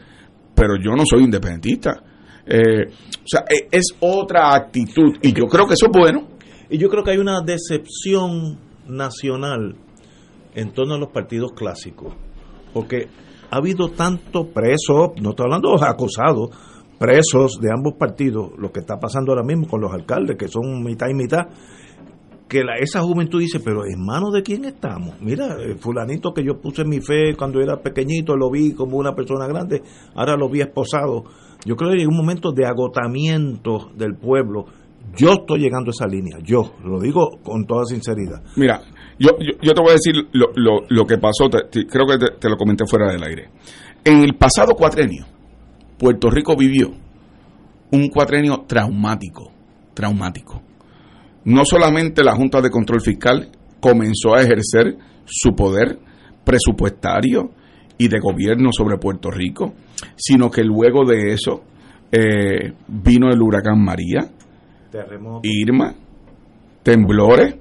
pero 0.59 0.75
yo 0.75 0.91
no 0.91 1.03
soy 1.09 1.23
independentista. 1.23 1.91
o 1.91 3.27
sea, 3.27 3.45
e, 3.49 3.69
es 3.71 3.95
otra 4.01 4.53
actitud 4.53 5.15
y 5.21 5.31
yo 5.31 5.45
creo 5.45 5.65
que 5.65 5.75
eso 5.75 5.85
es 5.85 5.91
bueno. 5.97 6.27
Y 6.69 6.77
yo 6.77 6.89
creo 6.89 7.03
que 7.03 7.11
hay 7.11 7.17
una 7.17 7.41
decepción 7.41 8.59
nacional 8.87 9.75
en 10.53 10.73
torno 10.73 10.95
a 10.95 10.99
los 10.99 11.09
partidos 11.09 11.53
clásicos, 11.53 12.13
porque 12.73 13.07
ha 13.49 13.55
habido 13.55 13.89
tanto 13.89 14.47
presos, 14.49 15.11
no 15.21 15.29
estoy 15.29 15.45
hablando 15.45 15.75
de 15.77 15.85
acusados, 15.87 16.49
presos 16.99 17.59
de 17.61 17.69
ambos 17.71 17.93
partidos, 17.97 18.51
lo 18.57 18.71
que 18.71 18.81
está 18.81 18.99
pasando 18.99 19.31
ahora 19.31 19.43
mismo 19.43 19.67
con 19.67 19.81
los 19.81 19.91
alcaldes, 19.93 20.35
que 20.37 20.47
son 20.47 20.83
mitad 20.83 21.07
y 21.09 21.13
mitad, 21.13 21.47
que 22.49 22.63
esa 22.81 23.01
juventud 23.01 23.39
dice, 23.39 23.59
pero 23.59 23.85
¿en 23.85 24.03
manos 24.03 24.33
de 24.33 24.41
quién 24.41 24.65
estamos? 24.65 25.21
Mira, 25.21 25.55
el 25.61 25.77
fulanito 25.77 26.33
que 26.33 26.43
yo 26.43 26.59
puse 26.59 26.83
mi 26.83 26.99
fe 26.99 27.35
cuando 27.37 27.61
era 27.61 27.77
pequeñito, 27.77 28.35
lo 28.35 28.49
vi 28.49 28.73
como 28.73 28.97
una 28.97 29.13
persona 29.13 29.47
grande, 29.47 29.83
ahora 30.15 30.35
lo 30.35 30.49
vi 30.49 30.61
esposado. 30.61 31.25
Yo 31.63 31.75
creo 31.75 31.91
que 31.91 31.99
hay 31.99 32.05
un 32.05 32.17
momento 32.17 32.51
de 32.51 32.65
agotamiento 32.65 33.91
del 33.95 34.15
pueblo. 34.15 34.65
Yo 35.15 35.33
estoy 35.33 35.59
llegando 35.59 35.89
a 35.89 35.91
esa 35.91 36.07
línea, 36.07 36.39
yo 36.43 36.73
lo 36.83 36.99
digo 36.99 37.39
con 37.43 37.65
toda 37.65 37.85
sinceridad. 37.85 38.41
Mira, 38.55 38.81
yo, 39.19 39.29
yo, 39.39 39.73
te 39.73 39.81
voy 39.81 39.91
a 39.91 39.93
decir 39.93 40.15
lo, 40.31 40.47
lo, 40.55 40.81
lo 40.89 41.05
que 41.05 41.17
pasó, 41.17 41.49
creo 41.49 42.07
que 42.07 42.17
te, 42.17 42.39
te, 42.39 42.49
lo 42.49 42.57
comenté 42.57 42.85
fuera 42.87 43.11
del 43.11 43.23
aire. 43.23 43.49
En 44.03 44.21
el 44.21 44.35
pasado 44.35 44.73
cuatrenio, 44.73 45.25
Puerto 45.97 46.29
Rico 46.29 46.55
vivió 46.55 46.91
un 47.91 48.07
cuatrenio 48.09 48.65
traumático, 48.67 49.51
traumático. 49.93 50.61
No 51.49 51.65
solamente 51.65 52.23
la 52.23 52.35
Junta 52.35 52.61
de 52.61 52.69
Control 52.69 53.01
Fiscal 53.01 53.49
comenzó 53.79 54.35
a 54.35 54.41
ejercer 54.41 54.95
su 55.25 55.55
poder 55.55 55.97
presupuestario 56.43 57.49
y 57.97 58.07
de 58.07 58.19
gobierno 58.19 58.69
sobre 58.71 58.99
Puerto 58.99 59.31
Rico, 59.31 59.73
sino 60.15 60.51
que 60.51 60.63
luego 60.63 61.05
de 61.05 61.33
eso 61.33 61.63
eh, 62.11 62.71
vino 62.87 63.31
el 63.31 63.41
huracán 63.41 63.83
María, 63.83 64.29
Irma, 65.41 65.95
temblores, 66.83 67.55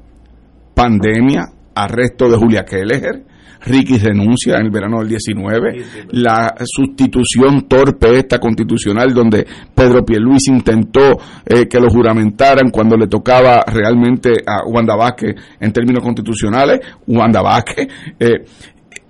pandemia, 0.74 1.47
arresto 1.74 2.28
de 2.28 2.36
Julia 2.36 2.66
Kelleher, 2.66 3.24
Ricky 3.61 3.99
renuncia 3.99 4.57
en 4.57 4.67
el 4.67 4.71
verano 4.71 4.99
del 4.99 5.09
19, 5.09 5.85
la 6.13 6.55
sustitución 6.65 7.67
torpe 7.69 8.19
esta 8.19 8.39
constitucional 8.39 9.13
donde 9.13 9.47
Pedro 9.75 10.05
Pierluis 10.05 10.49
intentó 10.49 11.19
eh, 11.45 11.67
que 11.69 11.81
lo 11.81 11.89
juramentaran 11.91 12.71
cuando 12.71 12.97
le 12.97 13.09
tocaba 13.09 13.65
realmente 13.67 14.35
a 14.47 14.67
Wanda 14.67 14.97
Vázquez 14.97 15.35
en 15.61 15.73
términos 15.73 16.03
constitucionales, 16.03 16.81
Wanda 17.07 17.43
Vázquez. 17.43 17.89
Eh, 18.19 18.45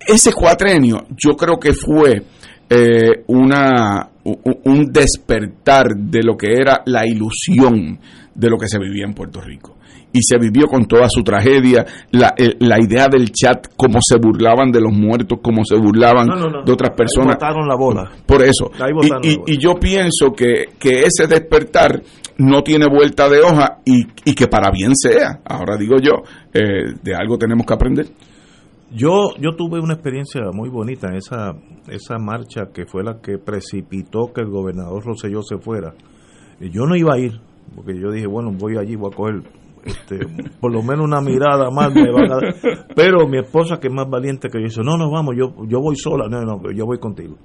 ese 0.07 0.33
cuatrenio 0.33 1.07
yo 1.17 1.37
creo 1.37 1.59
que 1.59 1.73
fue 1.75 2.23
eh, 2.71 3.25
una, 3.27 4.09
un 4.25 4.93
despertar 4.93 5.95
de 5.97 6.23
lo 6.23 6.37
que 6.37 6.55
era 6.55 6.83
la 6.87 7.07
ilusión 7.07 7.99
de 8.35 8.51
lo 8.51 8.57
que 8.57 8.69
se 8.69 8.79
vivía 8.79 9.05
en 9.05 9.15
Puerto 9.15 9.41
Rico 9.41 9.78
y 10.13 10.21
se 10.23 10.39
vivió 10.39 10.67
con 10.67 10.87
toda 10.87 11.07
su 11.09 11.23
tragedia, 11.23 11.85
la, 12.13 12.35
la 12.61 12.81
idea 12.81 13.09
del 13.09 13.31
chat, 13.31 13.69
cómo 13.77 14.01
se 14.01 14.17
burlaban 14.19 14.71
de 14.71 14.81
los 14.81 14.93
muertos, 14.93 15.39
cómo 15.43 15.65
se 15.65 15.77
burlaban 15.77 16.27
de 16.65 16.73
otras 16.73 16.95
personas. 16.97 17.37
la 17.41 17.77
bola. 17.77 18.11
Por 18.27 18.43
eso. 18.43 18.71
Y, 19.23 19.53
y, 19.53 19.59
yo 19.59 19.75
pienso 19.75 20.33
que, 20.37 20.67
que 20.79 21.03
ese 21.03 21.27
despertar 21.27 22.03
no 22.39 22.63
tiene 22.63 22.87
vuelta 22.87 23.29
de 23.29 23.41
hoja 23.41 23.79
y, 23.85 24.07
y 24.25 24.35
que 24.35 24.47
para 24.47 24.71
bien 24.71 24.93
sea, 24.95 25.41
ahora 25.45 25.77
digo 25.77 25.97
yo, 26.01 26.23
eh, 26.55 26.95
de 27.03 27.15
algo 27.15 27.37
tenemos 27.37 27.67
que 27.67 27.75
aprender. 27.75 28.07
Yo, 28.91 29.35
yo 29.39 29.55
tuve 29.55 29.81
una 29.81 29.95
experiencia 29.95 30.41
muy 30.53 30.71
bonita 30.71 31.09
en 31.09 31.17
esa, 31.17 31.53
esa 31.89 32.19
marcha 32.19 32.71
que 32.73 32.87
fue 32.87 33.05
la 33.05 33.21
que 33.21 33.37
precipitó 33.37 34.33
que 34.33 34.41
el 34.41 34.49
gobernador 34.49 35.05
Rosselló 35.05 35.43
se 35.43 35.59
fuera. 35.59 35.93
Yo 36.61 36.87
no 36.87 36.97
iba 36.97 37.15
a 37.15 37.19
ir, 37.19 37.39
porque 37.75 38.01
yo 38.01 38.11
dije, 38.11 38.27
bueno, 38.27 38.51
voy 38.57 38.79
allí, 38.79 38.97
voy 38.97 39.11
a 39.13 39.17
coger 39.17 39.43
este, 39.85 40.19
por 40.61 40.73
lo 40.73 40.83
menos 40.83 41.05
una 41.05 41.21
mirada 41.21 41.71
más 41.71 41.95
me 41.95 42.11
van 42.11 42.33
a 42.33 42.37
dar. 42.37 42.87
Pero 42.95 43.27
mi 43.29 43.39
esposa, 43.39 43.79
que 43.79 43.89
es 43.89 43.95
más 43.95 44.09
valiente 44.09 44.49
que 44.49 44.59
yo, 44.59 44.65
dice, 44.65 44.83
no, 44.83 44.97
no, 44.97 45.11
vamos, 45.11 45.35
yo, 45.37 45.55
yo 45.67 45.81
voy 45.81 45.97
sola, 45.97 46.27
no, 46.29 46.43
no, 46.43 46.71
yo 46.73 46.85
voy 46.85 46.99
contigo. 46.99 47.37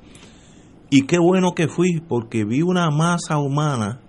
Y 0.89 1.05
qué 1.07 1.18
bueno 1.18 1.53
que 1.53 1.68
fui, 1.68 2.01
porque 2.07 2.45
vi 2.45 2.61
una 2.61 2.89
masa 2.91 3.39
humana 3.39 3.99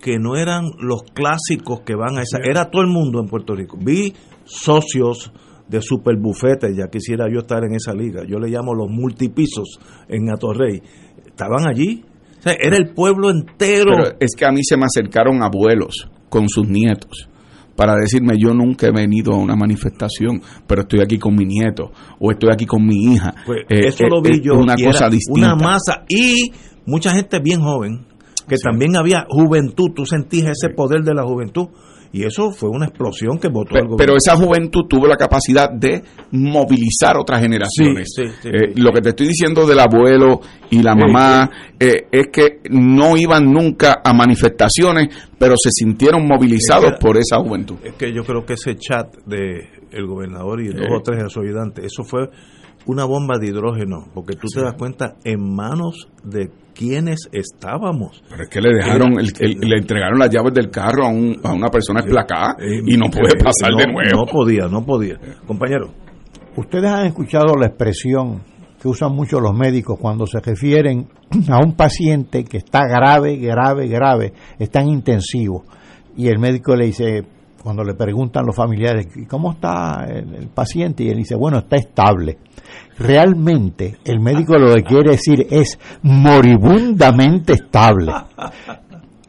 que 0.00 0.18
no 0.18 0.36
eran 0.36 0.64
los 0.78 1.02
clásicos 1.12 1.80
que 1.80 1.94
van 1.94 2.18
a 2.18 2.22
esa, 2.22 2.38
era 2.42 2.70
todo 2.70 2.82
el 2.82 2.88
mundo 2.88 3.20
en 3.20 3.28
Puerto 3.28 3.54
Rico. 3.54 3.76
Vi 3.80 4.12
socios 4.44 5.32
de 5.68 5.82
super 5.82 6.16
bufetes, 6.16 6.76
ya 6.76 6.88
quisiera 6.88 7.26
yo 7.30 7.40
estar 7.40 7.62
en 7.64 7.74
esa 7.74 7.92
liga, 7.92 8.22
yo 8.26 8.38
le 8.38 8.48
llamo 8.48 8.74
los 8.74 8.88
multipisos 8.88 9.78
en 10.08 10.30
Atorrey, 10.30 10.82
estaban 11.26 11.68
allí, 11.68 12.04
era 12.44 12.76
el 12.76 12.94
pueblo 12.94 13.30
entero. 13.30 13.92
Pero 13.96 14.16
es 14.20 14.34
que 14.36 14.46
a 14.46 14.50
mí 14.50 14.62
se 14.62 14.76
me 14.76 14.84
acercaron 14.86 15.42
abuelos 15.42 16.10
con 16.28 16.48
sus 16.48 16.68
nietos 16.68 17.28
para 17.78 17.94
decirme 17.94 18.34
yo 18.36 18.52
nunca 18.52 18.88
he 18.88 18.90
venido 18.90 19.32
a 19.32 19.36
una 19.36 19.54
manifestación, 19.54 20.42
pero 20.66 20.82
estoy 20.82 21.00
aquí 21.00 21.16
con 21.16 21.36
mi 21.36 21.44
nieto 21.44 21.92
o 22.18 22.32
estoy 22.32 22.50
aquí 22.52 22.66
con 22.66 22.84
mi 22.84 23.04
hija. 23.04 23.32
Pues 23.46 23.60
Eh, 23.68 23.86
eso 23.86 24.04
eh, 24.04 24.08
lo 24.10 24.20
vi 24.20 24.32
es 24.32 24.40
yo. 24.42 24.54
Una 24.54 24.74
cosa 24.74 25.08
distinta. 25.08 25.54
Una 25.54 25.54
masa 25.54 26.04
y 26.08 26.50
mucha 26.86 27.12
gente 27.12 27.38
bien 27.38 27.60
joven, 27.60 28.04
que 28.48 28.56
también 28.56 28.96
había 28.96 29.26
juventud, 29.28 29.90
tú 29.94 30.06
sentías 30.06 30.50
ese 30.60 30.74
poder 30.74 31.04
de 31.04 31.14
la 31.14 31.22
juventud. 31.22 31.68
Y 32.12 32.24
eso 32.24 32.50
fue 32.52 32.70
una 32.70 32.86
explosión 32.86 33.38
que 33.38 33.48
votó 33.48 33.70
Pe- 33.74 33.80
el 33.80 33.84
gobierno. 33.84 33.96
Pero 33.98 34.16
esa 34.16 34.34
juventud 34.36 34.86
tuvo 34.88 35.06
la 35.06 35.16
capacidad 35.16 35.70
de 35.70 36.02
movilizar 36.32 37.16
otras 37.18 37.40
generaciones. 37.40 38.08
Sí, 38.14 38.22
sí, 38.26 38.32
sí, 38.42 38.48
Eh. 38.48 38.72
Lo 38.76 38.92
que 38.92 39.00
te 39.00 39.10
estoy 39.10 39.28
diciendo 39.28 39.66
del 39.66 39.78
abuelo 39.80 40.40
y 40.70 40.82
la 40.82 40.94
mamá 40.94 41.50
eh, 41.78 42.06
es 42.10 42.28
que 42.32 42.60
no 42.70 43.16
iban 43.16 43.52
nunca 43.52 44.00
a 44.04 44.12
manifestaciones, 44.14 45.08
pero 45.38 45.54
se 45.56 45.70
sintieron 45.70 46.26
movilizados 46.26 46.86
Es 46.86 46.92
que- 46.92 46.98
por 47.00 47.16
esa 47.18 47.38
juventud. 47.38 47.76
Es 47.84 47.94
que 47.94 48.12
yo 48.12 48.24
creo 48.24 48.44
que 48.46 48.54
ese 48.54 48.76
chat 48.76 49.14
de 49.26 49.68
el 49.90 50.06
gobernador 50.06 50.60
y 50.60 50.68
dos 50.68 50.86
o 50.90 51.00
tres 51.02 51.22
de 51.22 51.28
sus 51.30 51.42
ayudantes, 51.44 51.84
eso 51.84 52.04
fue 52.04 52.28
una 52.86 53.04
bomba 53.04 53.38
de 53.38 53.48
hidrógeno, 53.48 54.06
porque 54.14 54.34
tú 54.34 54.48
te 54.52 54.60
das 54.62 54.74
cuenta 54.74 55.16
en 55.24 55.40
manos 55.54 56.08
de 56.24 56.50
quienes 56.78 57.28
estábamos. 57.32 58.22
Pero 58.30 58.42
es 58.44 58.48
que 58.48 58.60
le 58.60 58.72
dejaron, 58.74 59.18
el- 59.18 59.32
el- 59.40 59.58
le 59.68 59.78
entregaron 59.78 60.18
las 60.20 60.30
llaves 60.30 60.54
del 60.54 60.70
carro 60.70 61.04
a, 61.06 61.08
un- 61.08 61.36
a 61.42 61.52
una 61.52 61.68
persona 61.68 62.00
esplacada 62.00 62.54
Eh, 62.60 62.82
y 62.86 62.96
no 62.96 63.10
puede 63.10 63.34
eh, 63.34 63.42
pasar 63.42 63.72
no, 63.72 63.78
de 63.78 63.86
nuevo. 63.92 64.24
No 64.24 64.26
podía, 64.26 64.68
no 64.68 64.84
podía. 64.86 65.18
Compañero. 65.46 65.90
Ustedes 66.56 66.86
han 66.90 67.06
escuchado 67.06 67.56
la 67.56 67.66
expresión 67.66 68.42
que 68.80 68.86
usan 68.88 69.12
mucho 69.12 69.40
los 69.40 69.54
médicos 69.56 69.98
cuando 70.00 70.24
se 70.26 70.38
refieren 70.40 71.08
a 71.50 71.58
un 71.58 71.74
paciente 71.74 72.44
que 72.44 72.58
está 72.58 72.86
grave, 72.86 73.36
grave, 73.38 73.88
grave, 73.88 74.32
está 74.60 74.80
en 74.80 74.88
intensivo. 74.90 75.64
Y 76.16 76.28
el 76.28 76.38
médico 76.38 76.76
le 76.76 76.86
dice, 76.86 77.24
cuando 77.62 77.82
le 77.84 77.94
preguntan 77.94 78.46
los 78.46 78.54
familiares, 78.54 79.08
"¿Y 79.16 79.26
¿cómo 79.26 79.52
está 79.52 80.06
el 80.08 80.48
paciente? 80.48 81.04
Y 81.04 81.10
él 81.10 81.18
dice, 81.18 81.34
bueno, 81.34 81.58
está 81.58 81.76
estable. 81.76 82.38
Realmente 82.98 83.98
el 84.04 84.20
médico 84.20 84.58
lo 84.58 84.74
que 84.74 84.82
quiere 84.82 85.10
decir 85.12 85.46
es 85.50 85.78
moribundamente 86.02 87.54
estable. 87.54 88.12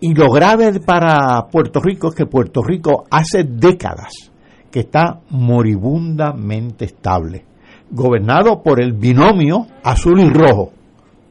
Y 0.01 0.13
lo 0.13 0.29
grave 0.29 0.79
para 0.79 1.47
Puerto 1.51 1.79
Rico 1.81 2.09
es 2.09 2.15
que 2.15 2.25
Puerto 2.25 2.61
Rico 2.63 3.03
hace 3.11 3.43
décadas 3.43 4.31
que 4.71 4.81
está 4.81 5.19
moribundamente 5.29 6.85
estable, 6.85 7.43
gobernado 7.91 8.61
por 8.63 8.81
el 8.81 8.93
binomio 8.93 9.67
azul 9.83 10.19
y 10.21 10.29
rojo, 10.29 10.71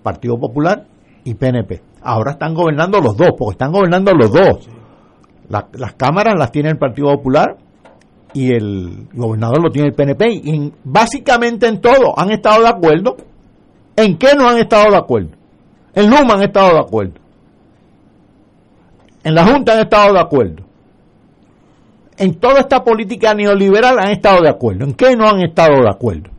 Partido 0.02 0.38
Popular 0.38 0.84
y 1.24 1.34
PNP. 1.34 1.82
Ahora 2.02 2.32
están 2.32 2.54
gobernando 2.54 3.00
los 3.00 3.16
dos, 3.16 3.30
porque 3.38 3.52
están 3.52 3.72
gobernando 3.72 4.12
los 4.12 4.32
dos. 4.32 4.68
La- 5.48 5.68
las 5.72 5.94
cámaras 5.94 6.34
las 6.38 6.52
tiene 6.52 6.68
el 6.70 6.78
Partido 6.78 7.08
Popular 7.16 7.56
y 8.34 8.52
el 8.52 9.08
gobernador 9.14 9.62
lo 9.62 9.70
tiene 9.70 9.88
el 9.88 9.94
PNP. 9.94 10.28
Y 10.44 10.54
en- 10.54 10.72
básicamente 10.84 11.66
en 11.66 11.80
todo 11.80 12.18
han 12.18 12.30
estado 12.30 12.62
de 12.62 12.68
acuerdo. 12.68 13.16
¿En 13.96 14.16
qué 14.18 14.34
no 14.36 14.48
han 14.48 14.58
estado 14.58 14.90
de 14.90 14.96
acuerdo? 14.96 15.30
En 15.94 16.10
Luma 16.10 16.34
han 16.34 16.42
estado 16.42 16.74
de 16.74 16.80
acuerdo. 16.80 17.14
En 19.24 19.34
la 19.34 19.46
Junta 19.46 19.72
han 19.74 19.80
estado 19.80 20.12
de 20.12 20.20
acuerdo. 20.20 20.64
En 22.16 22.34
toda 22.38 22.60
esta 22.60 22.82
política 22.82 23.34
neoliberal 23.34 23.98
han 23.98 24.10
estado 24.10 24.42
de 24.42 24.48
acuerdo. 24.50 24.84
¿En 24.84 24.94
qué 24.94 25.16
no 25.16 25.28
han 25.28 25.40
estado 25.40 25.82
de 25.82 25.88
acuerdo? 25.90 26.30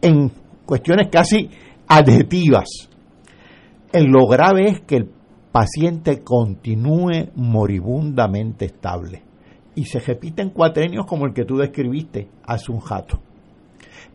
En 0.00 0.30
cuestiones 0.66 1.08
casi 1.10 1.50
adjetivas. 1.86 2.68
En 3.92 4.10
lo 4.10 4.26
grave 4.26 4.68
es 4.68 4.80
que 4.80 4.96
el 4.96 5.10
paciente 5.52 6.22
continúe 6.22 7.30
moribundamente 7.36 8.64
estable. 8.64 9.22
Y 9.74 9.84
se 9.84 10.00
repiten 10.00 10.50
cuatrenios 10.50 11.06
como 11.06 11.26
el 11.26 11.34
que 11.34 11.44
tú 11.44 11.58
describiste 11.58 12.28
hace 12.44 12.72
un 12.72 12.80
jato. 12.80 13.20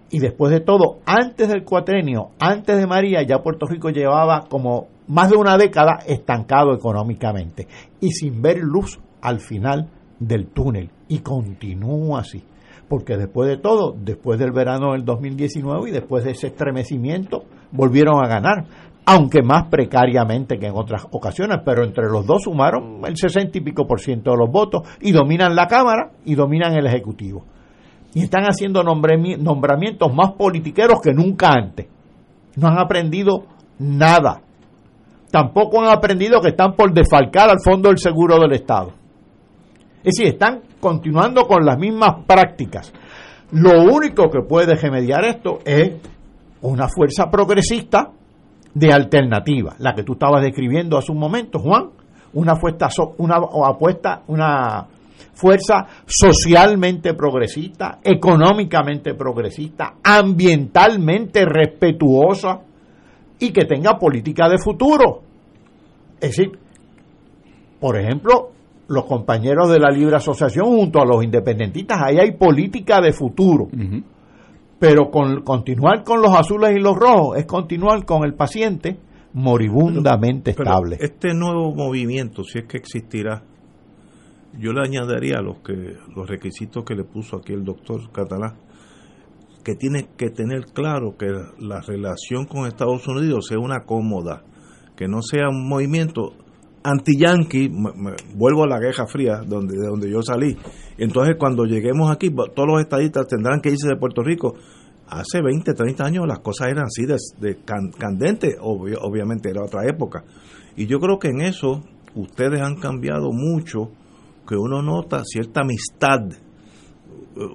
Y 0.10 0.20
después 0.20 0.52
de 0.52 0.62
todo, 0.62 1.00
antes 1.06 1.50
del 1.50 1.64
cuatrenio, 1.64 2.32
antes 2.40 2.78
de 2.78 2.88
María, 2.88 3.24
ya 3.24 3.42
Puerto 3.42 3.66
Rico 3.66 3.90
llevaba 3.90 4.46
como 4.50 4.88
más 5.08 5.30
de 5.30 5.38
una 5.38 5.58
década 5.58 6.00
estancado 6.06 6.74
económicamente 6.74 7.68
y 8.00 8.12
sin 8.12 8.42
ver 8.42 8.60
luz 8.60 9.00
al 9.22 9.40
final 9.40 9.90
del 10.20 10.48
túnel. 10.48 10.90
Y 11.08 11.20
continúa 11.20 12.22
así. 12.22 12.44
Porque 12.88 13.18
después 13.18 13.50
de 13.50 13.58
todo, 13.58 13.96
después 14.00 14.40
del 14.40 14.54
verano 14.54 14.94
del 14.94 15.04
2019 15.04 15.90
y 15.90 15.92
después 15.92 16.24
de 16.24 16.32
ese 16.32 16.48
estremecimiento, 16.48 17.44
volvieron 17.72 18.24
a 18.24 18.28
ganar. 18.28 18.66
Aunque 19.10 19.42
más 19.42 19.68
precariamente 19.70 20.60
que 20.60 20.68
en 20.68 20.74
otras 20.76 21.08
ocasiones, 21.12 21.60
pero 21.64 21.86
entre 21.86 22.10
los 22.10 22.26
dos 22.26 22.44
sumaron 22.44 23.00
el 23.06 23.16
60 23.16 23.58
y 23.58 23.62
pico 23.62 23.88
por 23.88 24.02
ciento 24.02 24.32
de 24.32 24.38
los 24.38 24.52
votos 24.52 24.82
y 25.00 25.14
dominan 25.14 25.56
la 25.56 25.66
Cámara 25.68 26.12
y 26.26 26.36
dominan 26.36 26.74
el 26.76 26.86
Ejecutivo 26.88 27.46
y 28.14 28.24
están 28.24 28.44
haciendo 28.44 28.84
nombrami- 28.84 29.38
nombramientos 29.38 30.14
más 30.14 30.32
politiqueros 30.34 31.00
que 31.02 31.14
nunca 31.14 31.52
antes. 31.54 31.88
No 32.56 32.68
han 32.68 32.80
aprendido 32.80 33.46
nada. 33.80 34.42
Tampoco 35.32 35.82
han 35.82 35.90
aprendido 35.90 36.42
que 36.42 36.50
están 36.50 36.74
por 36.74 36.92
defalcar 36.92 37.50
al 37.50 37.62
Fondo 37.64 37.90
del 37.90 38.00
Seguro 38.00 38.40
del 38.40 38.54
Estado. 38.54 38.92
Es 40.04 40.16
decir, 40.16 40.28
están 40.28 40.62
continuando 40.80 41.44
con 41.48 41.66
las 41.66 41.78
mismas 41.78 42.26
prácticas. 42.26 42.92
Lo 43.52 43.84
único 43.84 44.30
que 44.30 44.42
puede 44.42 44.76
remediar 44.76 45.24
esto 45.26 45.60
es 45.64 45.92
una 46.62 46.88
fuerza 46.90 47.30
progresista 47.30 48.12
de 48.78 48.94
alternativa, 48.94 49.76
la 49.80 49.96
que 49.96 50.04
tú 50.04 50.14
estabas 50.14 50.44
describiendo 50.44 50.98
hace 50.98 51.12
un 51.12 51.20
momento, 51.20 51.60
Juan, 51.60 51.90
una 52.34 52.56
fuerza, 52.56 52.88
una 53.18 53.38
apuesta, 53.66 54.22
una 54.28 54.86
fuerza 55.34 55.86
socialmente 56.06 57.14
progresista, 57.14 58.00
económicamente 58.04 59.16
progresista, 59.16 59.96
ambientalmente 60.04 61.46
respetuosa 61.46 62.60
y 63.40 63.52
que 63.52 63.66
tenga 63.66 63.98
política 63.98 64.48
de 64.50 64.58
futuro. 64.58 65.22
Es 66.20 66.36
decir, 66.36 66.52
por 67.80 67.98
ejemplo, 67.98 68.50
los 68.88 69.06
compañeros 69.06 69.70
de 69.70 69.80
la 69.80 69.90
Libre 69.90 70.18
Asociación 70.18 70.66
junto 70.66 71.00
a 71.00 71.06
los 71.06 71.24
independentistas, 71.24 72.00
ahí 72.04 72.18
hay 72.20 72.32
política 72.32 73.02
de 73.02 73.12
futuro. 73.12 73.68
Pero 74.80 75.10
con, 75.10 75.44
continuar 75.44 76.04
con 76.04 76.22
los 76.22 76.34
azules 76.34 76.76
y 76.76 76.80
los 76.80 76.96
rojos 76.96 77.38
es 77.38 77.46
continuar 77.46 78.06
con 78.06 78.24
el 78.24 78.36
paciente 78.36 79.00
moribundamente 79.34 80.54
Pero 80.54 80.70
estable. 80.70 80.98
este 81.00 81.34
nuevo 81.34 81.74
movimiento, 81.74 82.44
si 82.44 82.60
es 82.60 82.66
que 82.66 82.78
existirá, 82.78 83.44
yo 84.58 84.72
le 84.74 84.82
añadiría 84.82 85.42
los 85.42 85.60
que 85.60 85.96
los 86.16 86.28
requisitos 86.28 86.84
que 86.84 86.96
le 86.96 87.04
puso 87.04 87.38
aquí 87.38 87.54
el 87.54 87.64
doctor 87.64 88.12
Catalá, 88.12 88.56
que 89.64 89.76
tiene 89.76 90.10
que 90.18 90.30
tener 90.30 90.66
claro 90.74 91.18
que 91.18 91.28
la 91.60 91.82
relación 91.82 92.46
con 92.46 92.68
Estados 92.68 93.08
Unidos 93.08 93.48
sea 93.48 93.60
una 93.60 93.84
cómoda, 93.86 94.44
que 94.96 95.08
no 95.08 95.22
sea 95.22 95.50
un 95.50 95.68
movimiento 95.68 96.34
me- 97.70 98.16
vuelvo 98.36 98.64
a 98.64 98.68
la 98.68 98.80
Guerra 98.80 99.06
Fría, 99.08 99.42
donde, 99.46 99.78
de 99.78 99.88
donde 99.88 100.10
yo 100.10 100.22
salí. 100.22 100.58
Entonces, 100.98 101.36
cuando 101.38 101.66
lleguemos 101.66 102.10
aquí, 102.12 102.30
todos 102.30 102.68
los 102.68 102.80
estadistas 102.82 103.28
tendrán 103.28 103.60
que 103.62 103.70
irse 103.70 103.88
de 103.88 103.98
Puerto 103.98 104.24
Rico. 104.24 104.56
Hace 105.10 105.42
20, 105.42 105.74
30 105.74 106.04
años 106.06 106.26
las 106.28 106.40
cosas 106.40 106.68
eran 106.70 106.86
así 106.86 107.06
de, 107.06 107.16
de 107.40 107.58
obviamente 109.02 109.50
era 109.50 109.64
otra 109.64 109.86
época. 109.88 110.24
Y 110.76 110.86
yo 110.86 111.00
creo 111.00 111.18
que 111.20 111.30
en 111.30 111.42
eso 111.42 111.84
ustedes 112.16 112.62
han 112.62 112.76
cambiado 112.76 113.32
mucho, 113.32 113.92
que 114.48 114.56
uno 114.56 114.82
nota 114.82 115.22
cierta 115.26 115.62
amistad, 115.62 116.22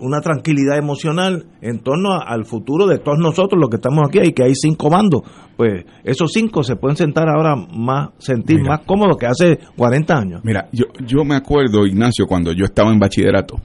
una 0.00 0.20
tranquilidad 0.20 0.78
emocional 0.78 1.46
en 1.60 1.80
torno 1.80 2.12
a- 2.12 2.24
al 2.26 2.44
futuro 2.44 2.86
de 2.86 2.98
todos 2.98 3.18
nosotros, 3.18 3.60
los 3.60 3.68
que 3.70 3.76
estamos 3.76 4.06
aquí, 4.06 4.20
y 4.22 4.32
que 4.32 4.44
hay 4.44 4.54
cinco 4.54 4.88
bandos. 4.90 5.22
Pues 5.56 5.84
esos 6.04 6.30
cinco 6.32 6.62
se 6.62 6.76
pueden 6.76 6.96
sentar 6.96 7.28
ahora 7.28 7.54
más, 7.56 8.10
sentir 8.18 8.58
Mira. 8.60 8.76
más 8.76 8.80
cómodos 8.86 9.16
que 9.16 9.26
hace 9.26 9.58
40 9.76 10.16
años. 10.18 10.40
Mira, 10.44 10.68
yo, 10.72 10.86
yo 11.06 11.24
me 11.24 11.34
acuerdo, 11.34 11.86
Ignacio, 11.86 12.26
cuando 12.26 12.52
yo 12.52 12.64
estaba 12.64 12.92
en 12.92 12.98
bachillerato, 12.98 13.56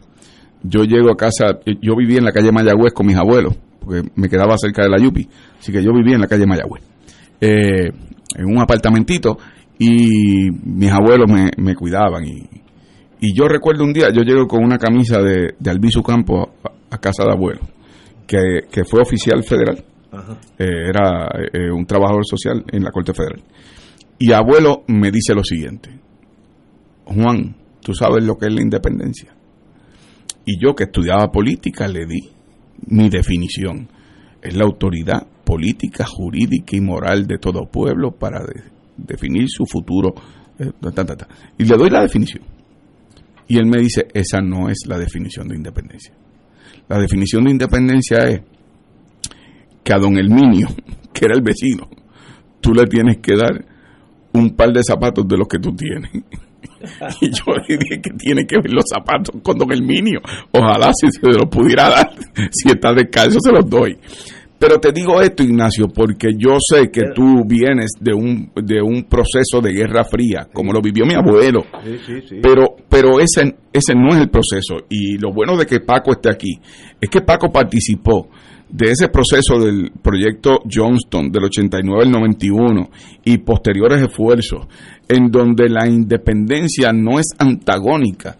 yo 0.64 0.84
llego 0.84 1.12
a 1.12 1.16
casa, 1.16 1.60
yo 1.82 1.96
vivía 1.96 2.18
en 2.18 2.26
la 2.26 2.32
calle 2.32 2.52
Mayagüez 2.52 2.94
con 2.94 3.06
mis 3.06 3.16
abuelos, 3.16 3.56
porque 3.80 4.02
me 4.16 4.28
quedaba 4.28 4.58
cerca 4.58 4.84
de 4.84 4.90
la 4.90 4.98
Yupi, 4.98 5.28
así 5.60 5.72
que 5.72 5.84
yo 5.84 5.92
vivía 5.94 6.16
en 6.16 6.22
la 6.22 6.28
calle 6.28 6.46
Mayagüez, 6.46 6.84
eh, 7.40 7.92
en 8.36 8.46
un 8.46 8.60
apartamentito, 8.60 9.38
y 9.80 10.50
mis 10.64 10.92
abuelos 10.92 11.32
me, 11.32 11.52
me 11.58 11.76
cuidaban. 11.76 12.26
Y, 12.26 12.44
y, 13.20 13.38
yo 13.38 13.48
recuerdo 13.48 13.84
un 13.84 13.94
día, 13.94 14.10
yo 14.10 14.22
llego 14.22 14.48
con 14.48 14.64
una 14.64 14.78
camisa 14.78 15.20
de, 15.22 15.56
de 15.60 15.70
Albizu 15.70 16.02
Campo 16.04 16.54
a, 16.90 16.98
casa 16.98 17.24
de 17.24 17.32
abuelo, 17.32 17.62
que, 18.26 18.68
que 18.72 18.84
fue 18.84 19.02
oficial 19.02 19.44
federal, 19.44 19.84
eh, 20.58 20.90
era 20.90 21.30
eh, 21.54 21.72
un 21.72 21.86
trabajador 21.86 22.26
social 22.26 22.64
en 22.72 22.84
la 22.84 22.92
Corte 22.92 23.14
Federal. 23.14 23.44
Y 24.20 24.32
abuelo 24.32 24.84
me 24.88 25.12
dice 25.12 25.34
lo 25.34 25.44
siguiente, 25.44 25.92
Juan, 27.06 27.56
tú 27.82 27.94
sabes 27.94 28.24
lo 28.24 28.36
que 28.36 28.48
es 28.48 28.54
la 28.54 28.62
independencia. 28.62 29.34
Y 30.46 30.60
yo 30.60 30.76
que 30.76 30.86
estudiaba 30.86 31.32
política 31.32 31.88
le 31.88 32.06
di 32.06 32.22
mi 32.88 33.10
definición. 33.10 33.90
Es 34.42 34.56
la 34.56 34.66
autoridad 34.66 35.28
política, 35.44 36.06
jurídica 36.06 36.76
y 36.76 36.82
moral 36.82 37.26
de 37.28 37.38
todo 37.38 37.70
pueblo 37.70 38.12
para 38.12 38.40
definir 38.96 39.48
su 39.50 39.66
futuro. 39.66 40.14
Eh, 40.60 40.72
y 41.58 41.66
le 41.66 41.78
doy 41.78 41.90
la 41.90 42.02
definición. 42.02 42.44
Y 43.48 43.58
él 43.58 43.66
me 43.66 43.80
dice, 43.80 44.08
esa 44.14 44.42
no 44.42 44.70
es 44.70 44.80
la 44.88 44.98
definición 44.98 45.48
de 45.48 45.56
independencia. 45.56 46.14
La 46.90 47.00
definición 47.00 47.46
de 47.46 47.52
independencia 47.52 48.18
es 48.30 48.42
que 49.84 49.94
a 49.94 49.98
don 49.98 50.18
Elminio, 50.18 50.68
que 51.14 51.26
era 51.26 51.36
el 51.36 51.42
vecino, 51.42 51.90
tú 52.60 52.74
le 52.74 52.86
tienes 52.86 53.18
que 53.18 53.36
dar 53.36 53.66
un 54.34 54.56
par 54.56 54.72
de 54.72 54.82
zapatos 54.84 55.28
de 55.28 55.38
los 55.38 55.48
que 55.48 55.60
tú 55.60 55.76
tienes. 55.76 56.12
Y 57.22 57.32
yo 57.32 57.44
le 57.56 57.78
dije 57.78 58.00
que 58.02 58.12
tiene 58.12 58.46
que 58.46 58.58
ver 58.58 58.72
los 58.72 58.86
zapatos 58.88 59.36
con 59.42 59.58
don 59.58 59.72
Elminio. 59.72 60.20
Ojalá 60.52 60.92
si 60.94 61.08
se 61.10 61.28
los 61.28 61.50
pudiera 61.50 61.90
dar, 61.90 62.12
si 62.52 62.70
está 62.70 62.94
descalzo 62.94 63.40
se 63.40 63.52
los 63.52 63.68
doy. 63.68 63.98
Pero 64.60 64.80
te 64.80 64.92
digo 64.92 65.22
esto, 65.22 65.44
Ignacio, 65.44 65.88
porque 65.88 66.30
yo 66.38 66.58
sé 66.60 66.90
que 66.92 67.12
tú 67.14 67.44
vienes 67.46 67.92
de 68.00 68.14
un, 68.14 68.52
de 68.56 68.82
un 68.82 69.04
proceso 69.04 69.62
de 69.62 69.72
guerra 69.72 70.04
fría, 70.04 70.48
como 70.52 70.74
lo 70.74 70.82
vivió 70.82 71.06
mi 71.06 71.14
abuelo. 71.14 71.64
Pero, 72.42 72.76
pero 72.90 73.20
ese, 73.20 73.56
ese 73.72 73.94
no 73.94 74.10
es 74.10 74.22
el 74.22 74.30
proceso. 74.30 74.78
Y 74.90 75.18
lo 75.20 75.32
bueno 75.32 75.56
de 75.58 75.68
que 75.68 75.82
Paco 75.82 76.12
esté 76.12 76.30
aquí 76.30 76.60
es 77.00 77.10
que 77.10 77.22
Paco 77.22 77.52
participó 77.52 78.30
de 78.70 78.92
ese 78.92 79.10
proceso 79.10 79.60
del 79.60 79.92
proyecto 80.02 80.60
Johnston 80.70 81.32
del 81.32 81.46
89 81.46 82.04
al 82.04 82.12
91 82.12 82.90
y 83.24 83.38
posteriores 83.38 84.02
esfuerzos 84.02 84.68
en 85.08 85.30
donde 85.32 85.70
la 85.70 85.88
independencia 85.88 86.92
no 86.92 87.20
es 87.20 87.28
antagónica 87.38 88.38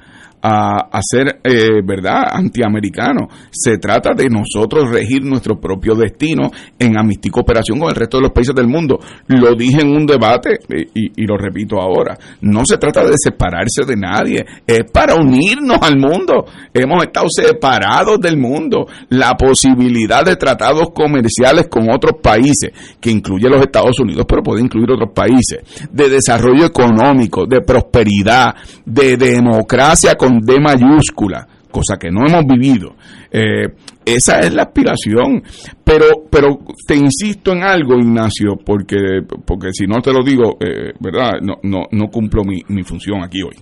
a, 0.48 1.00
ser, 1.02 1.40
eh, 1.44 1.82
¿verdad?, 1.84 2.28
antiamericano. 2.32 3.28
Se 3.52 3.78
trata 3.78 4.12
de 4.16 4.30
nosotros 4.30 4.90
regir 4.90 5.24
nuestro 5.24 5.60
propio 5.60 5.96
destino 5.96 6.50
en 6.80 6.98
amistad 6.98 7.28
y 7.28 7.30
cooperación 7.30 7.80
con 7.80 7.90
el 7.90 7.96
resto 7.96 8.18
de 8.18 8.24
los 8.24 8.32
países 8.32 8.56
del 8.56 8.68
mundo. 8.68 9.00
Lo 9.28 9.56
dije 9.56 9.82
en 9.82 9.90
un 9.90 10.06
debate 10.06 10.60
eh, 10.70 10.86
y, 10.94 11.26
lo 11.26 11.38
repito 11.38 11.82
ahora. 11.82 12.18
No 12.42 12.66
se 12.66 12.78
trata 12.78 13.04
de 13.04 13.16
separarse 13.18 13.84
de 13.86 13.96
nadie, 13.96 14.46
es 14.66 14.90
para 14.92 15.16
unirnos 15.16 15.80
al 15.82 15.98
mundo. 15.98 16.46
Hemos 16.74 17.04
estado 17.04 17.28
separados 17.30 18.20
del 18.20 18.38
mundo. 18.38 18.88
La 19.10 19.36
posibilidad 19.36 20.24
de 20.24 20.36
tratados 20.36 20.90
comerciales 20.94 21.68
con 21.68 21.90
otros 21.90 22.22
países, 22.22 22.72
que 23.02 23.12
incluye 23.12 23.50
los 23.50 23.62
Estados 23.62 24.00
Unidos, 24.00 24.26
pero 24.28 24.44
puede 24.44 24.62
incluir 24.62 24.92
otros 24.92 25.12
países, 25.14 25.60
de 25.92 26.10
desarrollo 26.10 26.66
económico, 26.66 27.46
de 27.46 27.62
prosperidad, 27.62 28.56
de 28.86 29.18
democracia 29.18 30.16
con 30.16 30.37
D 30.40 30.60
mayúscula, 30.60 31.48
cosa 31.72 31.98
que 32.00 32.10
no 32.10 32.26
hemos 32.28 32.46
vivido. 32.46 32.96
Eh, 33.32 33.68
esa 34.06 34.40
es 34.40 34.54
la 34.54 34.64
aspiración. 34.64 35.44
Pero, 35.84 36.06
pero 36.30 36.60
te 36.88 36.96
insisto 36.96 37.52
en 37.52 37.64
algo, 37.64 37.96
Ignacio, 37.98 38.58
porque, 38.66 39.22
porque 39.46 39.70
si 39.72 39.86
no 39.86 40.02
te 40.02 40.12
lo 40.12 40.24
digo, 40.24 40.58
eh, 40.60 40.94
¿verdad? 41.00 41.40
No, 41.42 41.56
no, 41.64 41.84
no 41.92 42.08
cumplo 42.08 42.44
mi, 42.44 42.62
mi 42.70 42.84
función 42.84 43.24
aquí 43.24 43.42
hoy. 43.42 43.56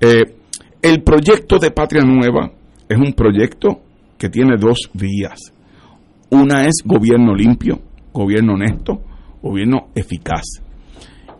Eh, 0.00 0.24
el 0.82 1.02
proyecto 1.02 1.58
de 1.58 1.70
Patria 1.70 2.02
Nueva 2.02 2.50
es 2.88 2.96
un 2.96 3.12
proyecto 3.12 3.80
que 4.18 4.28
tiene 4.28 4.56
dos 4.58 4.90
vías. 4.92 5.38
Una 6.30 6.66
es 6.66 6.82
gobierno 6.84 7.34
limpio, 7.34 7.80
gobierno 8.12 8.54
honesto, 8.54 9.00
gobierno 9.42 9.88
eficaz 9.94 10.65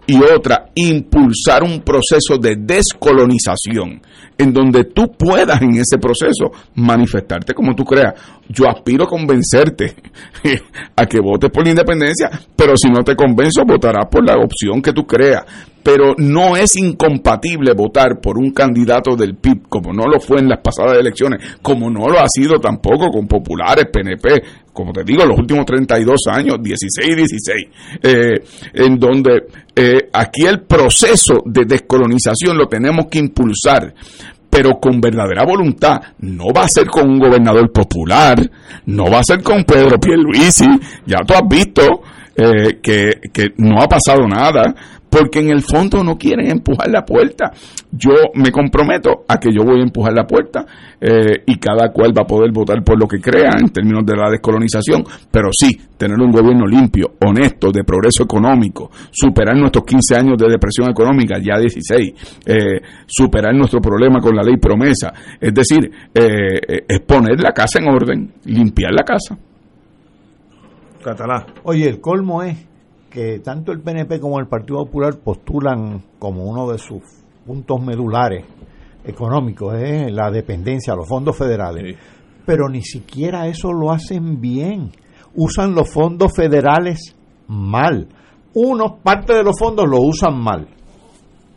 y 0.07 0.23
otra, 0.23 0.71
impulsar 0.75 1.65
un 1.65 1.81
proceso 1.81 2.39
de 2.41 2.57
descolonización 2.57 4.01
en 4.39 4.53
donde 4.53 4.85
tú 4.85 5.13
puedas 5.19 5.61
en 5.63 5.75
ese 5.75 5.99
proceso 5.99 6.53
manifestarte 6.75 7.55
como 7.55 7.75
tú 7.75 7.85
creas. 7.85 8.15
Yo 8.49 8.69
aspiro 8.69 9.05
a 9.05 9.09
convencerte 9.09 9.97
a 10.97 11.07
que 11.07 11.21
votes 11.21 11.51
por 11.51 11.65
la 11.65 11.71
independencia, 11.71 12.31
pero 12.55 12.77
si 12.77 12.89
no 12.89 13.03
te 13.03 13.17
convenzo, 13.17 13.65
votarás 13.67 14.07
por 14.11 14.25
la 14.25 14.35
opción 14.35 14.81
que 14.81 14.93
tú 14.93 15.05
creas. 15.07 15.45
Pero 15.83 16.15
no 16.19 16.57
es 16.57 16.77
incompatible 16.77 17.73
votar 17.73 18.21
por 18.21 18.39
un 18.39 18.51
candidato 18.51 19.17
del 19.17 19.37
PIB, 19.37 19.69
como 19.69 19.93
no 19.93 20.07
lo 20.07 20.21
fue 20.21 20.41
en 20.41 20.49
las 20.49 20.61
pasadas 20.61 20.99
elecciones, 20.99 21.59
como 21.63 21.91
no 21.91 22.09
lo 22.09 22.19
ha 22.19 22.29
sido 22.29 22.59
tampoco 22.59 23.09
con 23.09 23.27
populares, 23.29 23.87
PNP, 23.93 24.43
como 24.77 24.93
te 24.93 25.03
digo, 25.05 25.25
los 25.25 25.39
últimos 25.39 25.65
32 25.65 26.21
años, 26.31 26.59
16 26.63 27.09
y 27.09 27.15
16, 27.15 27.67
eh, 28.03 28.45
en 28.75 28.99
donde 28.99 29.47
eh, 29.75 30.11
aquí 30.13 30.45
el 30.45 30.61
proceso 30.61 31.43
de 31.47 31.65
descolonización 31.65 32.59
lo 32.59 32.67
tenemos 32.67 33.07
que 33.11 33.19
impulsar, 33.19 33.95
pero 34.51 34.79
con 34.79 35.01
verdadera 35.01 35.47
voluntad. 35.47 35.99
No 36.19 36.53
va 36.55 36.65
a 36.65 36.69
ser 36.69 36.87
con 36.89 37.09
un 37.09 37.19
gobernador 37.19 37.73
popular, 37.73 38.39
no 38.85 39.11
va 39.11 39.21
a 39.21 39.25
ser 39.25 39.43
con 39.43 39.65
Pedro 39.65 39.99
Pierluisi, 39.99 40.69
ya 41.07 41.25
tú 41.27 41.33
has 41.33 41.49
visto 41.49 42.03
eh, 42.37 42.79
que, 42.83 43.19
que 43.33 43.55
no 43.57 43.81
ha 43.81 43.89
pasado 43.89 44.29
nada 44.29 44.75
porque 45.11 45.41
en 45.41 45.51
el 45.51 45.63
fondo 45.63 46.03
no 46.03 46.17
quieren 46.17 46.51
empujar 46.51 46.91
la 46.91 47.05
puerta. 47.05 47.53
Yo 47.91 48.13
me 48.35 48.51
comprometo 48.51 49.25
a 49.29 49.39
que 49.39 49.51
yo 49.53 49.63
voy 49.63 49.81
a 49.81 49.83
empujar 49.83 50.13
la 50.13 50.27
puerta 50.27 50.67
eh, 51.01 51.43
y 51.47 51.59
cada 51.59 51.91
cual 51.93 52.13
va 52.17 52.23
a 52.23 52.27
poder 52.27 52.53
votar 52.53 52.83
por 52.85 52.99
lo 52.99 53.07
que 53.07 53.21
crea 53.21 53.51
en 53.59 53.69
términos 53.71 54.05
de 54.05 54.17
la 54.17 54.31
descolonización, 54.31 55.05
pero 55.31 55.49
sí, 55.53 55.71
tener 55.97 56.19
un 56.19 56.31
gobierno 56.31 56.67
limpio, 56.67 57.15
honesto, 57.25 57.71
de 57.71 57.85
progreso 57.85 58.25
económico, 58.25 58.91
superar 59.11 59.57
nuestros 59.57 59.85
15 59.85 60.17
años 60.17 60.39
de 60.39 60.49
depresión 60.49 60.91
económica, 60.91 61.39
ya 61.39 61.59
16, 61.59 62.43
eh, 62.45 62.81
superar 63.07 63.55
nuestro 63.55 63.81
problema 63.81 64.21
con 64.21 64.35
la 64.35 64.43
ley 64.43 64.57
promesa, 64.59 65.13
es 65.41 65.55
decir, 65.55 65.91
eh, 66.13 66.85
es 66.89 67.01
poner 67.01 67.41
la 67.41 67.53
casa 67.53 67.79
en 67.79 67.89
orden, 67.89 68.33
limpiar 68.45 68.93
la 68.93 69.05
casa. 69.05 69.39
Catalá. 71.03 71.47
Oye, 71.63 71.89
el 71.89 72.01
colmo 72.01 72.43
es 72.43 72.67
que 73.11 73.41
tanto 73.41 73.73
el 73.73 73.81
PNP 73.81 74.21
como 74.21 74.39
el 74.39 74.47
Partido 74.47 74.85
Popular 74.85 75.19
postulan 75.19 76.03
como 76.19 76.45
uno 76.45 76.71
de 76.71 76.79
sus 76.79 77.03
puntos 77.47 77.81
medulares 77.81 78.45
económicos 79.05 79.75
es 79.75 80.13
la 80.13 80.31
dependencia, 80.31 80.95
los 80.95 81.09
fondos 81.09 81.37
federales. 81.37 81.97
Pero 82.45 82.69
ni 82.69 82.83
siquiera 82.83 83.47
eso 83.47 83.73
lo 83.73 83.93
hacen 83.93 84.41
bien. 84.41 84.91
Usan 85.35 85.75
los 85.75 85.89
fondos 85.91 86.33
federales 86.35 87.15
mal. 87.49 88.09
Uno, 88.55 88.99
parte 89.03 89.35
de 89.35 89.43
los 89.43 89.59
fondos 89.59 89.89
lo 89.89 90.01
usan 90.01 90.39
mal. 90.39 90.67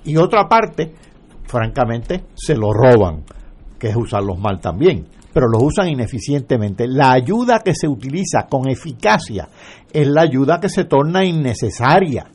Y 0.03 0.17
otra 0.17 0.47
parte, 0.47 0.93
francamente, 1.43 2.25
se 2.35 2.55
lo 2.55 2.71
roban, 2.71 3.23
que 3.77 3.89
es 3.89 3.95
usarlos 3.95 4.37
mal 4.39 4.59
también 4.59 5.05
pero 5.33 5.47
los 5.47 5.61
usan 5.63 5.89
ineficientemente. 5.89 6.87
La 6.87 7.11
ayuda 7.11 7.59
que 7.59 7.73
se 7.73 7.87
utiliza 7.87 8.47
con 8.49 8.67
eficacia 8.67 9.47
es 9.91 10.07
la 10.07 10.21
ayuda 10.21 10.59
que 10.59 10.69
se 10.69 10.85
torna 10.85 11.25
innecesaria. 11.25 12.27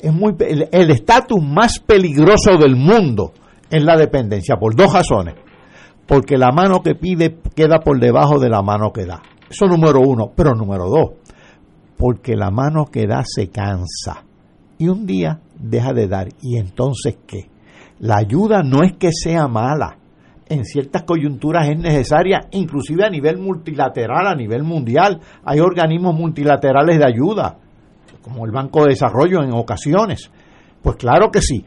Es 0.00 0.12
muy, 0.12 0.34
el 0.38 0.90
estatus 0.90 1.42
más 1.42 1.78
peligroso 1.78 2.56
del 2.58 2.76
mundo 2.76 3.32
es 3.70 3.82
la 3.82 3.96
dependencia, 3.96 4.56
por 4.56 4.76
dos 4.76 4.92
razones. 4.92 5.34
Porque 6.06 6.36
la 6.36 6.50
mano 6.52 6.82
que 6.82 6.94
pide 6.94 7.38
queda 7.54 7.80
por 7.80 7.98
debajo 7.98 8.38
de 8.38 8.50
la 8.50 8.62
mano 8.62 8.92
que 8.92 9.06
da. 9.06 9.22
Eso 9.48 9.66
número 9.66 10.00
uno. 10.00 10.32
Pero 10.36 10.54
número 10.54 10.88
dos, 10.88 11.12
porque 11.96 12.36
la 12.36 12.50
mano 12.50 12.86
que 12.86 13.06
da 13.06 13.22
se 13.24 13.48
cansa. 13.48 14.24
Y 14.78 14.88
un 14.88 15.06
día 15.06 15.40
deja 15.58 15.92
de 15.92 16.08
dar. 16.08 16.28
¿Y 16.42 16.58
entonces 16.58 17.16
qué? 17.26 17.48
La 18.00 18.16
ayuda 18.16 18.62
no 18.62 18.82
es 18.82 18.94
que 18.98 19.12
sea 19.12 19.46
mala 19.46 19.96
en 20.52 20.64
ciertas 20.64 21.02
coyunturas 21.02 21.68
es 21.68 21.78
necesaria, 21.78 22.48
inclusive 22.50 23.04
a 23.04 23.10
nivel 23.10 23.38
multilateral, 23.38 24.26
a 24.26 24.34
nivel 24.34 24.62
mundial. 24.62 25.20
Hay 25.44 25.60
organismos 25.60 26.14
multilaterales 26.14 26.98
de 26.98 27.06
ayuda, 27.06 27.58
como 28.22 28.44
el 28.44 28.52
Banco 28.52 28.82
de 28.82 28.90
Desarrollo 28.90 29.42
en 29.42 29.52
ocasiones. 29.52 30.30
Pues 30.82 30.96
claro 30.96 31.30
que 31.30 31.40
sí, 31.40 31.64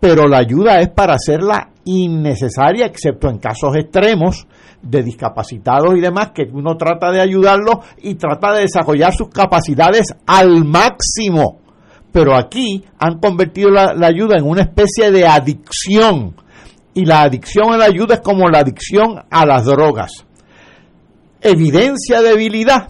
pero 0.00 0.26
la 0.26 0.38
ayuda 0.38 0.80
es 0.80 0.88
para 0.88 1.14
hacerla 1.14 1.70
innecesaria, 1.84 2.86
excepto 2.86 3.28
en 3.28 3.38
casos 3.38 3.76
extremos 3.76 4.46
de 4.82 5.02
discapacitados 5.02 5.96
y 5.96 6.00
demás, 6.00 6.32
que 6.34 6.42
uno 6.52 6.76
trata 6.76 7.12
de 7.12 7.20
ayudarlos 7.20 7.76
y 8.02 8.16
trata 8.16 8.52
de 8.52 8.62
desarrollar 8.62 9.14
sus 9.14 9.28
capacidades 9.28 10.14
al 10.26 10.64
máximo. 10.64 11.60
Pero 12.10 12.34
aquí 12.34 12.84
han 12.98 13.18
convertido 13.20 13.70
la, 13.70 13.94
ayuda 14.06 14.36
en 14.38 14.44
una 14.44 14.62
especie 14.62 15.10
de 15.10 15.26
adicción 15.26 16.34
Y 16.94 17.04
la 17.04 17.22
adicción 17.22 17.72
a 17.72 17.76
la 17.76 17.86
ayuda 17.86 18.16
es 18.16 18.20
como 18.20 18.48
la 18.48 18.58
adicción 18.58 19.22
a 19.30 19.46
las 19.46 19.64
drogas. 19.64 20.26
Evidencia 21.40 22.20
debilidad 22.20 22.88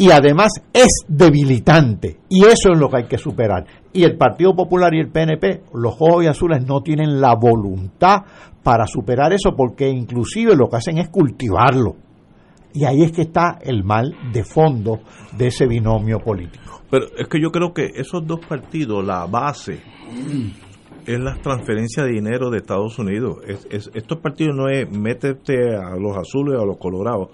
y 0.00 0.10
además 0.10 0.52
es 0.72 1.04
debilitante. 1.08 2.20
Y 2.30 2.44
eso 2.44 2.72
es 2.72 2.78
lo 2.78 2.88
que 2.88 2.96
hay 2.96 3.04
que 3.04 3.18
superar. 3.18 3.66
Y 3.92 4.04
el 4.04 4.16
Partido 4.16 4.54
Popular 4.54 4.94
y 4.94 5.00
el 5.00 5.10
PNP, 5.10 5.64
los 5.74 5.92
ojos 6.00 6.24
y 6.24 6.26
azules, 6.26 6.66
no 6.66 6.80
tienen 6.80 7.20
la 7.20 7.34
voluntad 7.34 8.22
para 8.62 8.86
superar 8.86 9.34
eso 9.34 9.50
porque 9.54 9.90
inclusive 9.90 10.56
lo 10.56 10.70
que 10.70 10.76
hacen 10.76 10.96
es 10.96 11.10
cultivarlo. 11.10 11.96
Y 12.72 12.86
ahí 12.86 13.02
es 13.02 13.12
que 13.12 13.22
está 13.22 13.58
el 13.60 13.84
mal 13.84 14.16
de 14.32 14.42
fondo 14.42 15.00
de 15.36 15.48
ese 15.48 15.66
binomio 15.66 16.18
político. 16.20 16.80
Pero 16.90 17.04
es 17.18 17.28
que 17.28 17.38
yo 17.38 17.50
creo 17.50 17.74
que 17.74 17.90
esos 17.94 18.26
dos 18.26 18.40
partidos, 18.48 19.04
la 19.04 19.26
base 19.26 19.82
es 21.14 21.20
la 21.20 21.34
transferencia 21.40 22.02
de 22.04 22.10
dinero 22.12 22.50
de 22.50 22.58
Estados 22.58 22.98
Unidos. 22.98 23.38
Es, 23.46 23.66
es- 23.70 23.90
estos 23.94 24.18
partidos 24.18 24.56
no 24.56 24.68
es 24.68 24.90
métete 24.90 25.74
a 25.76 25.96
los 25.96 26.16
azules 26.16 26.56
o 26.58 26.62
a 26.62 26.66
los 26.66 26.76
colorados 26.78 27.28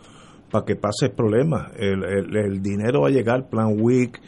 para 0.50 0.64
que 0.64 0.76
pases 0.76 1.10
problemas. 1.10 1.72
El, 1.76 2.04
el- 2.04 2.36
el 2.36 2.62
dinero 2.62 3.02
va 3.02 3.08
a 3.08 3.10
llegar, 3.10 3.48
plan 3.48 3.74
WIC, 3.78 4.20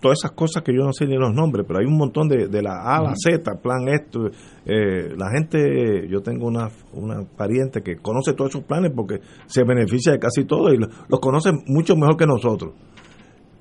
todas 0.00 0.18
esas 0.20 0.32
cosas 0.32 0.62
que 0.62 0.72
yo 0.74 0.84
no 0.84 0.92
sé 0.92 1.06
ni 1.06 1.16
los 1.16 1.32
nombres, 1.34 1.64
pero 1.66 1.80
hay 1.80 1.86
un 1.86 1.96
montón 1.96 2.28
de, 2.28 2.48
de 2.48 2.62
la 2.62 2.80
A 2.82 2.98
a 2.98 3.02
la 3.02 3.14
Z, 3.16 3.42
plan 3.62 3.88
esto. 3.88 4.28
eh, 4.64 5.14
la 5.16 5.30
gente, 5.30 6.06
yo 6.08 6.20
tengo 6.22 6.46
una, 6.46 6.68
una 6.92 7.22
pariente 7.36 7.82
que 7.82 7.96
conoce 7.96 8.32
todos 8.34 8.50
esos 8.50 8.64
planes 8.64 8.92
porque 8.94 9.20
se 9.46 9.64
beneficia 9.64 10.12
de 10.12 10.18
casi 10.18 10.44
todo 10.44 10.72
y 10.72 10.76
lo- 10.78 10.88
los 11.08 11.20
conoce 11.20 11.50
mucho 11.66 11.96
mejor 11.96 12.16
que 12.16 12.26
nosotros. 12.26 12.72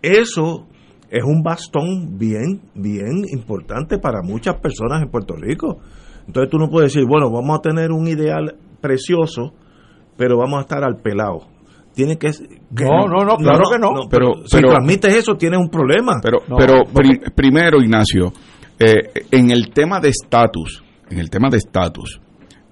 Eso 0.02 0.68
es 1.10 1.24
un 1.24 1.44
bastón 1.44 2.18
bien, 2.18 2.62
bien 2.74 3.24
importante 3.32 3.98
para 4.00 4.22
muchas 4.22 4.56
personas 4.60 5.02
en 5.02 5.10
Puerto 5.10 5.36
Rico. 5.36 5.80
Entonces 6.28 6.50
tú 6.50 6.58
no 6.58 6.70
puedes 6.70 6.94
decir, 6.94 7.08
bueno, 7.08 7.30
vamos 7.32 7.58
a 7.60 7.62
tener 7.62 7.92
un 7.92 8.08
ideal 8.08 8.56
precioso, 8.82 9.54
pero 10.18 10.38
vamos 10.38 10.60
a 10.60 10.62
estar 10.62 10.84
al 10.84 10.98
pelado. 10.98 11.42
Tiene 11.94 12.18
que, 12.18 12.30
que- 12.30 12.84
No, 12.86 13.08
no, 13.08 13.24
no, 13.24 13.38
claro 13.38 13.64
que 13.72 13.80
no. 13.80 13.90
pero, 14.10 14.34
Pero- 14.34 14.48
si 14.48 14.58
pero- 14.58 14.70
transmites 14.70 15.14
eso, 15.16 15.36
tienes 15.36 15.60
un 15.60 15.70
problema. 15.70 16.20
Pero, 16.22 16.40
pero 16.58 16.84
pri- 16.94 17.22
primero, 17.34 17.80
Ignacio, 17.82 18.34
eh, 18.80 19.12
en 19.32 19.52
el 19.52 19.70
tema 19.74 20.00
de 20.00 20.10
estatus, 20.10 20.84
en 21.10 21.20
el 21.20 21.30
tema 21.30 21.50
de 21.50 21.58
estatus, 21.58 22.20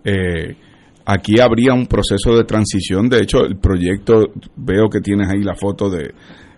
eh, 0.04 0.58
aquí 1.06 1.40
habría 1.40 1.74
un 1.74 1.86
proceso 1.88 2.36
de 2.36 2.44
transición. 2.44 3.08
De 3.08 3.20
hecho, 3.22 3.46
el 3.46 3.58
proyecto, 3.58 4.24
veo 4.58 4.90
que 4.90 5.00
tienes 5.00 5.30
ahí 5.30 5.42
la 5.42 5.56
foto 5.56 5.90
de, 5.90 6.14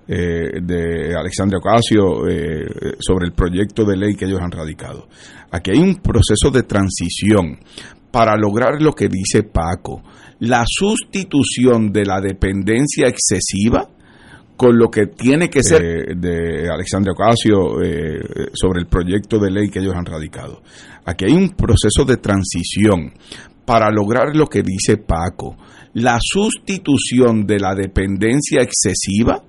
eh, 0.07 0.61
de 0.61 1.15
Alexandria 1.15 1.57
Ocasio 1.57 2.27
eh, 2.27 2.95
sobre 2.99 3.25
el 3.25 3.33
proyecto 3.33 3.83
de 3.85 3.97
ley 3.97 4.15
que 4.15 4.25
ellos 4.25 4.39
han 4.39 4.51
radicado. 4.51 5.07
Aquí 5.49 5.71
hay 5.71 5.79
un 5.79 5.95
proceso 5.95 6.51
de 6.51 6.61
transición 6.61 7.57
para 8.11 8.37
lograr 8.37 8.81
lo 8.81 8.93
que 8.93 9.09
dice 9.09 9.41
Paco, 9.41 10.03
la 10.41 10.63
sustitución 10.67 11.91
de 11.91 12.05
la 12.05 12.21
dependencia 12.21 13.07
excesiva 13.07 13.89
con 14.55 14.77
lo 14.77 14.89
que 14.89 15.07
tiene 15.07 15.49
que 15.49 15.63
ser 15.63 15.83
eh, 15.83 16.15
de 16.15 16.69
Alexandria 16.69 17.13
Ocasio 17.13 17.77
sobre 18.53 18.81
el 18.81 18.87
proyecto 18.87 19.39
de 19.39 19.49
ley 19.49 19.69
que 19.69 19.79
ellos 19.79 19.95
han 19.95 20.05
radicado. 20.05 20.61
Aquí 21.03 21.25
hay 21.25 21.33
un 21.33 21.49
proceso 21.49 22.05
de 22.05 22.17
transición 22.17 23.11
para 23.65 23.89
lograr 23.89 24.35
lo 24.35 24.45
que 24.45 24.61
dice 24.61 24.97
Paco, 24.97 25.57
la 25.93 26.19
sustitución 26.21 27.47
de 27.47 27.59
la 27.59 27.73
dependencia 27.73 28.61
excesiva 28.61 29.41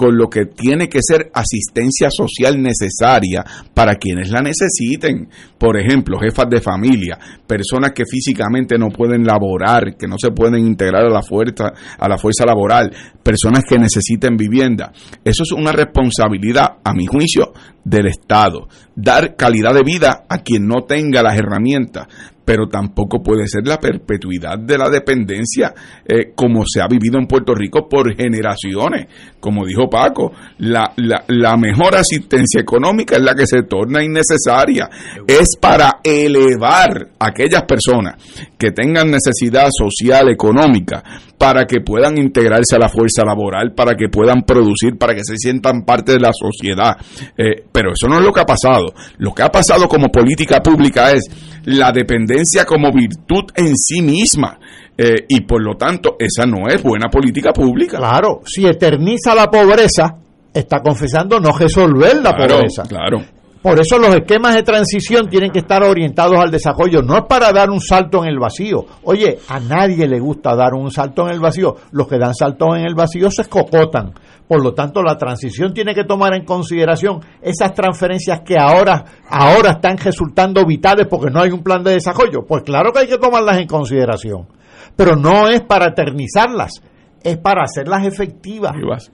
con 0.00 0.16
lo 0.16 0.30
que 0.30 0.46
tiene 0.46 0.88
que 0.88 1.00
ser 1.02 1.30
asistencia 1.34 2.08
social 2.10 2.62
necesaria 2.62 3.44
para 3.74 3.96
quienes 3.96 4.30
la 4.30 4.40
necesiten. 4.40 5.28
Por 5.58 5.78
ejemplo, 5.78 6.18
jefas 6.18 6.46
de 6.48 6.62
familia, 6.62 7.18
personas 7.46 7.92
que 7.94 8.06
físicamente 8.06 8.78
no 8.78 8.88
pueden 8.88 9.26
laborar, 9.26 9.98
que 9.98 10.08
no 10.08 10.16
se 10.18 10.30
pueden 10.30 10.66
integrar 10.66 11.04
a 11.04 11.10
la 11.10 11.20
fuerza, 11.20 11.74
a 11.98 12.08
la 12.08 12.16
fuerza 12.16 12.46
laboral, 12.46 12.90
personas 13.22 13.62
que 13.68 13.78
necesiten 13.78 14.38
vivienda. 14.38 14.90
Eso 15.22 15.42
es 15.42 15.52
una 15.52 15.70
responsabilidad, 15.70 16.78
a 16.82 16.94
mi 16.94 17.04
juicio, 17.04 17.52
del 17.84 18.06
Estado. 18.06 18.68
Dar 18.94 19.36
calidad 19.36 19.74
de 19.74 19.82
vida 19.82 20.24
a 20.28 20.38
quien 20.38 20.66
no 20.66 20.84
tenga 20.84 21.22
las 21.22 21.38
herramientas 21.38 22.06
pero 22.50 22.66
tampoco 22.66 23.22
puede 23.22 23.46
ser 23.46 23.64
la 23.64 23.78
perpetuidad 23.78 24.58
de 24.58 24.76
la 24.76 24.90
dependencia 24.90 25.72
eh, 26.04 26.32
como 26.34 26.64
se 26.66 26.80
ha 26.80 26.88
vivido 26.88 27.16
en 27.16 27.28
Puerto 27.28 27.54
Rico 27.54 27.88
por 27.88 28.12
generaciones. 28.12 29.06
Como 29.38 29.64
dijo 29.64 29.88
Paco, 29.88 30.32
la, 30.58 30.92
la, 30.96 31.56
mejor 31.56 31.94
asistencia 31.94 32.60
económica 32.60 33.14
es 33.14 33.22
la 33.22 33.36
que 33.36 33.46
se 33.46 33.62
torna 33.62 34.02
innecesaria. 34.02 34.90
Es 35.28 35.56
para 35.60 36.00
elevar 36.02 37.10
a 37.20 37.28
aquellas 37.28 37.62
personas 37.62 38.16
que 38.58 38.72
tengan 38.72 39.12
necesidad 39.12 39.68
social, 39.70 40.28
económica, 40.28 41.04
para 41.38 41.64
que 41.66 41.80
puedan 41.80 42.18
integrarse 42.18 42.74
a 42.74 42.80
la 42.80 42.88
fuerza 42.88 43.24
laboral, 43.24 43.74
para 43.74 43.94
que 43.94 44.08
puedan 44.08 44.42
producir, 44.42 44.98
para 44.98 45.14
que 45.14 45.24
se 45.24 45.36
sientan 45.36 45.84
parte 45.84 46.12
de 46.12 46.20
la 46.20 46.32
sociedad. 46.32 46.96
Eh, 47.38 47.64
pero 47.72 47.92
eso 47.92 48.06
no 48.08 48.18
es 48.18 48.24
lo 48.24 48.32
que 48.32 48.40
ha 48.40 48.46
pasado. 48.46 48.92
Lo 49.18 49.32
que 49.32 49.42
ha 49.42 49.50
pasado 49.50 49.88
como 49.88 50.08
política 50.08 50.60
pública 50.62 51.12
es 51.12 51.24
la 51.64 51.92
dependencia 51.92 52.64
como 52.64 52.90
virtud 52.92 53.44
en 53.54 53.74
sí 53.76 54.02
misma. 54.02 54.58
Eh, 54.96 55.24
y 55.28 55.40
por 55.42 55.62
lo 55.62 55.76
tanto, 55.76 56.16
esa 56.18 56.44
no 56.46 56.68
es 56.68 56.82
buena 56.82 57.08
política 57.08 57.52
pública. 57.52 57.96
Claro, 57.98 58.40
si 58.44 58.66
eterniza 58.66 59.34
la 59.34 59.50
pobreza, 59.50 60.14
está 60.52 60.80
confesando 60.82 61.40
no 61.40 61.52
resolver 61.56 62.16
la 62.16 62.34
Claro, 62.34 62.56
pobreza. 62.56 62.82
claro. 62.82 63.22
Por 63.62 63.78
eso 63.78 63.98
los 63.98 64.14
esquemas 64.14 64.54
de 64.54 64.62
transición 64.62 65.28
tienen 65.28 65.50
que 65.50 65.58
estar 65.58 65.82
orientados 65.82 66.38
al 66.38 66.50
desarrollo, 66.50 67.02
no 67.02 67.18
es 67.18 67.24
para 67.28 67.52
dar 67.52 67.68
un 67.68 67.80
salto 67.80 68.24
en 68.24 68.30
el 68.30 68.38
vacío. 68.38 68.86
Oye, 69.02 69.38
a 69.48 69.60
nadie 69.60 70.08
le 70.08 70.18
gusta 70.18 70.56
dar 70.56 70.72
un 70.72 70.90
salto 70.90 71.26
en 71.26 71.34
el 71.34 71.40
vacío. 71.40 71.76
Los 71.92 72.08
que 72.08 72.18
dan 72.18 72.34
saltos 72.34 72.78
en 72.78 72.86
el 72.86 72.94
vacío 72.94 73.30
se 73.30 73.42
escocotan. 73.42 74.14
Por 74.48 74.64
lo 74.64 74.72
tanto, 74.72 75.02
la 75.02 75.18
transición 75.18 75.74
tiene 75.74 75.94
que 75.94 76.04
tomar 76.04 76.34
en 76.34 76.46
consideración 76.46 77.20
esas 77.42 77.74
transferencias 77.74 78.40
que 78.46 78.56
ahora, 78.58 79.04
ahora 79.28 79.72
están 79.72 79.98
resultando 79.98 80.64
vitales 80.64 81.06
porque 81.06 81.30
no 81.30 81.42
hay 81.42 81.50
un 81.50 81.62
plan 81.62 81.84
de 81.84 81.92
desarrollo. 81.92 82.46
Pues 82.48 82.62
claro 82.62 82.92
que 82.92 83.00
hay 83.00 83.08
que 83.08 83.18
tomarlas 83.18 83.58
en 83.58 83.66
consideración. 83.66 84.48
Pero 84.96 85.16
no 85.16 85.48
es 85.48 85.60
para 85.60 85.88
eternizarlas, 85.88 86.82
es 87.22 87.36
para 87.36 87.64
hacerlas 87.64 88.06
efectivas. 88.06 88.72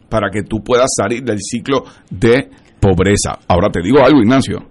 Para 0.09 0.31
que 0.31 0.45
tú 0.45 0.63
puedas 0.63 0.91
salir 0.97 1.25
del 1.25 1.41
ciclo 1.41 1.85
de 2.09 2.49
pobreza. 2.87 3.39
Ahora 3.49 3.71
te 3.71 3.83
digo 3.83 4.05
algo, 4.05 4.21
Ignacio. 4.21 4.69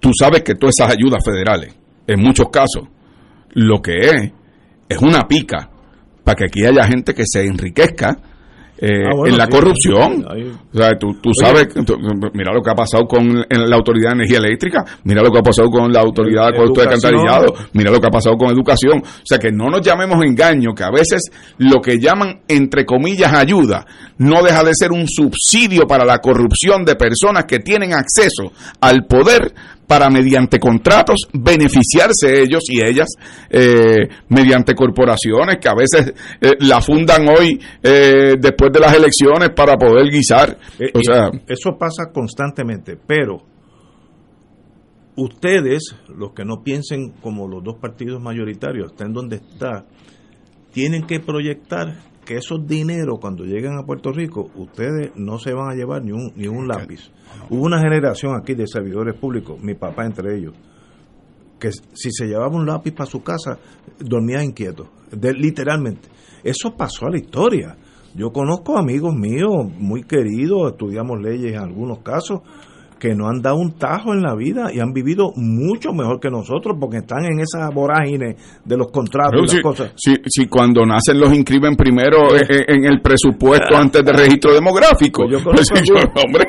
Tú 0.00 0.10
sabes 0.18 0.42
que 0.42 0.54
todas 0.54 0.74
esas 0.78 0.92
ayudas 0.92 1.22
federales, 1.24 1.74
en 2.06 2.20
muchos 2.20 2.48
casos, 2.50 2.88
lo 3.52 3.80
que 3.80 3.98
es, 3.98 4.32
es 4.88 4.98
una 4.98 5.28
pica 5.28 5.70
para 6.24 6.36
que 6.36 6.44
aquí 6.46 6.64
haya 6.64 6.84
gente 6.86 7.14
que 7.14 7.24
se 7.26 7.46
enriquezca 7.46 8.16
eh, 8.80 9.04
Ah, 9.06 9.10
bueno, 9.14 9.32
en 9.32 9.38
la 9.38 9.44
sí, 9.46 9.50
corrupción. 9.50 10.24
ahí- 10.30 10.42
ahí- 10.42 10.52
O 10.72 10.76
sea, 10.78 10.90
tú, 10.98 11.30
sabes, 11.40 11.68
tú- 11.84 11.96
mira 12.32 12.52
lo 12.52 12.62
que 12.62 12.70
ha 12.70 12.74
pasado 12.74 13.04
con 13.06 13.28
la 13.48 13.76
Autoridad 13.76 14.10
de 14.10 14.14
Energía 14.16 14.38
Eléctrica, 14.38 14.84
mira 15.04 15.22
lo 15.22 15.30
que 15.30 15.38
ha 15.38 15.42
pasado 15.42 15.68
con 15.68 15.92
la 15.92 16.00
Autoridad 16.00 16.44
de 16.44 16.48
Acueducto 16.54 16.80
de. 16.80 16.86
Alcantarillado, 16.88 17.54
mira 17.72 17.90
lo 17.90 18.00
que 18.00 18.06
ha 18.06 18.10
pasado 18.10 18.36
con 18.36 18.50
educación. 18.50 19.00
O 19.02 19.24
sea, 19.24 19.38
que 19.38 19.50
no 19.52 19.68
nos 19.68 19.80
llamemos 19.82 20.24
engaño, 20.24 20.74
que 20.74 20.84
a 20.84 20.90
veces 20.90 21.22
lo 21.58 21.80
que 21.80 21.98
llaman, 21.98 22.40
entre 22.48 22.84
comillas, 22.84 23.32
ayuda, 23.34 23.84
no 24.18 24.42
deja 24.42 24.62
de 24.64 24.72
ser 24.74 24.92
un 24.92 25.06
subsidio 25.08 25.86
para 25.86 26.04
la 26.04 26.18
corrupción 26.18 26.84
de 26.84 26.94
personas 26.96 27.44
que 27.46 27.58
tienen 27.58 27.92
acceso 27.92 28.52
al 28.80 29.04
poder 29.06 29.52
para 29.90 30.08
mediante 30.08 30.60
contratos 30.60 31.26
beneficiarse 31.32 32.42
ellos 32.42 32.62
y 32.68 32.80
ellas 32.80 33.08
eh, 33.50 34.08
mediante 34.28 34.72
corporaciones 34.72 35.56
que 35.60 35.68
a 35.68 35.74
veces 35.74 36.14
eh, 36.40 36.52
la 36.60 36.80
fundan 36.80 37.28
hoy 37.28 37.60
eh, 37.82 38.36
después 38.38 38.70
de 38.72 38.78
las 38.78 38.94
elecciones 38.94 39.50
para 39.50 39.76
poder 39.76 40.08
guisar. 40.08 40.56
O 40.94 41.00
sea, 41.02 41.32
eso 41.44 41.76
pasa 41.76 42.12
constantemente, 42.12 42.96
pero 43.04 43.38
ustedes, 45.16 45.96
los 46.06 46.34
que 46.34 46.44
no 46.44 46.62
piensen 46.62 47.14
como 47.20 47.48
los 47.48 47.64
dos 47.64 47.74
partidos 47.80 48.22
mayoritarios, 48.22 48.92
estén 48.92 49.12
donde 49.12 49.38
está, 49.38 49.86
tienen 50.72 51.04
que 51.04 51.18
proyectar 51.18 51.96
que 52.24 52.36
esos 52.36 52.66
dineros 52.66 53.18
cuando 53.20 53.44
lleguen 53.44 53.76
a 53.78 53.84
Puerto 53.84 54.12
Rico, 54.12 54.50
ustedes 54.54 55.12
no 55.16 55.38
se 55.38 55.52
van 55.52 55.70
a 55.70 55.74
llevar 55.74 56.04
ni 56.04 56.12
un, 56.12 56.32
ni 56.36 56.46
un 56.46 56.68
lápiz. 56.68 57.10
Hubo 57.48 57.62
una 57.64 57.80
generación 57.80 58.34
aquí 58.36 58.54
de 58.54 58.66
servidores 58.66 59.14
públicos, 59.18 59.58
mi 59.60 59.74
papá 59.74 60.04
entre 60.06 60.36
ellos, 60.36 60.54
que 61.58 61.70
si 61.72 62.10
se 62.10 62.26
llevaba 62.26 62.56
un 62.56 62.66
lápiz 62.66 62.92
para 62.92 63.10
su 63.10 63.22
casa, 63.22 63.58
dormía 63.98 64.42
inquieto, 64.42 64.88
de- 65.10 65.32
literalmente. 65.34 66.08
Eso 66.44 66.74
pasó 66.76 67.06
a 67.06 67.10
la 67.10 67.18
historia. 67.18 67.76
Yo 68.14 68.30
conozco 68.32 68.76
amigos 68.78 69.14
míos 69.14 69.66
muy 69.78 70.02
queridos, 70.04 70.72
estudiamos 70.72 71.20
leyes 71.20 71.52
en 71.52 71.58
algunos 71.60 71.98
casos, 72.00 72.40
que 73.00 73.14
no 73.14 73.28
han 73.28 73.40
dado 73.40 73.56
un 73.56 73.72
tajo 73.78 74.12
en 74.12 74.20
la 74.22 74.34
vida 74.36 74.70
y 74.72 74.78
han 74.78 74.92
vivido 74.92 75.32
mucho 75.34 75.92
mejor 75.92 76.20
que 76.20 76.28
nosotros 76.30 76.76
porque 76.78 76.98
están 76.98 77.24
en 77.24 77.40
esa 77.40 77.70
vorágine 77.70 78.36
de 78.64 78.76
los 78.76 78.92
contratos 78.92 79.40
y 79.40 79.42
las 79.46 79.50
si, 79.52 79.62
cosas. 79.62 79.92
si- 79.96 80.20
si 80.26 80.46
cuando 80.46 80.84
nacen 80.86 81.18
los 81.18 81.32
inscriben 81.34 81.74
primero 81.76 82.18
en, 82.36 82.44
en 82.68 82.84
el 82.84 83.00
presupuesto 83.00 83.76
antes 83.76 84.04
del 84.04 84.16
registro 84.16 84.52
demográfico. 84.54 85.24
Pues 85.24 85.32
yo 85.40 85.44
conozco 85.44 85.74
Pues, 85.74 85.88
yo, 85.88 85.94
hombre, 86.24 86.44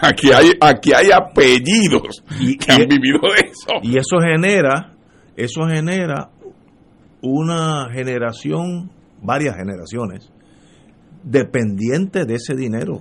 aquí 0.00 0.30
hay, 0.32 0.52
aquí 0.60 0.92
hay 0.94 1.10
apellidos 1.10 2.22
que 2.58 2.72
han 2.72 2.86
vivido 2.88 3.18
eso. 3.36 3.80
Y 3.82 3.98
eso 3.98 4.18
genera 4.20 4.92
eso 5.36 5.66
genera 5.68 6.30
una 7.20 7.88
generación, 7.92 8.90
varias 9.22 9.56
generaciones, 9.56 10.32
dependiente 11.24 12.24
de 12.24 12.34
ese 12.36 12.54
dinero. 12.54 13.00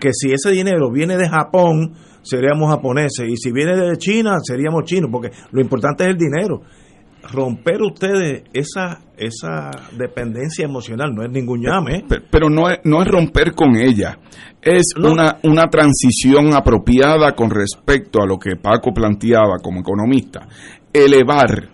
Que 0.00 0.10
si 0.14 0.32
ese 0.32 0.50
dinero 0.50 0.90
viene 0.90 1.16
de 1.16 1.28
Japón, 1.28 1.94
seríamos 2.28 2.70
japoneses, 2.70 3.28
y 3.28 3.36
si 3.36 3.52
viene 3.52 3.76
de 3.76 3.96
China, 3.96 4.36
seríamos 4.42 4.84
chinos, 4.84 5.10
porque 5.10 5.30
lo 5.50 5.60
importante 5.60 6.04
es 6.04 6.10
el 6.10 6.16
dinero. 6.16 6.60
Romper 7.30 7.82
ustedes 7.82 8.44
esa 8.52 9.00
esa 9.18 9.70
dependencia 9.96 10.64
emocional 10.64 11.12
no 11.14 11.24
es 11.24 11.30
ningún 11.30 11.60
llame. 11.60 12.04
Pero, 12.08 12.22
pero 12.30 12.50
no, 12.50 12.70
es, 12.70 12.78
no 12.84 13.02
es 13.02 13.08
romper 13.08 13.52
con 13.54 13.76
ella, 13.76 14.18
es 14.62 14.94
una, 14.96 15.38
una 15.42 15.68
transición 15.68 16.54
apropiada 16.54 17.34
con 17.34 17.50
respecto 17.50 18.20
a 18.22 18.26
lo 18.26 18.38
que 18.38 18.56
Paco 18.56 18.92
planteaba 18.92 19.58
como 19.62 19.80
economista. 19.80 20.46
Elevar 20.92 21.70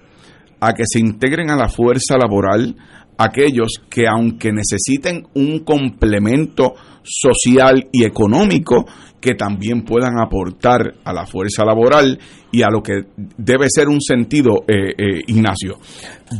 a 0.60 0.72
que 0.72 0.85
se 0.86 0.98
integren 0.98 1.51
a 1.51 1.56
la 1.56 1.68
fuerza 1.68 2.16
laboral 2.16 2.74
aquellos 3.19 3.81
que 3.89 4.07
aunque 4.07 4.51
necesiten 4.53 5.27
un 5.35 5.61
complemento 5.61 6.74
social 7.03 7.89
y 7.93 8.05
económico, 8.05 8.86
que 9.24 9.35
también 9.35 9.85
puedan 9.85 10.19
aportar 10.20 10.97
a 11.03 11.12
la 11.15 11.24
fuerza 11.24 11.65
laboral 11.65 12.19
y 12.53 12.61
a 12.61 12.69
lo 12.69 12.82
que 12.82 13.05
debe 13.16 13.69
ser 13.70 13.89
un 13.89 14.03
sentido, 14.03 14.65
eh, 14.69 14.93
eh, 14.99 15.20
Ignacio, 15.28 15.78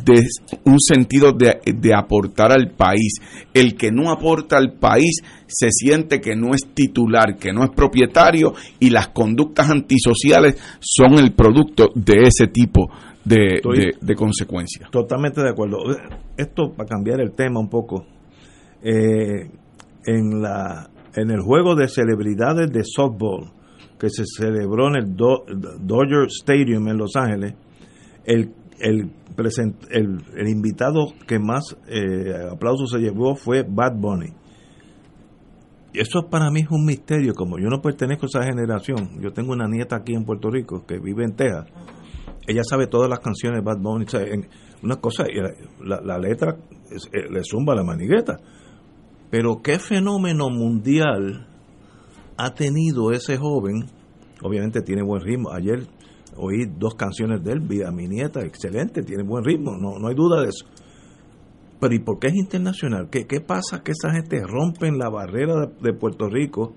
de 0.05 0.23
un 0.65 0.79
sentido 0.79 1.33
de, 1.33 1.61
de 1.65 1.95
aportar 1.95 2.53
al 2.53 2.73
país. 2.73 3.15
El 3.55 3.75
que 3.75 3.91
no 3.91 4.11
aporta 4.11 4.59
al 4.59 4.75
país 4.75 5.23
se 5.47 5.69
siente 5.71 6.21
que 6.21 6.37
no 6.37 6.55
es 6.55 6.75
titular, 6.75 7.39
que 7.39 7.55
no 7.55 7.65
es 7.65 7.71
propietario 7.71 8.53
y 8.79 8.91
las 8.91 9.09
conductas 9.09 9.71
antisociales 9.71 10.59
son 10.79 11.19
el 11.19 11.33
producto 11.33 11.89
de 11.95 12.25
ese 12.25 12.49
tipo 12.49 12.91
de, 13.25 13.61
de- 13.77 13.95
de 14.01 14.15
consecuencias. 14.15 14.91
Totalmente 14.91 15.41
de 15.43 15.51
acuerdo. 15.51 15.79
Esto 16.37 16.73
para 16.77 16.89
cambiar 16.89 17.21
el 17.21 17.33
tema 17.33 17.61
un 17.61 17.69
poco. 17.69 18.07
eh, 18.83 19.51
en 20.07 20.43
la 20.43 20.91
en 21.17 21.31
el 21.31 21.41
juego 21.41 21.75
de 21.75 21.89
celebridades 21.89 22.71
de 22.71 22.83
softball 22.85 23.51
que 23.99 24.11
se 24.11 24.25
celebró 24.27 24.89
en 24.89 24.97
el 24.97 25.17
Do- 25.17 25.45
Dodger 25.81 26.27
Stadium 26.27 26.89
en 26.89 26.99
Los 26.99 27.17
Ángeles, 27.17 27.55
el 28.27 28.53
el, 28.81 29.09
present- 29.37 29.87
el, 29.91 30.19
el 30.37 30.49
invitado 30.49 31.07
que 31.27 31.39
más 31.39 31.63
eh, 31.89 32.35
aplausos 32.53 32.91
se 32.91 32.99
llevó 32.99 33.37
fue 33.37 33.63
Bad 33.67 33.95
Bunny. 33.97 34.33
Eso 35.95 36.29
para 36.29 36.51
mí 36.51 36.61
es 36.63 36.71
un 36.71 36.85
misterio, 36.85 37.35
como 37.35 37.57
yo 37.59 37.69
no 37.69 37.81
pertenezco 37.81 38.27
a 38.27 38.29
esa 38.29 38.43
generación. 38.43 39.21
Yo 39.23 39.33
tengo 39.33 39.53
una 39.53 39.69
nieta 39.69 39.97
aquí 39.97 40.13
en 40.13 40.25
Puerto 40.25 40.51
Rico 40.51 40.85
que 40.87 40.99
vive 40.99 41.25
en 41.25 41.37
Texas 41.37 41.67
ella 42.47 42.63
sabe 42.65 42.87
todas 42.87 43.09
las 43.09 43.21
canciones 43.21 43.63
Bad 43.65 43.79
Bunny. 43.81 44.07
una 44.83 44.97
cosa, 44.97 45.25
la, 45.81 46.01
la- 46.01 46.19
letra 46.19 46.57
eh, 47.13 47.31
le 47.31 47.43
zumba 47.45 47.75
la 47.75 47.85
manigueta. 47.85 48.39
Pero 49.31 49.63
qué 49.63 49.79
fenómeno 49.79 50.51
mundial 50.51 51.47
ha 52.37 52.51
tenido 52.55 53.11
ese 53.13 53.37
joven. 53.37 53.87
Obviamente 54.43 54.83
tiene 54.83 55.03
buen 55.03 55.23
ritmo. 55.23 55.51
Ayer 55.53 55.87
oí 56.37 56.67
dos 56.79 56.95
canciones 56.95 57.43
de 57.43 57.53
él, 57.53 57.61
vi 57.61 57.83
a 57.83 57.91
mi 57.91 58.09
nieta, 58.09 58.41
excelente, 58.45 59.03
tiene 59.03 59.23
buen 59.23 59.45
ritmo, 59.45 59.73
no, 59.77 59.99
no 59.99 60.09
hay 60.09 60.15
duda 60.15 60.43
de 60.43 60.49
eso. 60.49 60.67
Pero 61.81 61.95
¿y 61.95 61.99
por 62.01 62.19
qué 62.19 62.29
es 62.29 62.35
internacional? 62.35 63.09
¿Qué, 63.11 63.27
qué 63.27 63.41
pasa 63.41 63.83
que 63.83 63.93
esa 63.93 64.13
gente 64.13 64.41
rompen 64.47 64.99
la 64.99 65.09
barrera 65.11 65.67
de 65.81 65.93
Puerto 65.93 66.29
Rico 66.29 66.75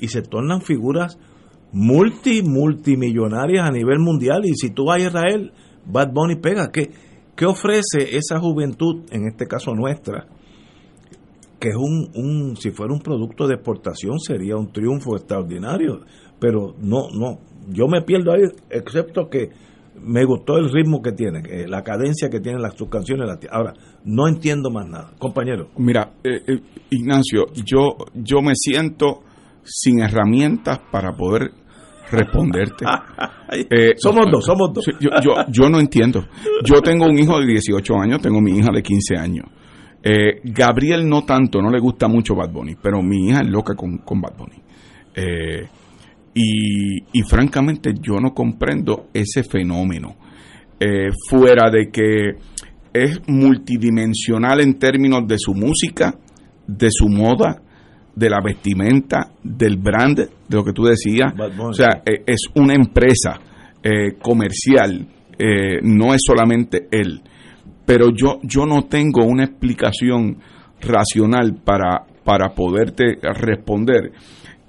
y 0.00 0.08
se 0.08 0.22
tornan 0.22 0.60
figuras 0.62 1.18
multi, 1.72 2.42
multimillonarias 2.42 3.68
a 3.68 3.72
nivel 3.72 3.98
mundial? 3.98 4.42
Y 4.44 4.54
si 4.54 4.70
tú 4.70 4.86
vas 4.86 5.00
a 5.00 5.06
Israel, 5.06 5.52
Bad 5.86 6.12
Bunny 6.12 6.36
pega. 6.36 6.70
¿Qué, 6.72 6.90
qué 7.36 7.46
ofrece 7.46 8.16
esa 8.16 8.38
juventud, 8.38 9.04
en 9.10 9.26
este 9.26 9.46
caso 9.46 9.74
nuestra? 9.74 10.26
Que 11.58 11.68
es 11.68 11.76
un, 11.76 12.10
un, 12.14 12.56
si 12.56 12.70
fuera 12.70 12.92
un 12.92 13.00
producto 13.00 13.46
de 13.46 13.54
exportación 13.54 14.18
sería 14.18 14.56
un 14.56 14.72
triunfo 14.72 15.16
extraordinario. 15.16 16.00
Pero 16.38 16.74
no, 16.80 17.10
no, 17.10 17.38
yo 17.68 17.86
me 17.86 18.02
pierdo 18.02 18.32
ahí, 18.32 18.42
excepto 18.70 19.28
que 19.28 19.50
me 20.02 20.24
gustó 20.24 20.56
el 20.56 20.70
ritmo 20.70 21.02
que 21.02 21.12
tiene, 21.12 21.42
que 21.42 21.66
la 21.66 21.82
cadencia 21.82 22.30
que 22.30 22.40
tienen 22.40 22.62
las 22.62 22.74
sus 22.74 22.88
canciones. 22.88 23.28
Ahora, 23.50 23.74
no 24.04 24.28
entiendo 24.28 24.70
más 24.70 24.88
nada. 24.88 25.12
Compañero. 25.18 25.68
Mira, 25.76 26.14
eh, 26.24 26.40
eh, 26.46 26.60
Ignacio, 26.90 27.46
yo, 27.64 27.96
yo 28.14 28.40
me 28.40 28.52
siento 28.54 29.22
sin 29.62 30.00
herramientas 30.00 30.80
para 30.90 31.12
poder 31.12 31.50
responderte. 32.10 32.84
Eh, 33.52 33.94
Somos 33.96 34.26
dos, 34.30 34.44
somos 34.44 34.72
dos. 34.72 34.84
yo, 35.00 35.10
yo 35.48 35.68
no 35.68 35.80
entiendo. 35.80 36.24
Yo 36.64 36.80
tengo 36.80 37.06
un 37.06 37.18
hijo 37.18 37.40
de 37.40 37.46
18 37.48 37.96
años, 37.96 38.22
tengo 38.22 38.40
mi 38.40 38.56
hija 38.56 38.70
de 38.72 38.80
15 38.80 39.16
años. 39.16 39.46
Eh, 40.04 40.40
Gabriel 40.44 41.08
no 41.08 41.24
tanto, 41.24 41.60
no 41.60 41.68
le 41.68 41.80
gusta 41.80 42.06
mucho 42.06 42.36
Bad 42.36 42.52
Bunny, 42.52 42.76
pero 42.80 43.02
mi 43.02 43.26
hija 43.26 43.40
es 43.40 43.48
loca 43.48 43.74
con, 43.74 43.98
con 43.98 44.20
Bad 44.20 44.36
Bunny. 44.38 44.62
Eh, 45.16 45.68
y, 46.32 47.18
y 47.18 47.22
francamente 47.22 47.92
yo 48.00 48.20
no 48.20 48.32
comprendo 48.32 49.08
ese 49.12 49.42
fenómeno. 49.42 50.14
Eh, 50.78 51.08
fuera 51.28 51.70
de 51.72 51.90
que 51.90 52.36
es 52.92 53.20
multidimensional 53.26 54.60
en 54.60 54.78
términos 54.78 55.26
de 55.26 55.36
su 55.38 55.54
música, 55.54 56.14
de 56.68 56.88
su 56.90 57.08
moda, 57.08 57.60
de 58.14 58.28
la 58.28 58.40
vestimenta, 58.42 59.30
del 59.42 59.76
brand, 59.76 60.18
de 60.18 60.56
lo 60.56 60.64
que 60.64 60.72
tú 60.72 60.84
decías. 60.84 61.32
O 61.58 61.72
sea, 61.72 62.02
eh, 62.04 62.22
es 62.26 62.42
una 62.54 62.74
empresa 62.74 63.40
eh, 63.82 64.16
comercial, 64.20 65.06
eh, 65.38 65.80
no 65.82 66.14
es 66.14 66.20
solamente 66.26 66.88
él. 66.90 67.22
Pero 67.86 68.08
yo, 68.14 68.38
yo 68.42 68.66
no 68.66 68.84
tengo 68.84 69.24
una 69.24 69.44
explicación 69.44 70.38
racional 70.80 71.56
para, 71.64 72.04
para 72.24 72.54
poderte 72.54 73.18
responder 73.22 74.12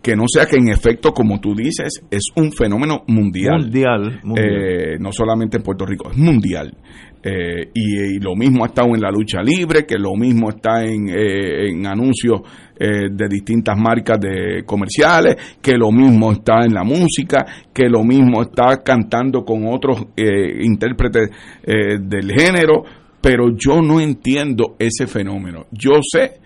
que 0.01 0.15
no 0.15 0.23
sea 0.27 0.47
que 0.47 0.57
en 0.57 0.69
efecto, 0.69 1.13
como 1.13 1.39
tú 1.39 1.53
dices, 1.55 2.03
es 2.09 2.23
un 2.35 2.51
fenómeno 2.51 3.03
mundial. 3.07 3.61
Mundial, 3.61 4.19
mundial. 4.23 4.47
Eh, 4.49 4.97
no 4.99 5.11
solamente 5.11 5.57
en 5.57 5.63
Puerto 5.63 5.85
Rico, 5.85 6.09
es 6.09 6.17
mundial. 6.17 6.75
Eh, 7.23 7.69
y, 7.71 8.15
y 8.15 8.19
lo 8.19 8.35
mismo 8.35 8.63
ha 8.63 8.67
estado 8.67 8.87
en 8.95 9.01
la 9.01 9.11
lucha 9.11 9.43
libre, 9.43 9.85
que 9.85 9.99
lo 9.99 10.15
mismo 10.15 10.49
está 10.49 10.83
en, 10.83 11.07
eh, 11.09 11.69
en 11.69 11.85
anuncios 11.85 12.41
de 12.81 13.27
distintas 13.29 13.77
marcas 13.77 14.19
de 14.19 14.63
comerciales, 14.65 15.35
que 15.61 15.77
lo 15.77 15.91
mismo 15.91 16.31
está 16.31 16.65
en 16.65 16.73
la 16.73 16.83
música, 16.83 17.45
que 17.71 17.87
lo 17.87 18.03
mismo 18.03 18.41
está 18.41 18.81
cantando 18.83 19.45
con 19.45 19.67
otros 19.67 20.07
intérpretes 20.17 21.29
del 21.63 22.31
género, 22.31 22.83
pero 23.21 23.55
yo 23.55 23.83
no 23.83 24.01
entiendo 24.01 24.77
ese 24.79 25.05
fenómeno. 25.05 25.67
Yo 25.69 25.99
sé 26.01 26.39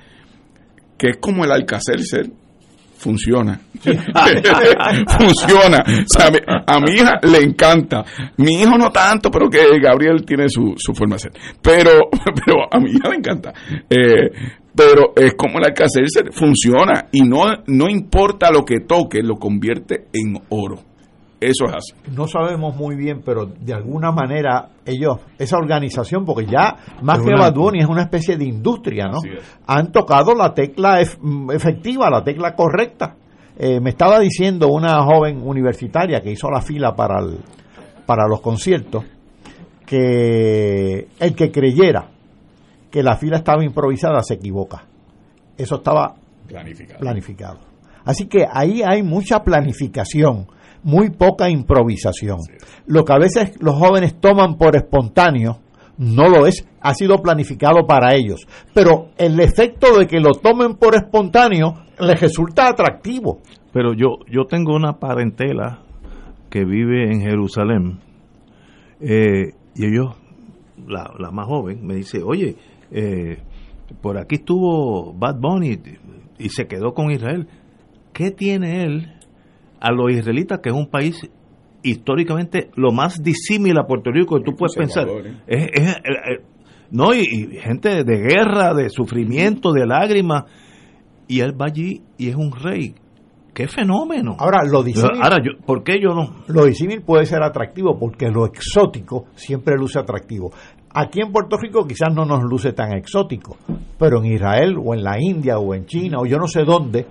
que 0.97 1.11
es 1.11 1.17
como 1.21 1.45
el 1.45 1.53
Alcacelser, 1.53 2.29
funciona. 2.95 3.59
funciona. 5.17 5.83
O 5.85 6.07
sea, 6.07 6.31
a, 6.65 6.79
mi, 6.79 6.91
hija 6.91 7.19
le 7.23 7.37
encanta. 7.39 8.03
Mi 8.37 8.61
hijo 8.61 8.77
no 8.77 8.91
tanto, 8.91 9.29
pero 9.29 9.49
que 9.49 9.79
Gabriel 9.79 10.25
tiene 10.25 10.49
su, 10.49 10.73
su 10.77 10.93
forma 10.93 11.15
de 11.15 11.19
ser. 11.19 11.31
Pero, 11.61 12.09
pero 12.45 12.65
a 12.71 12.79
mi 12.79 12.91
hija 12.91 13.09
le 13.09 13.15
encanta. 13.17 13.53
Eh, 13.89 14.31
pero 14.75 15.13
es 15.15 15.33
como 15.35 15.59
el 15.59 15.65
Alcacelser, 15.65 16.33
funciona. 16.33 17.07
Y 17.11 17.21
no, 17.21 17.45
no 17.67 17.89
importa 17.89 18.51
lo 18.51 18.65
que 18.65 18.81
toque, 18.81 19.21
lo 19.21 19.35
convierte 19.35 20.07
en 20.13 20.41
oro. 20.49 20.94
Eso 21.49 21.65
es 21.65 21.73
así. 21.73 21.93
no 22.15 22.27
sabemos 22.27 22.75
muy 22.75 22.95
bien, 22.95 23.21
pero 23.25 23.45
de 23.45 23.73
alguna 23.73 24.11
manera 24.11 24.69
ellos, 24.85 25.17
esa 25.37 25.57
organización, 25.57 26.25
porque 26.25 26.45
ya 26.45 26.75
más 27.01 27.19
Es 27.19 27.23
que 27.25 27.29
una- 27.31 27.41
Bad 27.41 27.53
Bunny 27.55 27.79
es 27.79 27.87
una 27.87 28.03
especie 28.03 28.37
de 28.37 28.45
industria, 28.45 29.07
¿no? 29.07 29.19
Han 29.67 29.91
tocado 29.91 30.33
la 30.35 30.53
tecla 30.53 31.01
ef- 31.01 31.17
mm, 31.19 31.51
efectiva, 31.51 32.09
la 32.09 32.23
tecla 32.23 32.55
correcta. 32.55 33.15
Eh, 33.57 33.79
me 33.79 33.91
estaba 33.91 34.19
diciendo 34.19 34.67
una 34.67 35.01
joven 35.03 35.41
universitaria 35.45 36.21
que 36.21 36.31
hizo 36.31 36.49
la 36.49 36.61
fila 36.61 36.93
para, 36.95 37.19
el- 37.19 37.39
para 38.05 38.27
los 38.27 38.41
conciertos 38.41 39.03
que 39.85 41.07
el 41.19 41.35
que 41.35 41.51
creyera 41.51 42.07
que 42.91 43.03
la 43.03 43.15
fila 43.17 43.37
estaba 43.37 43.63
improvisada 43.63 44.21
se 44.23 44.35
equivoca. 44.35 44.83
Eso 45.57 45.75
estaba 45.75 46.15
Planificado. 46.47 46.99
planificado. 46.99 47.59
Así 48.05 48.27
que 48.27 48.45
ahí 48.51 48.81
hay 48.83 49.03
mucha 49.03 49.43
planificación, 49.43 50.47
muy 50.85 51.09
poca 51.09 51.49
improvisación. 51.49 52.37
Lo 52.85 53.03
que 53.03 53.13
a 53.13 53.17
veces 53.17 53.59
los 53.59 53.75
jóvenes 53.75 54.21
toman 54.21 54.55
por 54.55 54.75
espontáneo, 54.75 55.57
no 55.97 56.29
lo 56.29 56.45
es, 56.45 56.67
ha 56.79 56.93
sido 56.93 57.23
planificado 57.23 57.87
para 57.87 58.13
ellos. 58.13 58.47
Pero 58.73 59.09
el 59.17 59.39
efecto 59.39 59.97
de 59.97 60.05
que 60.05 60.19
lo 60.19 60.33
tomen 60.33 60.75
por 60.75 60.95
espontáneo 60.95 61.73
les 61.99 62.21
resulta 62.21 62.69
atractivo. 62.69 63.39
Pero 63.73 63.93
yo, 63.93 64.19
yo 64.29 64.45
tengo 64.45 64.75
una 64.75 64.99
parentela 64.99 65.79
que 66.51 66.63
vive 66.63 67.11
en 67.11 67.21
Jerusalén 67.21 67.99
eh, 69.01 69.53
y 69.75 69.85
ellos, 69.87 70.15
la, 70.87 71.11
la 71.17 71.31
más 71.31 71.47
joven, 71.47 71.83
me 71.83 71.95
dice, 71.95 72.21
oye, 72.23 72.55
eh, 72.91 73.39
por 74.01 74.19
aquí 74.19 74.35
estuvo 74.35 75.13
Bad 75.13 75.39
Bunny 75.39 75.79
y 76.37 76.49
se 76.49 76.67
quedó 76.67 76.93
con 76.93 77.09
Israel. 77.09 77.47
¿Qué 78.13 78.29
tiene 78.29 78.83
él 78.83 79.15
a 79.87 79.91
los 79.91 80.11
israelitas, 80.11 80.59
que 80.59 80.69
es 80.69 80.75
un 80.75 80.89
país 80.89 81.19
históricamente 81.83 82.69
lo 82.75 82.91
más 82.91 83.21
disímil 83.21 83.77
a 83.77 83.83
Puerto 83.85 84.11
Rico 84.11 84.37
que 84.37 84.43
tú 84.43 84.55
puedes 84.57 84.75
pensar. 84.75 85.07
¿eh? 85.07 85.37
Es, 85.47 85.67
es- 85.73 85.95
eh, 85.97 85.99
eh, 86.39 86.43
no, 86.91 87.13
y, 87.13 87.19
y 87.21 87.57
gente 87.59 88.03
de 88.03 88.17
guerra, 88.17 88.73
de 88.73 88.89
sufrimiento, 88.89 89.71
de 89.71 89.85
lágrimas. 89.85 90.43
Y 91.27 91.39
él 91.39 91.59
va 91.59 91.65
allí 91.67 92.01
y 92.17 92.29
es 92.29 92.35
un 92.35 92.51
rey. 92.51 92.93
¡Qué 93.53 93.67
fenómeno! 93.67 94.35
Ahora, 94.37 94.59
lo 94.69 94.83
disímil- 94.83 95.19
Ahora, 95.23 95.37
yo, 95.43 95.51
¿por 95.65 95.83
qué 95.83 95.93
yo 96.01 96.09
no? 96.13 96.43
Lo 96.47 96.65
disímil 96.65 97.01
puede 97.01 97.25
ser 97.25 97.41
atractivo 97.41 97.97
porque 97.97 98.27
lo 98.29 98.45
exótico 98.45 99.25
siempre 99.35 99.75
luce 99.77 99.97
atractivo. 99.97 100.51
Aquí 100.93 101.21
en 101.21 101.31
Puerto 101.31 101.57
Rico 101.57 101.85
quizás 101.87 102.13
no 102.13 102.25
nos 102.25 102.43
luce 102.43 102.73
tan 102.73 102.93
exótico, 102.93 103.57
pero 103.97 104.19
en 104.19 104.25
Israel 104.33 104.75
o 104.81 104.93
en 104.93 105.03
la 105.03 105.17
India 105.19 105.57
o 105.57 105.73
en 105.73 105.85
China 105.85 106.19
o 106.19 106.25
yo 106.25 106.37
no 106.37 106.47
sé 106.47 106.63
dónde, 106.63 107.05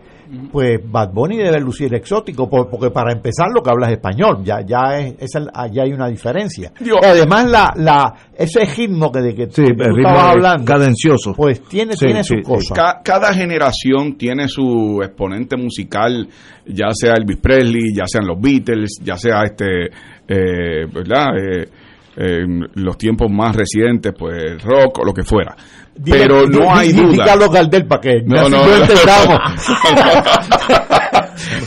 pues 0.50 0.80
Bad 0.84 1.12
Bunny 1.12 1.36
debe 1.36 1.60
lucir 1.60 1.94
exótico 1.94 2.48
por- 2.48 2.68
porque 2.70 2.90
para 2.90 3.12
empezar 3.12 3.48
lo 3.54 3.62
que 3.62 3.70
habla 3.70 3.86
es 3.88 3.92
español, 3.92 4.42
ya 4.44 4.60
ya 4.66 4.98
es, 4.98 5.14
es 5.18 5.34
el- 5.34 5.48
allá 5.52 5.82
hay 5.84 5.92
una 5.92 6.08
diferencia. 6.08 6.72
Además 7.02 7.50
la, 7.50 7.72
la 7.76 8.14
ese 8.36 8.64
ritmo 8.64 9.10
que 9.12 9.20
de 9.20 9.34
que 9.34 9.46
tú 9.48 9.62
el 9.62 9.68
ritmo 9.76 9.96
estabas 10.08 10.24
es 10.24 10.30
hablando, 10.32 10.64
cadencioso. 10.64 11.34
pues 11.34 11.62
tiene 11.64 11.94
Sí, 11.94 12.06
tiene 12.06 12.22
sí, 12.24 12.34
su 12.34 12.34
sí. 12.36 12.42
cosa. 12.42 12.74
Ca- 12.74 13.00
cada 13.04 13.32
generación 13.34 14.16
tiene 14.16 14.48
su 14.48 15.00
exponente 15.02 15.56
musical, 15.56 16.28
ya 16.66 16.86
sea 16.92 17.14
Elvis 17.14 17.38
Presley, 17.38 17.94
ya 17.94 18.04
sean 18.06 18.26
los 18.26 18.40
Beatles, 18.40 18.98
ya 19.02 19.16
sea 19.16 19.42
este, 19.44 19.86
eh, 20.28 20.86
¿verdad? 20.92 21.26
Eh, 21.36 21.68
eh, 22.16 22.44
los 22.74 22.96
tiempos 22.96 23.28
más 23.30 23.56
recientes, 23.56 24.12
pues 24.16 24.62
rock 24.62 25.00
o 25.00 25.04
lo 25.04 25.12
que 25.12 25.22
fuera. 25.24 25.54
Dile- 25.96 26.18
Pero 26.18 26.46
di- 26.46 26.58
no 26.58 26.74
hay 26.74 26.92
duda. 26.92 27.24
Carlos 27.24 27.50
Gardel 27.50 27.86
para 27.86 28.00
que 28.00 28.22
No, 28.26 28.48
no, 28.48 28.66
no. 28.66 28.74
entendamos. 28.74 29.38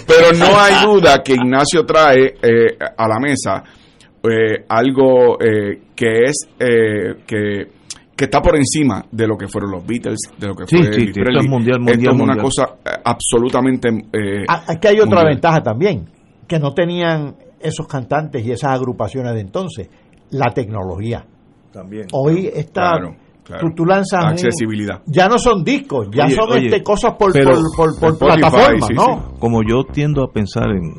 Pero 0.07 0.31
no 0.37 0.59
hay 0.59 0.85
duda 0.85 1.21
que 1.23 1.33
Ignacio 1.33 1.85
trae 1.85 2.35
eh, 2.41 2.77
a 2.97 3.07
la 3.07 3.19
mesa 3.19 3.63
eh, 4.23 4.65
algo 4.67 5.37
eh, 5.39 5.81
que 5.95 6.23
es 6.25 6.47
eh, 6.59 7.15
que, 7.25 7.67
que 8.15 8.25
está 8.25 8.41
por 8.41 8.55
encima 8.55 9.03
de 9.11 9.27
lo 9.27 9.37
que 9.37 9.47
fueron 9.47 9.71
los 9.71 9.85
Beatles, 9.85 10.19
de 10.37 10.47
lo 10.47 10.55
que 10.55 10.65
Sí, 10.67 10.77
fue 10.77 10.85
sí, 10.93 11.01
Elvis 11.01 11.15
sí, 11.15 11.21
esto 11.21 11.39
es 11.39 11.47
mundial, 11.49 11.79
mundial, 11.79 11.99
Esto 11.99 12.09
es 12.09 12.15
una 12.15 12.25
mundial. 12.35 12.45
cosa 12.45 12.75
eh, 12.85 13.01
absolutamente. 13.03 13.89
eh, 13.89 14.45
Ah, 14.47 14.63
Aquí 14.67 14.87
hay 14.87 14.95
otra 14.99 15.21
mundial. 15.21 15.25
ventaja 15.27 15.61
también, 15.61 16.09
que 16.47 16.59
no 16.59 16.73
tenían 16.73 17.35
esos 17.59 17.87
cantantes 17.87 18.45
y 18.45 18.51
esas 18.51 18.71
agrupaciones 18.73 19.33
de 19.33 19.41
entonces, 19.41 19.89
la 20.31 20.51
tecnología. 20.53 21.25
También. 21.71 22.07
Hoy 22.13 22.49
está, 22.53 22.91
Claro, 22.97 23.15
claro. 23.47 23.67
tú, 23.69 23.75
tú 23.75 23.85
lanzas... 23.85 24.23
un- 24.23 24.29
Accesibilidad. 24.31 25.01
ya 25.07 25.27
no 25.27 25.39
son 25.39 25.63
discos, 25.63 26.07
ya 26.11 26.25
Oye, 26.25 26.35
son 26.35 26.51
oye, 26.51 26.65
este, 26.67 26.83
cosas 26.83 27.13
por, 27.17 27.31
pero- 27.33 27.51
por, 27.75 27.97
por, 27.99 27.99
por 27.99 28.09
Spotify, 28.11 28.39
plataforma, 28.41 28.87
sí, 28.87 28.93
¿no? 28.93 29.39
Como 29.39 29.61
yo 29.63 29.83
tiendo 29.91 30.23
a 30.23 30.27
pensar 30.31 30.69
en 30.69 30.91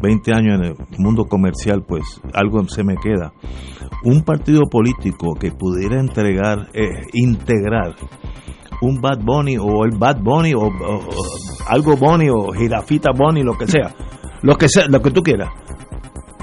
20 0.00 0.32
años 0.32 0.60
en 0.60 0.64
el 0.66 0.74
mundo 0.98 1.24
comercial, 1.24 1.82
pues 1.86 2.04
algo 2.32 2.62
se 2.68 2.84
me 2.84 2.94
queda. 2.96 3.32
Un 4.04 4.22
partido 4.22 4.62
político 4.70 5.34
que 5.38 5.50
pudiera 5.50 5.98
entregar, 6.00 6.68
eh, 6.72 6.88
integrar 7.14 7.96
un 8.80 9.00
Bad 9.00 9.18
Bunny 9.24 9.56
o 9.58 9.84
el 9.84 9.98
Bad 9.98 10.20
Bunny 10.22 10.54
o, 10.54 10.60
o- 10.60 10.68
o 10.68 11.10
algo 11.68 11.96
Bunny 11.96 12.28
o 12.30 12.52
Jirafita 12.52 13.10
Bunny, 13.12 13.42
lo 13.42 13.54
que 13.58 13.66
sea, 13.66 13.92
lo 14.42 14.54
que 14.54 14.68
sea, 14.68 14.84
lo 14.88 15.02
que 15.02 15.10
tú 15.10 15.20
quieras. 15.22 15.50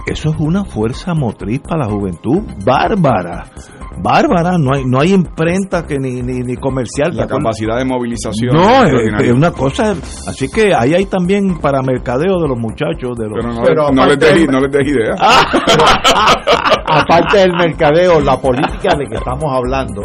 Eso 0.06 0.30
es 0.30 0.36
una 0.40 0.66
fuerza 0.66 1.14
motriz 1.16 1.62
para 1.62 1.86
la 1.88 1.92
juventud 1.92 2.42
bárbara. 2.64 3.46
Bárbara, 4.02 4.58
no 4.58 4.74
hay, 4.74 4.86
no 4.86 5.00
hay 5.00 5.14
imprenta 5.14 5.86
que 5.86 5.98
ni, 5.98 6.22
ni, 6.22 6.42
ni 6.42 6.56
comercial. 6.58 7.16
La 7.16 7.28
capacidad 7.28 7.78
de 7.78 7.86
movilización. 7.86 8.56
No, 8.56 8.86
es 8.86 9.32
una 9.32 9.52
cosa. 9.52 9.92
Así 10.28 10.50
que 10.50 10.74
ahí 10.74 10.94
hay 10.94 11.06
también 11.06 11.58
para 11.60 11.82
mercadeo 11.82 12.42
de 12.42 12.48
los 12.48 12.58
muchachos. 12.58 13.18
De 13.18 13.26
los, 13.26 13.34
Pero 13.36 13.54
no, 13.54 13.64
Pero 13.64 13.92
no 13.92 14.06
les 14.06 14.20
des, 14.20 14.48
no 14.50 14.60
les 14.60 14.72
des 14.72 14.88
idea. 14.88 15.16
Aparte 16.88 17.38
del 17.40 17.54
mercadeo, 17.54 18.20
la 18.20 18.38
política 18.38 18.96
de 18.96 19.06
que 19.06 19.16
estamos 19.16 19.52
hablando 19.52 20.04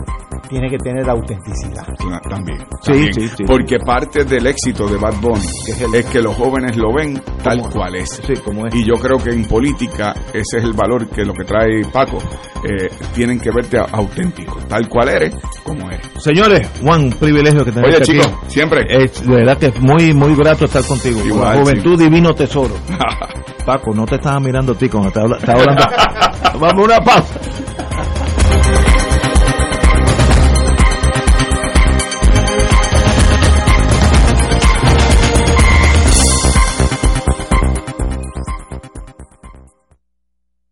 tiene 0.50 0.68
que 0.68 0.78
tener 0.78 1.08
autenticidad. 1.08 1.86
También. 2.28 2.58
Sí, 2.82 3.12
sí, 3.12 3.28
sí. 3.28 3.44
Porque 3.46 3.78
parte 3.78 4.24
del 4.24 4.46
éxito 4.46 4.86
de 4.88 4.96
Bad 4.96 5.14
Bunny 5.20 5.46
es, 5.94 6.06
que 6.06 6.20
los 6.20 6.34
jóvenes 6.34 6.76
lo 6.76 6.92
ven 6.92 7.22
tal 7.42 7.60
cual 7.70 7.94
es. 7.94 8.20
Sí, 8.26 8.34
como 8.44 8.66
es. 8.66 8.74
Y 8.74 8.84
yo 8.84 8.94
creo 8.94 9.16
que 9.18 9.30
en 9.30 9.44
política 9.44 10.12
ese 10.34 10.58
es 10.58 10.64
el 10.64 10.72
valor 10.72 11.08
que 11.08 11.24
lo 11.24 11.32
que 11.32 11.44
trae 11.44 11.82
Paco. 11.92 12.18
eh, 12.64 12.88
tienen 13.14 13.40
que 13.40 13.50
verte 13.50 13.78
auténtico, 13.78 14.58
tal 14.68 14.88
cual 14.88 15.08
eres, 15.08 15.34
como 15.62 15.88
eres. 15.90 16.06
Señores, 16.18 16.68
Juan, 16.82 17.04
un 17.04 17.10
privilegio 17.10 17.64
que 17.64 17.72
tenés 17.72 17.96
Oye, 17.96 18.02
chicos, 18.02 18.30
siempre. 18.48 18.84
Es 18.88 19.26
de 19.26 19.34
verdad 19.34 19.56
que 19.56 19.66
es 19.66 19.80
muy, 19.80 20.12
muy 20.12 20.34
grato 20.34 20.64
estar 20.64 20.84
contigo. 20.84 21.20
Igual, 21.24 21.60
Juventud 21.60 21.98
Divino 21.98 22.34
Tesoro. 22.34 22.74
Paco, 23.64 23.94
no 23.94 24.04
te 24.04 24.16
estaba 24.16 24.40
mirando 24.40 24.72
a 24.72 24.74
ti 24.74 24.88
cuando 24.88 25.08
estaba, 25.08 25.36
estaba 25.38 25.60
hablando. 25.60 25.84
Vamos 26.58 26.82
a 26.82 26.84
una 26.84 27.00
pausa. 27.00 27.40